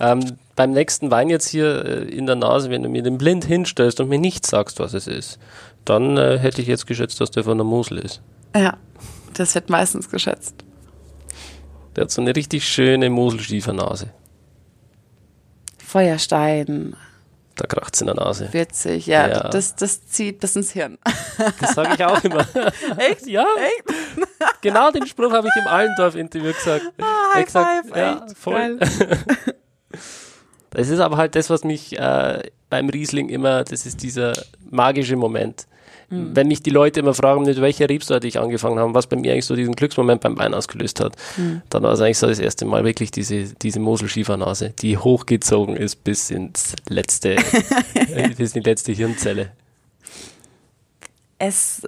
Ähm, 0.00 0.38
beim 0.56 0.72
nächsten 0.72 1.10
Wein 1.10 1.28
jetzt 1.28 1.48
hier 1.48 1.84
äh, 1.84 2.04
in 2.04 2.26
der 2.26 2.36
Nase, 2.36 2.70
wenn 2.70 2.82
du 2.82 2.88
mir 2.88 3.02
den 3.02 3.18
blind 3.18 3.44
hinstellst 3.44 4.00
und 4.00 4.08
mir 4.08 4.18
nicht 4.18 4.46
sagst, 4.46 4.80
was 4.80 4.94
es 4.94 5.06
ist, 5.06 5.38
dann 5.84 6.16
äh, 6.16 6.38
hätte 6.38 6.62
ich 6.62 6.68
jetzt 6.68 6.86
geschätzt, 6.86 7.20
dass 7.20 7.30
der 7.30 7.44
von 7.44 7.58
der 7.58 7.66
Mosel 7.66 7.98
ist. 7.98 8.22
Ja, 8.56 8.78
das 9.34 9.54
wird 9.54 9.68
meistens 9.68 10.08
geschätzt. 10.08 10.54
Der 11.96 12.04
hat 12.04 12.10
so 12.10 12.22
eine 12.22 12.34
richtig 12.34 12.66
schöne 12.66 13.10
Moselschiefernase. 13.10 14.10
Feuerstein, 15.78 16.94
Da 17.60 17.66
kracht's 17.66 18.00
in 18.00 18.06
der 18.06 18.16
Nase. 18.16 18.48
Witzig, 18.52 19.06
ja, 19.06 19.28
Ja. 19.28 19.48
Das, 19.50 19.74
das 19.76 20.06
zieht 20.06 20.40
bis 20.40 20.56
ins 20.56 20.72
Hirn. 20.72 20.96
Das 21.60 21.74
sage 21.74 21.90
ich 21.94 22.02
auch 22.02 22.24
immer. 22.24 22.46
Echt? 22.96 23.26
Ja, 23.26 23.44
Echt? 23.58 23.84
genau 24.62 24.90
den 24.90 25.06
Spruch 25.06 25.30
habe 25.30 25.46
ich 25.48 25.62
im 25.62 25.68
Allendorf-Interview 25.68 26.54
gesagt. 26.54 26.86
Ah, 27.02 27.34
High 27.34 27.50
sag, 27.50 27.84
five, 27.84 27.96
ja, 27.96 28.24
echt 28.26 28.38
voll. 28.38 28.78
geil. 28.78 29.18
Das 30.70 30.88
ist 30.88 31.00
aber 31.00 31.16
halt 31.16 31.34
das, 31.34 31.50
was 31.50 31.64
mich 31.64 31.98
äh, 31.98 32.42
beim 32.70 32.88
Riesling 32.88 33.28
immer, 33.28 33.64
das 33.64 33.84
ist 33.86 34.02
dieser 34.04 34.32
magische 34.70 35.16
Moment. 35.16 35.66
Hm. 36.10 36.34
Wenn 36.34 36.48
mich 36.48 36.62
die 36.62 36.70
Leute 36.70 37.00
immer 37.00 37.14
fragen, 37.14 37.42
mit 37.42 37.60
welcher 37.60 37.88
Rebsorte 37.88 38.26
ich 38.26 38.38
angefangen 38.38 38.78
habe, 38.78 38.94
was 38.94 39.06
bei 39.06 39.16
mir 39.16 39.32
eigentlich 39.32 39.46
so 39.46 39.56
diesen 39.56 39.74
Glücksmoment 39.74 40.20
beim 40.20 40.36
Wein 40.36 40.54
ausgelöst 40.54 41.00
hat, 41.00 41.14
Hm. 41.36 41.62
dann 41.70 41.82
war 41.82 41.92
es 41.92 42.00
eigentlich 42.00 42.18
so 42.18 42.26
das 42.26 42.40
erste 42.40 42.64
Mal 42.66 42.84
wirklich 42.84 43.10
diese, 43.10 43.44
diese 43.54 43.80
Mosel-Schiefernase, 43.80 44.70
die 44.70 44.98
hochgezogen 44.98 45.76
ist 45.76 46.04
bis 46.04 46.30
ins 46.30 46.74
letzte, 46.88 47.36
äh, 47.94 48.28
bis 48.36 48.54
in 48.54 48.62
die 48.62 48.68
letzte 48.68 48.92
Hirnzelle. 48.92 49.52
Es 51.38 51.82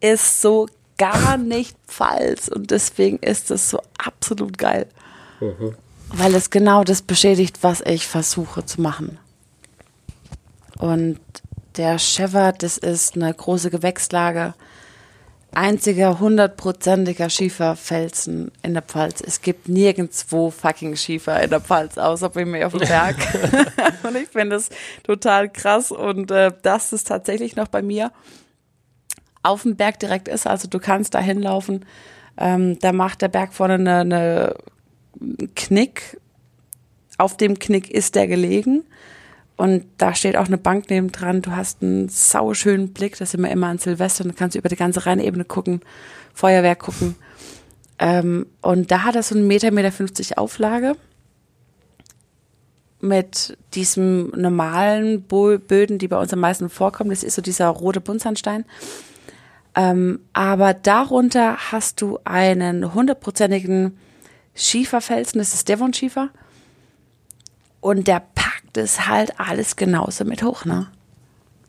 ist 0.00 0.40
so 0.40 0.68
gar 0.96 1.36
nicht 1.36 1.76
Pfalz 1.88 2.48
und 2.48 2.70
deswegen 2.70 3.18
ist 3.18 3.50
es 3.50 3.70
so 3.70 3.80
absolut 3.98 4.56
geil. 4.56 4.86
Weil 6.10 6.34
es 6.34 6.50
genau 6.50 6.84
das 6.84 7.02
beschädigt, 7.02 7.58
was 7.62 7.80
ich 7.80 8.06
versuche 8.06 8.64
zu 8.64 8.80
machen. 8.80 9.18
Und 10.78 11.18
der 11.76 11.98
Chever, 11.98 12.52
das 12.52 12.78
ist 12.78 13.16
eine 13.16 13.32
große 13.32 13.70
Gewächslage. 13.70 14.54
Einziger 15.54 16.18
hundertprozentiger 16.18 17.28
Schieferfelsen 17.28 18.50
in 18.62 18.72
der 18.72 18.82
Pfalz. 18.82 19.20
Es 19.20 19.42
gibt 19.42 19.68
nirgendwo 19.68 20.50
fucking 20.50 20.96
Schiefer 20.96 21.42
in 21.42 21.50
der 21.50 21.60
Pfalz, 21.60 21.98
außer 21.98 22.30
bei 22.30 22.46
mir 22.46 22.66
auf 22.66 22.72
dem 22.72 22.88
Berg. 22.88 23.16
und 24.02 24.16
ich 24.16 24.28
finde 24.28 24.56
das 24.56 24.70
total 25.02 25.50
krass. 25.50 25.90
Und 25.90 26.30
äh, 26.30 26.52
das 26.62 26.94
ist 26.94 27.08
tatsächlich 27.08 27.54
noch 27.54 27.68
bei 27.68 27.82
mir 27.82 28.12
auf 29.42 29.62
dem 29.62 29.76
Berg 29.76 29.98
direkt 29.98 30.28
ist. 30.28 30.46
Also 30.46 30.68
du 30.68 30.78
kannst 30.78 31.14
da 31.14 31.20
hinlaufen. 31.20 31.84
Ähm, 32.38 32.78
da 32.78 32.92
macht 32.92 33.20
der 33.20 33.28
Berg 33.28 33.52
vorne 33.52 33.74
eine, 33.74 33.98
eine 33.98 34.56
einen 35.20 35.54
Knick. 35.54 36.20
Auf 37.18 37.36
dem 37.36 37.58
Knick 37.58 37.90
ist 37.90 38.14
der 38.14 38.26
gelegen. 38.26 38.84
Und 39.62 39.84
da 39.96 40.12
steht 40.12 40.36
auch 40.36 40.48
eine 40.48 40.58
Bank 40.58 40.86
neben 40.90 41.12
dran. 41.12 41.40
Du 41.40 41.52
hast 41.52 41.82
einen 41.82 42.08
sauschönen 42.08 42.92
Blick. 42.92 43.16
Das 43.18 43.30
sind 43.30 43.42
wir 43.42 43.50
immer 43.52 43.68
an 43.68 43.78
Silvester. 43.78 44.24
Dann 44.24 44.34
kannst 44.34 44.56
über 44.56 44.68
die 44.68 44.74
ganze 44.74 45.06
Rheinebene 45.06 45.44
gucken, 45.44 45.82
Feuerwerk 46.34 46.80
gucken. 46.80 47.14
Ähm, 48.00 48.46
und 48.60 48.90
da 48.90 49.04
hat 49.04 49.14
er 49.14 49.22
so 49.22 49.36
einen 49.36 49.46
Meter, 49.46 49.70
Meter 49.70 49.92
50 49.92 50.36
Auflage. 50.36 50.96
Mit 53.00 53.56
diesem 53.74 54.30
normalen 54.30 55.22
Bo 55.22 55.56
Böden, 55.58 55.98
die 55.98 56.08
bei 56.08 56.18
uns 56.18 56.32
am 56.32 56.40
meisten 56.40 56.68
vorkommen. 56.68 57.10
Das 57.10 57.22
ist 57.22 57.36
so 57.36 57.42
dieser 57.42 57.68
rote 57.68 58.00
Buntsandstein. 58.00 58.64
Ähm, 59.76 60.18
aber 60.32 60.74
darunter 60.74 61.70
hast 61.70 62.00
du 62.00 62.18
einen 62.24 62.94
hundertprozentigen 62.94 63.96
Schieferfelsen, 64.56 65.38
das 65.38 65.54
ist 65.54 65.68
Devon-Schiefer. 65.68 66.30
Und 67.82 68.06
der 68.06 68.20
es 68.76 69.06
halt 69.06 69.38
alles 69.38 69.76
genauso 69.76 70.24
mit 70.24 70.42
hoch, 70.42 70.64
ne? 70.64 70.88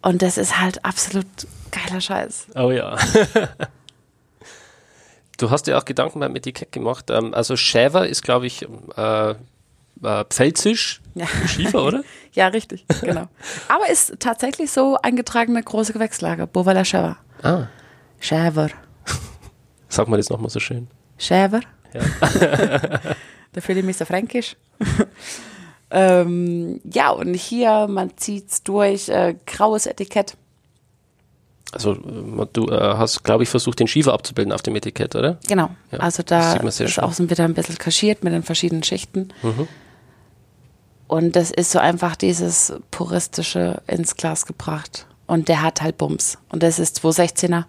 Und 0.02 0.22
das 0.22 0.38
ist 0.38 0.60
halt 0.60 0.84
absolut 0.84 1.26
geiler 1.72 2.02
Scheiß. 2.02 2.48
Oh 2.56 2.72
ja. 2.72 2.98
du 5.38 5.50
hast 5.50 5.68
dir 5.68 5.78
auch 5.78 5.86
Gedanken 5.86 6.20
beim 6.20 6.36
Etikett 6.36 6.72
gemacht. 6.72 7.10
Ähm, 7.10 7.34
also 7.34 7.56
Schäfer 7.56 8.08
ist, 8.08 8.22
glaube 8.22 8.48
ich, 8.48 8.68
äh, 8.98 9.32
äh, 9.32 9.36
Pfälzisch 10.30 11.02
Ja. 11.16 11.28
Schiefer, 11.48 11.84
oder? 11.84 12.04
Ja, 12.34 12.48
richtig, 12.48 12.86
genau. 13.02 13.28
Aber 13.68 13.88
ist 13.90 14.20
tatsächlich 14.20 14.72
so 14.72 14.98
eingetragene 15.02 15.62
große 15.62 15.94
Gewächslage, 15.94 16.48
Bovaler 16.48 16.84
Schäfer. 16.84 17.18
Ah, 17.44 17.68
Schäfer. 18.20 18.70
sag 19.88 20.08
mal 20.08 20.18
das 20.18 20.32
nochmal 20.32 20.50
so 20.50 20.60
schön. 20.60 20.88
Schäfer. 21.20 21.60
Ja. 21.94 22.02
da 23.54 23.62
fühle 23.62 23.82
ich 23.82 23.86
mich 23.86 23.98
so 23.98 24.06
fränkisch. 24.06 24.56
Ähm, 25.95 26.82
ja, 26.91 27.11
und 27.11 27.36
hier, 27.36 27.88
man 27.88 28.18
zieht's 28.18 28.64
durch, 28.64 29.10
äh, 29.10 29.36
graues 29.45 29.86
Etikett. 29.86 30.36
Also 31.72 31.94
äh, 31.94 32.48
du 32.52 32.68
äh, 32.68 32.95
hast, 32.98 33.24
glaube 33.24 33.44
ich, 33.44 33.49
versucht, 33.49 33.80
den 33.80 33.88
Schiefer 33.88 34.11
abzubilden 34.11 34.52
auf 34.52 34.64
dem 34.64 34.76
Etikett, 34.76 35.15
oder? 35.15 35.38
Genau. 35.48 35.70
Ja, 35.91 35.99
also 35.99 36.24
da 36.24 36.53
ist 36.56 36.90
schön. 36.91 37.03
auch 37.03 37.14
so 37.14 37.30
wieder 37.30 37.44
ein 37.44 37.53
bisschen 37.53 37.78
kaschiert 37.78 38.24
mit 38.24 38.34
den 38.34 38.41
verschiedenen 38.41 38.82
Schichten. 38.82 39.30
Mhm. 39.44 39.68
Und 41.07 41.36
das 41.36 41.52
ist 41.52 41.70
so 41.70 41.78
einfach 41.78 42.15
dieses 42.15 42.74
puristische 42.90 43.82
ins 43.86 44.15
Glas 44.15 44.48
gebracht. 44.48 45.06
Und 45.28 45.48
der 45.48 45.61
hat 45.61 45.84
halt 45.84 45.99
Bums. 45.99 46.40
Und 46.49 46.64
das 46.64 46.80
ist 46.80 47.06
216er. 47.06 47.65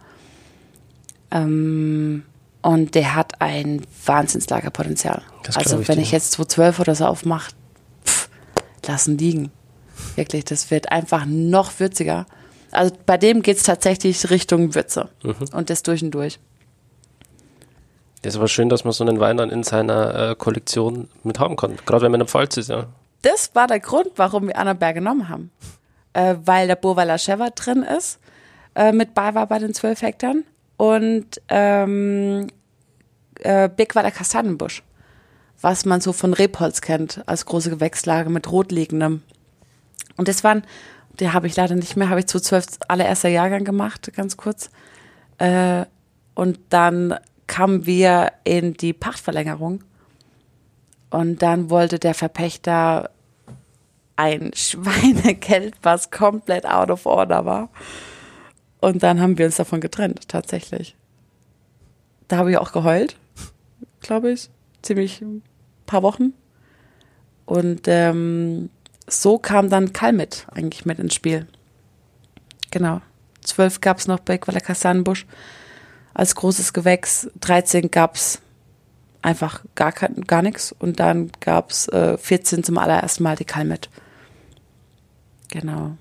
Ähm, 1.30 2.24
und 2.62 2.94
der 2.94 3.14
hat 3.14 3.42
ein 3.42 3.82
Wahnsinnslagerpotenzial. 4.06 5.20
Also 5.54 5.86
wenn 5.86 5.98
ich 6.00 6.10
jetzt 6.10 6.32
212 6.32 6.80
oder 6.80 6.94
so 6.94 7.04
aufmache, 7.04 7.52
lassen 8.88 9.18
liegen. 9.18 9.50
Wirklich, 10.16 10.44
das 10.44 10.70
wird 10.70 10.90
einfach 10.90 11.24
noch 11.26 11.78
würziger. 11.78 12.26
Also 12.70 12.94
bei 13.06 13.16
dem 13.16 13.42
geht 13.42 13.58
es 13.58 13.62
tatsächlich 13.62 14.30
Richtung 14.30 14.74
Würze. 14.74 15.08
Mhm. 15.22 15.34
Und 15.52 15.70
das 15.70 15.82
durch 15.82 16.02
und 16.02 16.10
durch. 16.10 16.38
Das 18.22 18.34
ist 18.34 18.38
aber 18.38 18.48
schön, 18.48 18.68
dass 18.68 18.84
man 18.84 18.92
so 18.92 19.04
einen 19.04 19.20
Wein 19.20 19.36
dann 19.36 19.50
in 19.50 19.62
seiner 19.62 20.30
äh, 20.30 20.34
Kollektion 20.34 21.08
mit 21.22 21.38
haben 21.38 21.56
kann. 21.56 21.76
Gerade 21.84 22.04
wenn 22.04 22.10
man 22.10 22.20
in 22.20 22.26
der 22.26 22.30
Pfalz 22.30 22.56
ist, 22.56 22.70
ja. 22.70 22.86
das 23.22 23.54
war 23.54 23.66
der 23.66 23.80
Grund, 23.80 24.12
warum 24.16 24.46
wir 24.48 24.56
Annaberg 24.56 24.94
genommen 24.94 25.28
haben. 25.28 25.50
Äh, 26.14 26.36
weil 26.44 26.66
der 26.66 26.76
Burweiler 26.76 27.18
Chever 27.18 27.50
drin 27.50 27.82
ist, 27.82 28.18
äh, 28.74 28.92
mit 28.92 29.14
Bayer 29.14 29.46
bei 29.46 29.58
den 29.58 29.74
12 29.74 30.02
Hektar 30.02 30.34
und 30.76 31.40
ähm, 31.48 32.46
äh, 33.40 33.68
Birkweiler 33.68 34.10
Kastanienbusch, 34.10 34.82
was 35.60 35.84
man 35.84 36.00
so 36.00 36.12
von 36.12 36.34
Rebholz 36.34 36.80
kennt, 36.80 37.22
als 37.26 37.46
große 37.46 37.70
Gewächslage 37.70 38.30
mit 38.30 38.50
rotliegendem. 38.50 39.22
Und 40.16 40.28
das 40.28 40.44
waren, 40.44 40.64
die 41.20 41.30
habe 41.30 41.46
ich 41.46 41.56
leider 41.56 41.74
nicht 41.74 41.96
mehr, 41.96 42.08
habe 42.08 42.20
ich 42.20 42.26
zu 42.26 42.40
12 42.40 42.66
allererster 42.88 43.28
Jahrgang 43.28 43.64
gemacht, 43.64 44.12
ganz 44.14 44.36
kurz. 44.36 44.70
Äh, 45.38 45.86
und 46.34 46.58
dann 46.68 47.14
kamen 47.46 47.86
wir 47.86 48.32
in 48.44 48.74
die 48.74 48.92
Pachtverlängerung. 48.92 49.82
Und 51.10 51.42
dann 51.42 51.70
wollte 51.70 51.98
der 51.98 52.14
Verpächter 52.14 53.10
ein 54.16 54.52
Schweinegeld, 54.54 55.74
was 55.82 56.10
komplett 56.10 56.66
out 56.66 56.90
of 56.90 57.06
order 57.06 57.44
war. 57.44 57.68
Und 58.80 59.02
dann 59.02 59.20
haben 59.20 59.38
wir 59.38 59.46
uns 59.46 59.56
davon 59.56 59.80
getrennt, 59.80 60.28
tatsächlich. 60.28 60.94
Da 62.28 62.36
habe 62.36 62.50
ich 62.50 62.58
auch 62.58 62.72
geheult, 62.72 63.16
glaube 64.00 64.32
ich. 64.32 64.50
Ziemlich 64.84 65.22
ein 65.22 65.42
paar 65.86 66.02
Wochen. 66.02 66.34
Und 67.46 67.82
ähm, 67.86 68.70
so 69.06 69.38
kam 69.38 69.70
dann 69.70 69.92
Kalmit 69.92 70.46
eigentlich 70.52 70.84
mit 70.84 70.98
ins 70.98 71.14
Spiel. 71.14 71.46
Genau. 72.70 73.00
Zwölf 73.42 73.80
gab 73.80 73.98
es 73.98 74.06
noch 74.06 74.20
bei 74.20 74.38
Quella 74.38 74.60
Kastanenbusch 74.60 75.26
als 76.14 76.34
großes 76.34 76.72
Gewächs. 76.72 77.28
13 77.40 77.90
gab 77.90 78.16
es 78.16 78.40
einfach 79.22 79.64
gar, 79.74 79.92
gar 79.92 80.42
nichts. 80.42 80.74
Und 80.78 81.00
dann 81.00 81.30
gab 81.40 81.70
es 81.70 81.88
äh, 81.88 82.16
14 82.16 82.64
zum 82.64 82.78
allerersten 82.78 83.22
Mal 83.22 83.36
die 83.36 83.44
Kalmit. 83.44 83.90
Genau. 85.48 85.96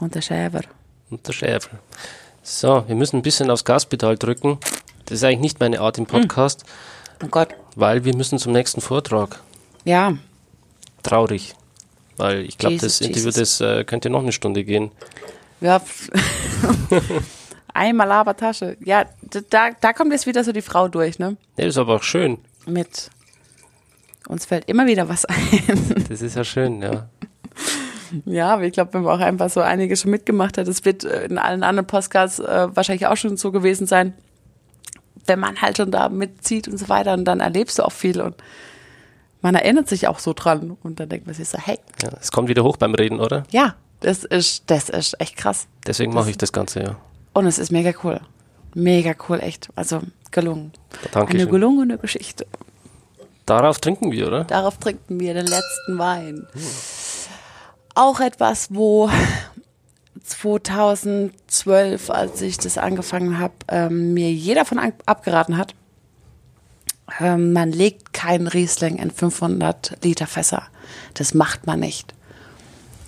Und 0.00 0.14
der 0.14 0.22
Schäfer. 0.22 0.62
Und 1.10 1.26
der 1.26 1.32
Schäfer. 1.32 1.78
So, 2.42 2.84
wir 2.88 2.94
müssen 2.94 3.16
ein 3.16 3.22
bisschen 3.22 3.50
aufs 3.50 3.64
Gaspedal 3.64 4.16
drücken. 4.16 4.58
Das 5.04 5.18
ist 5.18 5.24
eigentlich 5.24 5.40
nicht 5.40 5.60
meine 5.60 5.80
Art 5.80 5.98
im 5.98 6.06
Podcast, 6.06 6.64
Oh 7.22 7.28
Gott. 7.30 7.50
weil 7.76 8.04
wir 8.04 8.14
müssen 8.16 8.38
zum 8.38 8.52
nächsten 8.52 8.80
Vortrag. 8.80 9.40
Ja, 9.84 10.14
Traurig. 11.02 11.54
Weil 12.16 12.42
ich 12.42 12.58
glaube, 12.58 12.76
das 12.76 13.00
Interview, 13.00 13.30
Jesus. 13.30 13.58
das 13.58 13.60
äh, 13.60 13.84
könnte 13.84 14.08
noch 14.10 14.22
eine 14.22 14.32
Stunde 14.32 14.62
gehen. 14.64 14.90
ja. 15.60 15.80
Einmal 17.74 18.06
Labertasche. 18.06 18.76
Ja, 18.84 19.06
da, 19.48 19.70
da 19.80 19.92
kommt 19.94 20.12
jetzt 20.12 20.26
wieder 20.26 20.44
so 20.44 20.52
die 20.52 20.60
Frau 20.60 20.88
durch, 20.88 21.18
ne? 21.18 21.36
Ja, 21.56 21.64
das 21.64 21.74
ist 21.74 21.78
aber 21.78 21.96
auch 21.96 22.02
schön. 22.02 22.36
Mit. 22.66 23.10
Uns 24.28 24.44
fällt 24.44 24.68
immer 24.68 24.86
wieder 24.86 25.08
was 25.08 25.24
ein. 25.24 26.04
Das 26.08 26.20
ist 26.20 26.36
ja 26.36 26.44
schön, 26.44 26.82
ja. 26.82 27.08
Ja, 28.26 28.52
aber 28.52 28.64
ich 28.64 28.74
glaube, 28.74 28.92
wenn 28.92 29.04
man 29.04 29.18
auch 29.18 29.24
einfach 29.24 29.48
so 29.48 29.62
einiges 29.62 30.02
schon 30.02 30.10
mitgemacht 30.10 30.58
hat, 30.58 30.68
das 30.68 30.84
wird 30.84 31.02
äh, 31.02 31.24
in 31.24 31.38
allen 31.38 31.62
anderen 31.62 31.86
Podcasts 31.86 32.40
äh, 32.40 32.68
wahrscheinlich 32.76 33.06
auch 33.06 33.16
schon 33.16 33.38
so 33.38 33.50
gewesen 33.52 33.86
sein, 33.86 34.12
wenn 35.26 35.38
man 35.40 35.60
halt 35.60 35.76
schon 35.76 35.90
da 35.90 36.08
mitzieht 36.08 36.68
und 36.68 36.78
so 36.78 36.88
weiter 36.88 37.14
und 37.14 37.24
dann 37.24 37.40
erlebst 37.40 37.78
du 37.78 37.84
auch 37.84 37.92
viel 37.92 38.20
und 38.20 38.34
man 39.40 39.54
erinnert 39.54 39.88
sich 39.88 40.06
auch 40.08 40.18
so 40.18 40.32
dran 40.32 40.76
und 40.82 41.00
dann 41.00 41.08
denkt 41.08 41.26
man 41.26 41.34
sich 41.34 41.48
so, 41.48 41.58
hey, 41.58 41.78
ja. 42.02 42.10
Es 42.20 42.30
kommt 42.30 42.48
wieder 42.48 42.62
hoch 42.64 42.76
beim 42.76 42.94
Reden, 42.94 43.20
oder? 43.20 43.44
ja, 43.50 43.74
das 44.00 44.24
ist, 44.24 44.64
das 44.66 44.88
ist 44.88 45.20
echt 45.20 45.36
krass. 45.36 45.66
Deswegen 45.86 46.12
mache 46.12 46.30
ich 46.30 46.36
das 46.38 46.52
Ganze, 46.52 46.82
ja. 46.82 46.96
Und 47.32 47.46
es 47.46 47.58
ist 47.58 47.70
mega 47.70 47.92
cool. 48.02 48.20
Mega 48.74 49.14
cool, 49.28 49.38
echt. 49.40 49.68
Also 49.76 50.00
gelungen. 50.30 50.72
Eine 51.02 51.10
Dankeschön. 51.12 51.50
gelungene 51.50 51.98
Geschichte. 51.98 52.46
Darauf 53.46 53.78
trinken 53.78 54.10
wir, 54.12 54.26
oder? 54.28 54.44
Darauf 54.44 54.78
trinken 54.78 55.20
wir 55.20 55.34
den 55.34 55.46
letzten 55.46 55.98
Wein. 55.98 56.46
auch 57.94 58.20
etwas, 58.20 58.68
wo 58.74 59.10
2012, 60.24 62.10
als 62.10 62.40
ich 62.40 62.58
das 62.58 62.78
angefangen 62.78 63.38
habe, 63.38 63.54
ähm, 63.68 64.14
mir 64.14 64.32
jeder 64.32 64.64
von 64.64 64.78
abgeraten 64.78 65.56
hat. 65.56 65.74
Ähm, 67.20 67.52
man 67.52 67.72
legt 67.72 68.12
keinen 68.12 68.46
Riesling 68.46 68.96
in 68.96 69.10
500 69.10 69.98
Liter 70.02 70.26
Fässer. 70.26 70.64
Das 71.14 71.34
macht 71.34 71.66
man 71.66 71.80
nicht. 71.80 72.14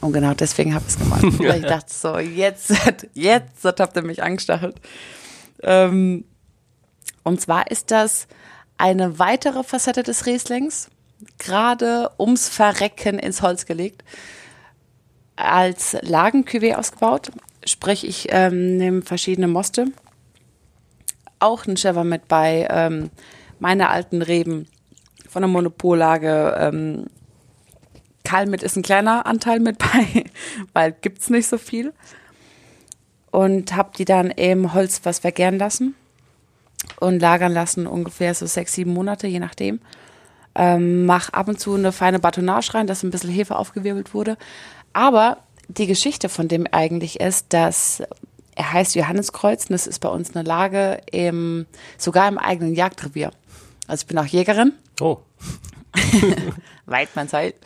Und 0.01 0.13
genau 0.13 0.35
deswegen 0.35 0.75
habe 0.75 0.85
ich 0.87 0.95
es 0.95 0.99
gemacht. 0.99 1.23
Weil 1.39 1.61
ich 1.61 1.67
dachte 1.67 1.93
so, 1.93 2.19
jetzt, 2.19 2.73
jetzt 3.15 3.65
habt 3.65 3.97
ihr 3.97 4.03
mich 4.03 4.23
angestachelt. 4.23 4.77
Ähm, 5.63 6.25
und 7.23 7.41
zwar 7.41 7.71
ist 7.71 7.91
das 7.91 8.27
eine 8.77 9.19
weitere 9.19 9.63
Facette 9.63 10.03
des 10.03 10.27
Rieslings, 10.27 10.91
gerade 11.39 12.11
ums 12.19 12.49
Verrecken 12.49 13.19
ins 13.19 13.41
Holz 13.41 13.65
gelegt 13.65 14.03
als 15.37 15.97
Lagencuvée 16.03 16.77
ausgebaut. 16.77 17.31
Sprich, 17.65 18.07
ich 18.07 18.29
ähm, 18.31 18.77
nehme 18.77 19.03
verschiedene 19.03 19.49
Moste. 19.49 19.87
Auch 21.39 21.67
ein 21.67 21.77
Chever 21.77 22.05
mit 22.05 22.29
bei. 22.29 22.67
Ähm, 22.71 23.11
meine 23.59 23.89
alten 23.91 24.23
Reben 24.23 24.67
von 25.29 25.43
der 25.43 25.49
Monopollage. 25.49 26.57
Ähm, 26.59 27.07
Kalmit 28.25 28.63
ist 28.63 28.77
ein 28.77 28.83
kleiner 28.83 29.27
Anteil 29.27 29.61
mit 29.61 29.79
bei, 29.79 30.25
weil 30.73 30.93
gibt's 30.93 31.31
nicht 31.31 31.47
so 31.47 31.59
viel. 31.59 31.93
Und 33.31 33.75
habe 33.75 33.91
die 33.97 34.05
dann 34.05 34.31
im 34.31 34.75
Holz 34.75 35.01
was 35.05 35.19
vergären 35.19 35.59
lassen 35.59 35.95
und 37.01 37.21
lagern 37.21 37.53
lassen, 37.53 37.87
ungefähr 37.87 38.35
so 38.35 38.47
sechs, 38.47 38.75
sieben 38.75 38.93
Monate, 38.93 39.27
je 39.27 39.41
nachdem. 39.41 39.81
Ähm, 40.55 41.05
mach 41.05 41.31
ab 41.31 41.49
und 41.49 41.59
zu 41.59 41.75
eine 41.75 41.91
feine 41.91 42.21
Batonage 42.21 42.75
rein, 42.75 42.87
dass 42.87 43.03
ein 43.03 43.11
bisschen 43.11 43.31
Hefe 43.31 43.57
aufgewirbelt 43.57 44.15
wurde. 44.15 44.37
Aber 44.95 45.39
die 45.69 45.87
Geschichte 45.87 46.31
von 46.31 46.49
dem 46.49 46.67
eigentlich 46.71 47.21
ist, 47.21 47.53
dass 47.53 48.03
er 48.57 48.73
heißt 48.73 48.95
Johanneskreuz 48.95 49.65
und 49.65 49.73
das 49.73 49.87
ist 49.87 49.99
bei 49.99 50.09
uns 50.09 50.35
eine 50.35 50.47
Lage 50.47 51.01
im, 51.11 51.67
sogar 51.99 52.29
im 52.29 52.39
eigenen 52.39 52.75
Jagdrevier. 52.75 53.31
Also 53.87 54.03
ich 54.03 54.07
bin 54.07 54.19
auch 54.19 54.27
Jägerin. 54.27 54.73
Oh. 55.01 55.19
Weit 56.87 57.15
man 57.15 57.29
Zeit. 57.29 57.57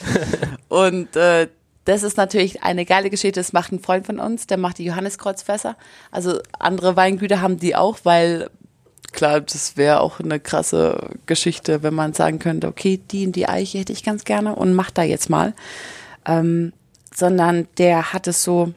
Und 0.68 1.14
äh, 1.16 1.48
das 1.84 2.02
ist 2.02 2.16
natürlich 2.16 2.62
eine 2.62 2.84
geile 2.84 3.10
Geschichte. 3.10 3.40
Das 3.40 3.52
macht 3.52 3.72
ein 3.72 3.80
Freund 3.80 4.06
von 4.06 4.18
uns, 4.18 4.46
der 4.46 4.58
macht 4.58 4.78
die 4.78 4.84
Johanneskreuzfässer. 4.84 5.76
Also 6.10 6.40
andere 6.58 6.96
Weingüter 6.96 7.40
haben 7.40 7.58
die 7.58 7.76
auch, 7.76 7.98
weil 8.04 8.50
klar, 9.12 9.40
das 9.40 9.76
wäre 9.76 10.00
auch 10.00 10.20
eine 10.20 10.40
krasse 10.40 11.10
Geschichte, 11.26 11.82
wenn 11.82 11.94
man 11.94 12.12
sagen 12.12 12.38
könnte, 12.38 12.68
okay, 12.68 13.00
die 13.10 13.24
in 13.24 13.32
die 13.32 13.48
Eiche 13.48 13.78
hätte 13.78 13.92
ich 13.92 14.04
ganz 14.04 14.24
gerne 14.24 14.54
und 14.54 14.74
mach 14.74 14.90
da 14.90 15.02
jetzt 15.02 15.30
mal. 15.30 15.54
Ähm, 16.26 16.72
sondern 17.18 17.66
der 17.78 18.12
hat 18.12 18.28
es 18.28 18.44
so 18.44 18.72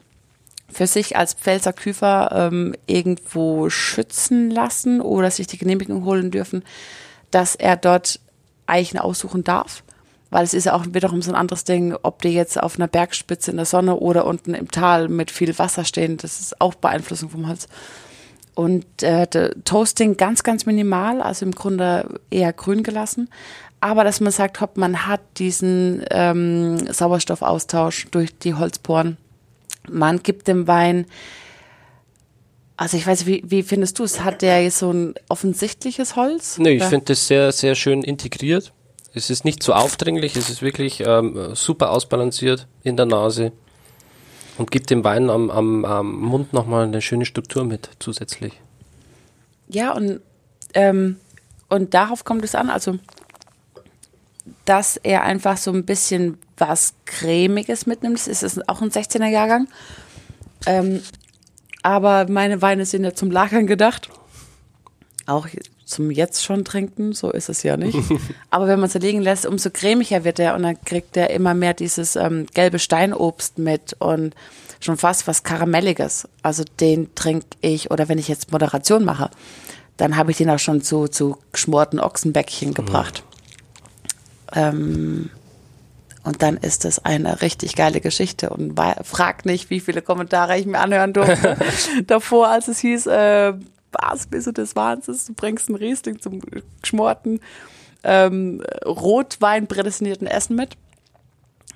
für 0.68 0.86
sich 0.86 1.16
als 1.16 1.34
Pfälzer 1.34 1.72
Küfer 1.72 2.30
ähm, 2.32 2.74
irgendwo 2.86 3.70
schützen 3.70 4.50
lassen 4.50 5.00
oder 5.00 5.30
sich 5.30 5.46
die 5.46 5.58
Genehmigung 5.58 6.04
holen 6.04 6.30
dürfen, 6.30 6.64
dass 7.30 7.54
er 7.54 7.76
dort 7.76 8.20
Eichen 8.66 8.98
aussuchen 8.98 9.44
darf. 9.44 9.84
Weil 10.30 10.44
es 10.44 10.54
ist 10.54 10.64
ja 10.64 10.74
auch 10.74 10.86
wiederum 10.88 11.20
so 11.20 11.30
ein 11.30 11.36
anderes 11.36 11.64
Ding, 11.64 11.94
ob 12.02 12.22
die 12.22 12.30
jetzt 12.30 12.60
auf 12.60 12.76
einer 12.76 12.88
Bergspitze 12.88 13.50
in 13.50 13.58
der 13.58 13.66
Sonne 13.66 13.96
oder 13.96 14.24
unten 14.24 14.54
im 14.54 14.70
Tal 14.70 15.08
mit 15.08 15.30
viel 15.30 15.56
Wasser 15.58 15.84
stehen. 15.84 16.16
Das 16.16 16.40
ist 16.40 16.60
auch 16.60 16.74
Beeinflussung 16.74 17.28
vom 17.28 17.48
Holz. 17.48 17.68
Und 18.54 19.02
äh, 19.02 19.26
Toasting 19.64 20.16
ganz, 20.16 20.42
ganz 20.42 20.66
minimal, 20.66 21.22
also 21.22 21.46
im 21.46 21.52
Grunde 21.52 22.20
eher 22.30 22.52
grün 22.52 22.82
gelassen 22.82 23.28
aber 23.82 24.04
dass 24.04 24.20
man 24.20 24.32
sagt, 24.32 24.60
hopp, 24.60 24.76
man 24.76 25.08
hat 25.08 25.20
diesen 25.38 26.04
ähm, 26.12 26.78
Sauerstoffaustausch 26.86 28.06
durch 28.12 28.30
die 28.38 28.54
Holzporen. 28.54 29.16
Man 29.90 30.22
gibt 30.22 30.46
dem 30.46 30.68
Wein, 30.68 31.06
also 32.76 32.96
ich 32.96 33.04
weiß, 33.04 33.26
wie, 33.26 33.42
wie 33.44 33.64
findest 33.64 33.98
du 33.98 34.04
es? 34.04 34.20
Hat 34.20 34.40
der 34.40 34.62
jetzt 34.62 34.78
so 34.78 34.92
ein 34.92 35.14
offensichtliches 35.28 36.14
Holz? 36.14 36.58
Nee, 36.58 36.76
ich 36.76 36.84
finde 36.84 37.06
das 37.06 37.26
sehr, 37.26 37.50
sehr 37.50 37.74
schön 37.74 38.04
integriert. 38.04 38.72
Es 39.14 39.30
ist 39.30 39.44
nicht 39.44 39.64
zu 39.64 39.74
aufdringlich, 39.74 40.36
es 40.36 40.48
ist 40.48 40.62
wirklich 40.62 41.02
ähm, 41.04 41.56
super 41.56 41.90
ausbalanciert 41.90 42.68
in 42.84 42.96
der 42.96 43.06
Nase 43.06 43.50
und 44.58 44.70
gibt 44.70 44.90
dem 44.90 45.04
Wein 45.04 45.30
am, 45.30 45.50
am, 45.50 45.84
am 45.84 46.16
Mund 46.20 46.52
nochmal 46.52 46.84
eine 46.84 47.02
schöne 47.02 47.24
Struktur 47.24 47.64
mit 47.64 47.90
zusätzlich. 47.98 48.60
Ja, 49.68 49.92
und, 49.92 50.20
ähm, 50.74 51.16
und 51.68 51.94
darauf 51.94 52.24
kommt 52.24 52.44
es 52.44 52.54
an. 52.54 52.70
Also 52.70 52.98
dass 54.64 54.96
er 54.96 55.22
einfach 55.22 55.56
so 55.56 55.72
ein 55.72 55.84
bisschen 55.84 56.38
was 56.56 56.94
Cremiges 57.04 57.86
mitnimmt. 57.86 58.18
Es 58.26 58.42
ist 58.42 58.68
auch 58.68 58.82
ein 58.82 58.90
16er 58.90 59.26
Jahrgang. 59.26 59.68
Ähm, 60.66 61.02
aber 61.82 62.28
meine 62.28 62.62
Weine 62.62 62.86
sind 62.86 63.04
ja 63.04 63.14
zum 63.14 63.30
Lagern 63.30 63.66
gedacht. 63.66 64.08
Auch 65.26 65.48
zum 65.84 66.10
jetzt 66.10 66.44
schon 66.44 66.64
trinken, 66.64 67.12
so 67.12 67.30
ist 67.30 67.48
es 67.48 67.62
ja 67.62 67.76
nicht. 67.76 67.98
Aber 68.50 68.66
wenn 68.66 68.80
man 68.80 68.88
es 68.88 68.94
erlegen 68.94 69.20
lässt, 69.20 69.46
umso 69.46 69.70
cremiger 69.70 70.24
wird 70.24 70.38
er 70.38 70.54
und 70.54 70.62
dann 70.62 70.82
kriegt 70.84 71.16
er 71.16 71.30
immer 71.30 71.54
mehr 71.54 71.74
dieses 71.74 72.16
ähm, 72.16 72.46
gelbe 72.54 72.78
Steinobst 72.78 73.58
mit 73.58 73.94
und 73.98 74.34
schon 74.80 74.96
fast 74.96 75.26
was 75.26 75.42
Karamelliges. 75.42 76.28
Also 76.42 76.64
den 76.80 77.14
trinke 77.14 77.46
ich, 77.60 77.90
oder 77.90 78.08
wenn 78.08 78.18
ich 78.18 78.28
jetzt 78.28 78.52
Moderation 78.52 79.04
mache, 79.04 79.30
dann 79.96 80.16
habe 80.16 80.30
ich 80.30 80.38
den 80.38 80.50
auch 80.50 80.58
schon 80.58 80.82
zu, 80.82 81.08
zu 81.08 81.38
geschmorten 81.52 82.00
Ochsenbäckchen 82.00 82.74
gebracht. 82.74 83.22
Ähm, 84.54 85.30
und 86.24 86.42
dann 86.42 86.56
ist 86.56 86.84
es 86.84 87.04
eine 87.04 87.42
richtig 87.42 87.74
geile 87.74 88.00
Geschichte 88.00 88.50
und 88.50 88.78
frag 89.02 89.44
nicht, 89.44 89.70
wie 89.70 89.80
viele 89.80 90.02
Kommentare 90.02 90.58
ich 90.58 90.66
mir 90.66 90.78
anhören 90.78 91.12
durfte 91.12 91.56
davor, 92.06 92.48
als 92.48 92.68
es 92.68 92.78
hieß, 92.78 93.06
äh, 93.06 93.54
was 93.92 94.26
bist 94.26 94.46
du 94.46 94.52
des 94.52 94.76
Wahnsinns, 94.76 95.26
du 95.26 95.34
bringst 95.34 95.68
einen 95.68 95.76
Riesling 95.76 96.20
zum 96.20 96.40
geschmorten 96.80 97.40
ähm, 98.04 98.62
Rotwein 98.84 99.66
prädestinierten 99.66 100.26
Essen 100.26 100.56
mit. 100.56 100.76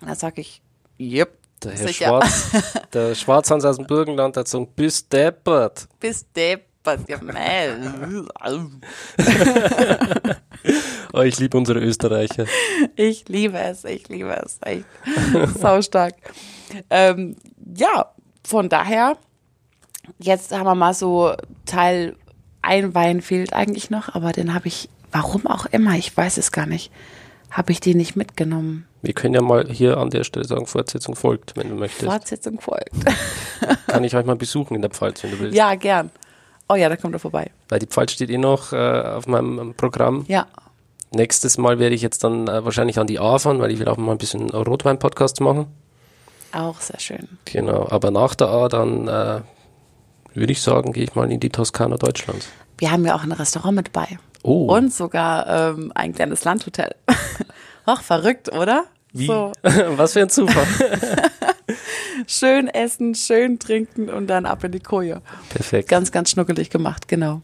Da 0.00 0.14
sag 0.14 0.38
ich, 0.38 0.60
yep. 0.98 1.38
Der 1.62 1.72
Herr 1.72 1.88
sicher. 1.88 2.06
Schwarz, 2.06 2.50
der 2.92 3.14
Schwarzhans 3.14 3.64
aus 3.64 3.76
dem 3.76 3.86
Burgenland 3.86 4.36
hat 4.36 4.44
gesagt, 4.44 4.76
bis 4.76 5.08
deppert. 5.08 5.88
Bis 6.00 6.30
deppert, 6.32 7.08
ja, 7.08 7.18
mei. 7.22 7.70
Oh, 11.12 11.22
ich 11.22 11.38
liebe 11.38 11.56
unsere 11.56 11.78
Österreicher. 11.78 12.44
Ich 12.96 13.28
liebe 13.28 13.58
es, 13.58 13.84
ich 13.84 14.08
liebe 14.08 14.36
es. 14.44 14.58
Echt 14.62 14.84
saustark. 15.58 16.14
ähm, 16.90 17.36
ja, 17.74 18.12
von 18.44 18.68
daher, 18.68 19.16
jetzt 20.18 20.52
haben 20.52 20.66
wir 20.66 20.74
mal 20.74 20.94
so 20.94 21.34
Teil, 21.64 22.16
ein 22.62 22.94
Wein 22.94 23.22
fehlt 23.22 23.52
eigentlich 23.52 23.90
noch, 23.90 24.14
aber 24.14 24.32
den 24.32 24.54
habe 24.54 24.68
ich, 24.68 24.88
warum 25.12 25.46
auch 25.46 25.66
immer, 25.66 25.94
ich 25.96 26.16
weiß 26.16 26.36
es 26.36 26.52
gar 26.52 26.66
nicht, 26.66 26.90
habe 27.50 27.72
ich 27.72 27.80
den 27.80 27.96
nicht 27.96 28.16
mitgenommen. 28.16 28.86
Wir 29.02 29.14
können 29.14 29.34
ja 29.34 29.42
mal 29.42 29.68
hier 29.70 29.98
an 29.98 30.10
der 30.10 30.24
Stelle 30.24 30.44
sagen, 30.44 30.66
Fortsetzung 30.66 31.14
folgt, 31.14 31.56
wenn 31.56 31.68
du 31.68 31.76
möchtest. 31.76 32.04
Fortsetzung 32.04 32.60
folgt. 32.60 32.90
Kann 33.86 34.04
ich 34.04 34.16
euch 34.16 34.26
mal 34.26 34.36
besuchen 34.36 34.74
in 34.74 34.82
der 34.82 34.90
Pfalz, 34.90 35.22
wenn 35.22 35.30
du 35.30 35.38
willst. 35.38 35.56
Ja, 35.56 35.74
gern. 35.76 36.10
Oh 36.68 36.74
ja, 36.74 36.88
da 36.88 36.96
kommt 36.96 37.14
er 37.14 37.20
vorbei. 37.20 37.50
Weil 37.68 37.78
die 37.78 37.86
Pfalz 37.86 38.12
steht 38.12 38.30
eh 38.30 38.38
noch 38.38 38.72
äh, 38.72 38.76
auf 38.76 39.28
meinem 39.28 39.74
Programm. 39.74 40.24
Ja. 40.26 40.46
Nächstes 41.12 41.56
Mal 41.56 41.78
werde 41.78 41.94
ich 41.94 42.02
jetzt 42.02 42.24
dann 42.24 42.48
äh, 42.48 42.64
wahrscheinlich 42.64 42.98
an 42.98 43.06
die 43.06 43.20
A 43.20 43.38
fahren, 43.38 43.60
weil 43.60 43.70
ich 43.70 43.78
will 43.78 43.88
auch 43.88 43.96
mal 43.96 44.12
ein 44.12 44.18
bisschen 44.18 44.50
Rotwein-Podcast 44.50 45.40
machen. 45.40 45.66
Auch 46.52 46.80
sehr 46.80 46.98
schön. 46.98 47.28
Genau, 47.44 47.86
aber 47.88 48.10
nach 48.10 48.34
der 48.34 48.48
A 48.48 48.68
dann 48.68 49.06
äh, 49.06 49.40
würde 50.36 50.52
ich 50.52 50.60
sagen, 50.60 50.92
gehe 50.92 51.04
ich 51.04 51.14
mal 51.14 51.30
in 51.30 51.40
die 51.40 51.50
Toskana 51.50 51.96
Deutschlands. 51.96 52.48
Wir 52.78 52.90
haben 52.90 53.04
ja 53.06 53.14
auch 53.14 53.22
ein 53.22 53.32
Restaurant 53.32 53.74
mit 53.74 53.92
bei. 53.92 54.18
Oh. 54.42 54.72
Und 54.72 54.92
sogar 54.92 55.46
ähm, 55.74 55.92
ein 55.94 56.14
kleines 56.14 56.44
Landhotel. 56.44 56.94
Ach, 57.86 58.02
verrückt, 58.02 58.52
oder? 58.52 58.84
Wie? 59.12 59.26
So. 59.26 59.52
Was 59.62 60.12
für 60.12 60.22
ein 60.22 60.28
Zufall. 60.28 60.66
schön 62.26 62.68
essen, 62.68 63.14
schön 63.14 63.58
trinken 63.58 64.08
und 64.08 64.26
dann 64.26 64.46
ab 64.46 64.62
in 64.64 64.72
die 64.72 64.80
Koje. 64.80 65.22
Perfekt. 65.48 65.88
Ganz, 65.88 66.12
ganz 66.12 66.30
schnuckelig 66.30 66.70
gemacht, 66.70 67.08
genau. 67.08 67.40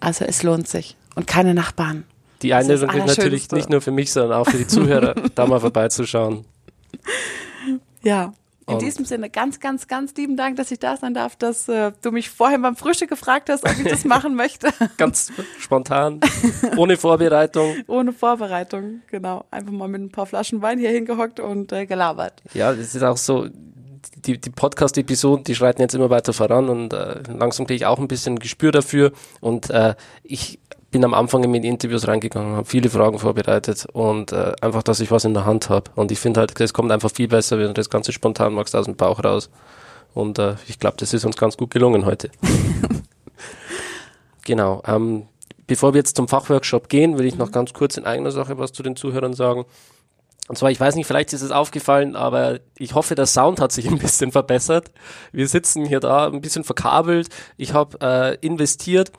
Also 0.00 0.24
es 0.24 0.42
lohnt 0.42 0.68
sich. 0.68 0.96
Und 1.14 1.26
keine 1.26 1.54
Nachbarn. 1.54 2.04
Die 2.42 2.52
Einladung 2.52 2.90
gilt 2.90 3.06
natürlich 3.06 3.50
nicht 3.50 3.70
nur 3.70 3.80
für 3.80 3.92
mich, 3.92 4.12
sondern 4.12 4.38
auch 4.38 4.48
für 4.48 4.58
die 4.58 4.66
Zuhörer, 4.66 5.14
da 5.34 5.46
mal 5.46 5.58
vorbeizuschauen. 5.58 6.44
Ja, 8.02 8.34
in 8.66 8.74
und 8.74 8.82
diesem 8.82 9.04
Sinne 9.04 9.30
ganz, 9.30 9.60
ganz, 9.60 9.86
ganz 9.86 10.14
lieben 10.16 10.36
Dank, 10.36 10.56
dass 10.56 10.70
ich 10.70 10.80
da 10.80 10.96
sein 10.96 11.14
darf, 11.14 11.36
dass 11.36 11.68
äh, 11.68 11.92
du 12.02 12.10
mich 12.10 12.30
vorhin 12.30 12.62
beim 12.62 12.74
Frühstück 12.74 13.08
gefragt 13.08 13.48
hast, 13.48 13.64
ob 13.64 13.78
ich 13.78 13.84
das 13.84 14.04
machen 14.04 14.34
möchte. 14.34 14.68
ganz 14.96 15.32
spontan, 15.58 16.20
ohne 16.76 16.96
Vorbereitung. 16.96 17.76
ohne 17.86 18.12
Vorbereitung, 18.12 19.02
genau. 19.08 19.44
Einfach 19.50 19.72
mal 19.72 19.88
mit 19.88 20.00
ein 20.00 20.10
paar 20.10 20.26
Flaschen 20.26 20.62
Wein 20.62 20.78
hier 20.78 20.90
hingehockt 20.90 21.38
und 21.38 21.72
äh, 21.72 21.86
gelabert. 21.86 22.42
Ja, 22.54 22.72
es 22.72 22.94
ist 22.94 23.02
auch 23.04 23.16
so, 23.16 23.46
die, 24.16 24.38
die 24.38 24.50
Podcast-Episoden, 24.50 25.44
die 25.44 25.54
schreiten 25.54 25.80
jetzt 25.80 25.94
immer 25.94 26.10
weiter 26.10 26.32
voran 26.32 26.68
und 26.68 26.92
äh, 26.92 27.22
langsam 27.28 27.66
kriege 27.66 27.76
ich 27.76 27.86
auch 27.86 27.98
ein 27.98 28.08
bisschen 28.08 28.38
Gespür 28.38 28.72
dafür 28.72 29.12
und 29.40 29.70
äh, 29.70 29.94
ich 30.22 30.58
bin 30.96 31.04
am 31.04 31.12
Anfang 31.12 31.44
in 31.44 31.60
die 31.60 31.68
Interviews 31.68 32.08
reingegangen, 32.08 32.56
habe 32.56 32.64
viele 32.64 32.88
Fragen 32.88 33.18
vorbereitet 33.18 33.86
und 33.92 34.32
äh, 34.32 34.54
einfach, 34.62 34.82
dass 34.82 35.00
ich 35.00 35.10
was 35.10 35.26
in 35.26 35.34
der 35.34 35.44
Hand 35.44 35.68
habe. 35.68 35.90
Und 35.94 36.10
ich 36.10 36.18
finde 36.18 36.40
halt, 36.40 36.58
es 36.58 36.72
kommt 36.72 36.90
einfach 36.90 37.10
viel 37.10 37.28
besser, 37.28 37.58
wenn 37.58 37.66
du 37.66 37.74
das 37.74 37.90
Ganze 37.90 38.12
spontan 38.12 38.54
machst 38.54 38.74
aus 38.74 38.86
dem 38.86 38.96
Bauch 38.96 39.22
raus. 39.22 39.50
Und 40.14 40.38
äh, 40.38 40.54
ich 40.68 40.78
glaube, 40.78 40.96
das 40.96 41.12
ist 41.12 41.26
uns 41.26 41.36
ganz 41.36 41.58
gut 41.58 41.70
gelungen 41.70 42.06
heute. 42.06 42.30
genau. 44.46 44.82
Ähm, 44.86 45.26
bevor 45.66 45.92
wir 45.92 45.98
jetzt 45.98 46.16
zum 46.16 46.28
Fachworkshop 46.28 46.88
gehen, 46.88 47.18
will 47.18 47.26
ich 47.26 47.36
noch 47.36 47.52
ganz 47.52 47.74
kurz 47.74 47.98
in 47.98 48.06
eigener 48.06 48.30
Sache 48.30 48.56
was 48.56 48.72
zu 48.72 48.82
den 48.82 48.96
Zuhörern 48.96 49.34
sagen. 49.34 49.66
Und 50.48 50.56
zwar, 50.56 50.70
ich 50.70 50.80
weiß 50.80 50.94
nicht, 50.94 51.06
vielleicht 51.06 51.34
ist 51.34 51.42
es 51.42 51.50
aufgefallen, 51.50 52.16
aber 52.16 52.60
ich 52.78 52.94
hoffe, 52.94 53.16
der 53.16 53.26
Sound 53.26 53.60
hat 53.60 53.72
sich 53.72 53.86
ein 53.86 53.98
bisschen 53.98 54.32
verbessert. 54.32 54.92
Wir 55.30 55.46
sitzen 55.46 55.84
hier 55.84 56.00
da 56.00 56.26
ein 56.26 56.40
bisschen 56.40 56.64
verkabelt. 56.64 57.28
Ich 57.58 57.74
habe 57.74 57.98
äh, 58.00 58.46
investiert, 58.46 59.12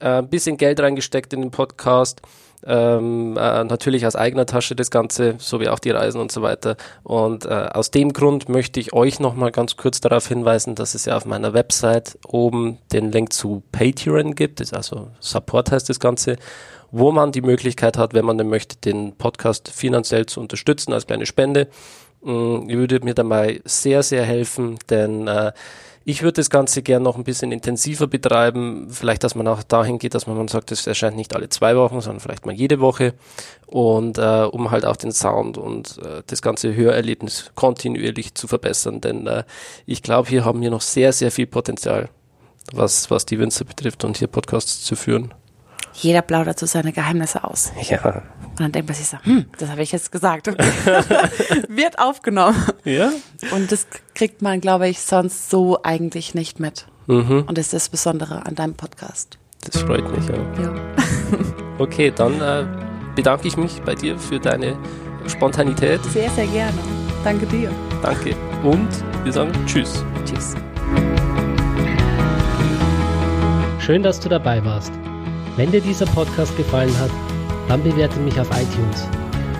äh, 0.00 0.18
ein 0.18 0.28
bisschen 0.28 0.56
Geld 0.56 0.80
reingesteckt 0.80 1.32
in 1.32 1.40
den 1.40 1.50
Podcast. 1.50 2.22
Ähm, 2.66 3.36
äh, 3.36 3.62
natürlich 3.64 4.04
aus 4.04 4.16
eigener 4.16 4.44
Tasche 4.44 4.74
das 4.74 4.90
Ganze, 4.90 5.36
so 5.38 5.60
wie 5.60 5.68
auch 5.68 5.78
die 5.78 5.90
Reisen 5.90 6.20
und 6.20 6.32
so 6.32 6.42
weiter. 6.42 6.76
Und 7.04 7.44
äh, 7.44 7.68
aus 7.72 7.92
dem 7.92 8.12
Grund 8.12 8.48
möchte 8.48 8.80
ich 8.80 8.92
euch 8.92 9.20
nochmal 9.20 9.52
ganz 9.52 9.76
kurz 9.76 10.00
darauf 10.00 10.26
hinweisen, 10.26 10.74
dass 10.74 10.94
es 10.94 11.04
ja 11.04 11.16
auf 11.16 11.24
meiner 11.24 11.54
Website 11.54 12.18
oben 12.26 12.78
den 12.92 13.12
Link 13.12 13.32
zu 13.32 13.62
Patreon 13.70 14.34
gibt, 14.34 14.58
das 14.58 14.68
ist 14.68 14.74
also 14.74 15.08
Support 15.20 15.70
heißt 15.70 15.88
das 15.88 16.00
Ganze 16.00 16.36
wo 16.90 17.12
man 17.12 17.32
die 17.32 17.42
Möglichkeit 17.42 17.98
hat, 17.98 18.14
wenn 18.14 18.24
man 18.24 18.38
denn 18.38 18.48
möchte, 18.48 18.76
den 18.76 19.12
Podcast 19.16 19.68
finanziell 19.68 20.26
zu 20.26 20.40
unterstützen 20.40 20.92
als 20.92 21.06
kleine 21.06 21.26
Spende. 21.26 21.68
Mm, 22.22 22.68
würde 22.68 23.00
mir 23.00 23.14
dabei 23.14 23.60
sehr, 23.64 24.02
sehr 24.02 24.24
helfen, 24.24 24.78
denn 24.90 25.28
äh, 25.28 25.52
ich 26.08 26.22
würde 26.22 26.36
das 26.36 26.48
Ganze 26.48 26.80
gern 26.80 27.02
noch 27.02 27.18
ein 27.18 27.24
bisschen 27.24 27.52
intensiver 27.52 28.06
betreiben. 28.06 28.88
Vielleicht, 28.88 29.24
dass 29.24 29.34
man 29.34 29.46
auch 29.46 29.62
dahin 29.62 29.98
geht, 29.98 30.14
dass 30.14 30.26
man 30.26 30.48
sagt, 30.48 30.72
es 30.72 30.86
erscheint 30.86 31.16
nicht 31.16 31.36
alle 31.36 31.50
zwei 31.50 31.76
Wochen, 31.76 32.00
sondern 32.00 32.20
vielleicht 32.20 32.46
mal 32.46 32.54
jede 32.54 32.80
Woche. 32.80 33.12
Und 33.66 34.16
äh, 34.16 34.48
um 34.50 34.70
halt 34.70 34.86
auch 34.86 34.96
den 34.96 35.12
Sound 35.12 35.58
und 35.58 35.98
äh, 35.98 36.22
das 36.26 36.40
ganze 36.40 36.74
Hörerlebnis 36.74 37.50
kontinuierlich 37.54 38.34
zu 38.34 38.48
verbessern. 38.48 39.02
Denn 39.02 39.26
äh, 39.26 39.44
ich 39.84 40.02
glaube, 40.02 40.30
hier 40.30 40.46
haben 40.46 40.62
wir 40.62 40.70
noch 40.70 40.80
sehr, 40.80 41.12
sehr 41.12 41.30
viel 41.30 41.46
Potenzial, 41.46 42.08
was, 42.72 43.10
was 43.10 43.26
die 43.26 43.38
Winzer 43.38 43.66
betrifft 43.66 44.02
und 44.02 44.16
hier 44.16 44.28
Podcasts 44.28 44.84
zu 44.84 44.96
führen. 44.96 45.34
Jeder 45.94 46.22
plaudert 46.22 46.58
so 46.58 46.66
seine 46.66 46.92
Geheimnisse 46.92 47.44
aus. 47.44 47.72
Ja. 47.88 48.22
Und 48.58 48.60
dann 48.60 48.72
denkt 48.72 48.88
man 48.88 48.96
sich 48.96 49.08
so, 49.08 49.18
hm, 49.22 49.46
das 49.58 49.70
habe 49.70 49.82
ich 49.82 49.92
jetzt 49.92 50.12
gesagt. 50.12 50.46
Wird 51.68 51.98
aufgenommen. 51.98 52.56
Ja. 52.84 53.10
Und 53.52 53.70
das 53.70 53.86
kriegt 54.14 54.42
man, 54.42 54.60
glaube 54.60 54.88
ich, 54.88 55.00
sonst 55.00 55.50
so 55.50 55.82
eigentlich 55.82 56.34
nicht 56.34 56.60
mit. 56.60 56.86
Mhm. 57.06 57.44
Und 57.46 57.58
das 57.58 57.66
ist 57.66 57.74
das 57.74 57.88
Besondere 57.88 58.46
an 58.46 58.54
deinem 58.54 58.74
Podcast. 58.74 59.38
Das 59.64 59.82
freut 59.82 60.08
mich, 60.16 60.28
ja. 60.28 60.36
Ja. 60.62 60.74
Okay, 61.78 62.10
dann 62.10 62.40
äh, 62.40 62.64
bedanke 63.14 63.46
ich 63.46 63.56
mich 63.56 63.80
bei 63.82 63.94
dir 63.94 64.18
für 64.18 64.40
deine 64.40 64.76
Spontanität. 65.28 66.02
Sehr, 66.06 66.28
sehr 66.30 66.48
gerne. 66.48 66.76
Danke 67.22 67.46
dir. 67.46 67.70
Danke. 68.02 68.34
Und 68.64 68.88
wir 69.22 69.32
sagen 69.32 69.52
Tschüss. 69.66 70.04
Tschüss. 70.24 70.54
Schön, 73.78 74.02
dass 74.02 74.18
du 74.18 74.28
dabei 74.28 74.64
warst. 74.64 74.92
Wenn 75.58 75.72
dir 75.72 75.80
dieser 75.80 76.06
Podcast 76.06 76.56
gefallen 76.56 76.96
hat, 77.00 77.10
dann 77.66 77.82
bewerte 77.82 78.20
mich 78.20 78.38
auf 78.38 78.48
iTunes. 78.50 79.08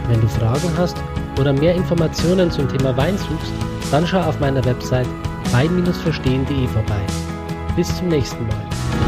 Wenn 0.07 0.21
du 0.21 0.29
Fragen 0.29 0.71
hast 0.77 0.97
oder 1.41 1.53
mehr 1.53 1.75
Informationen 1.75 2.53
zum 2.53 2.69
Thema 2.69 2.97
Wein 2.97 3.19
suchst, 3.19 3.53
dann 3.91 4.07
schau 4.07 4.21
auf 4.21 4.39
meiner 4.39 4.65
Website 4.65 5.09
wein-verstehen.de 5.51 6.69
vorbei. 6.69 7.01
Bis 7.75 7.97
zum 7.97 8.07
nächsten 8.07 8.47
Mal. 8.47 9.08